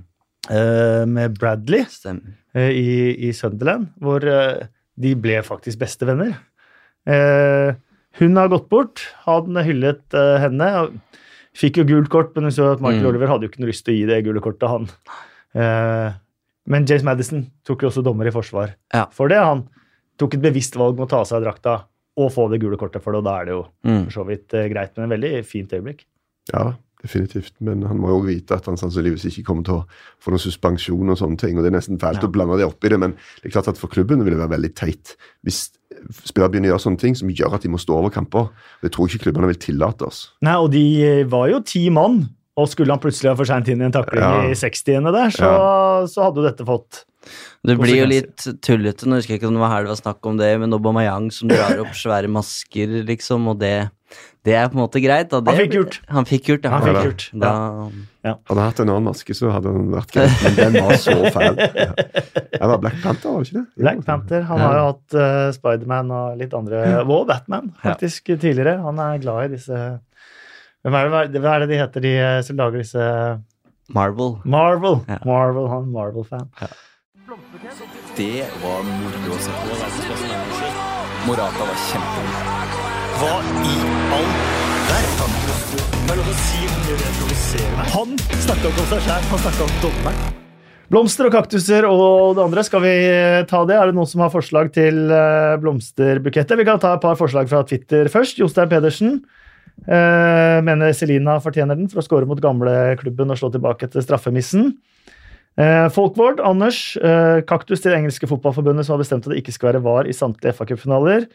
med 1.07 1.37
Bradley 1.39 1.85
eh, 2.55 2.71
i, 2.71 3.29
i 3.29 3.33
Sunderland, 3.33 3.89
hvor 4.03 4.25
eh, 4.27 4.67
de 4.99 5.15
ble 5.15 5.39
faktisk 5.47 5.79
bestevenner. 5.79 6.35
Eh, 7.07 7.75
hun 8.21 8.37
har 8.37 8.49
gått 8.53 8.69
bort. 8.69 9.01
Han 9.27 9.57
hyllet 9.65 10.03
eh, 10.19 10.39
henne. 10.43 10.69
og 10.83 10.99
Fikk 11.57 11.79
jo 11.83 11.85
gult 11.85 12.09
kort, 12.13 12.35
men 12.35 12.45
hun 12.49 12.53
så 12.55 12.73
at 12.73 12.81
Michael 12.81 13.03
Mm. 13.05 13.09
Oliver 13.13 13.29
hadde 13.29 13.45
jo 13.47 13.51
ikke 13.53 13.61
noe 13.61 13.71
lyst 13.73 13.85
til 13.85 13.95
å 13.95 13.99
gi 13.99 14.07
det 14.09 14.23
gule 14.25 14.41
kortet, 14.41 14.69
han. 14.73 14.89
Eh, 15.55 16.13
men 16.73 16.87
James 16.89 17.03
Madison 17.05 17.43
tok 17.67 17.83
jo 17.83 17.89
også 17.91 18.03
dommer 18.07 18.27
i 18.27 18.33
forsvar 18.35 18.75
Ja. 18.95 19.07
for 19.13 19.29
det. 19.29 19.37
Han 19.43 19.67
tok 20.19 20.35
et 20.35 20.41
bevisst 20.45 20.77
valg 20.77 20.97
med 20.97 21.07
å 21.07 21.11
ta 21.11 21.19
av 21.21 21.27
seg 21.29 21.43
drakta 21.45 21.85
og 22.17 22.31
få 22.33 22.49
det 22.53 22.61
gule 22.61 22.77
kortet 22.81 23.03
for 23.03 23.13
det, 23.13 23.19
og 23.21 23.25
da 23.25 23.41
er 23.41 23.45
det 23.45 23.53
jo 23.57 23.67
Mm. 23.85 24.05
for 24.05 24.11
så 24.21 24.27
vidt 24.27 24.55
eh, 24.55 24.69
greit, 24.69 24.97
men 24.97 25.05
en 25.11 25.15
veldig 25.21 25.45
fint 25.45 25.71
øyeblikk. 25.73 26.05
Ja, 26.53 26.75
definitivt. 27.03 27.53
Men 27.61 27.83
han 27.89 27.99
må 27.99 28.09
jo 28.13 28.21
vite 28.27 28.55
at 28.57 28.67
han 28.71 28.79
sannsynligvis 28.81 29.27
ikke 29.31 29.45
kommer 29.49 29.67
til 29.67 29.81
å 29.81 29.85
få 30.23 30.33
noen 30.35 30.43
suspensjon 30.45 31.11
og 31.13 31.19
sånne 31.19 31.39
ting. 31.43 31.59
og 31.59 31.65
Det 31.67 31.73
er 31.73 31.79
nesten 31.79 31.99
fælt 32.03 32.23
Ja. 32.23 32.29
å 32.29 32.33
blande 32.33 32.59
det 32.59 32.67
opp 32.67 32.85
i 32.85 32.89
det, 32.89 32.99
men 33.03 33.17
det 33.43 33.51
er 33.51 33.55
klart 33.61 33.69
at 33.69 33.79
for 33.79 33.89
klubben 33.93 34.23
vil 34.25 34.35
det 34.37 34.41
være 34.43 34.55
veldig 34.57 34.75
teit 34.75 35.17
hvis 35.45 35.71
spillere 36.25 36.51
begynner 36.51 36.71
å 36.71 36.75
gjøre 36.75 36.87
sånne 36.87 36.99
ting 36.99 37.15
som 37.15 37.29
gjør 37.31 37.55
at 37.55 37.63
de 37.63 37.69
må 37.71 37.79
stå 37.79 37.95
over 37.99 38.11
kamper. 38.11 38.49
Det 38.83 38.91
tror 38.93 39.07
ikke 39.09 39.27
klubbene 39.29 39.47
vil 39.53 39.61
tillate 39.63 40.03
oss. 40.07 40.31
Nei, 40.43 40.55
og 40.57 40.71
de 40.73 40.85
eh, 41.03 41.25
var 41.31 41.49
jo 41.53 41.61
ti 41.61 41.89
mann, 41.91 42.29
og 42.57 42.69
skulle 42.69 42.91
han 42.93 43.01
plutselig 43.01 43.31
ha 43.31 43.37
for 43.39 43.45
seint 43.49 43.69
inn 43.69 43.81
i 43.81 43.85
en 43.87 43.93
takling 43.95 44.21
Ja. 44.21 44.43
i 44.51 44.55
60. 44.55 45.13
der, 45.13 45.31
så, 45.31 45.53
så 46.11 46.23
hadde 46.27 46.43
jo 46.43 46.49
dette 46.49 46.67
fått 46.67 47.05
Det 47.65 47.77
blir 47.79 48.01
jo 48.03 48.07
litt 48.11 48.37
tullete, 48.61 49.07
nå 49.07 49.15
husker 49.21 49.37
jeg 49.37 49.41
ikke 49.41 49.49
om 49.49 49.55
det 49.55 49.63
var 49.63 49.71
her 49.71 49.85
det 49.87 49.93
var 49.95 50.01
snakk 50.03 50.27
om 50.27 50.37
det, 50.41 50.51
men 50.59 50.73
Aubameyang 50.75 51.31
som 51.33 51.49
drar 51.49 51.79
opp 51.85 51.95
svære 52.03 52.29
masker, 52.29 53.05
liksom, 53.07 53.47
og 53.49 53.61
det, 53.63 53.91
det 54.45 54.55
er 54.59 54.67
på 54.69 54.75
en 54.75 54.81
måte 54.83 55.01
greit. 55.03 55.29
Da. 55.31 55.39
Det, 55.41 55.53
Han 55.55 55.61
fikk 55.63 55.75
gjort. 55.77 55.97
Han 56.11 56.25
fikk 56.27 56.49
gjort, 56.51 56.65
ja. 56.67 56.71
Han 56.73 56.83
fikk 56.83 56.95
Da- 56.97 57.05
gjort, 57.07 57.25
Da, 57.41 57.53
Hadde 58.23 58.59
han 58.59 58.59
hatt 58.69 58.81
en 58.81 58.89
annen 58.91 59.07
maske, 59.11 59.35
så 59.35 59.51
hadde 59.51 59.71
han 59.75 59.89
vært 59.91 60.13
greit, 60.15 60.43
men 60.45 60.55
den 60.75 60.77
var 60.85 60.93
så 61.03 61.15
fæl. 61.35 61.57
Ja. 61.83 61.93
Det 62.53 62.69
var 62.71 62.79
Black 62.79 62.99
Panther, 63.03 63.31
var 63.33 63.43
det 63.43 63.49
ikke 63.49 63.59
det? 63.59 63.83
Black 63.83 64.05
Panther. 64.07 64.43
Han 64.51 64.59
Ja. 64.59 64.67
har 64.67 64.77
jo 64.79 64.85
hatt 64.93 65.17
uh, 65.19 65.53
Spiderman 65.57 66.11
og 66.15 66.37
litt 66.39 66.55
andre 66.55 66.83
Og 67.03 67.27
Batman, 67.27 67.73
faktisk, 67.83 68.25
tidligere. 68.39 68.77
Han 68.85 68.99
er 69.03 69.19
glad 69.19 69.45
i 69.51 69.55
disse 69.57 69.79
Hvem 70.83 70.95
er 70.99 71.11
det, 71.31 71.41
hva 71.43 71.55
er 71.57 71.61
det 71.65 71.69
de 71.71 71.79
heter, 71.79 72.01
de 72.03 72.13
eh, 72.19 72.41
som 72.43 72.57
lager 72.59 72.79
disse 72.83 72.99
Marvel. 73.95 74.37
Marvel. 74.45 75.01
Ja. 75.09 75.19
Marvel, 75.27 75.69
Han 75.69 75.85
er 75.85 75.93
Marvel-fan. 75.95 76.49
Det 78.17 78.47
var 78.63 78.83
moro 78.87 79.37
å 79.37 79.39
se 79.39 79.51
på. 79.51 79.63
Morata 81.27 81.69
var 81.71 81.79
kjempegod. 81.87 82.62
Hva 83.21 83.33
i 83.65 83.75
all 84.15 84.29
verden? 84.89 85.35
Er. 87.53 87.89
Han 87.93 88.15
snakka 88.41 88.71
ikke 88.71 88.81
om 88.81 88.89
seg 88.89 89.03
sjæl, 89.05 89.27
han 89.29 89.43
snakka 89.43 89.67
om 89.67 89.75
dommeren. 89.83 90.39
Blomster 90.93 91.29
og 91.29 91.35
kaktuser 91.35 91.87
og 91.89 92.37
det 92.37 92.45
andre, 92.45 92.65
skal 92.69 92.83
vi 92.85 92.93
eh, 93.09 93.43
ta 93.49 93.63
det? 93.69 93.77
Er 93.77 93.91
det 93.91 93.97
noen 93.97 94.09
som 94.09 94.23
har 94.25 94.33
forslag 94.33 94.73
til 94.77 95.13
eh, 95.13 95.55
blomsterbukettet? 95.61 96.57
Vi 96.61 96.67
kan 96.69 96.81
ta 96.81 96.95
et 96.97 97.05
par 97.05 97.17
forslag 97.21 97.49
fra 97.53 97.63
Twitter 97.69 98.09
først. 98.13 98.41
Jostein 98.41 98.69
Pedersen 98.73 99.15
eh, 99.89 100.59
mener 100.65 100.93
Selina 100.97 101.39
fortjener 101.45 101.81
den 101.81 101.89
for 101.93 102.03
å 102.03 102.07
skåre 102.07 102.29
mot 102.29 102.41
gamleklubben 102.41 103.33
og 103.33 103.41
slå 103.41 103.53
tilbake 103.55 103.89
etter 103.89 104.05
straffemissen. 104.05 104.75
Eh, 105.61 105.87
Folkvord, 105.93 106.41
Anders. 106.45 106.97
Eh, 106.97 107.41
kaktus 107.49 107.81
til 107.85 107.93
det 107.93 108.03
engelske 108.03 108.29
fotballforbundet 108.29 108.89
som 108.89 108.97
har 108.97 109.05
bestemt 109.05 109.29
at 109.29 109.35
det 109.35 109.41
ikke 109.45 109.57
skal 109.57 109.73
være 109.73 109.85
VAR 109.85 110.09
i 110.09 110.17
samtlige 110.17 110.57
FA-cupfinaler. 110.57 111.29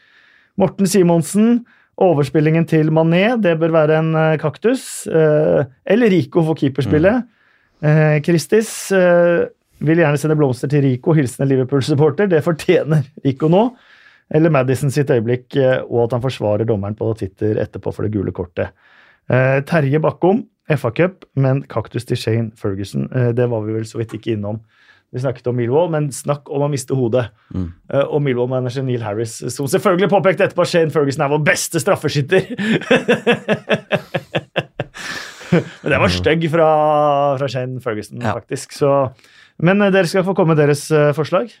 Morten 0.58 0.90
Simonsen. 0.90 1.60
Overspillingen 1.98 2.66
til 2.70 2.92
Mané, 2.94 3.32
det 3.42 3.56
bør 3.58 3.72
være 3.74 3.98
en 3.98 4.12
eh, 4.14 4.36
kaktus. 4.38 4.82
Eh, 5.10 5.66
eller 5.86 6.12
Rico 6.14 6.44
for 6.46 6.58
keeperspillet. 6.58 7.24
Mm. 7.78 8.18
Kristis 8.26 8.68
eh, 8.94 9.44
vil 9.86 10.00
gjerne 10.02 10.18
sende 10.18 10.34
blomster 10.38 10.70
til 10.70 10.82
Rico, 10.82 11.14
hilsen 11.14 11.44
en 11.44 11.50
Liverpool-supporter. 11.52 12.30
Det 12.30 12.42
fortjener 12.46 13.06
Rico 13.26 13.50
nå. 13.50 13.68
Eller 14.34 14.52
Madison 14.52 14.90
sitt 14.92 15.10
øyeblikk, 15.14 15.56
og 15.86 16.02
at 16.02 16.14
han 16.16 16.22
forsvarer 16.24 16.66
dommeren 16.68 16.98
på 16.98 17.06
Twitter 17.16 17.56
etterpå 17.62 17.94
for 17.96 18.04
det 18.04 18.10
gule 18.12 18.34
kortet. 18.36 18.74
Terje 19.70 20.00
Bakkom, 20.04 20.42
FA-cup, 20.68 21.24
men 21.40 21.62
kaktus 21.70 22.04
til 22.04 22.20
Shane 22.20 22.50
Ferguson. 22.58 23.06
Det 23.08 23.46
var 23.48 23.64
vi 23.64 23.78
vel 23.78 23.86
så 23.88 24.02
vidt 24.02 24.12
ikke 24.18 24.34
innom. 24.34 24.58
Vi 25.08 25.22
snakket 25.22 25.46
om 25.48 25.56
Millwall, 25.56 25.88
men 25.88 26.10
snakk 26.12 26.50
om 26.52 26.66
å 26.66 26.68
miste 26.68 26.92
hodet. 26.96 27.30
Mm. 27.54 27.70
Eh, 27.94 28.02
og 28.04 28.20
Millwall-manager 28.26 28.84
Neil 28.84 29.00
Harris, 29.06 29.38
som 29.54 29.68
selvfølgelig 29.70 30.10
påpekte 30.12 30.44
etterpå 30.44 30.66
at 30.66 30.72
Shane 30.72 30.92
Ferguson 30.92 31.24
er 31.24 31.32
vår 31.32 31.40
beste 31.46 31.80
straffeskytter. 31.80 32.44
men 35.80 35.92
det 35.94 36.00
var 36.02 36.12
stygg 36.12 36.44
fra, 36.52 36.68
fra 37.40 37.48
Shane 37.48 37.80
Ferguson, 37.84 38.20
Ja. 38.20 38.34
faktisk. 38.36 38.76
Så, 38.76 38.92
men 39.64 39.80
eh, 39.82 39.92
dere 39.94 40.10
skal 40.10 40.26
få 40.28 40.36
komme 40.36 40.52
med 40.54 40.60
deres 40.66 40.84
eh, 40.92 41.12
forslag. 41.16 41.54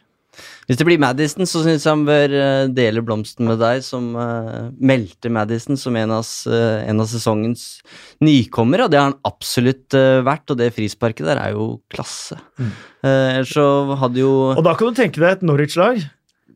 Hvis 0.68 0.76
det 0.76 0.84
blir 0.84 1.00
Madison, 1.00 1.46
så 1.48 1.62
syns 1.64 1.86
jeg 1.86 1.90
han 1.90 2.04
bør 2.04 2.34
eh, 2.36 2.70
dele 2.76 3.02
blomsten 3.04 3.48
med 3.48 3.56
deg, 3.62 3.80
som 3.86 4.10
uh, 4.18 4.68
meldte 4.76 5.30
Madison 5.32 5.78
som 5.80 5.96
en 5.96 6.12
av, 6.18 6.28
eh, 6.52 6.82
en 6.90 7.00
av 7.00 7.08
sesongens 7.08 7.62
nykommere, 8.24 8.84
og 8.84 8.92
det 8.92 9.00
har 9.00 9.08
han 9.08 9.16
absolutt 9.28 9.96
uh, 9.96 10.20
vært, 10.26 10.44
og 10.52 10.58
det 10.60 10.74
frisparket 10.76 11.24
der 11.30 11.40
er 11.40 11.54
jo 11.56 11.70
klasse. 11.92 12.36
Mm. 12.60 12.74
Ellers 13.08 13.54
så 13.54 13.64
hadde 14.00 14.20
jo 14.20 14.32
Og 14.50 14.64
da 14.66 14.74
kan 14.76 14.90
du 14.90 14.98
tenke 14.98 15.22
deg 15.22 15.38
et 15.38 15.46
Norwich-lag 15.46 16.02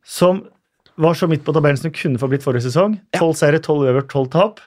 som 0.05 0.43
var 1.01 1.17
så 1.17 1.29
midt 1.31 1.45
på 1.47 1.55
tabellen 1.55 1.79
som 1.79 1.89
det 1.89 1.97
kunne 1.97 2.21
få 2.21 2.29
blitt 2.29 2.45
forrige 2.45 2.67
sesong. 2.67 2.99
Tolv 3.17 3.37
seire, 3.39 3.63
tolv 3.63 3.87
over, 3.87 4.05
tolv 4.11 4.29
tap. 4.35 4.61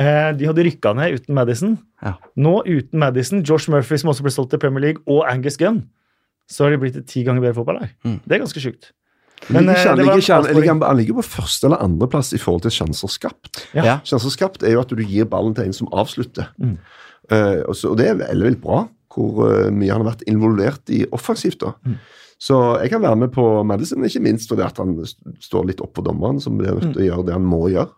De 0.00 0.48
hadde 0.48 0.64
rykka 0.64 0.94
ned 0.96 1.20
uten 1.20 1.36
Madison. 1.36 1.76
Ja. 2.00 2.14
Nå 2.40 2.62
uten 2.64 3.02
Madison, 3.04 3.44
Josh 3.44 3.70
Murphy 3.70 4.00
som 4.00 4.10
også 4.10 4.24
ble 4.24 4.32
solgt 4.34 4.54
til 4.54 4.62
Premier 4.62 4.88
League, 4.88 5.04
og 5.04 5.28
Angus 5.28 5.60
Gunn, 5.60 5.84
så 6.50 6.66
har 6.66 6.74
de 6.74 6.80
blitt 6.82 6.96
et 6.98 7.06
ti 7.08 7.22
ganger 7.26 7.44
bedre 7.44 7.56
fotballag. 7.60 7.92
Mm. 8.04 8.18
Det 8.26 8.36
er 8.36 8.42
ganske 8.42 8.62
sjukt. 8.62 8.90
Men, 9.48 9.64
Men, 9.64 9.70
eh, 9.72 9.82
han, 9.88 9.96
ligger 9.96 10.20
ikke, 10.20 10.36
han, 10.36 10.56
ligger, 10.58 10.80
han 10.84 10.98
ligger 10.98 11.16
på 11.20 11.26
første 11.30 11.68
eller 11.70 11.80
andreplass 11.80 12.34
i 12.36 12.40
forhold 12.42 12.66
til 12.66 12.74
sjanser 12.76 13.08
skapt. 13.08 13.62
Ja. 13.72 13.84
Ja. 13.86 13.94
Sjanser 14.04 14.34
skapt 14.34 14.64
er 14.66 14.74
jo 14.74 14.82
at 14.82 14.92
du 14.92 15.00
gir 15.00 15.28
ballen 15.30 15.54
til 15.56 15.70
en 15.70 15.76
som 15.76 15.88
avslutter. 15.96 16.50
Mm. 16.60 16.76
Uh, 17.30 17.60
og, 17.68 17.76
så, 17.78 17.92
og 17.92 18.00
det 18.00 18.10
er 18.10 18.18
veldig, 18.18 18.46
veldig 18.50 18.62
bra 18.64 18.82
hvor 19.10 19.40
uh, 19.46 19.70
mye 19.74 19.90
han 19.90 20.02
har 20.04 20.12
vært 20.12 20.26
involvert 20.30 20.92
i 20.92 21.04
offensivt. 21.14 21.62
da. 21.62 21.72
Mm. 21.86 21.96
Så 22.40 22.58
jeg 22.80 22.92
kan 22.92 23.02
være 23.04 23.18
med 23.20 23.32
på 23.34 23.44
Madison, 23.68 24.04
ikke 24.06 24.22
minst 24.24 24.48
fordi 24.48 24.64
at 24.64 24.78
han 24.80 24.94
st- 25.04 25.34
står 25.44 25.66
litt 25.70 25.82
opp 25.84 25.92
for 25.98 26.06
dommeren, 26.06 26.38
som 26.40 26.56
blir 26.58 26.72
nødt 26.76 26.94
til 26.94 27.02
å 27.04 27.08
gjøre 27.08 27.26
det 27.28 27.34
han 27.36 27.44
må 27.48 27.64
gjøre. 27.72 27.90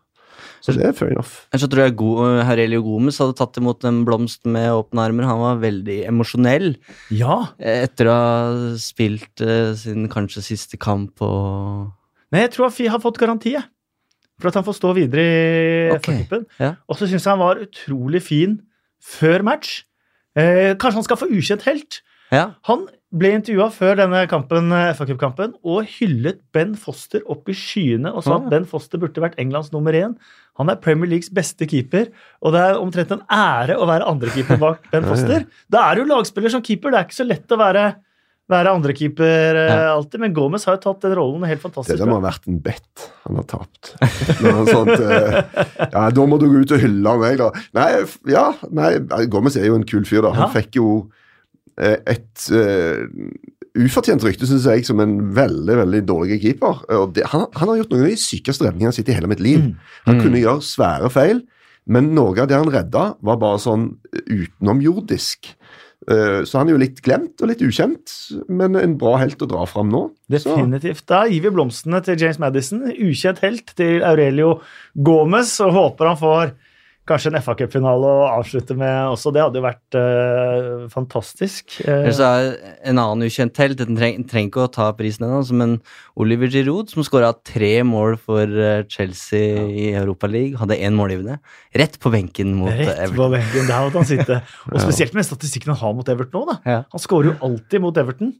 Så 0.63 0.73
det 0.77 0.85
er 0.87 0.93
fair 0.95 1.11
enough. 1.11 1.33
Så 1.59 1.67
tror 1.67 1.83
jeg 1.89 1.97
Go 1.99 2.13
Harelio 2.47 2.83
Gomez 2.87 3.17
hadde 3.19 3.35
tatt 3.39 3.57
imot 3.59 3.83
en 3.89 4.05
blomst 4.07 4.45
med 4.47 4.69
åpne 4.71 5.03
armer. 5.09 5.27
Han 5.27 5.41
var 5.43 5.57
veldig 5.63 5.97
emosjonell 6.07 6.77
Ja. 7.11 7.49
eh, 7.59 7.83
etter 7.89 8.07
å 8.07 8.15
ha 8.15 8.77
spilt 8.79 9.43
eh, 9.43 9.73
sin 9.75 10.07
kanskje 10.13 10.43
siste 10.47 10.79
kamp 10.79 11.21
og 11.27 11.91
Nei, 12.33 12.47
jeg 12.47 12.53
tror 12.55 12.71
Fi 12.73 12.87
har 12.89 13.03
fått 13.03 13.19
garanti, 13.21 13.51
jeg. 13.59 13.65
For 14.41 14.49
at 14.49 14.55
han 14.57 14.65
får 14.65 14.79
stå 14.79 14.95
videre 14.97 15.21
i 15.21 15.91
Ok, 15.97 16.07
FA-cupen. 16.07 16.47
ja. 16.59 16.71
Og 16.89 16.97
så 16.97 17.05
syns 17.11 17.27
jeg 17.27 17.31
han 17.35 17.43
var 17.43 17.61
utrolig 17.61 18.23
fin 18.25 18.55
før 19.03 19.43
match. 19.45 19.83
Eh, 20.35 20.73
kanskje 20.81 20.95
han 21.03 21.05
skal 21.05 21.19
få 21.21 21.29
ukjent 21.29 21.67
helt. 21.69 22.01
Ja. 22.33 22.55
Han 22.71 22.87
ble 23.13 23.29
intervjua 23.37 23.67
før 23.75 23.99
denne 24.01 24.23
kampen, 24.31 24.71
eh, 24.73 24.93
FA 24.97 25.05
Cup-kampen 25.05 25.53
og 25.69 25.85
hyllet 25.99 26.39
Ben 26.55 26.73
Foster 26.81 27.21
opp 27.29 27.49
i 27.53 27.57
skyene 27.57 28.09
og 28.15 28.25
sa 28.25 28.35
Ah. 28.39 28.41
at 28.41 28.51
Ben 28.51 28.65
Foster 28.65 28.97
burde 28.99 29.21
vært 29.21 29.37
Englands 29.39 29.71
nummer 29.73 29.93
én. 29.93 30.15
Han 30.59 30.69
er 30.73 30.77
Premier 30.77 31.09
Leagues 31.09 31.29
beste 31.33 31.67
keeper, 31.69 32.07
og 32.43 32.53
det 32.53 32.61
er 32.61 32.81
omtrent 32.81 33.13
en 33.13 33.23
ære 33.31 33.77
å 33.77 33.87
være 33.89 34.09
andrekeeper 34.09 34.59
bak 34.61 34.81
Ben. 34.93 35.05
Foster. 35.05 35.45
Da 35.71 35.91
er 35.91 35.97
du 36.01 36.05
lagspiller 36.09 36.51
som 36.51 36.63
keeper. 36.65 36.91
Det 36.91 36.99
er 37.01 37.05
ikke 37.05 37.21
så 37.21 37.29
lett 37.29 37.49
å 37.53 37.59
være, 37.61 37.85
være 38.49 38.73
andrekeeper 38.75 39.57
eh, 39.61 39.87
alltid, 39.93 40.19
men 40.21 40.33
Gomez 40.35 40.65
har 40.69 40.77
jo 40.77 40.83
tatt 40.93 41.01
den 41.05 41.15
rollen 41.17 41.45
helt 41.49 41.61
fantastisk 41.63 41.97
Det 42.01 42.09
må 42.09 42.17
ha 42.21 42.25
vært 42.31 42.49
en 42.49 42.59
bet 42.65 43.09
han 43.29 43.37
har 43.37 43.45
tapt. 43.45 43.93
Sånt, 44.73 44.97
eh, 45.01 45.43
ja, 45.93 46.09
da 46.11 46.27
må 46.27 46.41
du 46.41 46.49
gå 46.49 46.65
ut 46.65 46.73
og 46.77 46.81
hylle 46.81 47.17
meg, 47.21 47.37
da. 47.41 47.51
Nei, 47.77 47.91
ja, 48.33 48.49
nei, 48.73 48.91
Gomez 49.33 49.57
er 49.61 49.69
jo 49.69 49.77
en 49.77 49.85
kul 49.89 50.05
fyr, 50.09 50.23
da. 50.25 50.33
Han 50.37 50.49
Ja. 50.49 50.55
fikk 50.61 50.77
jo 50.81 50.89
et 51.79 52.47
uh, 52.53 53.07
ufortjent 53.79 54.23
rykte, 54.27 54.45
syns 54.47 54.66
jeg, 54.68 54.85
som 54.85 55.01
en 55.01 55.14
veldig 55.33 55.77
veldig 55.79 56.03
dårlig 56.09 56.41
keeper. 56.43 56.83
Og 56.99 57.14
det, 57.16 57.25
han, 57.33 57.47
han 57.57 57.68
har 57.73 57.79
gjort 57.81 57.95
noen 57.95 58.05
av 58.05 58.11
de 58.12 58.20
sykeste 58.20 58.66
redningene 58.66 58.93
sett 58.93 59.09
i 59.09 59.16
hele 59.16 59.31
mitt 59.31 59.41
liv. 59.41 59.62
Mm. 59.64 59.75
Han 60.07 60.18
Mm. 60.18 60.23
kunne 60.27 60.43
gjøre 60.43 60.61
svære 60.66 61.11
feil, 61.11 61.41
men 61.87 62.12
noe 62.14 62.37
av 62.39 62.49
det 62.51 62.59
han 62.61 62.68
redda, 62.70 63.16
var 63.25 63.37
bare 63.41 63.59
sånn 63.59 63.89
utenomjordisk. 64.29 65.55
Eh, 66.11 66.43
Så 66.45 66.59
han 66.59 66.68
er 66.68 66.73
jo 66.75 66.81
litt 66.83 67.01
glemt 67.03 67.41
og 67.43 67.49
litt 67.49 67.62
ukjent, 67.62 68.11
men 68.49 68.75
en 68.77 68.97
bra 68.99 69.16
helt 69.23 69.39
å 69.43 69.47
dra 69.49 69.64
fram 69.70 69.89
nå. 69.93 70.11
Definitivt. 70.29 71.05
Da 71.07 71.25
gir 71.31 71.43
vi 71.45 71.51
blomstene 71.55 72.03
til 72.05 72.18
James 72.18 72.41
Madison. 72.43 72.83
Ukjent 72.91 73.39
helt 73.45 73.73
til 73.79 74.03
Aurelio 74.03 74.61
Gomez, 74.99 75.61
og 75.62 75.73
håper 75.73 76.11
han 76.11 76.16
får 76.18 76.53
kanskje 77.09 77.33
en 77.33 77.41
FA-cupfinale 77.43 78.09
å 78.09 78.27
avslutte 78.39 78.77
med 78.79 79.13
også. 79.13 79.33
Det 79.35 79.43
hadde 79.43 79.59
jo 79.61 79.67
vært 79.67 79.99
uh, 79.99 80.85
fantastisk. 80.93 81.79
Uh, 81.83 82.11
så 82.15 82.29
er 82.29 82.51
en 82.89 83.01
annen 83.03 83.27
ukjent 83.27 83.59
helt, 83.63 83.81
den 83.81 83.99
treng, 83.99 84.23
trenger 84.31 84.53
ikke 84.53 84.67
å 84.67 84.73
ta 84.73 84.91
prisen 84.97 85.27
ennå, 85.27 85.43
men 85.59 85.79
Oliver 86.21 86.51
Giroud, 86.53 86.93
som 86.93 87.07
skåra 87.07 87.33
tre 87.47 87.75
mål 87.87 88.19
for 88.23 88.61
Chelsea 88.93 89.13
Chelsea 89.23 89.67
i 89.69 89.91
Europaligaen, 89.97 90.59
hadde 90.61 90.79
én 90.79 90.97
målgivende. 90.97 91.39
Rett 91.75 91.99
på 92.01 92.11
benken 92.13 92.55
mot 92.59 92.71
Everton. 92.71 92.99
rett 92.99 93.17
på 93.17 93.29
benken, 93.33 93.69
der 93.69 93.85
måtte 93.85 94.01
han 94.01 94.09
sitte. 94.09 94.41
Og 94.73 94.81
spesielt 94.81 95.15
med 95.15 95.27
statistikken 95.27 95.73
han 95.75 95.81
har 95.81 95.95
mot 95.99 96.09
Everton 96.09 96.43
nå, 96.43 96.45
da. 96.49 96.57
Ja. 96.65 96.81
Han 96.93 97.03
skårer 97.03 97.33
jo 97.33 97.37
alltid 97.49 97.85
mot 97.85 97.97
Everton. 97.97 98.35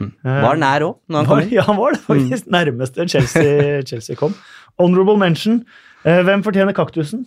Eh, 0.00 0.40
Var 0.42 0.58
nær 0.58 0.86
òg, 0.88 0.98
når 1.06 1.20
han 1.20 1.30
kom 1.30 1.52
ja, 1.56 1.64
han 1.68 1.78
var 1.78 1.94
det 1.94 2.02
faktisk. 2.04 2.50
Nærmeste 2.50 3.08
Chelsea, 3.08 3.82
Chelsea 3.86 4.18
kom. 4.18 4.34
Honorable 4.80 5.16
mention. 5.20 5.62
Eh, 6.04 6.22
hvem 6.26 6.44
fortjener 6.46 6.76
kaktusen? 6.76 7.26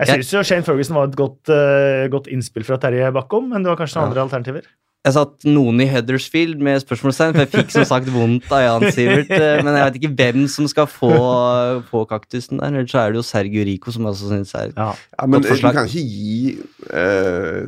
Jeg 0.00 0.20
syns 0.24 0.32
jo 0.32 0.42
Shane 0.48 0.64
Ferguson 0.66 0.96
var 0.96 1.08
et 1.10 1.16
godt, 1.18 1.50
uh, 1.52 2.08
godt 2.12 2.26
innspill 2.32 2.64
fra 2.64 2.78
Terje 2.80 3.12
Bakkom, 3.12 3.50
men 3.52 3.62
det 3.62 3.68
var 3.72 3.76
kanskje 3.82 4.00
Ja. 4.00 4.06
andre 4.08 4.22
alternativer. 4.24 4.62
Jeg 5.00 5.14
satt 5.16 5.44
noen 5.48 5.80
i 5.80 5.86
Huddersfield 5.88 6.58
med 6.60 6.82
spørsmålstegn, 6.82 7.32
for 7.32 7.40
jeg 7.46 7.48
fikk 7.54 7.70
som 7.72 7.84
sagt 7.88 8.10
vondt 8.12 8.50
av 8.52 8.60
Jan 8.60 8.92
Sivert. 8.92 9.30
eh, 9.32 9.62
Men 9.64 9.72
jeg 9.78 9.86
vet 9.86 9.96
ikke 10.02 10.14
hvem 10.18 10.48
som 10.52 10.66
skal 10.68 10.84
få, 10.92 11.08
få 11.88 12.02
kaktusen 12.10 12.58
der. 12.60 12.66
Ellers 12.68 12.90
så 12.92 12.98
er 13.06 13.12
det 13.14 13.16
jo 13.16 13.22
Sergio 13.24 13.64
Rico 13.64 13.90
som 13.90 14.04
jeg 14.04 14.12
også 14.12 14.28
syns 14.28 14.52
er 14.54 14.72
Ja. 14.76 14.90
Ja, 15.18 15.26
men 15.26 15.40
Godt 15.40 15.56
du 15.56 15.72
kan 15.72 15.86
ikke 15.88 16.04
gi 16.04 16.58
eh, 16.92 17.66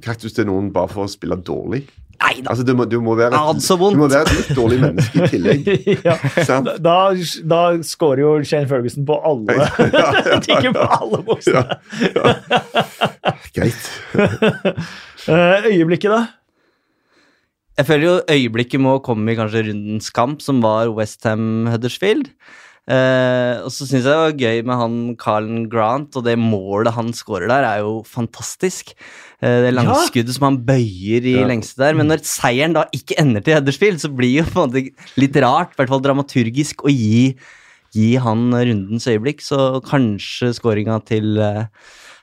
kaktus 0.00 0.32
til 0.32 0.46
noen 0.48 0.72
bare 0.72 0.88
for 0.88 1.04
å 1.04 1.10
spille 1.12 1.36
dårlig. 1.36 1.84
Nei 2.16 2.40
da! 2.40 2.52
Altså, 2.52 2.64
du, 2.64 2.72
må, 2.78 2.86
du, 2.88 2.96
må 3.04 3.16
være 3.18 3.36
et, 3.36 3.66
du 3.66 3.98
må 4.00 4.08
være 4.08 4.24
et 4.24 4.32
litt 4.38 4.52
dårlig 4.56 4.78
menneske 4.82 5.20
i 5.20 5.30
tillegg. 5.34 5.68
ja. 6.06 6.16
Da, 6.80 6.96
da 7.52 7.60
scorer 7.86 8.22
jo 8.22 8.30
Shane 8.46 8.68
Ferguson 8.70 9.06
på 9.08 9.18
alle 9.30 9.58
Ja, 9.58 9.68
ja, 9.92 10.40
ja. 10.40 10.72
På 10.76 10.86
alle 10.96 11.22
boksene. 11.26 11.64
Greit. 13.56 13.90
Eh, 15.26 15.64
øyeblikket, 15.72 16.12
da? 16.12 16.20
Jeg 17.80 17.88
føler 17.88 18.04
jo 18.06 18.12
øyeblikket 18.30 18.78
må 18.78 18.92
komme 19.02 19.32
i 19.32 19.34
kanskje 19.34 19.64
rundens 19.66 20.12
kamp, 20.14 20.38
som 20.44 20.60
var 20.62 20.92
Westham 20.94 21.66
Huddersfield. 21.66 22.30
Eh, 22.86 23.58
og 23.66 23.72
så 23.74 23.82
syns 23.82 24.04
jeg 24.04 24.06
det 24.06 24.14
var 24.14 24.36
gøy 24.38 24.60
med 24.68 24.78
han 24.78 24.98
Carlen 25.18 25.64
Grant, 25.72 26.14
og 26.14 26.28
det 26.28 26.36
målet 26.38 26.94
han 26.94 27.10
scorer 27.16 27.50
der, 27.50 27.66
er 27.66 27.82
jo 27.82 28.04
fantastisk. 28.06 28.94
Eh, 29.42 29.58
det 29.66 29.74
langskuddet 29.76 30.32
som 30.32 30.46
han 30.48 30.58
bøyer 30.64 31.26
i 31.28 31.34
Ja. 31.36 31.46
lengste 31.46 31.76
der. 31.82 31.94
Men 31.94 32.08
når 32.08 32.24
seieren 32.24 32.72
da 32.72 32.86
ikke 32.96 33.18
ender 33.20 33.44
til 33.44 33.54
Huddersfield, 33.58 34.00
så 34.00 34.08
blir 34.08 34.32
det 34.32 34.46
jo 34.46 34.50
på 34.54 34.64
en 34.64 34.70
måte 34.72 35.16
litt 35.20 35.36
rart, 35.44 35.74
i 35.74 35.76
hvert 35.82 35.92
fall 35.92 36.00
dramaturgisk, 36.00 36.84
å 36.84 36.88
gi, 36.92 37.36
gi 37.92 38.16
han 38.16 38.50
rundens 38.52 39.06
øyeblikk. 39.06 39.44
Så 39.44 39.82
kanskje 39.84 40.54
skåringa 40.56 41.04
til 41.04 41.36
eh, 41.38 41.66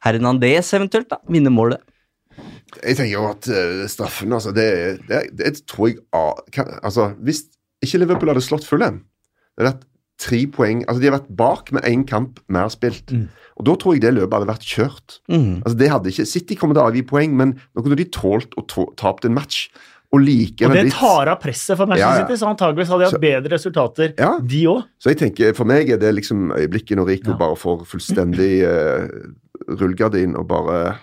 Hernandez 0.04 0.74
eventuelt, 0.74 1.10
da. 1.10 1.18
Vinner 1.30 1.54
målet. 1.54 1.82
Jeg 2.82 2.98
tenker 2.98 3.14
jo 3.14 3.28
at 3.30 3.48
eh, 3.48 3.86
straffen, 3.88 4.34
altså, 4.34 4.52
det, 4.52 5.06
det, 5.08 5.38
det 5.38 5.54
tror 5.70 5.92
jeg 5.92 6.00
ah, 6.18 6.34
Altså, 6.82 7.12
hvis 7.22 7.44
ikke 7.86 8.00
Liverpool 8.02 8.32
hadde 8.34 8.42
slått 8.42 8.66
Fulham, 8.66 9.04
det 9.54 9.62
er 9.62 9.70
vært 9.70 9.84
tre 10.22 10.44
poeng 10.48 10.84
Altså, 10.88 11.02
de 11.02 11.10
har 11.10 11.18
vært 11.20 11.32
bak 11.36 11.72
med 11.76 11.84
én 11.90 12.04
kamp 12.08 12.40
mer 12.48 12.70
spilt. 12.70 13.12
Mm. 13.12 13.30
Og 13.58 13.66
da 13.66 13.76
tror 13.78 13.96
jeg 13.96 14.04
det 14.06 14.14
løpet 14.16 14.34
hadde 14.38 14.50
vært 14.50 14.68
kjørt. 14.68 15.18
Mm. 15.30 15.62
Altså, 15.64 15.78
det 15.78 15.90
hadde 15.92 16.14
ikke 16.14 16.26
City 16.30 16.56
kommer 16.60 16.78
til 16.78 16.84
å 16.84 16.90
avgi 16.92 17.04
poeng, 17.10 17.36
men 17.38 17.56
nå 17.74 17.84
kunne 17.84 17.98
de 18.00 18.06
tålt 18.14 18.56
å 18.58 18.66
tapt 19.00 19.26
en 19.26 19.36
match. 19.36 19.68
Og 20.14 20.22
like, 20.22 20.62
Og 20.62 20.76
det 20.78 20.92
tar 20.94 21.28
av 21.32 21.40
presset 21.42 21.74
for 21.76 21.90
Manchester 21.90 22.06
Ja, 22.06 22.20
ja. 22.22 22.28
City, 22.28 22.38
så 22.38 22.50
antageligvis 22.52 22.92
hadde 22.94 23.00
de 23.02 23.06
hatt 23.10 23.16
Så- 23.16 23.24
bedre 23.24 23.50
resultater, 23.56 24.14
Ja. 24.20 24.38
de 24.40 24.64
òg. 24.70 24.84
Så 25.02 25.10
jeg 25.10 25.18
tenker, 25.18 25.56
For 25.56 25.66
meg 25.66 25.90
er 25.90 25.98
det 25.98 26.14
liksom 26.14 26.52
øyeblikket 26.54 26.98
når 26.98 27.08
Rico 27.08 27.34
bare 27.34 27.56
får 27.56 27.86
fullstendig 27.90 28.62
uh, 28.70 29.08
rullegardin 29.74 30.36
og 30.38 30.48
bare 30.48 30.98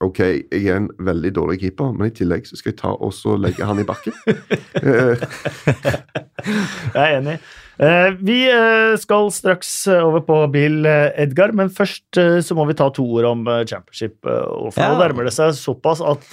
Ok, 0.00 0.18
jeg 0.20 0.66
er 0.66 0.76
en 0.76 0.88
veldig 1.00 1.32
dårlig 1.34 1.58
keeper, 1.60 1.92
men 1.92 2.06
i 2.06 2.14
tillegg 2.14 2.46
så 2.46 2.54
skal 2.56 2.70
jeg 2.70 2.78
ta 2.78 2.92
og 2.94 3.40
legge 3.42 3.64
han 3.66 3.80
i 3.80 3.82
bakken. 3.82 4.12
Eh, 4.78 5.16
Jeg 6.94 7.02
er 7.02 7.16
enig. 7.18 7.38
Eh, 7.78 8.10
vi 8.26 8.40
eh, 8.50 8.96
skal 8.98 9.28
straks 9.30 9.70
eh, 9.86 10.02
over 10.02 10.24
på 10.26 10.40
Bill 10.50 10.82
Edgar, 10.88 11.52
men 11.54 11.70
først 11.70 12.18
så 12.42 12.56
må 12.58 12.66
vi 12.66 12.74
ta 12.78 12.88
to 12.90 13.04
ord 13.20 13.28
om 13.30 13.46
championship. 13.70 14.18
og 14.26 14.72
for 14.74 14.82
Ja. 14.82 14.92
Nå 14.94 15.00
nærmer 15.04 15.28
det 15.28 15.34
seg 15.36 15.54
såpass 15.54 16.00
at, 16.02 16.26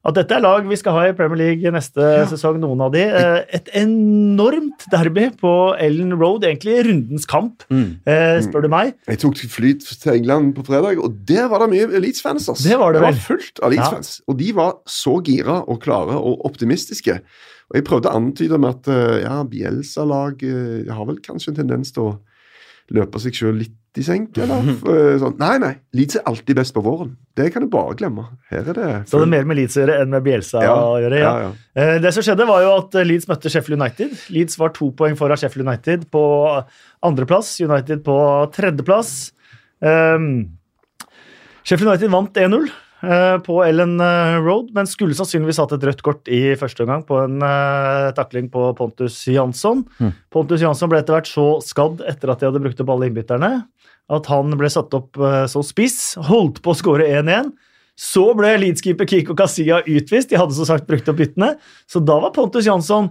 at 0.00 0.14
dette 0.16 0.32
er 0.34 0.40
lag 0.42 0.66
vi 0.66 0.78
skal 0.80 0.96
ha 0.96 1.02
i 1.10 1.12
Premier 1.14 1.38
League 1.38 1.70
neste 1.74 2.00
sesong, 2.32 2.58
noen 2.62 2.80
av 2.82 2.90
de. 2.94 3.02
Et 3.52 3.68
enormt 3.78 4.86
derby 4.90 5.28
på 5.38 5.52
Ellen 5.78 6.16
Road, 6.18 6.42
egentlig 6.48 6.80
rundens 6.88 7.26
kamp, 7.30 7.62
Mm. 7.70 8.00
eh, 8.06 8.40
spør 8.42 8.62
du 8.66 8.68
meg. 8.72 8.94
jeg 9.06 9.18
tok 9.22 9.36
fly 9.36 9.74
til 9.78 10.12
England 10.16 10.54
på 10.56 10.64
fredag, 10.66 10.98
og 10.98 11.14
der 11.28 11.46
var 11.52 11.60
det 11.62 11.70
mye 11.76 11.94
Elites-fans. 12.00 12.50
Det 12.64 12.78
var 12.80 12.92
det 12.96 13.02
vel. 13.02 13.14
fullt 13.14 13.60
av 13.62 13.70
Elites-fans, 13.70 14.20
Og 14.26 14.36
de 14.38 14.50
var 14.52 14.74
så 14.88 15.20
gira 15.22 15.62
og 15.68 15.80
klare 15.80 16.16
og 16.18 16.42
optimistiske. 16.44 17.20
Og 17.70 17.78
jeg 17.78 17.86
prøvde 17.86 18.10
å 18.10 18.16
antyde 18.18 18.58
med 18.58 18.70
at 18.80 18.88
eh, 18.90 19.20
ja, 19.22 19.36
Bielsa-lag 19.46 20.42
eh, 20.42 20.90
har 20.90 21.06
vel 21.06 21.20
kanskje 21.22 21.52
en 21.54 21.60
tendens 21.62 21.92
til 21.94 22.08
å 22.08 22.16
løpe 22.90 23.20
seg 23.22 23.36
sjøl 23.38 23.60
litt 23.60 23.76
i 23.98 24.02
senk, 24.06 24.36
eller? 24.38 24.66
Eh, 24.90 25.16
Sånn. 25.22 25.36
Nei, 25.38 25.54
nei. 25.62 25.70
Leeds 25.98 26.18
er 26.18 26.26
alltid 26.30 26.58
best 26.58 26.74
på 26.74 26.82
våren. 26.82 27.12
Det 27.38 27.48
kan 27.54 27.62
du 27.64 27.70
bare 27.70 27.94
glemme. 27.98 28.24
Her 28.50 28.68
er 28.70 28.76
det 28.76 28.90
Så 29.10 29.18
det 29.18 29.26
er 29.26 29.32
mer 29.32 29.46
med 29.50 29.58
Leeds 29.58 29.78
å 29.78 29.82
gjøre 29.84 29.96
enn 30.02 30.12
med 30.14 30.22
Bielsa 30.26 30.62
ja, 30.62 30.74
å 30.74 30.98
gjøre. 31.02 31.18
ja, 31.22 31.32
Ja. 31.46 31.48
ja. 31.78 31.98
Det 32.02 32.12
som 32.14 32.26
skjedde, 32.26 32.46
var 32.50 32.62
jo 32.66 32.70
at 32.76 32.94
Leeds 33.06 33.26
møtte 33.30 33.50
Sheffield 33.50 33.78
United. 33.80 34.14
Leeds 34.34 34.58
var 34.58 34.74
to 34.74 34.90
poeng 34.98 35.18
foran 35.18 35.38
Sheffield 35.42 35.66
United 35.66 36.06
på 36.14 36.22
andreplass, 37.06 37.54
United 37.62 38.02
på 38.06 38.16
tredjeplass. 38.54 39.14
Um, 39.82 40.30
Sheffield 41.66 41.90
United 41.92 42.10
vant 42.14 42.34
1-0 42.46 42.66
eh, 42.66 42.78
på 43.46 43.60
Ellen 43.64 43.94
eh, 44.04 44.36
Road, 44.44 44.70
men 44.76 44.88
skulle 44.90 45.16
sannsynligvis 45.16 45.60
hatt 45.62 45.72
et 45.76 45.86
rødt 45.88 46.02
kort 46.04 46.28
i 46.28 46.54
første 46.60 46.84
omgang 46.84 47.02
på 47.08 47.16
en 47.22 47.38
uh, 47.40 48.10
takling 48.16 48.50
på 48.52 48.66
Pontus 48.76 49.22
Jansson. 49.30 49.86
Mm. 50.02 50.12
Pontus 50.34 50.60
Jansson 50.60 50.90
ble 50.92 51.00
etter 51.00 51.16
hvert 51.16 51.30
så 51.30 51.46
skadd 51.64 52.02
etter 52.10 52.32
at 52.34 52.42
de 52.42 52.50
hadde 52.50 52.60
brukt 52.64 52.82
opp 52.84 52.92
alle 52.92 53.08
innbytterne, 53.08 53.50
at 54.10 54.26
han 54.32 54.52
ble 54.58 54.68
satt 54.72 54.92
opp 54.98 55.16
eh, 55.22 55.44
som 55.48 55.62
spiss, 55.64 56.16
holdt 56.28 56.60
på 56.64 56.74
å 56.74 56.78
skåre 56.78 57.08
1-1. 57.22 57.52
Så 58.00 58.22
ble 58.36 58.54
Leeds-keeper 58.62 59.06
Kiko 59.08 59.34
Kasia 59.36 59.82
utvist. 59.84 60.30
De 60.30 60.38
hadde 60.40 60.56
som 60.56 60.64
sagt 60.68 60.86
brukt 60.88 61.08
opp 61.12 61.18
byttene. 61.20 61.50
Så 61.90 62.00
da 62.00 62.16
var 62.22 62.32
Pontus 62.36 62.64
Jansson 62.66 63.10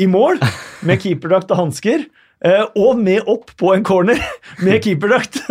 i 0.00 0.06
mål 0.08 0.40
med 0.88 1.00
keeperdrakt 1.04 1.50
og 1.52 1.60
hansker. 1.64 2.06
eh, 2.44 2.62
Og 2.74 2.96
med 2.98 3.28
opp 3.28 3.52
på 3.60 3.74
en 3.76 3.84
corner 3.84 4.16
med 4.64 4.80
keeperdrakt. 4.84 5.42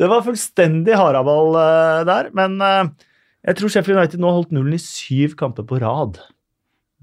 Det 0.00 0.10
var 0.10 0.24
fullstendig 0.26 0.96
haraball 0.98 1.58
eh, 1.60 2.04
der. 2.08 2.30
Men 2.36 2.56
eh, 2.64 3.10
jeg 3.44 3.58
tror 3.58 3.72
Sheffield 3.72 4.00
United 4.00 4.22
nå 4.22 4.30
har 4.30 4.40
holdt 4.40 4.54
nullen 4.56 4.76
i 4.76 4.82
syv 4.82 5.36
kamper 5.40 5.66
på 5.68 5.80
rad. 5.82 6.20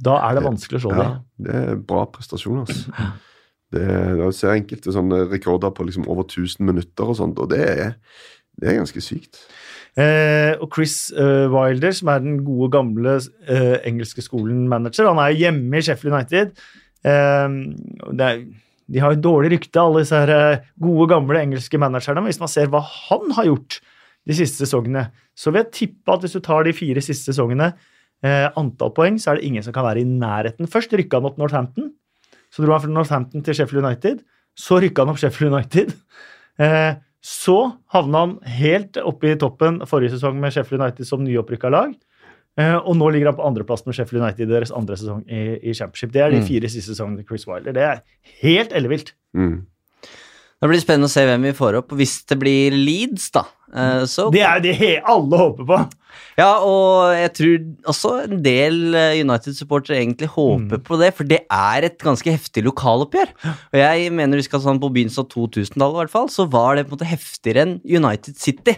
Da 0.01 0.17
er 0.25 0.37
det 0.37 0.45
vanskelig 0.45 0.81
å 0.81 0.85
slå 0.87 0.95
ja. 0.95 1.03
dem. 1.03 1.19
Det 1.45 1.59
er 1.59 1.83
bra 1.91 2.05
prestasjon, 2.09 2.63
altså. 2.63 3.11
Det, 3.71 3.83
jeg 4.19 4.35
ser 4.35 4.57
enkelte 4.57 4.91
sånne 4.91 5.21
rekorder 5.31 5.71
på 5.71 5.85
liksom 5.87 6.07
over 6.11 6.25
1000 6.25 6.65
minutter 6.67 7.07
og 7.07 7.15
sånt, 7.15 7.37
og 7.39 7.53
det 7.53 7.61
er, 7.63 7.93
det 8.59 8.67
er 8.67 8.81
ganske 8.81 9.03
sykt. 9.05 9.39
Eh, 9.99 10.57
og 10.59 10.67
Chris 10.75 11.11
eh, 11.11 11.45
Wilder, 11.51 11.93
som 11.95 12.11
er 12.11 12.23
den 12.23 12.41
gode, 12.43 12.71
gamle 12.73 13.13
eh, 13.47 13.77
engelske 13.87 14.23
skolen-manager, 14.25 15.07
han 15.07 15.21
er 15.23 15.31
jo 15.31 15.45
hjemme 15.45 15.79
i 15.79 15.85
Sheffield 15.87 16.17
United. 16.17 16.51
Eh, 17.07 17.55
det 18.19 18.27
er, 18.27 18.43
de 18.91 18.99
har 18.99 19.15
jo 19.15 19.23
dårlig 19.23 19.53
rykte, 19.55 19.79
alle 19.79 20.03
disse 20.03 20.17
her, 20.17 20.31
eh, 20.35 20.67
gode, 20.81 21.07
gamle 21.13 21.39
engelske 21.39 21.79
managerne. 21.79 22.25
Hvis 22.27 22.41
man 22.41 22.51
ser 22.51 22.67
hva 22.71 22.81
han 22.83 23.31
har 23.37 23.47
gjort 23.47 23.79
de 24.27 24.35
siste 24.37 24.65
sesongene, 24.65 25.07
så 25.35 25.51
vil 25.51 25.63
jeg 25.63 25.71
tippe 25.77 26.13
at 26.13 26.25
hvis 26.25 26.35
du 26.35 26.41
tar 26.43 26.67
de 26.67 26.75
fire 26.75 27.01
siste 27.03 27.31
sesongene, 27.31 27.71
eh, 28.23 28.49
antall 28.59 28.91
poeng, 28.93 29.17
så 29.17 29.31
er 29.31 29.39
det 29.39 29.47
ingen 29.47 29.63
som 29.63 29.73
kan 29.73 29.87
være 29.87 30.03
i 30.03 30.09
nærheten. 30.09 30.69
Først 30.69 30.91
rykka 30.91 31.21
han 31.21 31.29
opp 31.29 31.39
Northampton. 31.41 31.93
Så 32.51 32.65
dro 32.65 32.75
han 32.75 32.83
fra 32.83 32.91
Northampton 32.91 33.43
til 33.43 33.55
Sheffield 33.55 33.85
United. 33.85 34.21
Så 34.59 34.81
rykka 34.83 35.05
han 35.05 35.13
opp 35.13 35.21
Sheffield 35.21 35.53
United. 35.53 35.95
Eh, 36.59 36.93
så 37.23 37.55
havna 37.89 38.19
han 38.19 38.33
helt 38.59 38.97
oppe 38.99 39.31
i 39.31 39.37
toppen 39.39 39.79
forrige 39.89 40.11
sesong 40.13 40.35
med 40.37 40.51
Sheffield 40.53 40.83
United 40.83 41.07
som 41.07 41.23
nyopprykka 41.23 41.71
lag. 41.71 41.93
Eh, 42.59 42.75
og 42.75 42.95
nå 42.99 43.07
ligger 43.13 43.29
han 43.31 43.37
på 43.37 43.45
andreplass 43.47 43.85
med 43.87 43.95
Sheffield 43.95 44.23
United 44.25 44.43
i 44.49 44.51
deres 44.51 44.71
andre 44.75 44.97
sesong 44.99 45.21
i, 45.29 45.43
i 45.71 45.73
Championship. 45.73 46.11
Det 46.11 46.21
er 46.21 46.31
de 46.33 46.41
Mm. 46.41 46.47
fire 46.47 46.69
siste 46.69 46.91
sesongene 46.93 47.17
til 47.21 47.27
Chris 47.29 47.47
Wilder. 47.47 47.71
Det 47.73 47.81
er 47.83 48.01
helt 48.41 48.73
ellevilt. 48.73 49.13
Mm. 49.33 49.65
Det 50.61 50.69
blir 50.69 50.81
spennende 50.83 51.07
å 51.07 51.13
se 51.13 51.23
hvem 51.25 51.41
vi 51.47 51.53
får 51.57 51.77
opp. 51.79 51.93
Hvis 51.97 52.25
det 52.29 52.37
blir 52.37 52.71
Leeds, 52.75 53.31
da, 53.31 53.45
eh, 53.73 54.05
so, 54.05 54.29
Det 54.33 54.41
er 54.43 54.59
jo 54.59 54.67
det 54.69 54.75
he 54.79 54.93
alle 55.01 55.37
håper 55.45 55.67
på. 55.67 55.81
Ja, 56.39 56.59
og 56.63 57.11
jeg 57.15 57.31
tror 57.35 57.65
også 57.91 58.09
en 58.25 58.41
del 58.43 58.95
eh, 58.95 59.19
United-supportere 59.23 59.99
egentlig 59.99 60.27
håper 60.31 60.79
Mm. 60.79 60.83
på 60.83 60.97
det, 60.99 61.09
for 61.15 61.27
det 61.27 61.39
er 61.51 61.85
et 61.87 61.97
ganske 61.99 62.31
heftig 62.31 62.63
lokaloppgjør. 62.65 63.31
Og 63.71 63.77
jeg 63.79 64.11
mener 64.15 64.39
husk 64.39 64.53
at 64.55 64.63
sånn 64.63 64.79
på 64.81 64.89
begynnelsen 64.91 65.23
av 65.23 65.29
2000-tallet, 65.31 65.95
i 65.95 65.99
hvert 66.01 66.13
fall, 66.13 66.29
så 66.31 66.45
var 66.51 66.75
det 66.75 66.85
på 66.87 66.93
en 66.93 66.97
måte 66.97 67.09
heftigere 67.11 67.63
enn 67.65 67.73
United 67.83 68.39
City. 68.39 68.77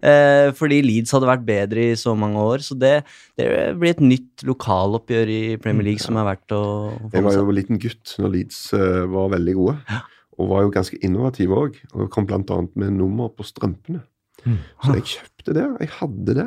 Uh, 0.00 0.48
fordi 0.56 0.80
Leeds 0.84 1.12
hadde 1.12 1.28
vært 1.28 1.44
bedre 1.44 1.90
i 1.90 1.96
så 2.00 2.14
mange 2.16 2.40
år. 2.40 2.64
Så 2.64 2.76
det, 2.80 3.02
det 3.36 3.48
blir 3.80 3.92
et 3.92 4.00
nytt 4.04 4.44
lokaloppgjør 4.48 5.28
i 5.32 5.42
Premier 5.60 5.90
League 5.90 6.00
som 6.04 6.16
er 6.16 6.28
verdt 6.30 6.56
å 6.56 6.62
få 7.02 7.12
Jeg 7.12 7.26
var 7.26 7.36
jo 7.36 7.44
en 7.48 7.58
liten 7.58 7.80
gutt 7.82 8.16
når 8.20 8.32
Leeds 8.38 8.62
uh, 8.72 9.04
var 9.12 9.32
veldig 9.36 9.54
gode, 9.60 9.76
og 10.38 10.50
var 10.50 10.64
jo 10.64 10.72
ganske 10.74 10.98
innovative 11.04 11.60
òg. 11.66 11.78
Og 11.94 12.10
kom 12.12 12.28
annet 12.32 12.72
med 12.80 12.96
nummer 12.96 13.28
på 13.32 13.44
strømpene. 13.46 14.02
Mm. 14.44 14.58
Så 14.84 14.96
jeg 14.98 15.06
kjøpte 15.14 15.56
det. 15.56 15.66
Jeg 15.84 15.92
hadde 15.98 16.36
det. 16.40 16.46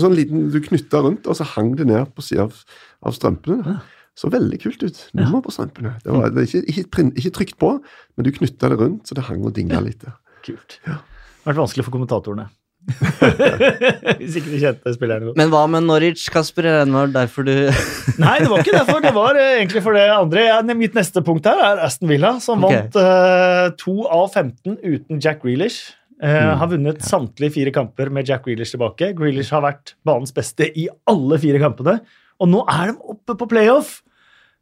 Sånn 0.00 0.16
liten, 0.16 0.48
Du 0.54 0.60
knytta 0.64 1.02
rundt, 1.04 1.28
og 1.28 1.38
så 1.38 1.46
hang 1.54 1.74
det 1.80 1.88
ned 1.90 2.12
på 2.14 2.24
sida 2.24 2.48
av, 2.48 2.58
av 3.04 3.16
strømpene. 3.16 3.78
Så 4.14 4.30
veldig 4.30 4.60
kult 4.62 4.84
ut. 4.84 5.00
Nummer 5.18 5.42
på 5.42 5.54
strømpene. 5.54 5.96
Det 6.04 6.12
var, 6.14 6.28
det 6.30 6.38
var 6.38 6.50
ikke, 6.50 6.66
ikke, 6.70 7.06
ikke 7.18 7.36
trykt 7.40 7.56
på, 7.62 7.72
men 8.14 8.26
du 8.26 8.30
knytta 8.34 8.70
det 8.70 8.78
rundt, 8.82 9.08
så 9.08 9.18
det 9.18 9.26
hang 9.30 9.42
og 9.42 9.56
dingla 9.56 9.82
litt. 9.82 10.04
Kult. 10.46 10.78
Ja. 10.86 11.00
Det 11.00 11.48
har 11.48 11.56
vært 11.56 11.64
vanskelig 11.64 11.88
for 11.88 11.96
kommentatorene. 11.96 12.46
Hvis 14.20 14.36
ikke 14.38 14.50
de 14.52 14.58
kjente 14.60 14.92
spillerne 14.92 15.28
godt. 15.28 15.38
Men 15.40 15.50
hva 15.52 15.62
med 15.72 15.86
Norwich, 15.86 16.26
Kasper? 16.32 16.66
Det 16.84 16.92
var 16.92 17.12
derfor 17.14 17.46
du 17.46 17.52
Nei, 18.22 18.36
det 18.42 18.50
var 18.50 18.60
ikke 18.60 18.76
derfor. 18.76 19.00
Det 19.04 19.12
var 19.16 19.40
eh, 19.40 19.56
egentlig 19.58 19.82
for 19.84 19.96
det 19.96 20.04
andre. 20.12 20.46
Mitt 20.76 20.96
neste 20.96 21.24
punkt 21.24 21.48
her 21.48 21.60
er 21.64 21.82
Aston 21.86 22.10
Villa, 22.12 22.34
som 22.44 22.64
okay. 22.64 22.84
vant 22.92 22.98
uh, 23.00 23.72
2 23.80 23.96
av 24.04 24.26
15 24.36 24.78
uten 24.84 25.22
Jack 25.22 25.42
Grealish. 25.44 25.94
Eh, 26.22 26.50
Har 26.60 26.70
vunnet 26.70 27.02
samtlige 27.02 27.56
fire 27.56 27.72
kamper 27.74 28.10
med 28.14 28.28
Jack 28.28 28.44
Grealish 28.46 28.74
tilbake. 28.76 29.12
Grealish 29.18 29.54
har 29.54 29.64
vært 29.64 29.94
banens 30.06 30.34
beste 30.34 30.68
i 30.78 30.86
alle 31.10 31.38
fire 31.42 31.58
kampene, 31.62 31.98
og 32.38 32.50
nå 32.50 32.62
er 32.70 32.92
de 32.92 33.14
oppe 33.14 33.36
på 33.40 33.48
playoff! 33.50 34.00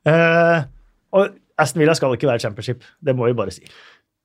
Uh, 0.03 0.64
og 1.14 1.36
Aston 1.61 1.78
Villa 1.82 1.94
skal 1.94 2.16
ikke 2.16 2.26
være 2.26 2.42
championship, 2.42 2.82
det 3.05 3.14
må 3.14 3.28
vi 3.28 3.36
bare 3.38 3.53
si. 3.55 3.62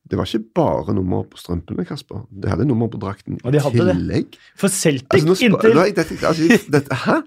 Det 0.08 0.18
var 0.18 0.26
ikke 0.26 0.56
bare 0.56 0.96
nummer 0.96 1.26
på 1.28 1.38
strømpene, 1.38 1.84
Kasper. 1.86 2.24
Det 2.32 2.50
hadde 2.50 2.66
nummer 2.66 2.88
på 2.88 3.00
drakten 3.02 3.36
i 3.36 3.60
hadde 3.60 3.88
det. 3.92 4.40
For 4.56 4.72
Celtic 4.72 5.26
Altså, 5.28 5.36
inntil 5.46 5.76
altså, 5.76 5.96
dette, 5.98 6.28
altså, 6.28 6.72
dette, 6.72 7.00
hæ? 7.04 7.18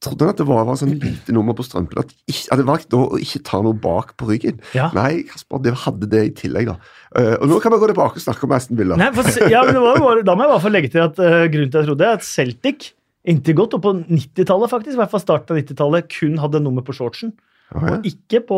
Trodde 0.00 0.24
han 0.24 0.32
at 0.32 0.38
det 0.40 0.46
var, 0.48 0.62
var 0.64 0.78
sånn 0.80 0.94
lite 0.96 1.34
nummer 1.36 1.52
på 1.56 1.64
strømpen? 1.66 1.98
At, 2.00 2.14
ikke, 2.24 2.46
at 2.54 2.60
det 2.62 2.64
var 2.70 2.84
da 2.94 3.00
å 3.04 3.18
ikke 3.20 3.42
ta 3.44 3.58
noe 3.64 3.76
bak 3.76 4.14
på 4.20 4.30
ryggen? 4.30 4.62
Ja. 4.76 4.86
Nei, 4.96 5.26
Kasper, 5.28 5.60
det 5.60 5.74
hadde 5.82 6.08
det 6.08 6.22
i 6.24 6.32
tillegg, 6.38 6.70
da. 6.70 6.78
Uh, 7.12 7.34
og 7.42 7.50
nå 7.50 7.58
kan 7.60 7.74
vi 7.74 7.80
gå 7.82 7.90
tilbake 7.90 8.16
og 8.16 8.24
snakke 8.24 8.48
om 8.48 8.54
Aston 8.56 8.80
Villa. 8.80 8.96
Nei, 8.96 9.10
for, 9.12 9.28
ja, 9.52 9.60
men 9.66 9.76
det 9.76 9.82
var, 9.84 10.22
Da 10.24 10.38
må 10.38 10.46
jeg 10.46 10.52
bare 10.54 10.64
få 10.64 10.72
legge 10.72 10.92
til 10.94 11.04
at 11.04 11.20
uh, 11.20 11.44
grunnen 11.52 11.68
til 11.68 11.82
at 11.82 11.84
jeg 11.84 11.90
trodde 11.90 12.08
er 12.08 12.16
at 12.16 12.24
Celtic 12.24 12.94
inntil 13.28 13.58
godt, 13.58 13.76
og 13.76 13.84
på 13.84 13.92
90-tallet 14.00 14.72
faktisk, 14.72 14.96
i 14.96 15.00
hvert 15.02 15.12
fall 15.12 15.22
starten 15.22 15.52
av 15.52 15.60
90-tallet, 15.60 16.08
kun 16.16 16.40
hadde 16.40 16.64
nummer 16.64 16.86
på 16.86 16.96
shortsen, 16.96 17.36
Oh, 17.70 17.84
ja. 17.86 17.92
og 17.94 18.06
ikke 18.08 18.40
på, 18.48 18.56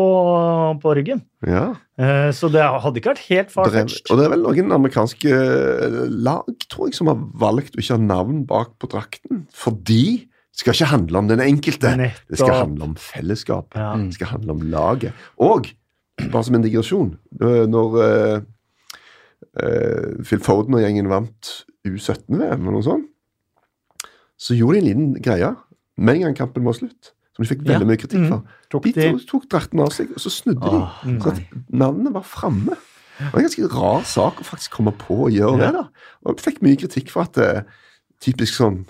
på 0.81 0.93
ryggen. 0.97 1.19
Ja. 1.45 1.75
Eh, 2.01 2.31
så 2.33 2.49
det 2.49 2.63
hadde 2.65 2.97
ikke 2.97 3.11
vært 3.11 3.27
helt 3.27 3.51
er, 3.53 3.91
og 4.09 4.17
det 4.17 4.23
er 4.25 4.31
vel 4.31 4.41
noen 4.41 4.73
amerikanske 4.73 5.29
eh, 5.29 5.97
lag 6.09 6.49
tror 6.65 6.89
jeg, 6.89 6.97
som 6.97 7.11
har 7.11 7.19
valgt 7.43 7.77
å 7.77 7.83
ikke 7.83 7.93
ha 7.93 8.01
navn 8.01 8.41
bak 8.49 8.73
på 8.81 8.89
drakten. 8.89 9.43
Fordi 9.53 10.25
skal 10.53 10.73
ikke 10.75 10.85
handle 10.91 11.17
om 11.17 11.27
den 11.31 11.39
enkelte. 11.41 11.93
Det 12.29 12.37
skal 12.37 12.53
handle 12.61 12.83
om 12.91 12.95
fellesskapet. 12.95 13.79
Ja. 13.79 13.93
Det 13.97 14.13
skal 14.13 14.27
handle 14.35 14.51
om 14.53 14.61
laget. 14.69 15.13
Og, 15.41 15.65
bare 16.31 16.43
som 16.45 16.55
en 16.55 16.61
digresjon, 16.65 17.15
når 17.41 17.97
uh, 17.97 18.41
Phil 20.23 20.41
Foden 20.43 20.75
og 20.77 20.83
gjengen 20.83 21.09
vant 21.11 21.51
U17-VM 21.87 22.61
eller 22.63 22.77
noe 22.77 22.85
sånt, 22.85 23.09
så 24.39 24.55
gjorde 24.57 24.79
de 24.79 24.83
en 24.83 24.87
liten 24.89 25.11
greie 25.23 25.51
med 26.01 26.15
en 26.17 26.23
gang 26.27 26.37
kampen 26.37 26.65
var 26.65 26.75
slutt, 26.77 27.11
som 27.35 27.43
de 27.45 27.49
fikk 27.49 27.61
veldig 27.65 27.85
Ja. 27.85 27.89
mye 27.89 28.01
kritikk 28.01 28.25
for. 28.29 28.41
Tok 28.73 28.83
De 28.87 28.91
de 28.93 29.11
tok, 29.11 29.27
tok 29.29 29.43
drakten 29.51 29.79
av 29.83 29.91
seg, 29.93 30.09
og 30.13 30.19
så 30.21 30.29
snudde 30.33 30.61
de. 30.69 30.79
Åh, 30.81 31.03
Mm. 31.05 31.19
Så 31.21 31.27
at 31.33 31.41
navnet 31.69 32.13
var 32.13 32.23
framme. 32.23 32.75
Det 33.19 33.29
var 33.31 33.39
en 33.39 33.45
ganske 33.47 33.67
rar 33.73 34.03
sak 34.03 34.39
å 34.41 34.43
faktisk 34.43 34.71
komme 34.71 34.91
på 34.91 35.25
å 35.27 35.31
gjøre 35.31 35.59
Ja. 35.59 35.71
det. 35.71 35.73
da. 35.73 35.83
Og 36.25 36.35
jeg 36.37 36.45
fikk 36.53 36.61
mye 36.63 36.75
kritikk 36.77 37.09
for 37.11 37.21
at 37.21 37.33
det 37.33 37.43
er 37.45 37.63
typisk 38.21 38.53
sånn 38.57 38.85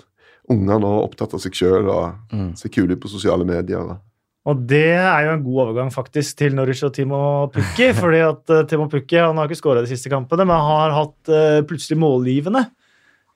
unger 0.50 0.78
nå 0.82 0.90
er 0.98 1.04
opptatt 1.08 1.34
av 1.34 1.40
seg 1.40 1.52
sjøl 1.56 1.88
og 1.88 2.14
Mm. 2.32 2.56
ser 2.56 2.68
kule 2.68 2.92
ut 2.92 3.00
på 3.00 3.08
sosiale 3.08 3.44
medier. 3.44 3.78
og- 3.80 3.98
Og 4.46 4.66
det 4.66 4.92
er 4.92 5.24
jo 5.24 5.30
en 5.32 5.42
god 5.44 5.66
overgang 5.68 5.90
faktisk 5.90 6.36
til 6.36 6.54
Norwich 6.54 6.82
og 6.84 6.92
Timo 6.92 7.46
Pukki. 7.48 7.92
fordi 7.94 8.20
at 8.28 8.50
eh, 8.50 8.64
Timo 8.64 8.88
Pukki 8.88 9.16
han 9.16 9.36
har 9.36 9.48
ikke 9.48 9.60
skåra 9.62 9.80
de 9.80 9.86
siste 9.96 10.10
kampene, 10.10 10.44
men 10.46 10.56
han 10.60 10.90
har 10.90 10.90
hatt 10.90 11.28
eh, 11.28 11.62
plutselig 11.62 11.96
målgivende. 11.98 12.66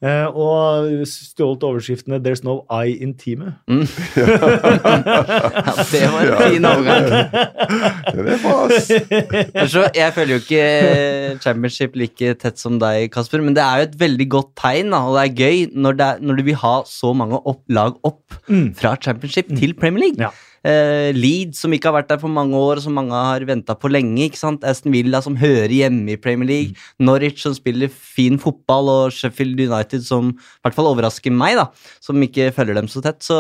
Eh, 0.03 0.27
og 0.31 0.89
stjålet 1.11 1.65
overskriftene 1.67 2.21
'There's 2.23 2.45
no 2.47 2.61
I 2.71 2.95
in 3.03 3.15
teamet'. 3.15 3.55
Mm. 3.69 3.87
Ja, 5.09 5.73
det 5.91 6.03
var 6.13 6.21
en 6.23 6.53
fin 6.53 6.65
overgang. 6.65 7.05
Det 8.15 8.35
er. 8.35 9.67
Så 9.69 9.85
jeg 9.95 10.13
følger 10.17 10.35
jo 10.35 10.41
ikke 10.43 11.41
championship 11.43 11.97
like 11.99 12.35
tett 12.43 12.59
som 12.61 12.79
deg, 12.81 13.11
Kasper, 13.15 13.43
men 13.45 13.55
det 13.57 13.63
er 13.65 13.83
jo 13.83 13.89
et 13.89 13.99
veldig 14.01 14.29
godt 14.33 14.51
tegn, 14.59 14.91
da, 14.95 15.03
og 15.09 15.17
det 15.19 15.25
er 15.27 15.37
gøy 15.43 15.59
når, 15.75 15.99
det 15.99 16.07
er, 16.09 16.23
når 16.25 16.41
du 16.41 16.43
vil 16.49 16.59
ha 16.63 16.75
så 16.89 17.13
mange 17.17 17.39
opp, 17.45 17.63
lag 17.69 17.97
opp 18.05 18.25
Mm. 18.49 18.71
fra 18.77 18.95
championship 18.97 19.49
til 19.59 19.75
Premier 19.77 20.07
League. 20.09 20.21
Ja. 20.21 20.31
Eh, 20.67 21.13
Leeds, 21.15 21.61
som 21.63 21.71
ikke 21.73 21.91
har 21.91 21.97
vært 22.01 22.09
der 22.11 22.19
for 22.23 22.29
mange 22.33 22.59
år, 22.59 22.81
som 22.83 22.95
mange 22.99 23.15
har 23.15 23.45
venta 23.47 23.77
på 23.79 23.91
lenge. 23.93 24.17
ikke 24.27 24.41
sant? 24.41 24.65
Aston 24.67 24.93
Villa, 24.93 25.21
som 25.23 25.37
hører 25.39 25.71
hjemme 25.71 26.11
i 26.15 26.17
Premier 26.17 26.49
League. 26.49 26.75
Norwich, 26.99 27.43
som 27.45 27.55
spiller 27.55 27.89
fin 27.93 28.39
fotball, 28.43 28.89
og 28.89 29.13
Sheffield 29.15 29.61
United, 29.61 30.03
som 30.07 30.33
i 30.35 30.65
hvert 30.67 30.75
fall 30.75 30.91
overrasker 30.91 31.31
meg, 31.35 31.57
da, 31.61 31.69
som 32.01 32.19
ikke 32.25 32.51
følger 32.57 32.75
dem 32.81 32.89
så 32.91 33.03
tett. 33.05 33.23
Så 33.23 33.39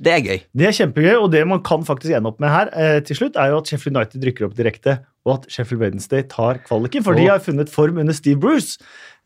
det 0.00 0.12
er 0.16 0.26
gøy. 0.26 0.40
Det 0.56 0.66
er 0.66 0.76
kjempegøy, 0.80 1.14
og 1.22 1.30
det 1.32 1.46
man 1.46 1.62
kan 1.66 1.86
faktisk 1.86 2.14
ende 2.16 2.32
opp 2.32 2.40
med 2.42 2.50
her 2.50 2.70
eh, 2.74 2.98
til 3.06 3.16
slutt, 3.22 3.36
er 3.38 3.52
jo 3.54 3.62
at 3.62 3.70
Sheffield 3.70 3.96
United 3.96 4.26
rykker 4.26 4.48
opp 4.50 4.58
direkte, 4.58 4.98
og 5.28 5.38
at 5.38 5.50
Sheffield 5.52 5.82
Wednesday 5.84 6.22
tar 6.26 6.58
kvaliken, 6.66 7.04
for 7.04 7.14
de 7.18 7.26
har 7.28 7.38
funnet 7.44 7.68
form 7.70 7.98
under 8.02 8.16
Steve 8.16 8.40
Bruce. 8.40 8.78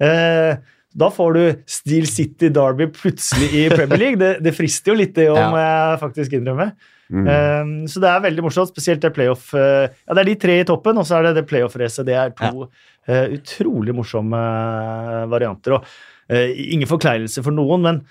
Eh, 0.03 0.57
da 0.95 1.09
får 1.11 1.33
du 1.35 1.62
Steel 1.66 2.07
City 2.07 2.49
Derby 2.55 2.87
plutselig 2.95 3.49
i 3.51 3.68
Premier 3.72 3.99
League. 3.99 4.18
Det, 4.20 4.37
det 4.45 4.53
frister 4.55 4.93
jo 4.93 4.99
litt, 5.01 5.14
det 5.16 5.29
om 5.33 5.39
Ja. 5.39 5.49
jeg 5.59 6.01
faktisk 6.05 6.37
innrømme. 6.39 6.68
Mm. 7.13 7.27
Um, 7.29 7.73
så 7.91 8.01
det 8.01 8.09
er 8.09 8.23
veldig 8.25 8.45
morsomt, 8.47 8.71
spesielt 8.73 9.03
det 9.05 9.11
playoff 9.13 9.51
uh, 9.53 9.85
Ja, 9.91 10.15
det 10.17 10.23
er 10.23 10.29
de 10.31 10.35
tre 10.41 10.59
i 10.63 10.67
toppen, 10.69 10.97
og 10.99 11.05
så 11.05 11.19
er 11.19 11.29
det 11.29 11.35
det 11.41 11.47
playoff-racet. 11.51 12.07
Det 12.09 12.17
er 12.17 12.33
to 12.39 12.67
eh, 13.07 13.35
utrolig 13.37 13.93
morsomme 13.97 14.41
eh, 14.41 15.25
varianter. 15.29 15.77
Og 15.77 15.85
uh, 16.33 16.53
ingen 16.65 16.89
forkleinelse 16.89 17.45
for 17.45 17.53
noen, 17.53 17.85
men 17.85 18.05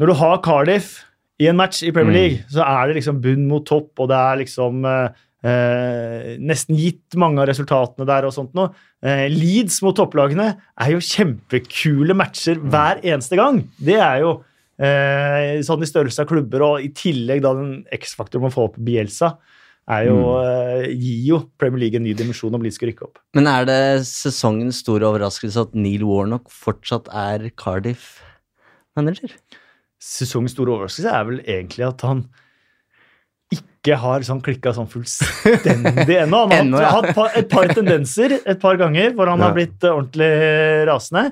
når 0.00 0.10
du 0.10 0.14
har 0.18 0.40
Cardiff 0.42 0.96
i 1.42 1.46
en 1.50 1.58
match 1.58 1.82
i 1.86 1.92
Premier 1.94 2.14
Mm. 2.14 2.18
League, 2.18 2.44
så 2.50 2.62
er 2.66 2.88
det 2.88 2.96
liksom 2.98 3.20
bunn 3.22 3.46
mot 3.50 3.64
topp, 3.66 3.92
og 4.02 4.08
det 4.10 4.18
er 4.18 4.40
liksom 4.42 4.84
eh, 4.86 5.22
eh, 5.50 6.32
nesten 6.38 6.78
gitt 6.78 7.16
mange 7.18 7.42
av 7.42 7.48
resultatene 7.50 8.06
der 8.06 8.26
og 8.26 8.34
sånt 8.34 8.54
noe. 8.58 8.70
Eh, 9.02 9.26
Leeds 9.30 9.80
mot 9.82 9.96
topplagene 9.98 10.48
er 10.54 10.90
jo 10.94 11.02
kjempekule 11.02 12.14
matcher 12.18 12.58
hver 12.62 13.02
eneste 13.02 13.38
gang. 13.38 13.64
Det 13.78 13.98
er 13.98 14.22
jo 14.24 14.36
eh, 14.78 15.60
sånn 15.66 15.82
i 15.82 15.88
størrelse 15.90 16.22
av 16.24 16.28
klubber, 16.30 16.62
og 16.66 16.80
i 16.84 16.88
tillegg 16.96 17.42
da 17.44 17.52
den 17.54 17.84
X-faktoren 17.94 18.42
man 18.48 18.54
får 18.54 18.70
opp 18.72 18.76
Bielsa, 18.78 19.36
er 19.86 20.06
jo, 20.08 20.16
eh, 20.40 20.86
gir 20.96 21.26
jo 21.28 21.38
Premier 21.60 21.82
League 21.84 21.98
en 21.98 22.04
ny 22.06 22.14
dimensjon 22.16 22.54
om 22.56 22.62
blir 22.62 22.72
skal 22.72 22.88
rykke 22.88 23.04
opp. 23.04 23.18
Men 23.36 23.46
er 23.50 23.66
det 23.68 23.80
sesongens 24.08 24.78
store 24.80 25.04
overraskelse 25.10 25.60
at 25.68 25.74
Neil 25.76 26.06
Warnock 26.08 26.48
fortsatt 26.48 27.10
er 27.12 27.50
Cardiff-manager? 27.60 29.34
Sesongens 30.00 30.54
store 30.56 30.72
overraskelse 30.78 31.12
er 31.12 31.28
vel 31.28 31.42
egentlig 31.44 31.84
at 31.86 32.00
han 32.04 32.24
ikke 33.54 33.96
har 34.00 34.24
sånn 34.24 34.40
klikka 34.42 34.72
sånn 34.74 34.88
fullstendig 34.90 36.16
ennå. 36.24 36.40
Han 36.48 36.52
har 36.54 36.62
Ennå, 36.64 36.80
ja. 36.80 36.90
hatt 36.96 37.36
et 37.38 37.50
par, 37.52 37.68
tendenser 37.76 38.38
et 38.40 38.60
par 38.62 38.78
ganger 38.80 39.12
hvor 39.14 39.28
han 39.30 39.38
Ja. 39.38 39.50
har 39.50 39.54
blitt 39.58 39.84
eh, 39.84 39.92
ordentlig 39.92 40.30
rasende. 40.88 41.26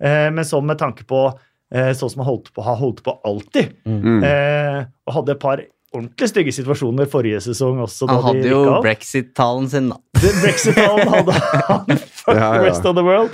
Eh, 0.00 0.30
men 0.32 0.44
så 0.48 0.62
med 0.64 0.80
tanke 0.80 1.04
på 1.04 1.26
sånn 1.70 2.10
som 2.10 2.22
han 2.24 2.30
holdt 2.32 2.50
på, 2.54 2.62
har 2.66 2.76
holdt 2.80 3.02
på 3.06 3.14
alltid. 3.24 3.72
Mm. 3.86 4.24
Eh, 4.24 4.80
og 5.06 5.14
hadde 5.20 5.36
et 5.36 5.42
par 5.42 5.62
ordentlig 5.94 6.28
stygge 6.30 6.52
situasjoner 6.54 7.06
forrige 7.10 7.40
sesong 7.42 7.80
også. 7.82 8.06
da 8.06 8.20
Han 8.20 8.36
de 8.38 8.42
hadde 8.42 8.50
jo 8.52 8.80
brexit-talen 8.84 9.68
sin, 9.72 9.88
da. 9.90 9.96
Brexit-talen 10.20 11.08
hadde 11.08 11.32
han. 11.40 11.98
Fuck 12.20 12.36
Ja, 12.36 12.52
the 12.52 12.60
ja. 12.60 12.68
rest 12.68 12.84
of 12.86 12.94
the 12.98 13.02
world. 13.06 13.30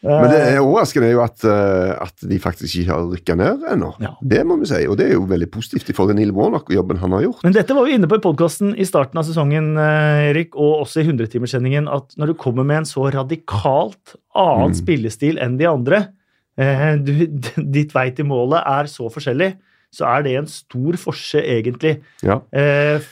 Men 0.00 0.30
det 0.30 0.36
Eh, 0.38 0.52
er 0.54 0.60
overraskende 0.62 1.08
er 1.08 1.14
jo 1.16 1.22
at, 1.24 1.42
eh, 1.42 1.90
at 2.04 2.22
de 2.30 2.36
faktisk 2.38 2.70
ikke 2.84 2.92
har 2.94 3.08
rykka 3.10 3.34
ned 3.34 3.64
ennå. 3.72 3.88
Ja. 3.98 4.12
Det 4.22 4.44
må 4.46 4.54
vi 4.60 4.68
si, 4.70 4.84
og 4.86 4.94
det 4.96 5.08
er 5.08 5.16
jo 5.16 5.24
veldig 5.26 5.48
positivt 5.50 5.90
i 5.90 5.92
forhold 5.96 6.14
til 6.14 6.20
Neil 6.20 6.30
Warnock 6.36 6.70
og 6.70 6.76
jobben 6.76 7.00
han 7.02 7.10
har 7.16 7.24
gjort. 7.26 7.42
Men 7.42 7.52
dette 7.56 7.74
var 7.74 7.84
vi 7.88 7.96
inne 7.98 8.06
på 8.06 8.14
i 8.14 8.22
podkasten 8.22 8.76
i 8.78 8.86
starten 8.86 9.18
av 9.18 9.26
sesongen, 9.26 9.72
eh, 9.76 10.28
Erik, 10.30 10.54
og 10.54 10.84
også 10.86 11.02
i 11.02 11.08
100-timerssendingen, 11.08 11.90
at 11.90 12.14
når 12.16 12.26
du 12.30 12.34
kommer 12.38 12.62
med 12.64 12.84
en 12.84 12.88
så 12.88 13.08
radikalt 13.10 14.14
annen 14.38 14.70
Mm. 14.70 14.78
spillestil 14.78 15.38
enn 15.42 15.58
de 15.58 15.66
andre, 15.66 15.96
eh, 15.96 16.06
du, 16.58 17.12
ditt 17.78 17.94
vei 17.94 18.10
til 18.16 18.28
målet 18.30 18.62
er 18.66 18.90
så 18.90 19.08
forskjellig, 19.12 19.52
så 19.94 20.08
er 20.10 20.26
det 20.26 20.36
en 20.36 20.50
stor 20.50 20.98
forskjell, 21.00 21.46
egentlig. 21.56 21.98
Ja. 22.26 22.40
Eh, 22.52 23.04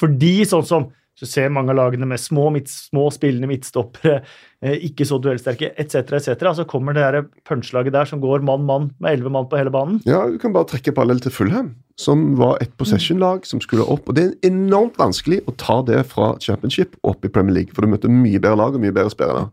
fordi 0.00 0.40
sånn 0.48 0.66
som 0.68 0.90
så 1.20 1.26
ser 1.28 1.50
mange 1.52 1.74
av 1.74 1.76
lagene 1.76 2.06
med 2.08 2.20
små, 2.20 2.46
midt, 2.54 2.70
små 2.72 3.10
spillende 3.12 3.50
midtstoppere, 3.50 4.22
eh, 4.64 4.78
ikke 4.88 5.04
så 5.04 5.18
duellsterke, 5.20 5.68
etc., 5.76 6.14
etc., 6.16 6.46
så 6.56 6.64
kommer 6.68 6.96
det 6.96 7.04
der 7.04 7.26
punchlaget 7.44 7.92
der 7.92 8.08
som 8.08 8.22
går 8.22 8.40
mann-mann 8.46 8.88
med 8.96 9.12
elleve 9.12 9.32
mann 9.34 9.48
på 9.50 9.58
hele 9.60 9.72
banen. 9.74 10.00
Ja, 10.08 10.22
Du 10.30 10.38
kan 10.38 10.54
bare 10.54 10.70
trekke 10.70 10.94
parallell 10.96 11.20
til 11.20 11.34
Fulham, 11.34 11.74
som 12.00 12.38
var 12.38 12.56
et 12.62 12.72
possession-lag 12.78 13.44
som 13.44 13.60
skulle 13.60 13.84
opp. 13.84 14.08
og 14.08 14.14
Det 14.14 14.24
er 14.24 14.48
enormt 14.48 14.96
vanskelig 14.96 15.42
å 15.44 15.56
ta 15.56 15.82
det 15.82 16.06
fra 16.06 16.38
championship 16.40 16.96
opp 17.04 17.24
i 17.24 17.28
Premier 17.28 17.54
League, 17.54 17.74
for 17.74 17.82
du 17.82 17.88
møter 17.92 18.08
mye 18.08 18.40
bedre 18.40 18.56
lag 18.56 18.74
og 18.74 18.80
mye 18.80 18.92
bedre 18.92 19.12
spillere. 19.12 19.50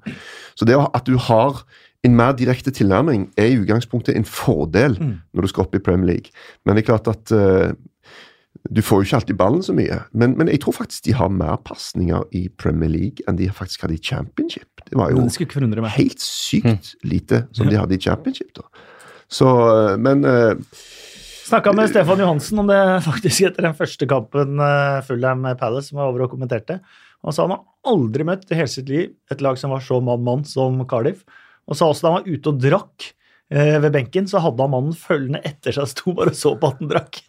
Så 0.55 0.63
det 0.63 0.79
at 0.79 1.03
du 1.03 1.17
har 1.17 1.65
en 2.07 2.15
mer 2.17 2.33
direkte 2.39 2.71
tilnærming, 2.73 3.27
er 3.37 3.51
i 3.51 3.59
utgangspunktet 3.59 4.15
en 4.17 4.27
fordel 4.27 4.97
Mm. 5.01 5.13
når 5.35 5.45
du 5.45 5.51
skal 5.51 5.67
opp 5.67 5.75
i 5.75 5.83
Premier 5.83 6.13
League. 6.13 6.31
Men 6.65 6.75
det 6.75 6.83
er 6.85 6.89
klart 6.95 7.07
at 7.11 7.31
uh, 7.35 7.75
du 8.73 8.81
får 8.81 9.01
jo 9.01 9.07
ikke 9.07 9.19
alltid 9.21 9.37
ballen 9.39 9.63
så 9.63 9.73
mye. 9.75 9.99
Men, 10.17 10.35
men 10.37 10.49
jeg 10.51 10.61
tror 10.63 10.75
faktisk 10.79 11.05
de 11.05 11.15
har 11.15 11.29
mer 11.31 11.57
pasninger 11.63 12.23
i 12.35 12.47
Premier 12.59 12.89
League 12.91 13.23
enn 13.27 13.37
de 13.39 13.49
faktisk 13.53 13.85
hadde 13.85 13.97
i 13.97 14.03
championship. 14.03 14.69
Det 14.87 14.97
var 14.97 15.11
jo 15.11 15.23
Det 15.27 15.93
helt 15.97 16.23
sykt 16.23 16.95
lite 17.03 17.45
som 17.55 17.69
de 17.69 17.77
hadde 17.77 17.95
i 17.95 18.01
championship. 18.01 18.53
da. 18.57 18.65
Så, 19.27 19.47
eh, 19.47 19.97
men 19.99 20.23
uh, 20.25 20.55
Snakka 21.47 21.71
med 21.75 21.89
Stefan 21.91 22.19
Johansen 22.19 22.59
om 22.59 22.67
det 22.67 22.79
faktisk 23.05 23.45
etter 23.47 23.63
den 23.69 23.75
første 23.75 24.07
kampen 24.09 24.59
uh, 24.59 24.99
Fulham 25.07 25.45
Palace, 25.59 25.89
som 25.89 26.01
var 26.01 26.09
over 26.11 26.25
og 26.25 26.33
kommenterte. 26.33 26.81
Han 27.23 27.35
sa 27.35 27.45
han 27.45 27.55
har 27.55 27.63
aldri 27.87 28.25
møtt 28.27 28.51
i 28.51 28.57
hele 28.59 28.71
sitt 28.71 28.89
liv 28.91 29.13
et 29.31 29.43
lag 29.43 29.55
som 29.59 29.71
var 29.71 29.83
så 29.83 30.01
mann-mann 30.03 30.43
som 30.47 30.81
Cardiff. 30.89 31.23
Og 31.67 31.75
sa 31.77 31.89
også 31.91 32.05
da 32.07 32.11
han 32.15 32.19
var 32.23 32.27
ute 32.37 32.51
og 32.53 32.59
drakk 32.63 33.07
eh, 33.51 33.77
ved 33.83 33.91
benken, 33.95 34.27
så 34.31 34.39
hadde 34.43 34.63
han 34.63 34.71
mannen 34.73 34.95
følgende 34.95 35.41
etter 35.47 35.75
seg, 35.75 35.89
sto 35.91 36.13
bare 36.15 36.31
og 36.31 36.39
så 36.39 36.53
på 36.59 36.69
at 36.71 36.79
han 36.81 36.91
drakk. 36.93 37.19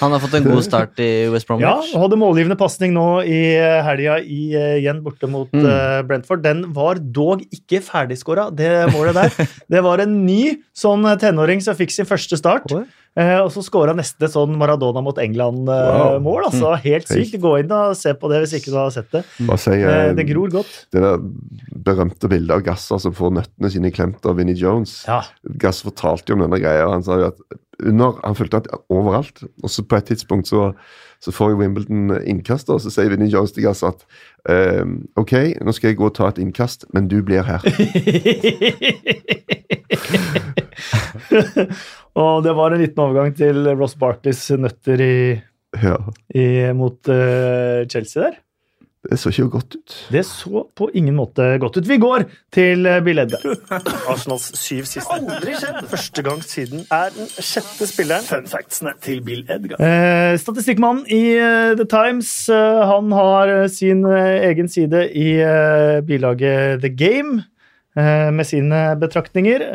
Han 0.00 0.12
har 0.14 0.20
fått 0.22 0.34
en 0.38 0.44
god 0.46 0.62
start 0.64 1.00
i 1.02 1.08
West 1.32 1.48
Bromwich. 1.48 1.66
Ja, 1.66 1.96
og 1.96 2.04
hadde 2.04 2.18
målgivende 2.20 2.56
pasning 2.60 2.92
nå 2.94 3.06
i 3.26 3.38
eh, 3.56 3.80
helga 3.86 4.18
eh, 4.22 4.76
igjen 4.80 5.00
borte 5.04 5.26
mot 5.30 5.50
Mm. 5.54 5.64
uh, 5.66 6.00
Brentford. 6.06 6.42
Den 6.44 6.64
var 6.74 6.98
dog 6.98 7.42
ikke 7.54 7.80
ferdigskåra, 7.84 8.48
det 8.54 8.70
målet 8.94 9.14
der. 9.18 9.48
Det 9.74 9.82
var 9.84 10.02
en 10.02 10.14
ny 10.26 10.56
sånn 10.76 11.04
tenåring 11.20 11.60
som 11.64 11.76
fikk 11.78 11.92
sin 11.94 12.08
første 12.08 12.38
start. 12.40 12.70
Oi. 12.74 12.84
Eh, 13.14 13.36
og 13.38 13.50
så 13.54 13.62
skåra 13.62 13.92
neste 13.94 14.26
sånn 14.30 14.56
Maradona 14.58 14.98
mot 15.04 15.18
England-mål. 15.22 16.18
Wow. 16.24 16.48
altså 16.48 16.72
Helt 16.82 17.10
sykt. 17.10 17.36
Gå 17.42 17.52
inn 17.62 17.70
og 17.74 17.94
se 17.98 18.10
på 18.18 18.30
det 18.32 18.40
hvis 18.42 18.56
ikke 18.58 18.72
du 18.72 18.78
har 18.80 18.90
sett 18.94 19.10
det. 19.14 19.22
sier 19.62 19.84
Eh, 19.84 20.00
eh, 20.08 20.14
det 20.18 20.26
gror 20.30 20.50
godt. 20.50 20.72
det 20.94 21.02
der 21.04 21.22
berømte 21.86 22.30
bildet 22.30 22.56
av 22.56 22.64
Gasser 22.66 23.02
som 23.02 23.14
får 23.14 23.36
nøttene 23.38 23.70
sine 23.70 23.92
klemt 23.94 24.26
av 24.26 24.38
Vinnie 24.40 24.58
Jones. 24.58 25.02
Ja. 25.06 25.22
Gass 25.62 25.84
fortalte 25.86 26.32
jo 26.32 26.38
om 26.38 26.46
denne 26.46 26.58
greia. 26.62 26.88
Han 26.90 27.06
sa 27.06 27.20
jo 27.20 27.30
at 27.30 27.42
under, 27.82 28.20
han 28.24 28.36
følte 28.38 28.56
at 28.62 28.68
overalt. 28.92 29.42
Og 29.62 29.70
så 29.70 29.82
på 29.86 29.96
et 29.96 30.04
tidspunkt 30.04 30.48
så, 30.48 30.72
så 31.20 31.32
får 31.32 31.50
jo 31.50 31.60
Wimbledon 31.62 32.12
innkast, 32.24 32.70
og 32.70 32.80
så 32.84 32.90
sier 32.92 33.10
Vinnie 33.12 33.32
Gass 33.32 33.82
at 33.86 34.04
ehm, 34.50 35.06
OK, 35.20 35.32
nå 35.64 35.72
skal 35.74 35.88
jeg 35.90 35.98
gå 36.00 36.06
og 36.10 36.16
ta 36.18 36.28
et 36.30 36.38
innkast, 36.42 36.86
men 36.94 37.08
du 37.08 37.22
blir 37.26 37.42
her. 37.46 37.60
og 42.20 42.44
det 42.44 42.54
var 42.56 42.68
en 42.70 42.82
liten 42.82 43.02
overgang 43.02 43.34
til 43.36 43.56
Ross 43.74 43.96
Barkleys 43.98 44.50
nøtter 44.58 45.00
i, 45.00 45.16
Ja, 45.82 45.96
i, 46.30 46.72
mot 46.76 47.08
uh, 47.10 47.82
Chelsea 47.90 48.22
der. 48.22 48.43
Det 49.04 49.18
så 49.20 49.30
ikke 49.32 49.48
godt 49.52 49.74
ut. 49.76 49.94
Det 50.12 50.22
så 50.26 50.62
på 50.76 50.88
ingen 50.96 51.16
måte 51.18 51.46
godt 51.60 51.76
ut. 51.76 51.88
Vi 51.88 51.98
går 52.00 52.24
til 52.54 52.86
billeddet. 53.04 53.42
Bill 53.44 53.58
Edgar. 53.76 53.98
Arsenals 54.14 54.46
syv 54.58 54.86
siste. 54.88 55.12
Aldri 55.12 55.56
skjedd! 55.60 55.80
Første 55.92 56.24
gang 56.24 56.44
siden 56.44 56.84
er 56.94 57.12
den 57.16 57.28
sjette 57.36 57.88
spilleren. 57.90 58.24
Fun 58.28 58.48
factsene 58.50 58.94
til 59.04 59.20
Bill 59.26 59.44
Edgar. 59.52 59.76
Eh, 59.84 60.34
statistikkmannen 60.40 61.04
i 61.12 61.22
eh, 61.36 61.74
The 61.78 61.86
Times 61.92 62.30
eh, 62.48 62.84
han 62.88 63.12
har 63.12 63.52
eh, 63.58 63.66
sin 63.72 64.04
eh, 64.08 64.48
egen 64.50 64.70
side 64.72 65.04
i 65.12 65.34
eh, 65.44 65.98
bilaget 66.08 66.80
The 66.84 66.92
Game 66.96 67.42
eh, 67.98 68.30
med 68.32 68.48
sine 68.48 68.86
betraktninger. 69.00 69.68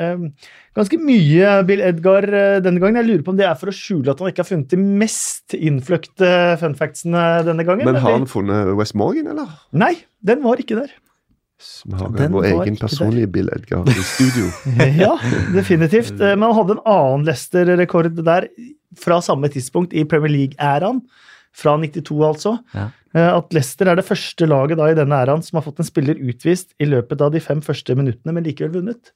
Eh, 0.69 0.75
ganske 0.79 0.99
mye 1.01 1.51
Bill 1.67 1.81
Edgar 1.81 2.23
eh, 2.29 2.59
denne 2.63 2.79
gangen. 2.79 3.01
Jeg 3.01 3.09
lurer 3.09 3.25
på 3.25 3.33
om 3.33 3.37
det 3.39 3.45
er 3.49 3.57
for 3.59 3.71
å 3.71 3.75
skjule 3.75 4.11
at 4.13 4.19
han 4.21 4.29
ikke 4.31 4.43
har 4.45 4.49
funnet 4.51 4.69
de 4.73 4.77
mest 4.77 5.55
innfløkte 5.57 6.31
fun 6.61 6.75
factsene 6.79 7.43
denne 7.47 7.65
gangen. 7.67 7.85
Men 7.89 8.01
har 8.03 8.17
han 8.19 8.27
funnet 8.29 8.73
West 8.79 8.95
Morgan, 8.99 9.27
eller? 9.33 9.53
Nei, 9.73 9.95
den 10.25 10.43
var 10.45 10.61
ikke 10.61 10.77
der. 10.79 10.93
Den 12.15 12.31
vår 12.31 12.45
egen 12.53 12.77
personlige 12.79 13.27
der. 13.27 13.31
Bill 13.35 13.49
Edgar 13.51 13.89
i 13.91 14.03
studio. 14.07 14.47
Ja, 15.03 15.15
definitivt. 15.55 16.13
Eh, 16.19 16.35
Men 16.37 16.47
han 16.51 16.55
hadde 16.61 16.77
en 16.77 16.85
annen 16.87 17.25
Leicester-rekord 17.27 18.13
der 18.23 18.47
fra 18.99 19.19
samme 19.21 19.49
tidspunkt 19.51 19.93
i 19.93 20.05
Premier 20.07 20.31
League-æraen. 20.31 21.01
Fra 21.59 21.73
92, 21.81 22.13
altså. 22.23 22.53
Ja. 22.77 22.87
Eh, 23.17 23.27
At 23.33 23.51
Leicester 23.53 23.89
er 23.89 23.97
det 23.99 24.05
første 24.07 24.45
laget 24.47 24.77
da 24.79 24.87
i 24.91 24.95
denne 24.95 25.17
æraen 25.17 25.41
som 25.43 25.57
har 25.59 25.65
fått 25.65 25.81
en 25.81 25.87
spiller 25.87 26.15
utvist 26.21 26.71
i 26.79 26.85
løpet 26.87 27.19
av 27.25 27.33
de 27.33 27.41
fem 27.43 27.59
første 27.65 27.95
minuttene, 27.97 28.35
men 28.37 28.45
likevel 28.45 28.77
vunnet. 28.79 29.11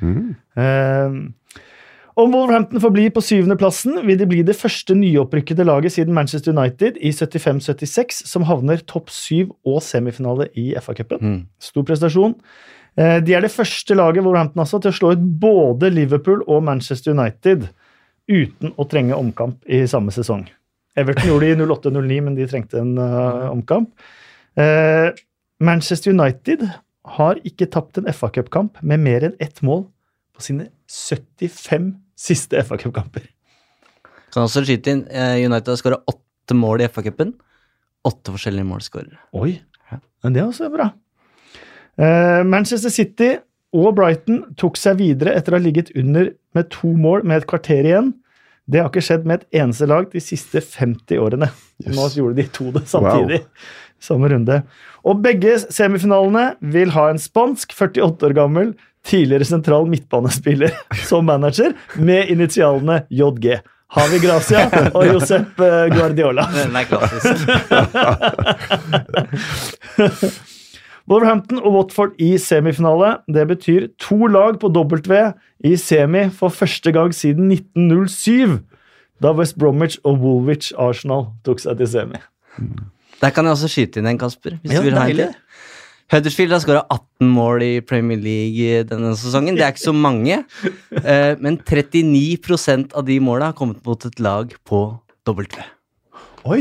Mm. 0.00 0.34
Eh, 0.56 1.16
Om 2.14 2.30
Wolverhampton 2.30 2.78
får 2.78 2.92
bli 2.94 3.08
på 3.10 3.22
syvendeplassen, 3.26 3.96
vil 4.06 4.18
de 4.20 4.26
bli 4.30 4.42
det 4.46 4.54
første 4.54 4.94
nyopprykkede 4.94 5.64
laget 5.66 5.96
siden 5.96 6.14
Manchester 6.14 6.52
United 6.54 7.00
i 7.02 7.10
75-76 7.10 8.20
som 8.30 8.46
havner 8.46 8.84
topp 8.86 9.10
syv 9.10 9.50
og 9.66 9.80
semifinale 9.82 10.46
i 10.54 10.76
FA-cupen. 10.78 11.18
Mm. 11.18 11.40
Stor 11.58 11.82
prestasjon. 11.88 12.36
Eh, 12.96 13.18
De 13.18 13.34
er 13.34 13.42
det 13.42 13.50
første 13.50 13.96
laget 13.98 14.22
Wolverhampton 14.22 14.62
altså, 14.62 14.78
til 14.78 14.92
å 14.92 14.98
slå 14.98 15.12
ut 15.16 15.24
både 15.42 15.90
Liverpool 15.90 16.44
og 16.46 16.62
Manchester 16.62 17.16
United 17.18 17.66
uten 18.30 18.72
å 18.78 18.86
trenge 18.88 19.18
omkamp 19.18 19.66
i 19.66 19.82
samme 19.90 20.14
sesong. 20.14 20.46
Everton 20.96 21.26
gjorde 21.28 21.50
det 21.50 21.56
i 21.58 21.66
08-09, 21.66 22.20
men 22.22 22.36
de 22.38 22.46
trengte 22.46 22.78
en 22.78 22.94
uh, 22.98 23.50
omkamp. 23.50 23.90
Eh, 24.54 25.10
Manchester 25.58 26.14
United 26.14 26.62
har 27.04 27.40
ikke 27.44 27.68
tapt 27.72 28.00
en 28.00 28.08
FA-cupkamp 28.08 28.80
med 28.82 29.02
mer 29.04 29.26
enn 29.28 29.36
ett 29.42 29.60
mål 29.66 29.86
på 30.34 30.44
sine 30.46 30.70
75 30.90 31.92
siste 32.16 32.62
FA-cupkamper. 32.64 33.26
Kan 34.34 34.46
også 34.46 34.64
skyte 34.66 34.92
inn 34.92 35.04
eh, 35.12 35.44
United 35.44 35.74
har 35.74 35.80
skåra 35.80 36.00
åtte 36.10 36.56
mål 36.58 36.82
i 36.82 36.88
FA-cupen. 36.90 37.34
Åtte 38.04 38.34
forskjellige 38.34 38.68
målskårere. 38.68 39.20
Oi, 39.36 39.58
men 40.24 40.34
det 40.34 40.42
er 40.42 40.48
også 40.48 40.70
bra. 40.72 40.90
Eh, 42.00 42.40
Manchester 42.48 42.92
City 42.92 43.34
og 43.74 43.94
Brighton 43.98 44.42
tok 44.60 44.78
seg 44.78 44.98
videre 45.00 45.34
etter 45.36 45.54
å 45.54 45.58
ha 45.58 45.64
ligget 45.64 45.92
under 45.98 46.32
med 46.54 46.70
to 46.72 46.92
mål 46.98 47.24
med 47.26 47.42
et 47.42 47.48
kvarter 47.50 47.86
igjen. 47.86 48.12
Det 48.70 48.80
har 48.80 48.88
ikke 48.88 49.04
skjedd 49.04 49.26
med 49.28 49.42
et 49.42 49.60
eneste 49.60 49.86
lag 49.90 50.06
de 50.12 50.22
siste 50.24 50.62
50 50.62 51.20
årene. 51.20 51.50
Yes. 51.82 51.92
Nå 51.96 52.06
gjorde 52.16 52.38
de 52.38 52.46
to 52.54 52.70
det 52.72 52.86
samtidig. 52.88 53.42
Samme 54.04 54.28
runde. 54.32 54.60
Og 55.04 55.22
begge 55.24 55.56
semifinalene 55.64 56.50
vil 56.74 56.92
ha 56.92 57.08
en 57.10 57.20
spansk, 57.20 57.72
48 57.72 58.28
år 58.28 58.36
gammel, 58.36 58.74
tidligere 59.04 59.48
sentral 59.48 59.88
midtbanespiller 59.88 60.72
som 61.08 61.26
manager, 61.28 61.72
med 61.96 62.32
initialene 62.32 63.02
JG. 63.10 63.60
Havi 63.94 64.18
Gracia 64.18 64.64
og 64.90 65.06
Josep 65.06 65.60
eh, 65.62 65.84
Guardiola. 65.92 66.48
Den 66.56 66.76
er 66.76 66.88
klassisk. 66.88 67.46
Wolverhampton 71.10 71.60
og 71.60 71.74
Watford 71.74 72.16
i 72.18 72.38
semifinale. 72.38 73.16
Det 73.28 73.48
betyr 73.48 73.86
to 74.00 74.26
lag 74.26 74.58
på 74.60 74.68
W 74.72 75.32
i 75.64 75.76
semi 75.76 76.30
for 76.32 76.48
første 76.48 76.92
gang 76.92 77.14
siden 77.14 77.52
1907. 77.52 78.58
Da 79.22 79.32
West 79.36 79.58
Bromwich 79.58 79.98
og 80.04 80.18
Woolwich 80.18 80.72
Arsenal 80.78 81.28
tok 81.44 81.60
seg 81.60 81.76
til 81.78 81.88
semi. 81.92 82.18
Der 83.22 83.30
kan 83.34 83.46
jeg 83.46 83.56
også 83.56 83.70
skyte 83.70 84.00
inn 84.00 84.10
en, 84.10 84.18
Kasper. 84.20 84.58
Hvis 84.62 84.72
Ja, 84.74 84.82
du 84.82 84.88
vil 84.90 84.98
ha 84.98 85.08
en 85.08 85.34
Huddersfield 86.12 86.52
har 86.52 86.60
skåra 86.60 86.82
18 86.92 87.30
mål 87.32 87.62
i 87.64 87.80
Premier 87.80 88.18
League 88.20 88.82
denne 88.90 89.14
sesongen. 89.16 89.56
Det 89.56 89.64
er 89.64 89.72
ikke 89.72 89.86
så 89.86 89.94
mange, 89.96 90.42
eh, 91.00 91.32
men 91.40 91.56
39% 91.64 92.92
av 92.92 93.06
de 93.08 93.16
måla 93.24 93.50
har 93.50 93.56
kommet 93.58 93.80
mot 93.86 94.04
et 94.04 94.20
lag 94.20 94.52
på 94.68 94.82
W. 95.24 95.46
Oi, 96.44 96.60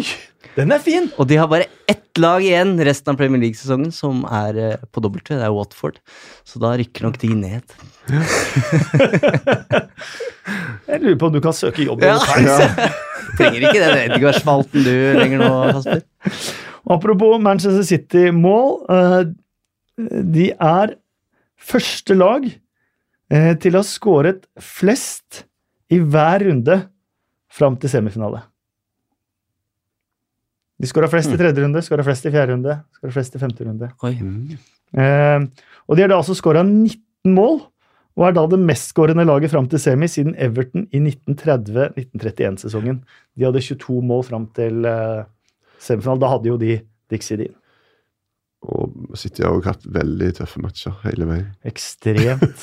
den 0.56 0.72
er 0.72 0.80
fin! 0.80 1.10
Og 1.20 1.28
de 1.28 1.36
har 1.42 1.50
bare 1.52 1.68
ett 1.92 2.22
lag 2.24 2.40
igjen 2.46 2.78
resten 2.88 3.12
av 3.12 3.20
Premier 3.20 3.42
League-sesongen 3.44 3.92
som 3.92 4.24
er 4.32 4.60
eh, 4.64 4.86
på 4.94 5.04
W. 5.04 5.20
Det 5.28 5.42
er 5.44 5.52
Watford. 5.52 6.00
Så 6.48 6.62
da 6.64 6.76
rykker 6.80 7.10
nok 7.10 7.20
de 7.20 7.34
ned. 7.36 7.76
Jeg 10.88 11.00
lurer 11.00 11.18
på 11.20 11.28
om 11.30 11.36
du 11.36 11.42
kan 11.44 11.56
søke 11.56 11.84
jobb 11.86 12.04
Ja. 12.04 12.16
Trenger 13.38 13.66
ikke 13.68 13.80
den 13.82 13.98
Edgar-spalten 14.04 14.86
du 14.86 14.92
lenger 15.20 15.42
nå, 15.42 15.52
Kasper. 15.78 16.04
Apropos 16.94 17.40
Manchester 17.42 17.86
City-mål. 17.88 18.74
eh, 18.94 19.22
De 20.36 20.50
er 20.52 20.96
første 21.64 22.16
lag 22.18 22.46
eh, 22.50 23.54
til 23.64 23.76
å 23.78 23.82
ha 23.84 23.88
skåret 23.88 24.46
flest 24.62 25.44
i 25.94 26.00
hver 26.02 26.44
runde 26.50 26.80
fram 27.54 27.78
til 27.80 27.92
semifinale. 27.92 28.42
De 30.82 30.90
skåra 30.90 31.08
flest 31.08 31.32
i 31.32 31.38
tredje 31.40 31.62
runde, 31.64 31.82
skåra 31.86 32.04
flest 32.04 32.26
i 32.28 32.32
fjerde 32.34 32.56
runde, 32.56 32.74
skåra 32.98 33.14
flest 33.16 33.36
i 33.38 33.40
femte 33.40 33.64
runde. 33.68 33.92
Oi. 34.04 34.14
Eh, 34.98 35.46
og 35.88 35.96
de 35.96 36.04
har 36.04 36.12
da 36.12 36.18
altså 36.20 36.36
skåra 36.36 36.64
19 36.66 37.32
mål, 37.38 37.62
og 38.14 38.28
er 38.28 38.36
da 38.38 38.44
det 38.50 38.60
mestskårende 38.62 39.26
laget 39.26 39.54
fram 39.54 39.68
til 39.70 39.82
semi 39.82 40.08
siden 40.12 40.36
Everton 40.38 40.86
i 40.94 41.02
1930-1931-sesongen. 41.02 43.02
De 43.34 43.48
hadde 43.48 43.66
22 43.66 44.02
mål 44.06 44.22
fram 44.28 44.46
til 44.54 44.86
uh, 44.86 45.26
semifinalen. 45.82 46.22
Da 46.22 46.34
hadde 46.36 46.52
jo 46.52 46.58
de 46.62 46.74
Dixie 47.10 47.40
Dean. 47.42 47.56
Og 48.64 49.18
City 49.20 49.44
har 49.44 49.52
også 49.52 49.74
hatt 49.74 49.88
veldig 49.98 50.30
tøffe 50.38 50.62
matcher 50.64 50.94
hele 51.04 51.26
veien. 51.28 51.50
Ekstremt. 51.68 52.62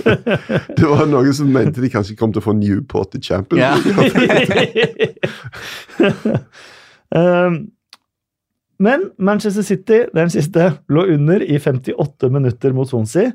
Det 0.76 0.86
var 0.90 1.06
noen 1.08 1.32
som 1.36 1.48
mente 1.54 1.80
de 1.80 1.88
kanskje 1.92 2.16
kom 2.18 2.32
til 2.34 2.42
å 2.42 2.44
få 2.44 2.52
Newport 2.58 3.14
i 3.16 3.20
Champions. 3.24 3.86
League. 3.88 5.08
um, 7.16 7.54
men 8.84 9.00
Manchester 9.16 9.64
City, 9.64 9.98
den 10.12 10.28
siste, 10.34 10.74
lå 10.92 11.06
under 11.14 11.40
i 11.40 11.56
58 11.62 12.28
minutter 12.34 12.76
mot 12.76 12.88
Swansea. 12.90 13.32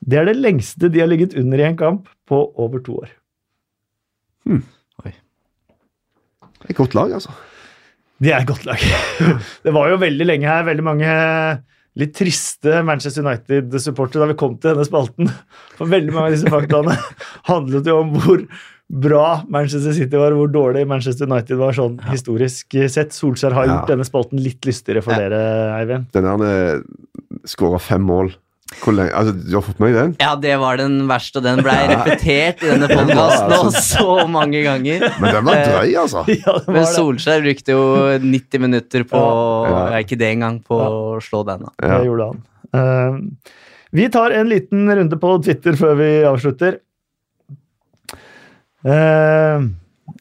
Det 0.00 0.16
er 0.18 0.24
det 0.30 0.36
lengste 0.40 0.88
de 0.90 1.00
har 1.02 1.08
ligget 1.10 1.34
under 1.36 1.58
i 1.60 1.66
en 1.68 1.76
kamp 1.76 2.06
på 2.28 2.38
over 2.56 2.80
to 2.86 2.94
år. 3.02 3.10
Et 6.68 6.76
godt 6.76 6.94
lag, 6.94 7.12
altså. 7.16 7.32
De 8.20 8.30
er 8.32 8.42
et 8.42 8.48
godt 8.48 8.66
lag. 8.68 8.80
Det 9.64 9.72
var 9.72 9.88
jo 9.90 10.00
veldig 10.02 10.26
lenge 10.28 10.48
her 10.48 10.66
veldig 10.66 10.84
mange 10.84 11.12
litt 12.00 12.12
triste 12.14 12.82
Manchester 12.86 13.24
United-supportere 13.24 14.22
da 14.22 14.28
vi 14.30 14.36
kom 14.38 14.58
til 14.60 14.74
denne 14.74 14.84
spalten. 14.86 15.30
For 15.78 15.88
veldig 15.90 16.12
mange 16.14 16.28
av 16.30 16.36
disse 16.36 16.52
faktaene 16.52 16.94
handlet 17.50 17.88
jo 17.90 17.96
om 18.02 18.12
hvor 18.20 18.44
bra 18.90 19.24
Manchester 19.48 19.94
City 19.96 20.18
var, 20.20 20.34
hvor 20.36 20.50
dårlig 20.52 20.84
Manchester 20.90 21.28
United 21.30 21.58
var 21.60 21.74
sånn 21.76 21.96
historisk 22.10 22.76
sett. 22.92 23.14
Solskjær 23.16 23.54
har 23.56 23.66
Ja. 23.66 23.72
gjort 23.78 23.92
denne 23.94 24.06
spalten 24.08 24.40
litt 24.42 24.66
lystigere 24.68 25.02
for 25.06 25.14
Ja. 25.16 25.28
dere, 25.28 25.42
Eivind. 25.80 26.10
Den 26.12 26.28
der 26.44 26.82
skåra 27.48 27.80
fem 27.80 28.02
mål. 28.06 28.32
Hvor 28.78 28.94
lenge, 28.94 29.10
altså, 29.18 29.32
Du 29.34 29.54
har 29.56 29.64
fått 29.66 29.80
med 29.82 29.90
deg 29.90 29.96
den? 29.98 30.12
Ja, 30.22 30.34
det 30.38 30.52
var 30.62 30.78
den 30.78 31.00
verste, 31.10 31.40
og 31.40 31.46
den 31.48 31.62
ble 31.66 31.74
repetert 31.90 32.62
i 32.62 32.68
denne 32.70 32.88
podkasten 32.96 33.54
altså- 33.56 33.82
så 33.82 34.28
mange 34.30 34.62
ganger. 34.66 35.08
Men 35.20 35.34
den 35.34 35.48
var 35.48 35.64
drøy, 35.66 35.94
altså. 36.04 36.22
Ja, 36.36 36.54
var 36.66 36.76
Men. 36.78 36.86
Solskjær 36.94 37.42
brukte 37.44 37.74
jo 37.74 37.82
90 38.22 38.62
minutter 38.62 39.06
på 39.10 39.24
Ja. 39.66 39.82
ja, 39.96 40.04
Ikke 40.04 40.18
det 40.20 40.30
engang, 40.36 40.60
på 40.62 40.78
å 40.78 41.18
slå 41.24 41.42
den. 41.48 41.66
da. 41.66 41.74
Ja. 41.82 41.98
Det 41.98 42.06
gjorde 42.10 42.30
han. 42.30 42.46
Uh, 42.70 43.56
vi 43.90 44.06
tar 44.14 44.30
en 44.38 44.48
liten 44.48 44.86
runde 44.86 45.18
på 45.18 45.34
Twitter 45.42 45.74
før 45.74 45.98
vi 45.98 46.10
avslutter. 46.30 46.78
Uh, 48.86 49.66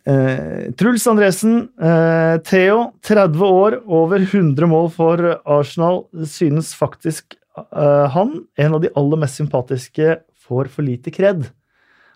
eh, 0.09 0.71
Truls 0.77 1.05
Andresen, 1.07 1.69
eh, 1.81 2.37
Theo, 2.49 2.91
30 3.05 3.45
år, 3.45 3.77
over 3.87 4.19
100 4.25 4.67
mål 4.67 4.89
for 4.91 5.21
Arsenal, 5.45 6.03
synes 6.25 6.73
faktisk 6.75 7.37
han, 8.13 8.35
en 8.59 8.75
av 8.77 8.83
de 8.83 8.91
aller 8.99 9.19
mest 9.21 9.39
sympatiske, 9.39 10.17
får 10.49 10.69
for 10.73 10.85
lite 10.85 11.13
kred. 11.13 11.47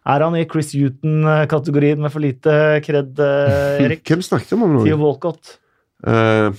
Er 0.03 0.23
han 0.25 0.35
i 0.35 0.43
Chris 0.49 0.73
Huton-kategorien 0.75 2.01
med 2.03 2.11
for 2.11 2.23
lite 2.23 2.53
kred, 2.83 3.15
eh, 3.23 3.81
Erik? 3.85 4.03
Hvem 4.07 4.23
snakket 4.25 4.55
om 4.57 4.65
Theo 4.81 4.97
nå? 4.97 5.03
Walcott. 5.03 5.57
Uh, 6.03 6.51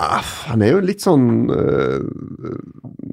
han 0.00 0.64
er 0.64 0.74
jo 0.74 0.80
en 0.80 0.88
litt 0.88 1.04
sånn 1.04 1.48
uh, 1.48 2.00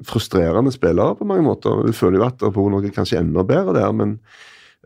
frustrerende 0.08 0.72
spiller 0.74 1.16
på 1.16 1.28
mange 1.28 1.46
måter. 1.46 1.86
Du 1.88 1.96
føler 1.96 2.20
jo 2.20 2.28
at 2.28 2.44
Apollo 2.44 2.82
er 2.82 2.92
kanskje 2.92 3.22
enda 3.22 3.44
bedre 3.48 3.76
der, 3.76 3.96
men 3.96 4.18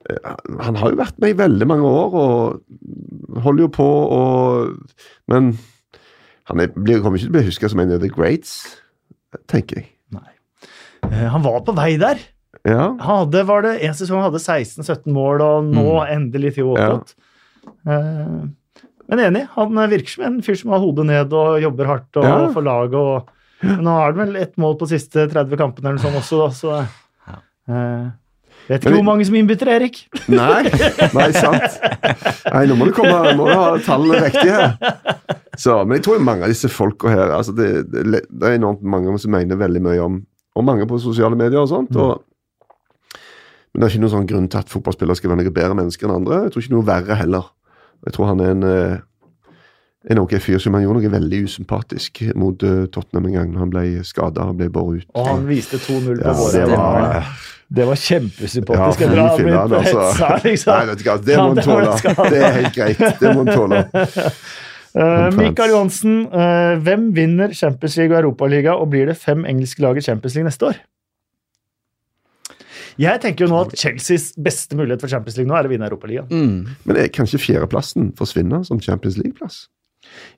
eh, 0.07 0.31
han 0.63 0.79
har 0.79 0.95
jo 0.95 0.99
vært 0.99 1.19
med 1.23 1.35
i 1.35 1.39
veldig 1.39 1.69
mange 1.71 1.91
år 1.91 2.17
og 2.23 3.43
holder 3.43 3.67
jo 3.67 3.75
på 3.75 3.91
og 4.19 4.97
Men 5.31 5.53
han 6.51 6.61
er, 6.65 6.71
blir, 6.75 7.01
kommer 7.05 7.19
ikke 7.21 7.29
til 7.29 7.33
å 7.33 7.37
bli 7.39 7.47
huska 7.49 7.69
som 7.73 7.81
en 7.85 7.93
av 7.97 8.01
the 8.03 8.11
greats, 8.13 8.55
tenker 9.51 9.83
jeg. 9.83 9.89
Nei. 10.13 10.33
han 11.33 11.43
var 11.45 11.61
på 11.67 11.75
vei 11.77 11.93
der. 12.01 12.19
Ja. 12.69 12.93
Han 13.01 13.01
hadde, 13.27 13.45
var 13.49 13.63
det 13.67 13.77
en 13.87 13.95
sesong 13.99 14.21
han 14.21 14.29
hadde 14.31 14.43
16-17 14.43 15.07
mål, 15.15 15.41
og 15.43 15.71
nå 15.75 15.87
endelig 16.07 16.55
Theo 16.59 16.73
Walcott. 16.75 17.15
Ja. 17.87 17.99
men 19.13 19.21
enig, 19.23 19.45
han 19.55 19.77
virker 19.91 20.11
som 20.17 20.25
en 20.29 20.41
fyr 20.47 20.57
som 20.59 20.73
har 20.75 20.83
hodet 20.83 21.07
ned 21.09 21.35
og 21.37 21.61
jobber 21.63 21.89
hardt 21.91 22.19
og 22.21 22.25
Ja. 22.27 22.37
for 22.55 22.63
laget. 22.67 22.95
Og, 22.99 23.29
men 23.63 23.83
nå 23.87 23.91
har 23.99 24.13
han 24.13 24.21
vel 24.23 24.37
ett 24.43 24.57
mål 24.59 24.77
på 24.81 24.89
siste 24.91 25.29
30 25.31 25.59
kampene 25.61 25.91
eller 25.93 25.99
noe 26.01 26.07
sånt 26.07 26.19
også, 26.23 26.43
da, 26.43 26.51
så 26.51 27.39
eh, 27.71 28.11
Vet 28.69 28.79
ikke 28.79 28.93
Men- 28.93 28.99
hvor 29.01 29.07
mange 29.09 29.25
som 29.27 29.35
innbytter, 29.35 29.67
Erik. 29.75 29.97
Nei, 30.31 30.63
nei, 31.17 31.31
sant. 31.35 31.81
Nei, 32.47 32.61
nå 32.71 32.77
må 32.79 32.87
du 32.87 32.93
komme, 32.95 33.33
må 33.35 33.49
du 33.49 33.57
ha 33.59 33.73
tallene 33.83 34.21
riktige 34.23 34.55
her. 34.55 34.77
Så, 35.59 35.75
men 35.85 35.99
jeg 35.99 36.05
tror 36.07 36.23
mange 36.25 36.47
av 36.47 36.53
disse 36.53 36.69
folka 36.73 37.11
her 37.13 37.33
altså 37.37 37.53
det, 37.53 37.67
det, 37.93 38.23
det 38.25 38.49
er 38.49 38.55
enormt 38.57 38.83
mange 38.83 39.13
som 39.21 39.35
mener 39.35 39.59
veldig 39.61 39.83
mye 39.85 40.01
om 40.01 40.15
Og 40.57 40.65
mange 40.65 40.87
på 40.89 40.99
sosiale 41.01 41.37
medier 41.37 41.61
og 41.61 41.69
sånt. 41.69 41.97
Og, 41.97 42.23
men 43.73 43.81
det 43.81 43.87
er 43.87 43.93
ikke 43.95 44.03
noen 44.03 44.13
sånn 44.13 44.27
grunn 44.29 44.49
til 44.53 44.61
at 44.61 44.69
fotballspillere 44.73 45.17
skal 45.17 45.33
være 45.33 45.45
noe 45.45 45.55
bedre 45.57 45.77
mennesker 45.79 46.09
enn 46.09 46.19
andre. 46.19 46.43
Jeg 46.45 46.53
tror 46.53 46.65
ikke 46.65 46.75
noe 46.75 46.89
verre 46.91 47.17
heller. 47.17 47.47
Jeg 48.05 48.13
tror 48.17 48.29
han 48.29 48.43
er 48.45 48.51
en 48.53 48.67
eh, 48.69 48.99
en 50.11 50.19
ok 50.19 50.35
fyr 50.43 50.59
som 50.59 50.75
han 50.75 50.83
gjorde 50.83 50.99
noe 50.99 51.13
veldig 51.15 51.39
usympatisk 51.47 52.21
mot 52.37 52.63
eh, 52.67 52.85
Tottenham 52.93 53.29
en 53.31 53.37
gang 53.37 53.53
han 53.61 53.71
ble 53.71 53.85
skada 54.05 54.49
og 54.51 54.59
ble 54.59 54.67
båret 54.75 55.05
ut. 55.05 55.09
Og 55.15 55.29
han 55.31 55.45
viste 55.47 55.79
2-0 55.79 56.19
på 56.19 56.27
Ja, 56.27 56.35
våre. 56.37 56.53
det 56.53 56.67
var 56.73 57.33
det 57.73 57.87
var 57.89 57.97
kjempesympatisk. 57.97 59.01
Ja, 59.01 59.63
altså. 59.63 59.79
hetsa, 59.81 60.27
liksom. 60.45 60.75
Nei, 60.75 60.87
vet 60.91 60.99
du 61.01 61.07
hva, 61.07 61.15
det 61.25 61.37
må 61.39 61.47
han 61.47 61.63
tåle. 61.65 62.27
Det 62.35 62.43
er 62.43 62.57
helt 62.59 62.75
greit. 62.77 63.01
Det 63.23 63.31
må 63.33 63.47
han 63.47 63.55
tåle. 63.57 63.79
Uh. 64.93 65.29
Mikael 65.39 65.73
Johansen, 65.73 66.27
uh, 66.29 66.77
hvem 66.85 67.11
vinner 67.17 67.55
Champions 67.57 67.97
League 67.97 68.13
og 68.13 68.23
Europaliga, 68.27 68.75
og 68.77 68.91
blir 68.93 69.09
det 69.09 69.17
fem 69.21 69.47
engelske 69.49 69.81
lag 69.85 69.97
i 69.97 70.05
Champions 70.05 70.37
League 70.37 70.49
neste 70.51 70.69
år? 70.69 70.81
Jeg 73.01 73.23
tenker 73.23 73.47
jo 73.47 73.53
nå 73.55 73.61
at 73.65 73.77
Chelseas 73.81 74.33
beste 74.37 74.77
mulighet 74.77 75.01
for 75.01 75.09
Champions 75.09 75.39
League 75.39 75.49
nå 75.49 75.57
er 75.57 75.65
å 75.65 75.71
vinne 75.73 75.89
Europaligaen. 75.89 76.29
Mm. 76.29 76.75
Men 76.85 76.99
er 77.01 77.09
kanskje 77.15 77.41
fjerdeplassen 77.41 78.11
forsvinner 78.19 78.67
som 78.69 78.83
Champions 78.85 79.17
League-plass? 79.17 79.63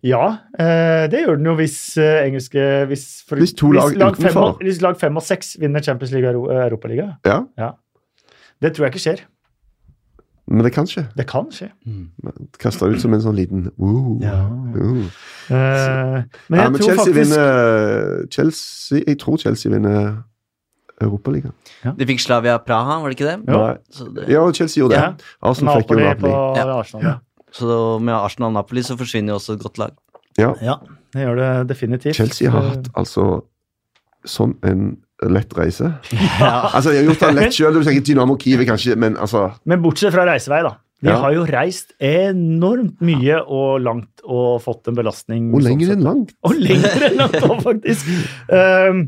Ja, 0.07 0.23
eh, 0.61 1.09
det 1.11 1.25
gjør 1.25 1.41
den 1.41 1.49
jo 1.49 1.55
hvis 1.59 1.79
engelske 1.99 2.63
Hvis, 2.87 3.25
for, 3.27 3.41
Hvis 3.41 3.57
to 3.59 3.73
lag 3.75 3.91
fem, 3.91 4.05
utenfor. 4.13 4.53
og, 4.53 4.61
hvis 4.63 4.79
lag 4.85 4.99
fem 5.01 5.17
og 5.19 5.25
seks 5.25 5.57
vinner 5.59 5.83
Champions 5.83 6.13
League 6.15 6.31
og 6.31 6.53
Europaliga. 6.53 7.15
Ja. 7.27 7.41
Ja, 7.59 7.73
Det 8.63 8.77
tror 8.77 8.87
jeg 8.87 8.95
ikke 8.95 9.03
skjer. 9.03 9.25
Men 10.47 10.65
det 10.65 10.73
kan 10.75 10.87
skje. 10.87 11.07
Det 11.16 11.25
kan 11.27 11.47
skje. 11.53 11.71
Kasta 12.61 12.87
ut 12.93 13.01
som 13.01 13.15
en 13.16 13.23
sånn 13.25 13.37
liten 13.39 13.71
uh, 13.81 14.21
Ja. 14.21 14.43
uh. 14.77 15.07
Eh, 15.49 16.25
men 16.49 16.59
Ja, 16.59 16.65
jeg 16.65 16.73
men 16.73 16.81
tror 16.81 16.89
Chelsea 16.89 16.97
faktisk 16.97 17.16
vinner 17.16 18.27
Chelsea, 18.31 19.03
Jeg 19.07 19.19
tror 19.21 19.37
Chelsea 19.41 19.73
vinner 19.73 20.23
Europaligaen. 21.01 21.53
De 21.99 22.07
fikk 22.07 22.21
Slavia 22.23 22.59
Praha, 22.62 23.01
var 23.03 23.11
det 23.11 23.19
ikke 23.19 23.31
det? 23.31 23.39
Jo. 23.49 23.62
Så, 23.91 24.09
det, 24.15 24.29
Ja, 24.29 24.45
Chelsea 24.53 24.83
gjorde 24.83 24.95
det. 24.95 25.03
Ja. 25.03 25.49
Arsenal 25.51 25.81
fikk 25.83 25.91
jo 25.91 25.99
Napoli 26.05 26.31
Ja. 26.31 26.79
Arsenal. 26.79 27.05
Ja. 27.05 27.15
så 27.53 27.99
med 27.99 28.15
Arsenal 28.15 28.49
og 28.49 28.53
Napoli 28.53 28.83
så 28.83 28.97
forsvinner 28.99 29.33
jo 29.35 29.41
også 29.41 29.53
et 29.57 29.62
godt 29.62 29.79
lag. 29.79 29.91
Ja. 30.39 30.53
ja, 30.62 30.75
det 31.15 31.23
gjør 31.23 31.37
det 31.37 31.69
definitivt. 31.69 32.15
Chelsea 32.16 32.51
har 32.51 32.62
hatt 32.62 32.89
altså 32.97 33.45
sånn 34.27 34.57
en 34.66 34.97
lett 35.23 35.53
reise. 35.57 35.93
Ja. 36.41 36.70
Altså, 36.77 36.91
jeg 36.93 37.05
har 37.05 37.12
gjort 37.12 37.20
det 37.23 37.35
lett 37.39 37.55
sjøl. 37.57 37.77
Du 37.78 37.85
tenker 37.86 38.05
Dynamo 38.09 38.35
Kiev 38.41 38.65
kanskje 38.66 38.97
Men 38.99 39.15
altså 39.16 39.47
Men 39.69 39.82
bortsett 39.85 40.12
fra 40.15 40.24
reisevei, 40.28 40.62
da. 40.66 40.74
Vi 41.05 41.11
Ja. 41.11 41.19
har 41.20 41.35
jo 41.36 41.45
reist 41.45 41.93
enormt 42.01 43.01
mye 43.05 43.36
og 43.45 43.82
langt 43.85 44.23
og 44.24 44.62
fått 44.65 44.89
en 44.89 44.97
belastning. 44.97 45.51
Og 45.53 45.61
sånn 45.61 45.69
lenger 45.69 45.86
sett. 45.91 45.97
enn 45.99 46.05
langt? 46.07 46.32
Og 46.49 46.55
lenger 46.57 47.05
enn 47.11 47.19
langt 47.20 47.43
òg, 47.45 47.59
faktisk. 47.62 48.09
Um, 48.49 49.03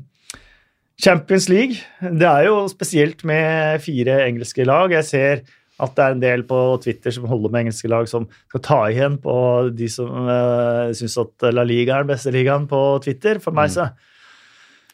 Champions 1.00 1.48
League. 1.48 1.76
Det 2.00 2.26
er 2.28 2.46
jo 2.48 2.58
spesielt 2.72 3.24
med 3.28 3.80
fire 3.84 4.18
engelske 4.26 4.64
lag. 4.68 4.92
Jeg 4.96 5.04
ser 5.08 5.42
at 5.80 5.92
det 5.96 6.04
er 6.06 6.14
en 6.16 6.20
del 6.22 6.42
på 6.48 6.58
Twitter 6.84 7.12
som 7.12 7.26
holder 7.28 7.52
med 7.52 7.66
engelske 7.66 7.88
lag, 7.92 8.06
som 8.08 8.24
skal 8.48 8.62
ta 8.64 8.78
igjen 8.92 9.18
på 9.20 9.34
de 9.76 9.88
som 9.92 10.08
uh, 10.28 10.88
syns 10.96 11.16
at 11.20 11.48
La 11.52 11.64
Liga 11.68 11.96
er 11.98 12.04
den 12.06 12.12
beste 12.14 12.32
ligaen 12.32 12.64
på 12.70 12.80
Twitter. 13.04 13.40
For 13.44 13.52
meg 13.56 13.72
så 13.74 13.90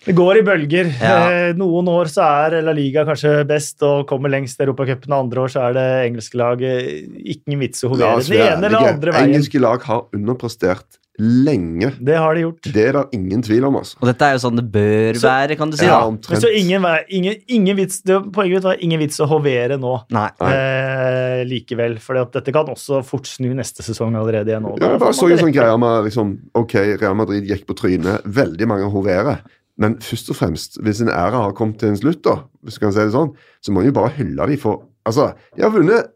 Det 0.04 0.14
går 0.18 0.40
i 0.40 0.44
bølger. 0.46 0.88
Ja. 1.00 1.18
Eh, 1.30 1.52
Noen 1.58 1.88
år 1.92 2.10
så 2.10 2.24
er 2.26 2.56
La 2.66 2.72
Liga 2.76 3.04
kanskje 3.08 3.36
best 3.48 3.82
og 3.86 4.06
kommer 4.10 4.32
lengst 4.32 4.58
i 4.60 4.64
Europacupen, 4.66 5.12
andre 5.14 5.44
år 5.44 5.52
så 5.54 5.66
er 5.68 5.76
det 5.78 5.86
engelske 6.08 6.40
lag 6.40 6.62
eh, 6.66 6.88
ikke 7.36 7.54
en 7.54 7.62
vits 7.62 7.84
å 7.86 7.92
hovere 7.92 8.18
oss 8.18 8.32
den 8.32 8.42
ene 8.46 8.66
eller 8.70 8.90
andre 8.94 9.14
veien. 9.14 9.30
Engelske 9.30 9.62
lag 9.62 9.86
har 9.86 10.08
underprestert 10.16 10.98
lenge. 11.20 11.90
Det 12.00 12.16
har 12.16 12.34
de 12.34 12.40
gjort. 12.46 12.66
Det 12.72 12.84
er 12.88 12.96
det 12.96 13.02
ingen 13.18 13.42
tvil 13.44 13.66
om, 13.68 13.76
altså. 13.82 13.98
Og 14.00 14.08
dette 14.08 14.26
er 14.26 14.32
jo 14.32 14.40
sånn 14.46 14.56
det 14.56 14.64
bør 14.72 15.18
Så- 15.20 15.28
være, 15.28 15.56
kan 15.60 15.70
du 15.70 15.76
si. 15.76 15.84
Ja, 15.84 16.00
da. 16.00 16.10
Men 16.10 16.40
så 16.40 16.50
ingen, 16.50 16.86
ingen, 17.10 17.34
ingen 17.48 17.76
vits, 17.76 18.00
det, 18.02 18.16
Poenget 18.32 18.56
mitt 18.56 18.64
var 18.64 18.76
ingen 18.80 18.98
vits 18.98 19.20
å 19.20 19.28
hovere 19.28 19.78
nå 19.78 19.92
Nei. 20.10 20.30
Nei. 20.40 20.52
eh, 20.56 21.44
likevel. 21.44 21.98
For 22.00 22.14
dette 22.24 22.50
kan 22.52 22.66
også 22.66 23.04
fort 23.04 23.26
snu 23.28 23.52
neste 23.54 23.84
sesong 23.84 24.16
allerede 24.16 24.48
igjen. 24.48 24.62
Nå, 24.64 24.78
Ja, 24.80 24.88
jeg 24.88 25.00
får 25.00 25.04
bare 25.04 25.12
så 25.20 25.30
en 25.30 25.38
sånn 25.38 25.52
greie 25.54 25.78
med 25.78 26.04
liksom, 26.08 26.38
Ok, 26.54 26.74
Real 26.98 27.14
Madrid 27.14 27.44
gikk 27.46 27.66
på 27.66 27.76
trynet. 27.76 28.22
Veldig 28.24 28.66
mange 28.66 28.90
hoverer. 28.90 29.42
Men 29.80 29.96
først 30.04 30.28
og 30.30 30.36
fremst, 30.36 30.76
hvis 30.84 31.00
en 31.00 31.08
æra 31.12 31.46
har 31.46 31.54
kommet 31.56 31.80
til 31.80 31.92
en 31.92 31.96
slutt, 31.96 32.20
da, 32.26 32.42
hvis 32.62 32.76
du 32.76 32.84
kan 32.84 32.92
si 32.94 33.00
det 33.00 33.14
sånn, 33.14 33.32
så 33.64 33.72
må 33.72 33.82
en 33.82 33.88
jo 33.88 33.96
bare 33.96 34.14
hylle 34.18 34.50
dem 34.52 34.60
for 34.60 34.88
Altså, 35.02 35.32
de 35.56 35.64
har 35.64 35.72
vunnet 35.74 36.12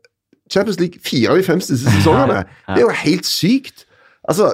Champions 0.53 0.79
League 0.79 1.01
fire 1.03 1.33
av 1.33 1.41
de 1.41 1.43
fem 1.43 1.59
siste 1.59 1.91
sesongene. 1.97 2.45
Det 2.69 2.77
er 2.79 2.85
jo 2.85 2.93
helt 3.03 3.27
sykt. 3.27 3.83
Altså, 4.31 4.53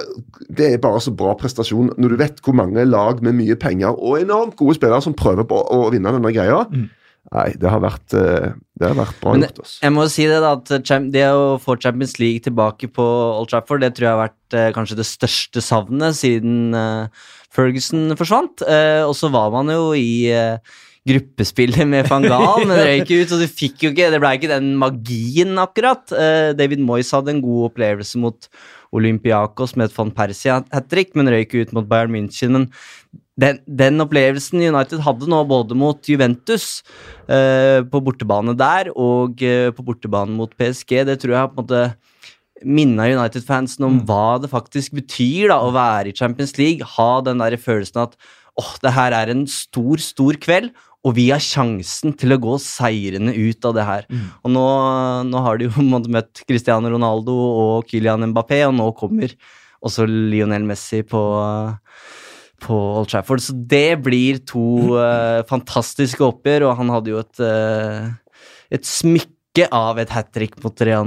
Det 0.49 0.71
er 0.73 0.81
bare 0.81 1.01
så 1.01 1.13
bra 1.13 1.35
prestasjon 1.37 1.91
når 1.97 2.15
du 2.15 2.17
vet 2.17 2.41
hvor 2.41 2.57
mange 2.57 2.81
lag 2.85 3.21
med 3.21 3.37
mye 3.37 3.57
penger 3.59 3.93
og 3.93 4.21
enormt 4.21 4.57
gode 4.57 4.79
spillere 4.79 5.05
som 5.05 5.13
prøver 5.17 5.45
på 5.49 5.59
å 5.73 5.85
vinne 5.93 6.13
denne 6.13 6.33
greia. 6.33 6.63
Mm. 6.73 6.89
Nei, 7.33 7.47
det 7.57 7.69
har 7.71 7.79
vært, 7.81 8.13
eh, 8.19 8.51
det 8.77 8.89
har 8.89 8.97
vært 8.97 9.19
bra 9.21 9.31
Men 9.33 9.45
gjort. 9.45 9.61
Også. 9.63 9.77
Jeg 9.85 9.93
må 9.95 10.03
si 10.11 10.25
det 10.29 10.41
da, 10.43 10.51
at 10.57 11.13
det 11.13 11.23
å 11.31 11.45
få 11.61 11.77
Champions 11.81 12.17
League 12.19 12.43
tilbake 12.45 12.89
på 12.91 13.05
Old 13.05 13.49
Trafford, 13.49 13.81
det 13.81 13.93
tror 13.95 14.07
jeg 14.09 14.17
har 14.17 14.25
vært 14.25 14.57
eh, 14.59 14.73
kanskje 14.75 14.99
det 14.99 15.07
største 15.07 15.63
savnet 15.63 16.19
siden 16.19 16.75
eh, 16.77 17.23
Ferguson 17.53 18.15
forsvant. 18.19 18.65
Eh, 18.65 19.03
og 19.05 19.15
så 19.17 19.29
var 19.33 19.53
man 19.53 19.71
jo 19.73 19.91
i 19.97 20.27
eh, 20.33 20.75
gruppespillet 21.07 21.87
med 21.89 22.07
van 22.09 22.25
Gaal, 22.27 22.63
men 22.69 22.79
røyk 22.79 23.09
ut, 23.11 23.33
og 23.35 23.43
du 23.43 23.47
fikk 23.51 23.83
jo 23.85 23.91
ikke 23.91 24.11
Det 24.13 24.21
ble 24.23 24.35
ikke 24.37 24.53
den 24.53 24.71
magien, 24.79 25.57
akkurat. 25.61 26.05
Eh, 26.15 26.53
David 26.57 26.83
Moyes 26.83 27.11
hadde 27.15 27.33
en 27.35 27.43
god 27.43 27.71
opplevelse 27.71 28.21
mot 28.23 28.47
Olympiakos 28.93 29.75
med 29.75 29.89
et 29.89 29.97
van 29.97 30.13
Persie-hat 30.13 30.89
trick, 30.91 31.13
men 31.17 31.31
røyk 31.31 31.55
ut 31.57 31.73
mot 31.75 31.87
Bayern 31.89 32.13
München. 32.13 32.55
Men 32.55 32.69
den, 33.39 33.59
den 33.65 34.03
opplevelsen 34.03 34.61
United 34.61 35.01
hadde 35.03 35.29
nå, 35.29 35.41
både 35.49 35.75
mot 35.77 36.09
Juventus 36.09 36.83
eh, 37.25 37.81
på 37.89 38.01
bortebane 38.05 38.53
der 38.57 38.91
og 38.93 39.41
eh, 39.43 39.71
på 39.73 39.85
bortebane 39.85 40.37
mot 40.37 40.53
PSG, 40.53 41.01
det 41.09 41.17
tror 41.23 41.35
jeg 41.39 41.51
på 41.51 41.57
en 41.57 41.63
måte 41.63 41.83
minna 42.65 43.07
United-fansen 43.11 43.85
om 43.87 43.99
hva 44.07 44.39
det 44.41 44.51
faktisk 44.51 44.95
betyr 44.97 45.51
da, 45.51 45.59
å 45.63 45.73
være 45.75 46.11
i 46.11 46.17
Champions 46.17 46.57
League. 46.59 46.85
Ha 46.95 47.11
den 47.25 47.43
der 47.43 47.57
følelsen 47.61 48.03
at 48.05 48.17
åh, 48.59 48.73
det 48.83 48.93
her 48.95 49.15
er 49.17 49.31
en 49.33 49.45
stor, 49.49 50.01
stor 50.01 50.37
kveld, 50.41 50.73
og 51.03 51.17
vi 51.17 51.27
har 51.33 51.41
sjansen 51.43 52.13
til 52.15 52.35
å 52.35 52.39
gå 52.39 52.55
seirende 52.63 53.33
ut 53.35 53.65
av 53.67 53.75
det 53.75 53.87
her. 53.87 54.05
Og 54.45 54.53
nå, 54.55 54.65
nå 55.27 55.43
har 55.43 55.59
de 55.59 55.67
jo 55.67 55.87
møtt 56.15 56.45
Cristiano 56.47 56.91
Ronaldo 56.93 57.35
og 57.35 57.91
Kylian 57.91 58.29
Mbappé, 58.31 58.63
og 58.69 58.77
nå 58.77 58.89
kommer 58.99 59.35
også 59.83 60.07
Lionel 60.07 60.67
Messi 60.67 61.03
på 61.07 61.23
på 62.63 62.75
Old 62.97 63.09
Trafford, 63.11 63.41
så 63.43 63.51
det 63.55 63.99
blir 64.05 64.37
to 64.47 64.95
eh, 65.03 65.43
fantastiske 65.49 66.23
oppgjør, 66.23 66.69
og 66.69 66.77
han 66.79 66.91
hadde 66.93 67.11
jo 67.11 67.19
et, 67.19 67.41
uh, 67.43 68.37
et 68.71 68.87
smykke 68.87 69.32
av 69.71 69.99
et 70.01 70.09
hat 70.09 70.31
trick 70.33 70.55
mot 70.63 70.81
Real 70.81 71.05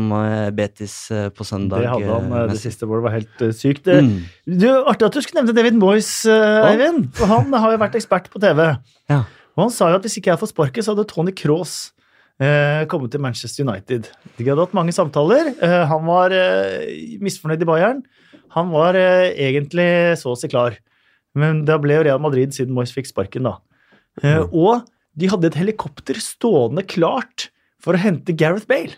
Betis 0.54 1.10
eh, 1.10 1.28
på 1.34 1.42
søndag. 1.44 1.82
Det 1.82 1.88
hadde 1.90 2.06
han. 2.12 2.28
eh, 2.30 2.36
eh, 2.38 2.46
Det 2.46 2.52
Messi. 2.54 2.70
siste 2.70 2.86
målet 2.86 3.02
var 3.02 3.14
helt 3.16 3.42
eh, 3.42 3.50
sykt. 3.50 3.88
Eh, 3.90 4.00
Mm. 4.06 4.22
Du, 4.46 4.68
Artig 4.86 5.06
at 5.08 5.12
du 5.12 5.20
skulle 5.20 5.42
nevne 5.42 5.54
David 5.56 5.74
Moyes, 5.74 6.10
eh, 6.30 6.68
Eivind. 6.70 7.08
For 7.18 7.26
han 7.26 7.50
har 7.52 7.72
jo 7.74 7.78
vært 7.82 7.96
ekspert 7.98 8.30
på 8.30 8.38
TV. 8.40 8.78
Ja. 9.10 9.24
Og 9.56 9.64
han 9.64 9.70
sa 9.74 9.88
jo 9.90 9.96
at 9.96 10.02
hvis 10.06 10.18
ikke 10.20 10.30
jeg 10.30 10.38
får 10.38 10.52
sparket, 10.52 10.84
så 10.84 10.94
hadde 10.94 11.08
Tony 11.10 11.32
Cross 11.32 11.90
eh, 12.38 12.84
kommet 12.86 13.10
til 13.10 13.20
Manchester 13.20 13.64
United. 13.66 14.06
De 14.38 14.44
hadde 14.46 14.60
hatt 14.62 14.74
mange 14.78 14.92
samtaler. 14.94 15.50
Eh, 15.60 15.84
han 15.90 16.04
var 16.06 16.30
eh, 16.30 17.18
misfornøyd 17.20 17.62
i 17.62 17.68
Bayern. 17.68 18.04
Han 18.54 18.70
var 18.70 18.94
eh, 18.94 19.32
egentlig 19.48 20.16
så 20.22 20.36
å 20.36 20.38
si 20.38 20.46
klar. 20.52 20.76
Men 21.34 21.64
da 21.66 21.78
ble 21.82 21.98
jo 21.98 22.04
Real 22.06 22.20
Madrid 22.22 22.54
siden 22.54 22.72
Moyes 22.76 22.94
fikk 22.94 23.10
sparken, 23.10 23.42
da. 23.50 23.56
Eh, 24.22 24.44
og 24.54 24.86
de 25.18 25.26
hadde 25.32 25.50
et 25.50 25.58
helikopter 25.58 26.14
stående 26.22 26.84
klart 26.86 27.48
for 27.86 27.94
å 27.96 28.02
hente 28.02 28.34
Gareth 28.36 28.66
Bale. 28.70 28.96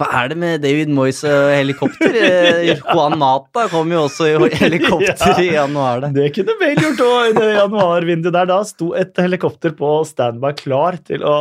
Hva 0.00 0.06
er 0.22 0.30
det 0.32 0.36
med 0.40 0.62
David 0.64 0.88
Moyes 0.96 1.18
og 1.28 1.50
helikopter? 1.52 2.14
ja. 2.16 2.78
Juan 2.80 3.18
Mata 3.20 3.66
kom 3.70 3.90
jo 3.92 4.06
også 4.06 4.30
i 4.30 4.48
helikopter 4.62 5.36
i 5.44 5.50
januar. 5.52 6.00
Det. 6.06 6.14
Det 6.16 6.30
kunne 6.38 6.54
Bale 6.62 6.86
gjort 6.86 7.02
òg 7.04 7.26
i 7.28 7.34
det 7.36 7.50
januarvinduet 7.58 8.32
der. 8.38 8.48
Da 8.48 8.56
sto 8.66 8.94
et 8.98 9.20
helikopter 9.20 9.76
på 9.76 9.90
standby 10.08 10.54
klar 10.58 10.96
til 11.04 11.20
å, 11.28 11.36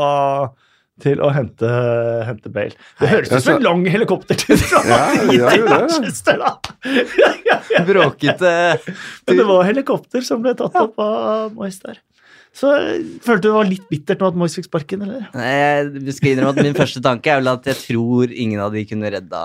til 1.02 1.24
å 1.24 1.32
hente, 1.34 1.72
hente 2.28 2.52
Bale. 2.54 2.76
Det 3.00 3.10
høres 3.14 3.32
ut 3.32 3.40
som 3.48 3.56
en 3.56 3.66
lang 3.70 3.88
helikoptertur 3.96 4.60
fra 4.68 4.84
Ja, 4.92 5.02
ja. 5.32 5.56
Manchester, 5.72 6.44
da! 6.44 6.52
Bråkete 7.88 8.54
Men 8.84 9.38
det 9.40 9.48
var 9.48 9.64
helikopter 9.72 10.28
som 10.28 10.44
ble 10.44 10.54
tatt 10.60 10.76
opp 10.76 11.00
av 11.02 11.56
Moyes 11.56 11.80
der. 11.88 12.04
Så 12.56 12.72
eh, 12.76 13.06
følte 13.24 13.46
du 13.46 13.50
det 13.50 13.56
var 13.56 13.70
litt 13.70 13.88
bittert 13.92 14.22
nå 14.22 14.32
at 14.32 14.38
Moyes 14.40 14.58
fikk 14.58 14.68
sparken, 14.68 15.06
eller? 15.06 15.24
Nei, 15.38 16.02
Jeg 16.10 16.18
skal 16.18 16.34
innrømme 16.34 16.52
at 16.58 16.68
min 16.68 16.78
første 16.78 17.04
tanke 17.04 17.32
er 17.32 17.40
vel 17.40 17.52
at 17.54 17.72
jeg 17.72 17.80
tror 17.86 18.34
ingen 18.34 18.62
av 18.64 18.76
de 18.76 18.84
kunne 18.90 19.12
redda 19.14 19.44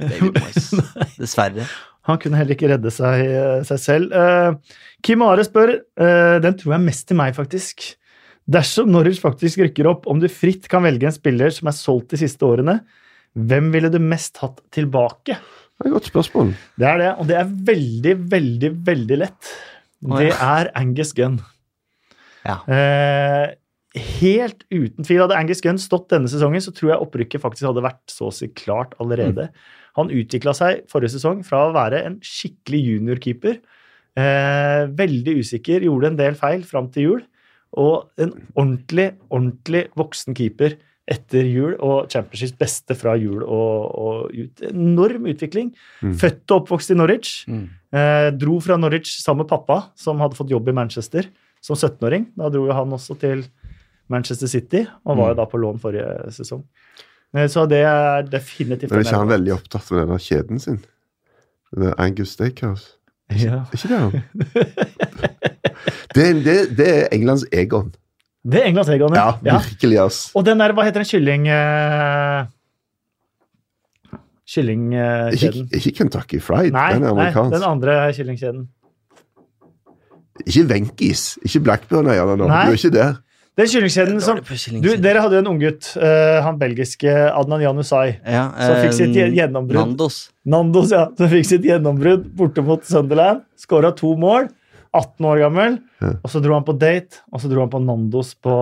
David 0.00 0.38
Moyes. 0.42 0.70
Dessverre. 1.18 1.68
Han 2.08 2.20
kunne 2.22 2.40
heller 2.40 2.56
ikke 2.56 2.70
redde 2.70 2.92
seg, 2.94 3.20
seg 3.68 3.80
selv. 3.82 4.14
Uh, 4.16 4.78
Kim 5.04 5.20
Are 5.26 5.44
spør, 5.44 5.74
uh, 6.00 6.36
den 6.40 6.56
tror 6.56 6.78
jeg 6.78 6.86
mest 6.86 7.04
til 7.10 7.18
meg, 7.20 7.34
faktisk. 7.36 7.84
Dersom 8.48 8.88
Norwich 8.94 9.20
faktisk 9.20 9.60
rykker 9.60 9.90
opp, 9.90 10.08
om 10.08 10.22
du 10.22 10.24
fritt 10.32 10.70
kan 10.72 10.86
velge 10.86 11.04
en 11.10 11.12
spiller 11.12 11.52
som 11.52 11.68
er 11.68 11.76
solgt 11.76 12.14
de 12.14 12.22
siste 12.22 12.48
årene, 12.48 12.78
hvem 13.36 13.68
ville 13.74 13.90
du 13.92 13.98
mest 14.00 14.40
hatt 14.40 14.62
tilbake? 14.72 15.36
Det 15.36 15.84
er 15.84 15.90
et 15.90 15.94
godt 15.98 16.08
spørsmål. 16.08 16.54
Det 16.80 16.88
er 16.88 17.02
det, 17.02 17.10
og 17.20 17.28
det 17.28 17.36
er 17.38 17.52
veldig, 17.68 18.14
veldig, 18.32 18.72
veldig 18.88 19.20
lett. 19.20 19.52
Det 20.16 20.32
er 20.32 20.72
Angus 20.80 21.12
Gunn. 21.14 21.36
Ja. 22.46 22.60
Eh, 22.70 23.56
helt 23.98 24.64
uten 24.70 25.04
tvil. 25.04 25.22
Hadde 25.22 25.38
Angus 25.38 25.62
Gunn 25.64 25.80
stått 25.80 26.10
denne 26.12 26.30
sesongen, 26.30 26.62
så 26.62 26.74
tror 26.74 26.92
jeg 26.92 27.04
opprykket 27.04 27.42
faktisk 27.42 27.68
hadde 27.70 27.84
vært 27.84 28.04
så 28.12 28.28
å 28.28 28.34
si 28.34 28.50
klart 28.52 28.94
allerede. 29.02 29.48
Han 29.98 30.12
utvikla 30.14 30.54
seg 30.56 30.84
forrige 30.90 31.16
sesong 31.16 31.42
fra 31.46 31.66
å 31.66 31.74
være 31.76 32.04
en 32.06 32.18
skikkelig 32.24 32.82
juniorkeeper. 32.92 33.58
Eh, 34.18 34.82
veldig 34.98 35.38
usikker, 35.40 35.86
gjorde 35.86 36.12
en 36.12 36.20
del 36.20 36.38
feil 36.38 36.66
fram 36.66 36.90
til 36.94 37.08
jul. 37.08 37.24
Og 37.78 38.20
en 38.20 38.32
ordentlig, 38.54 39.10
ordentlig 39.28 39.88
voksen 39.98 40.36
keeper 40.36 40.78
etter 41.08 41.46
jul, 41.48 41.72
og 41.80 42.10
Championships 42.12 42.56
beste 42.60 42.94
fra 42.98 43.14
jul 43.16 43.40
og, 43.40 43.84
og 43.96 44.34
ut. 44.36 44.64
Enorm 44.68 45.28
utvikling. 45.32 45.72
Mm. 46.04 46.14
Født 46.20 46.44
og 46.52 46.62
oppvokst 46.62 46.92
i 46.92 46.98
Norwich. 46.98 47.32
Mm. 47.48 47.66
Eh, 47.96 48.28
dro 48.36 48.58
fra 48.64 48.76
Norwich 48.80 49.14
sammen 49.16 49.46
med 49.46 49.52
pappa, 49.52 49.86
som 49.96 50.20
hadde 50.20 50.36
fått 50.36 50.52
jobb 50.52 50.68
i 50.68 50.76
Manchester 50.76 51.30
som 51.64 51.76
17-åring. 51.76 52.28
Da 52.38 52.50
dro 52.52 52.66
jo 52.68 52.76
han 52.76 52.92
også 52.94 53.16
til 53.20 53.44
Manchester 54.08 54.48
City, 54.50 54.84
og 55.04 55.18
var 55.20 55.32
jo 55.32 55.38
da 55.40 55.46
på 55.48 55.60
lån 55.60 55.80
forrige 55.82 56.32
sesong. 56.34 56.62
Eh, 57.36 57.48
så 57.52 57.66
det 57.68 57.82
er 57.84 58.28
definitivt 58.28 58.90
Men 58.90 59.02
er 59.02 59.08
ikke 59.08 59.20
han 59.20 59.32
veldig 59.34 59.54
opptatt 59.58 59.90
med 59.92 60.04
denne 60.04 60.20
kjeden 60.22 60.62
sin? 60.62 60.78
Er 61.76 61.94
Angus 62.00 62.36
Steakhouse. 62.36 62.94
ja. 63.44 63.64
Er 63.68 63.76
ikke 63.76 63.88
det 63.92 63.98
han? 64.04 64.12
det, 66.16 66.28
det, 66.44 66.58
det 66.78 66.88
er 66.88 67.08
Englands 67.12 67.44
Egon. 67.52 67.92
Det 68.48 68.62
er 68.62 68.70
Englands 68.70 68.88
Egon, 68.88 69.16
Ja, 69.16 69.34
ja. 69.44 69.58
virkelig, 69.58 69.98
ass. 70.06 70.22
Og 70.38 70.46
den 70.46 70.62
der, 70.62 70.72
hva 70.72 70.86
heter 70.88 71.04
den 71.04 71.10
kylling... 71.10 71.50
Uh, 71.50 72.46
Kyllingkjeden. 74.48 75.66
ikke 75.76 75.90
Kentucky 75.98 76.38
Fried, 76.40 76.72
Nei, 76.72 76.94
den 76.94 77.02
er 77.04 77.12
nei, 77.18 77.28
den 77.52 77.64
andre 77.68 77.96
kyllingkjeden. 78.16 78.62
Ikke 80.46 80.66
Wenkis, 80.70 81.24
ikke 81.46 81.64
Blackburn-eierne 81.66 82.36
nå. 82.38 82.50
Nei. 82.50 82.66
Du 82.68 82.76
er 82.76 82.80
ikke 82.80 82.94
der. 82.94 83.16
Den 83.58 83.66
kyllingkjeden 83.66 84.20
som 84.22 84.38
du. 84.38 84.90
Dere 85.02 85.22
hadde 85.24 85.34
jo 85.34 85.42
en 85.42 85.48
unggutt, 85.50 85.88
uh, 85.98 86.38
han 86.44 86.60
belgiske 86.60 87.10
Adnan 87.10 87.64
Janusai, 87.64 88.20
ja, 88.22 88.44
som 88.54 88.76
fikk 88.84 88.94
sitt 88.94 89.16
eh, 89.18 89.32
gjennombrudd. 89.34 89.80
Nandos. 89.80 90.18
Nandos, 90.46 90.92
ja, 90.94 91.08
som 91.18 91.32
fikk 91.32 91.48
sitt 91.48 91.66
gjennombrudd 91.66 92.28
borte 92.38 92.62
mot 92.62 92.86
Sunderland. 92.86 93.42
Skåra 93.58 93.90
to 93.98 94.12
mål. 94.20 94.46
18 94.96 95.26
år 95.28 95.40
gammel. 95.42 95.78
Og 96.22 96.30
så 96.30 96.40
dro 96.42 96.54
han 96.54 96.64
på 96.66 96.74
date, 96.78 97.20
og 97.34 97.42
så 97.42 97.50
dro 97.50 97.64
han 97.64 97.70
på 97.72 97.80
Nandos 97.82 98.30
på 98.38 98.52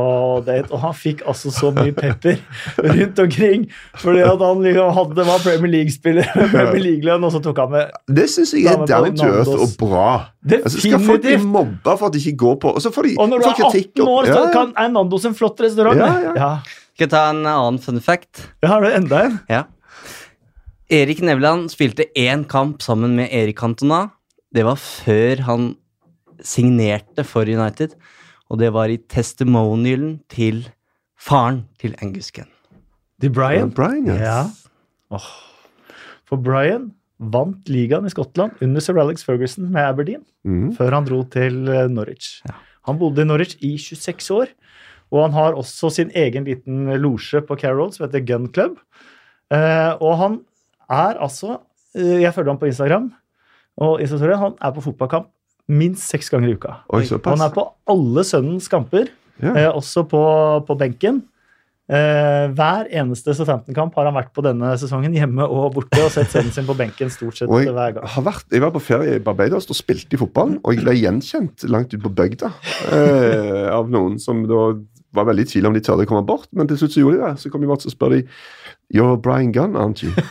date. 0.47 0.70
Og 0.73 0.81
han 0.82 0.94
fikk 0.97 1.23
altså 1.28 1.53
så 1.53 1.73
mye 1.77 1.93
pepper 1.97 2.39
rundt 2.86 3.20
omkring 3.27 3.66
fordi 4.01 4.23
at 4.24 4.40
han 4.40 4.62
liksom 4.65 4.94
hadde, 4.97 5.27
var 5.28 5.44
Premier 5.44 5.73
League-spiller 5.74 6.31
med 6.32 6.55
Premier 6.55 6.82
League-lønn, 6.86 7.27
og 7.27 7.35
så 7.35 7.43
tok 7.44 7.61
han 7.65 7.74
med 7.74 7.93
Det 8.19 8.27
syns 8.32 8.55
jeg 8.57 8.70
er 8.73 8.82
down 8.89 9.16
to 9.19 9.28
earth 9.28 9.53
og 9.53 9.77
bra. 9.81 10.09
Altså, 10.47 10.81
skal 10.81 11.03
folk 11.05 11.24
bli 11.27 11.36
mobba 11.43 11.97
for 11.97 12.09
at 12.09 12.16
de 12.16 12.20
ikke 12.23 12.39
går 12.39 12.59
på 12.62 12.70
Og 12.77 12.82
så 12.85 12.93
får 12.94 13.09
de 13.09 13.15
Og 13.19 13.27
når 13.32 13.43
du 13.43 13.48
er 13.48 13.62
18 13.66 14.03
år, 14.07 14.28
så 14.31 14.43
kan, 14.55 14.74
er 14.78 14.93
Nandos 14.94 15.27
en 15.27 15.35
flott 15.36 15.61
restaurant. 15.65 15.98
Ja, 15.98 16.12
ja. 16.28 16.35
ja. 16.39 16.82
Skal 16.97 17.09
jeg 17.09 17.12
ta 17.12 17.24
en 17.28 17.43
annen 17.44 17.81
fun 17.82 17.98
fact? 18.01 18.47
Ja, 18.65 18.77
har 18.77 18.85
du 18.85 18.89
enda 18.89 19.24
en? 19.27 19.40
Ja. 19.53 19.66
Erik 20.89 21.19
Nevland 21.20 21.73
spilte 21.73 22.07
én 22.15 22.44
kamp 22.48 22.81
sammen 22.85 23.16
med 23.19 23.32
Erik 23.35 23.59
Cantona. 23.59 24.07
Det 24.55 24.62
var 24.65 24.78
før 24.78 25.43
han 25.48 25.66
signerte 26.45 27.25
for 27.25 27.49
United. 27.49 27.97
Og 28.51 28.61
det 28.61 28.73
var 28.75 28.93
i 28.93 29.01
testimonialen 29.11 30.21
til 30.33 30.65
faren 31.19 31.65
til 31.81 31.97
Angus 32.03 32.31
Gunn. 32.31 32.51
De 33.23 33.31
Brian. 33.33 33.73
Brian, 33.73 34.07
yes. 34.09 34.21
Ja. 34.21 34.45
oh. 35.11 35.33
For 36.29 36.37
Brian 36.37 36.91
vant 37.17 37.69
ligaen 37.73 38.07
i 38.07 38.13
Skottland 38.13 38.59
under 38.61 38.83
sir 38.85 38.99
Alex 39.01 39.25
Ferguson 39.25 39.71
med 39.73 39.89
Aberdeen, 39.89 40.23
mm. 40.45 40.75
før 40.77 40.99
han 40.99 41.07
dro 41.09 41.23
til 41.33 41.63
Norwich. 41.65 42.43
Norwich. 42.45 42.65
Han 42.87 42.99
bodde 43.01 43.25
i 43.25 43.27
Norwich 43.27 43.57
i 43.67 43.75
26 43.79 44.31
år, 44.35 44.51
og 45.11 45.23
han 45.25 45.37
har 45.37 45.59
også 45.59 45.91
sin 45.91 46.11
egen 46.15 46.47
liten 46.47 46.91
losje 47.03 47.43
på 47.47 47.57
Carroll 47.59 47.93
som 47.95 48.07
heter 48.07 48.25
Gun 48.27 48.51
Club. 48.53 48.79
Eh, 49.55 49.93
og 50.03 50.19
han 50.19 50.41
er 50.91 51.19
altså 51.23 51.61
eh, 51.95 52.23
Jeg 52.23 52.35
følger 52.35 52.51
ham 52.51 52.59
på 52.59 52.67
Instagram, 52.71 53.13
og 53.77 54.01
Instagram, 54.01 54.39
han 54.39 54.55
er 54.61 54.75
på 54.75 54.85
fotballkamp 54.87 55.31
minst 55.69 56.07
seks 56.09 56.29
ganger 56.31 56.49
i 56.53 56.57
uka. 56.59 56.77
Oi. 56.95 57.05
Han 57.27 57.41
er 57.43 57.55
på 57.55 57.65
alle 57.91 58.23
sønnens 58.25 58.69
kamper, 58.71 59.09
Ja. 59.43 59.55
eh, 59.55 59.71
også 59.75 60.07
på, 60.09 60.21
på 60.67 60.77
benken. 60.79 61.23
Eh, 61.89 62.49
hver 62.51 62.89
eneste 62.91 63.31
Southampton-kamp 63.37 63.95
har 63.95 64.09
han 64.09 64.17
vært 64.17 64.33
på 64.35 64.43
denne 64.43 64.73
sesongen, 64.81 65.13
hjemme 65.15 65.45
og 65.47 65.69
borte, 65.77 66.01
og 66.03 66.11
sett 66.11 66.33
sønnen 66.35 66.51
sin 66.55 66.67
på 66.67 66.75
benken 66.75 67.13
stort 67.15 67.37
sett 67.39 67.49
jeg, 67.53 67.71
hver 67.71 67.93
gang. 67.95 68.09
har 68.11 68.25
vært, 68.27 68.47
jeg 68.51 68.61
var 68.65 68.73
på 68.75 68.81
ferie 68.83 69.21
i 69.21 69.23
Barbados 69.23 69.69
og 69.71 69.79
spilte 69.79 70.17
i 70.19 70.19
fotball, 70.19 70.57
og 70.65 70.75
jeg 70.75 70.83
ble 70.83 70.97
gjenkjent 70.99 71.63
langt 71.71 71.95
ute 71.95 72.03
på 72.03 72.11
bygda 72.11 72.51
eh, 72.91 73.69
av 73.71 73.87
noen 73.93 74.19
som 74.19 74.43
da 74.51 74.65
var 75.17 75.29
veldig 75.29 75.47
i 75.47 75.51
tvil 75.51 75.69
om 75.69 75.77
de 75.77 75.83
turte 75.85 76.07
å 76.07 76.09
komme 76.09 76.27
bort, 76.29 76.49
men 76.57 76.69
til 76.69 76.79
slutt 76.81 76.95
så 76.95 77.03
gjorde 77.03 77.19
de 77.19 77.25
det. 77.25 77.43
Så 77.43 77.53
kom 77.53 77.65
de 77.65 77.71
bort 77.71 77.87
og 77.87 77.95
spør 77.95 78.17
de 78.17 78.23
You're 78.95 79.17
Brian 79.19 79.53
Gunn, 79.55 79.75
aren't 79.79 80.05
you? 80.05 80.13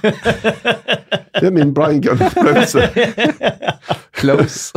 Det 1.35 1.49
er 1.49 1.51
min 1.51 1.73
Brian 1.75 1.99
Gunn-opplevelse. 1.99 2.85
Close. 4.21 4.71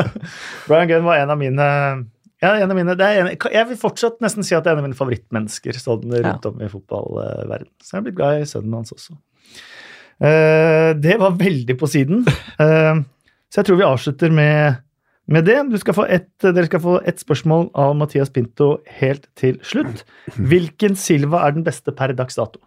Brian 0.68 0.88
Gunn 0.88 1.04
var 1.04 1.20
en 1.20 1.34
av 1.34 1.38
mine 1.40 1.68
ja, 2.40 2.54
en 2.56 2.70
av 2.70 2.76
mine, 2.76 2.94
det 2.96 3.04
er 3.04 3.18
en, 3.20 3.34
Jeg 3.52 3.68
vil 3.68 3.78
fortsatt 3.80 4.22
nesten 4.24 4.46
si 4.46 4.54
at 4.56 4.64
det 4.64 4.70
er 4.70 4.78
en 4.78 4.80
av 4.80 4.86
mine 4.86 4.96
favorittmennesker 4.96 5.76
sånn 5.76 6.06
rundt 6.08 6.46
om 6.48 6.62
i 6.64 6.70
fotballverden. 6.72 7.68
Så 7.84 7.92
jeg 7.92 8.00
er 8.00 8.06
blitt 8.06 8.16
glad 8.16 8.40
i 8.40 8.46
sønnen 8.48 8.78
hans 8.78 8.94
også. 8.96 9.18
Uh, 10.20 10.96
det 10.96 11.18
var 11.20 11.36
veldig 11.36 11.76
på 11.80 11.88
siden. 11.88 12.24
Uh, 12.56 13.04
så 13.52 13.60
jeg 13.60 13.68
tror 13.68 13.80
vi 13.82 13.88
avslutter 13.88 14.32
med, 14.32 14.80
med 15.30 15.46
det. 15.46 15.58
Du 15.70 15.78
skal 15.80 15.96
få 15.96 16.06
et, 16.10 16.30
dere 16.42 16.66
skal 16.68 16.82
få 16.82 16.96
ett 17.08 17.22
spørsmål 17.22 17.70
av 17.78 17.94
Mathias 17.98 18.32
Pinto 18.34 18.76
helt 19.00 19.28
til 19.38 19.60
slutt. 19.66 20.04
Hvilken 20.36 20.98
Silva 20.98 21.44
er 21.46 21.56
den 21.56 21.66
beste 21.66 21.94
per 21.96 22.14
dags 22.18 22.38
dato? 22.38 22.62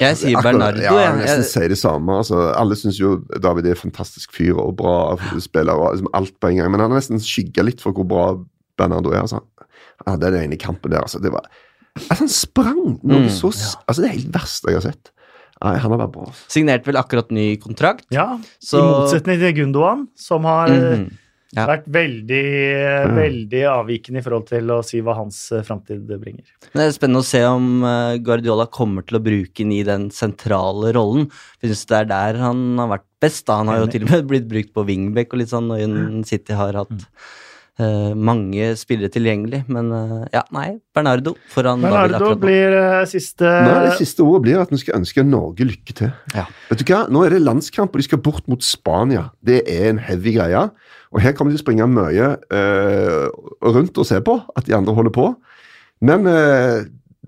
Jeg 0.00 0.18
sier 0.20 0.42
Bernardo. 0.44 0.82
Ja, 0.84 0.92
jeg 0.92 1.06
jeg. 1.06 1.18
nesten 1.22 1.44
Jeg, 1.44 1.50
sier 1.54 1.72
det 1.72 1.78
samme. 1.80 2.18
Altså, 2.20 2.40
alle 2.52 2.76
syns 2.76 2.98
jo 3.00 3.14
David 3.42 3.70
er 3.70 3.76
en 3.76 3.84
fantastisk 3.86 4.34
fyr 4.36 4.58
og 4.60 4.74
bra 4.76 5.16
spiller. 5.40 5.72
og 5.72 5.96
liksom 5.96 6.10
alt 6.18 6.34
på 6.40 6.50
en 6.52 6.60
gang, 6.60 6.70
Men 6.70 6.84
han 6.84 6.92
har 6.92 7.00
nesten 7.00 7.22
skygga 7.22 7.64
litt 7.64 7.80
for 7.84 7.96
hvor 7.96 8.08
bra 8.08 8.26
Bernardo 8.76 9.14
er. 9.14 9.24
Altså. 9.24 9.40
Han 10.04 10.16
hadde 10.16 10.34
den 10.34 10.50
ene 10.50 10.60
kampen 10.60 10.92
der. 10.92 11.00
Altså, 11.00 11.22
det 11.22 11.32
var, 11.32 11.48
altså, 11.96 12.20
han 12.26 12.32
sprang 12.32 12.82
noe 13.02 13.24
Mm, 13.24 13.30
så 13.32 13.52
ja. 13.54 13.72
altså, 13.86 14.02
Det 14.02 14.08
er 14.08 14.18
helt 14.18 14.34
verste 14.34 14.72
jeg 14.74 14.82
har 14.82 14.88
sett. 14.90 15.12
Nei, 15.64 15.76
han 15.80 15.92
har 15.94 16.00
vært 16.04 16.12
bra. 16.12 16.24
Signert 16.32 16.52
signerte 16.52 16.90
vel 16.90 16.98
akkurat 17.00 17.30
ny 17.32 17.46
kontrakt. 17.56 18.04
Ja, 18.12 18.38
Så- 18.60 18.78
I 18.78 18.82
motsetning 18.82 19.38
til 19.40 19.54
Gundogan, 19.54 20.08
som 20.14 20.44
har 20.44 20.68
mm 20.68 20.82
-hmm. 20.82 21.12
Ja. 21.56 21.64
vært 21.66 21.86
veldig, 21.86 23.14
veldig 23.16 23.62
avvikende 23.70 24.18
i 24.18 24.22
forhold 24.22 24.46
til 24.46 24.66
å 24.66 24.82
si 24.84 25.00
hva 25.00 25.14
hans 25.14 25.52
eh, 25.52 25.62
framtid 25.62 26.04
bringer. 26.20 26.44
Men 26.74 26.82
Det 26.82 26.86
er 26.88 26.98
spennende 26.98 27.22
å 27.22 27.24
se 27.24 27.42
om 27.44 27.84
eh, 27.84 28.18
Guardiola 28.18 28.66
kommer 28.66 29.06
til 29.06 29.18
å 29.18 29.22
bruke 29.24 29.54
den 29.62 29.72
i 29.72 29.82
den 29.82 30.10
sentrale 30.10 30.92
rollen. 30.92 31.30
Jeg 31.62 31.70
synes 31.70 31.86
det 31.86 31.96
er 31.96 32.04
der 32.04 32.40
han 32.42 32.78
har 32.78 32.88
vært 32.88 33.06
best. 33.22 33.46
da 33.46 33.56
Han 33.56 33.68
har 33.68 33.78
jo 33.78 33.86
til 33.86 34.02
og 34.02 34.10
med 34.10 34.28
blitt 34.28 34.48
brukt 34.48 34.74
på 34.74 34.84
wingback 34.84 35.32
og 35.32 35.38
litt 35.38 35.48
sånn, 35.54 35.70
og 35.70 36.26
City 36.26 36.52
har 36.52 36.72
hatt 36.72 36.90
Mm. 36.90 37.06
Mange 38.16 38.70
spillere 38.80 39.12
tilgjengelig. 39.12 39.62
Men 39.72 39.90
eh, 39.92 40.24
ja, 40.32 40.42
nei, 40.54 40.78
Bernardo 40.96 41.34
foran 41.52 41.82
Bernardo 41.84 42.20
David 42.22 42.40
blir 42.40 42.76
uh, 42.76 43.02
siste 43.08 43.44
er 43.44 43.90
Det 43.90 43.98
siste 44.00 44.24
ordet 44.24 44.42
blir 44.46 44.62
at 44.62 44.72
vi 44.72 44.80
skal 44.80 44.96
ønske 45.00 45.24
Norge 45.26 45.66
lykke 45.68 45.96
til. 45.96 46.12
Ja. 46.32 46.46
Vet 46.70 46.80
du 46.80 46.86
hva? 46.88 47.02
Nå 47.12 47.26
er 47.26 47.36
det 47.36 47.42
landskamp, 47.44 47.92
og 47.92 48.00
de 48.00 48.08
skal 48.08 48.22
bort 48.24 48.48
mot 48.48 48.64
Spania. 48.64 49.28
Det 49.44 49.60
er 49.68 49.90
en 49.90 50.00
heavy 50.00 50.36
greie. 50.38 50.66
Og 51.12 51.22
her 51.22 51.36
kommer 51.36 51.52
de 51.52 51.58
til 51.58 51.64
å 51.64 51.66
springe 51.66 51.88
mye 51.90 52.32
uh, 52.48 53.28
rundt 53.64 54.00
og 54.00 54.08
se 54.08 54.20
på 54.24 54.40
at 54.56 54.68
de 54.68 54.76
andre 54.76 54.96
holder 54.96 55.14
på. 55.14 55.30
Men 56.04 56.28
uh, 56.28 56.80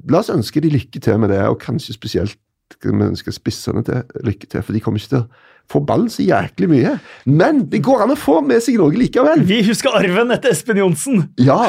la 0.09 0.23
oss 0.23 0.33
ønske 0.33 0.63
de 0.65 0.73
lykke 0.73 1.03
til 1.05 1.21
med 1.21 1.33
det, 1.35 1.45
og 1.49 1.61
kanskje 1.63 1.97
spesielt 1.97 2.41
vi 2.85 2.93
ønsker 2.93 3.33
spissene 3.33 3.83
til 3.85 4.25
lykke 4.25 4.47
til, 4.47 4.63
for 4.63 4.77
de 4.77 4.81
kommer 4.85 5.01
ikke 5.01 5.15
til 5.15 5.23
å 5.25 5.47
få 5.69 5.83
ballen 5.85 6.09
så 6.13 6.25
jæklig 6.25 6.69
mye. 6.71 6.95
Men 7.29 7.67
det 7.73 7.83
går 7.85 8.07
an 8.07 8.15
å 8.15 8.19
få 8.19 8.41
med 8.45 8.63
seg 8.65 8.79
noe 8.81 8.95
likevel. 8.97 9.45
Vi 9.49 9.61
husker 9.67 9.97
arven 9.99 10.33
etter 10.35 10.55
Espen 10.55 10.81
Johnsen. 10.81 11.27
Ja. 11.41 11.61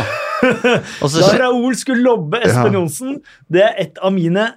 Og 1.03 1.11
Da 1.17 1.33
Raoul 1.41 1.75
skulle 1.79 2.05
lobbe 2.05 2.39
Espen 2.39 2.71
Ja. 2.71 2.79
Johnsen, 2.79 3.19
det 3.51 3.65
er 3.67 3.77
et 3.87 3.99
av 4.01 4.15
mine 4.15 4.47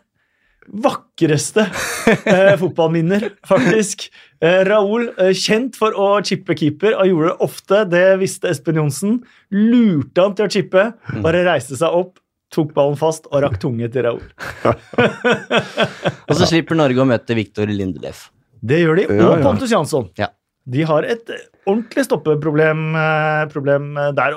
vakreste 0.82 1.64
eh, 2.06 2.54
fotballminner, 2.60 3.28
faktisk. 3.48 4.06
Eh, 4.40 4.62
Raoul, 4.68 5.08
eh, 5.18 5.32
kjent 5.34 5.76
for 5.78 5.96
å 5.98 6.08
chippe 6.26 6.54
keeper, 6.58 6.94
og 6.96 7.10
gjorde 7.10 7.32
det 7.32 7.46
ofte. 7.48 7.80
Det 7.90 8.04
visste 8.22 8.52
Espen 8.52 8.78
Johnsen. 8.78 9.16
Lurte 9.50 10.22
han 10.22 10.36
til 10.38 10.46
å 10.46 10.52
chippe, 10.52 10.86
bare 11.24 11.42
reiste 11.48 11.78
seg 11.80 11.98
opp, 11.98 12.20
tok 12.52 12.70
ballen 12.76 12.98
fast 13.00 13.26
og 13.32 13.42
rakk 13.46 13.58
tunge 13.62 13.88
til 13.90 14.06
Raoul. 14.06 14.22
Og 16.28 16.36
så 16.36 16.46
slipper 16.46 16.78
Norge 16.78 17.00
å 17.00 17.08
møte 17.08 17.36
Victor 17.36 17.70
Lindelef. 17.72 18.28
Det 18.62 18.78
gjør 18.82 19.00
de, 19.00 19.08
Ja, 19.10 19.26
og 19.26 19.36
ja. 19.40 19.42
Pontus 19.48 19.74
Jansson. 19.74 20.08
Ja. 20.20 20.30
De 20.72 20.84
har 20.86 21.02
et 21.10 21.28
eh, 21.34 21.44
ordentlig 21.66 22.04
stoppeproblem 22.06 22.92
eh, 22.94 23.44
problem 23.50 23.92
eh, 23.98 24.12
der. 24.14 24.36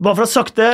Bare 0.00 0.16
for 0.16 0.24
å 0.24 0.28
ha 0.28 0.32
sagt 0.32 0.56
det, 0.56 0.68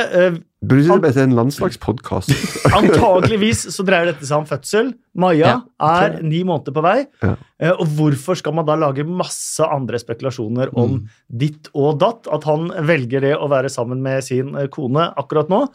Burde 0.63 0.87
det 0.87 0.95
blitt 1.03 1.17
en 1.21 1.35
landslagspodkast? 1.37 2.31
Antageligvis 2.79 3.65
så 3.75 3.83
dreier 3.85 4.09
dette 4.09 4.25
seg 4.25 4.39
om 4.41 4.47
fødsel. 4.49 4.93
Maja 5.19 5.49
Ja, 5.51 5.57
er 6.01 6.15
ni 6.25 6.39
måneder 6.47 6.73
på 6.75 6.83
vei. 6.85 6.95
Ja. 7.23 7.33
Eh, 7.61 7.73
Og 7.75 7.91
hvorfor 7.97 8.39
skal 8.39 8.55
man 8.57 8.67
da 8.67 8.75
lage 8.79 9.05
masse 9.07 9.63
andre 9.67 9.99
spekulasjoner 10.01 10.71
om 10.79 11.01
ditt 11.27 11.69
og 11.75 11.99
datt? 12.03 12.27
At 12.31 12.47
han 12.49 12.71
velger 12.87 13.23
det 13.27 13.35
å 13.37 13.49
være 13.51 13.69
sammen 13.71 14.01
med 14.03 14.23
sin 14.25 14.55
kone 14.73 15.09
akkurat 15.19 15.51
nå. 15.51 15.65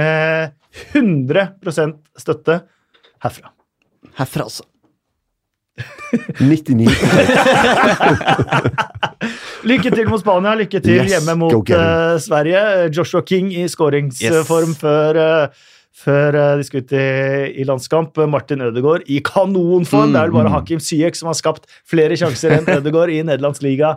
Eh, 0.00 0.48
100 0.96 1.46
støtte 2.18 2.62
herfra. 3.22 3.52
Herfra, 4.18 4.48
altså. 4.48 4.64
99 6.38 6.86
Lykke 9.68 9.90
til 9.94 10.08
mot 10.10 10.20
Spania, 10.20 10.52
lykke 10.58 10.80
til 10.84 10.98
Yes, 11.00 11.10
hjemme 11.14 11.34
mot 11.40 11.70
uh, 11.72 12.16
Sverige. 12.22 12.60
Joshua 12.94 13.22
King 13.26 13.46
i 13.56 13.64
skåringsform 13.70 14.70
Yes. 14.74 14.80
før, 14.82 15.18
uh, 15.18 15.46
før 16.04 16.28
uh, 16.36 16.50
de 16.60 16.64
skulle 16.66 16.84
ut 16.84 16.92
i, 16.98 17.06
i 17.62 17.64
landskamp. 17.66 18.10
Martin 18.30 18.60
Ødegaard 18.68 19.02
i 19.10 19.20
kanonform. 19.24 20.12
Det 20.14 20.20
er 20.20 20.26
vel 20.28 20.36
bare 20.36 20.50
Mm. 20.52 20.56
Hakim 20.58 20.80
Syek 20.84 21.14
som 21.18 21.26
har 21.32 21.38
skapt 21.38 21.64
flere 21.88 22.14
sjanser 22.20 22.50
enn 22.58 22.68
Ødegaard 22.78 23.10
i 23.14 23.22
nederlandsliga 23.24 23.90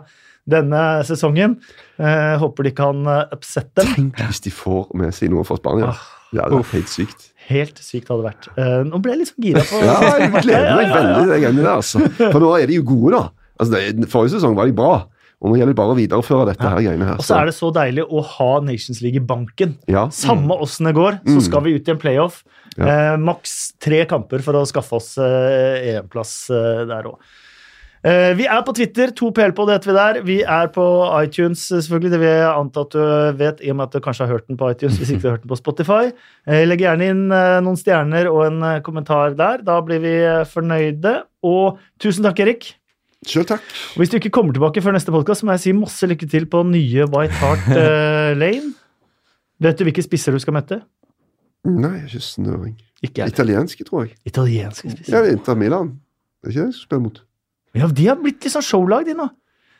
denne 0.48 0.82
sesongen. 1.04 1.58
Eh, 2.00 2.34
håper 2.40 2.62
de 2.64 2.70
kan 2.72 3.02
upsette 3.34 3.84
dem. 3.84 3.92
Tenk 4.14 4.30
hvis 4.30 4.40
de 4.46 4.50
får 4.54 4.86
med 4.96 5.12
seg 5.12 5.28
noe 5.34 5.44
fra 5.44 5.58
Spania. 5.60 5.90
Det 6.32 6.40
er 6.40 6.48
helt 6.72 6.88
sykt. 6.92 7.20
Helt 7.48 7.78
sykt 7.80 8.08
hadde 8.12 8.24
vært. 8.26 8.48
Uh, 8.58 8.82
nå 8.84 8.98
ble 9.00 9.14
jeg 9.14 9.20
litt 9.22 9.30
sånn 9.32 9.44
gira 9.46 9.62
på 9.64 9.78
Ja, 9.80 9.98
jeg 10.20 10.32
gleder 10.44 10.74
meg 10.76 10.90
veldig 10.92 11.22
det 11.30 11.38
greiene 11.44 11.62
der. 11.64 11.70
Altså. 11.78 12.02
For 12.18 12.40
nå 12.44 12.50
er 12.58 12.66
de 12.68 12.76
jo 12.80 12.84
gode, 12.90 13.14
da. 13.16 13.22
Altså, 13.58 13.72
det, 13.96 14.08
forrige 14.12 14.34
sesong 14.36 14.54
var 14.58 14.68
de 14.68 14.74
bra. 14.76 14.92
Og 15.38 15.52
nå 15.52 15.56
gjelder 15.60 15.70
det 15.70 15.78
bare 15.78 15.92
å 15.94 15.96
videreføre 15.98 16.46
dette 16.50 16.66
her 16.66 16.80
greiene 16.82 17.06
her. 17.12 17.18
Og 17.22 17.24
så 17.24 17.36
er 17.38 17.46
det 17.46 17.54
så 17.54 17.68
deilig 17.74 18.04
å 18.10 18.22
ha 18.26 18.48
Nations 18.66 18.98
League 19.04 19.20
i 19.20 19.24
banken. 19.24 19.76
ja. 19.86 20.08
Samme 20.10 20.56
åssen 20.60 20.88
det 20.90 20.96
går, 20.98 21.20
så 21.24 21.36
Mm. 21.38 21.44
skal 21.46 21.62
vi 21.62 21.74
ut 21.78 21.88
i 21.88 21.92
en 21.94 22.00
playoff. 22.02 22.40
Ja. 22.76 22.88
Eh, 23.14 23.16
Maks 23.22 23.54
tre 23.80 24.04
kamper 24.10 24.42
for 24.42 24.58
å 24.58 24.66
skaffe 24.66 24.98
oss 24.98 25.12
eh, 25.18 25.94
EM-plass 25.94 26.50
eh, 26.50 26.82
der 26.90 27.06
òg. 27.12 27.16
Eh, 28.06 28.32
vi 28.38 28.44
er 28.46 28.60
på 28.62 28.72
Twitter. 28.78 29.10
2PL-pod 29.18 29.72
heter 29.72 29.90
vi 29.90 29.94
der. 29.96 30.18
Vi 30.22 30.36
er 30.46 30.68
på 30.74 30.84
iTunes, 31.24 31.64
eh, 31.72 31.80
selvfølgelig. 31.82 32.10
Det 32.14 32.20
vil 32.22 32.28
jeg 32.28 32.48
anta 32.52 32.80
at 32.86 32.90
du 32.94 33.38
vet, 33.40 33.60
i 33.66 33.70
og 33.72 33.76
med 33.80 33.88
at 33.88 33.92
du 33.96 34.00
kanskje 34.04 34.26
har 34.26 34.32
hørt 34.36 34.46
den 34.46 34.56
på 34.60 34.68
iTunes. 34.70 34.98
hvis 35.00 35.10
ikke 35.10 35.22
du 35.22 35.28
har 35.28 35.36
hørt 35.38 35.42
den 35.46 35.52
på 35.54 35.58
Spotify. 35.58 36.12
Eh, 36.46 36.64
legg 36.68 36.78
gjerne 36.84 37.08
inn 37.10 37.24
eh, 37.32 37.58
noen 37.66 37.76
stjerner 37.80 38.30
og 38.30 38.44
en 38.46 38.62
eh, 38.62 38.80
kommentar 38.86 39.34
der. 39.38 39.64
Da 39.66 39.80
blir 39.82 39.98
vi 40.04 40.14
eh, 40.22 40.44
fornøyde. 40.46 41.24
Og 41.42 41.78
tusen 41.98 42.22
takk, 42.28 42.38
Erik. 42.46 42.74
Selv 43.26 43.48
takk. 43.50 43.62
Og 43.96 44.02
hvis 44.04 44.10
du 44.12 44.16
ikke 44.20 44.30
kommer 44.30 44.54
tilbake 44.54 44.80
før 44.80 44.94
neste 44.94 45.10
podkast, 45.10 45.42
må 45.42 45.50
jeg 45.56 45.60
si 45.66 45.72
masse 45.74 46.06
lykke 46.06 46.28
til 46.30 46.46
på 46.46 46.62
nye 46.70 47.08
White 47.10 47.34
Hart 47.42 47.66
eh, 47.74 48.34
Lane. 48.38 48.74
Vet 49.58 49.78
du 49.80 49.82
hvilke 49.88 50.04
spisser 50.06 50.30
du 50.30 50.38
skal 50.38 50.54
møte? 50.54 50.84
Nei, 51.66 51.96
jeg 51.98 52.04
har 52.04 52.12
ikke 52.14 52.22
snøring. 52.22 52.76
Italienske, 53.02 53.84
tror 53.84 54.06
jeg. 54.06 54.14
Italienske 54.24 54.86
Ja, 54.86 54.94
spisser. 54.94 55.18
er 55.24 55.32
Inter 55.34 55.58
Milan. 55.58 55.96
Det 56.38 56.46
er 56.46 56.54
ikke 56.54 56.60
det 56.62 56.66
jeg 56.70 56.74
skal 56.78 56.86
spille 56.86 57.02
mot. 57.08 57.18
Ja, 57.76 57.88
de 57.90 58.08
har 58.08 58.16
blitt 58.20 58.44
litt 58.44 58.54
sånn 58.54 58.64
showlag, 58.64 59.04
de 59.08 59.16
nå. 59.18 59.28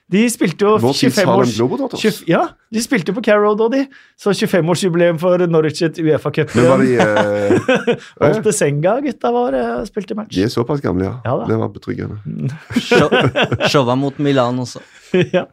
De 0.09 0.23
spilte 0.32 0.65
jo 0.65 0.78
25 0.81 1.31
års 1.35 1.51
Globetrotters. 1.59 2.01
20 2.24 2.31
Ja, 2.31 2.47
de 2.73 2.81
spilte 2.81 3.12
på 3.12 3.20
Carrow 3.24 3.52
da, 3.60 3.66
de. 3.74 3.82
Så 4.16 4.32
25-årsjubileum 4.32 5.19
for 5.20 5.43
Norwich 5.52 5.82
et 5.85 6.01
Uefa-cup. 6.01 6.55
Uh, 6.56 7.90
Olte 8.24 8.55
Senga, 8.56 8.94
gutta 9.05 9.32
var 9.35 9.56
eh, 9.59 9.74
spilte 9.89 10.16
match. 10.16 10.32
De 10.32 10.47
er 10.47 10.52
såpass 10.52 10.81
gamle, 10.85 11.10
ja. 11.10 11.19
Ja. 11.28 11.36
Det 11.51 11.59
var 11.60 11.69
betryggende. 11.74 12.56
Show, 12.81 13.12
showa 13.73 13.98
mot 14.01 14.16
Milan 14.24 14.65
også. 14.65 14.81
ja. 15.36 15.44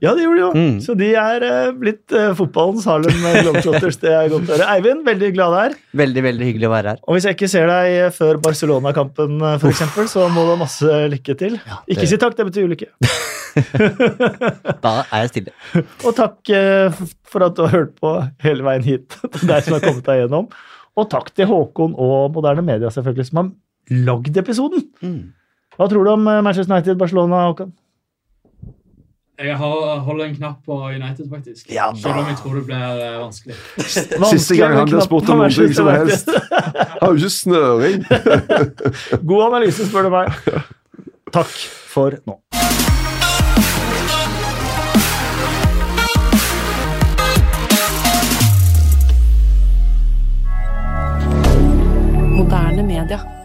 ja, 0.00 0.12
det 0.16 0.24
gjorde 0.24 0.36
de 0.38 0.42
jo. 0.42 0.50
Mm. 0.56 0.76
Så 0.84 0.94
de 0.98 1.10
er 1.18 1.44
eh, 1.46 1.70
blitt 1.76 2.14
uh, 2.14 2.32
fotballens 2.38 2.86
Harlem 2.88 3.18
Globetrotters. 3.20 3.98
Det 4.00 4.12
er 4.12 4.30
godt 4.32 4.48
å 4.48 4.54
høre. 4.54 4.68
Eivind, 4.74 5.04
veldig 5.06 5.30
glad 5.36 5.56
her. 5.58 5.76
Veldig, 6.00 6.24
veldig 6.28 6.48
hyggelig 6.48 6.68
å 6.68 6.72
være 6.72 6.94
her. 6.94 7.02
Og 7.04 7.16
hvis 7.16 7.28
jeg 7.28 7.36
ikke 7.38 7.50
ser 7.52 7.70
deg 7.70 7.96
eh, 7.98 8.10
før 8.14 8.40
Barcelona-kampen, 8.44 9.36
f.eks., 9.40 9.62
for 9.64 9.74
eksempel, 9.74 10.10
så 10.10 10.28
må 10.32 10.46
du 10.46 10.54
ha 10.54 10.58
masse 10.64 10.98
lykke 11.14 11.36
til. 11.40 11.58
Ikke 11.84 12.04
det- 12.04 12.10
si 12.14 12.20
takk, 12.22 12.36
det 12.40 12.48
betyr 12.50 12.68
ulykke. 12.70 12.90
Da 14.84 14.92
er 15.14 15.24
jeg 15.24 15.30
stille. 15.30 15.52
Og 16.02 16.10
takk 16.18 16.50
uh, 16.50 17.04
for 17.30 17.46
at 17.46 17.54
du 17.54 17.62
har 17.62 17.70
hørt 17.76 17.92
på 18.00 18.16
hele 18.42 18.66
veien 18.66 18.82
hit 18.86 19.14
til 19.36 19.46
deg 19.46 19.62
som 19.62 19.76
har 19.76 19.84
kommet 19.84 20.08
deg 20.08 20.24
gjennom. 20.24 20.48
Og 20.98 21.06
takk 21.10 21.30
til 21.34 21.46
Håkon 21.50 21.94
og 21.98 22.34
Moderne 22.34 22.64
Media, 22.66 22.90
selvfølgelig, 22.94 23.28
som 23.30 23.40
har 23.40 23.52
lagd 24.08 24.42
episoden. 24.42 24.82
Mm. 25.02 25.22
Hva 25.78 25.88
tror 25.90 26.06
du 26.06 26.12
om 26.16 26.26
Manchester 26.26 26.70
United-Barcelona, 26.70 27.46
Håkon? 27.50 27.72
Jeg 29.38 29.56
har, 29.56 29.98
holder 29.98 30.24
en 30.24 30.36
knapp 30.36 30.58
på 30.66 30.76
United, 30.86 31.26
faktisk. 31.30 31.70
Ja. 31.72 31.88
Selv 31.98 32.20
om 32.22 32.26
jeg 32.28 32.36
tror 32.38 32.54
det 32.54 32.66
blir 32.68 32.76
eh, 32.76 33.18
vanskelig. 33.18 33.56
Siste 34.30 34.56
gang 34.56 34.76
han 34.78 34.86
blir 34.86 35.02
spurt 35.02 35.28
om 35.34 35.42
noe 35.42 35.50
som 35.74 35.90
helst. 35.90 36.30
Har 37.00 37.10
jo 37.10 37.18
ikke 37.18 37.30
snøring. 37.34 38.04
God 39.28 39.42
analyse, 39.48 39.88
spør 39.90 40.06
du 40.06 40.14
meg. 40.14 40.30
Takk 41.34 41.50
for 41.90 42.14
nå. 42.30 42.38
Moderne 52.38 52.86
media. 52.86 53.43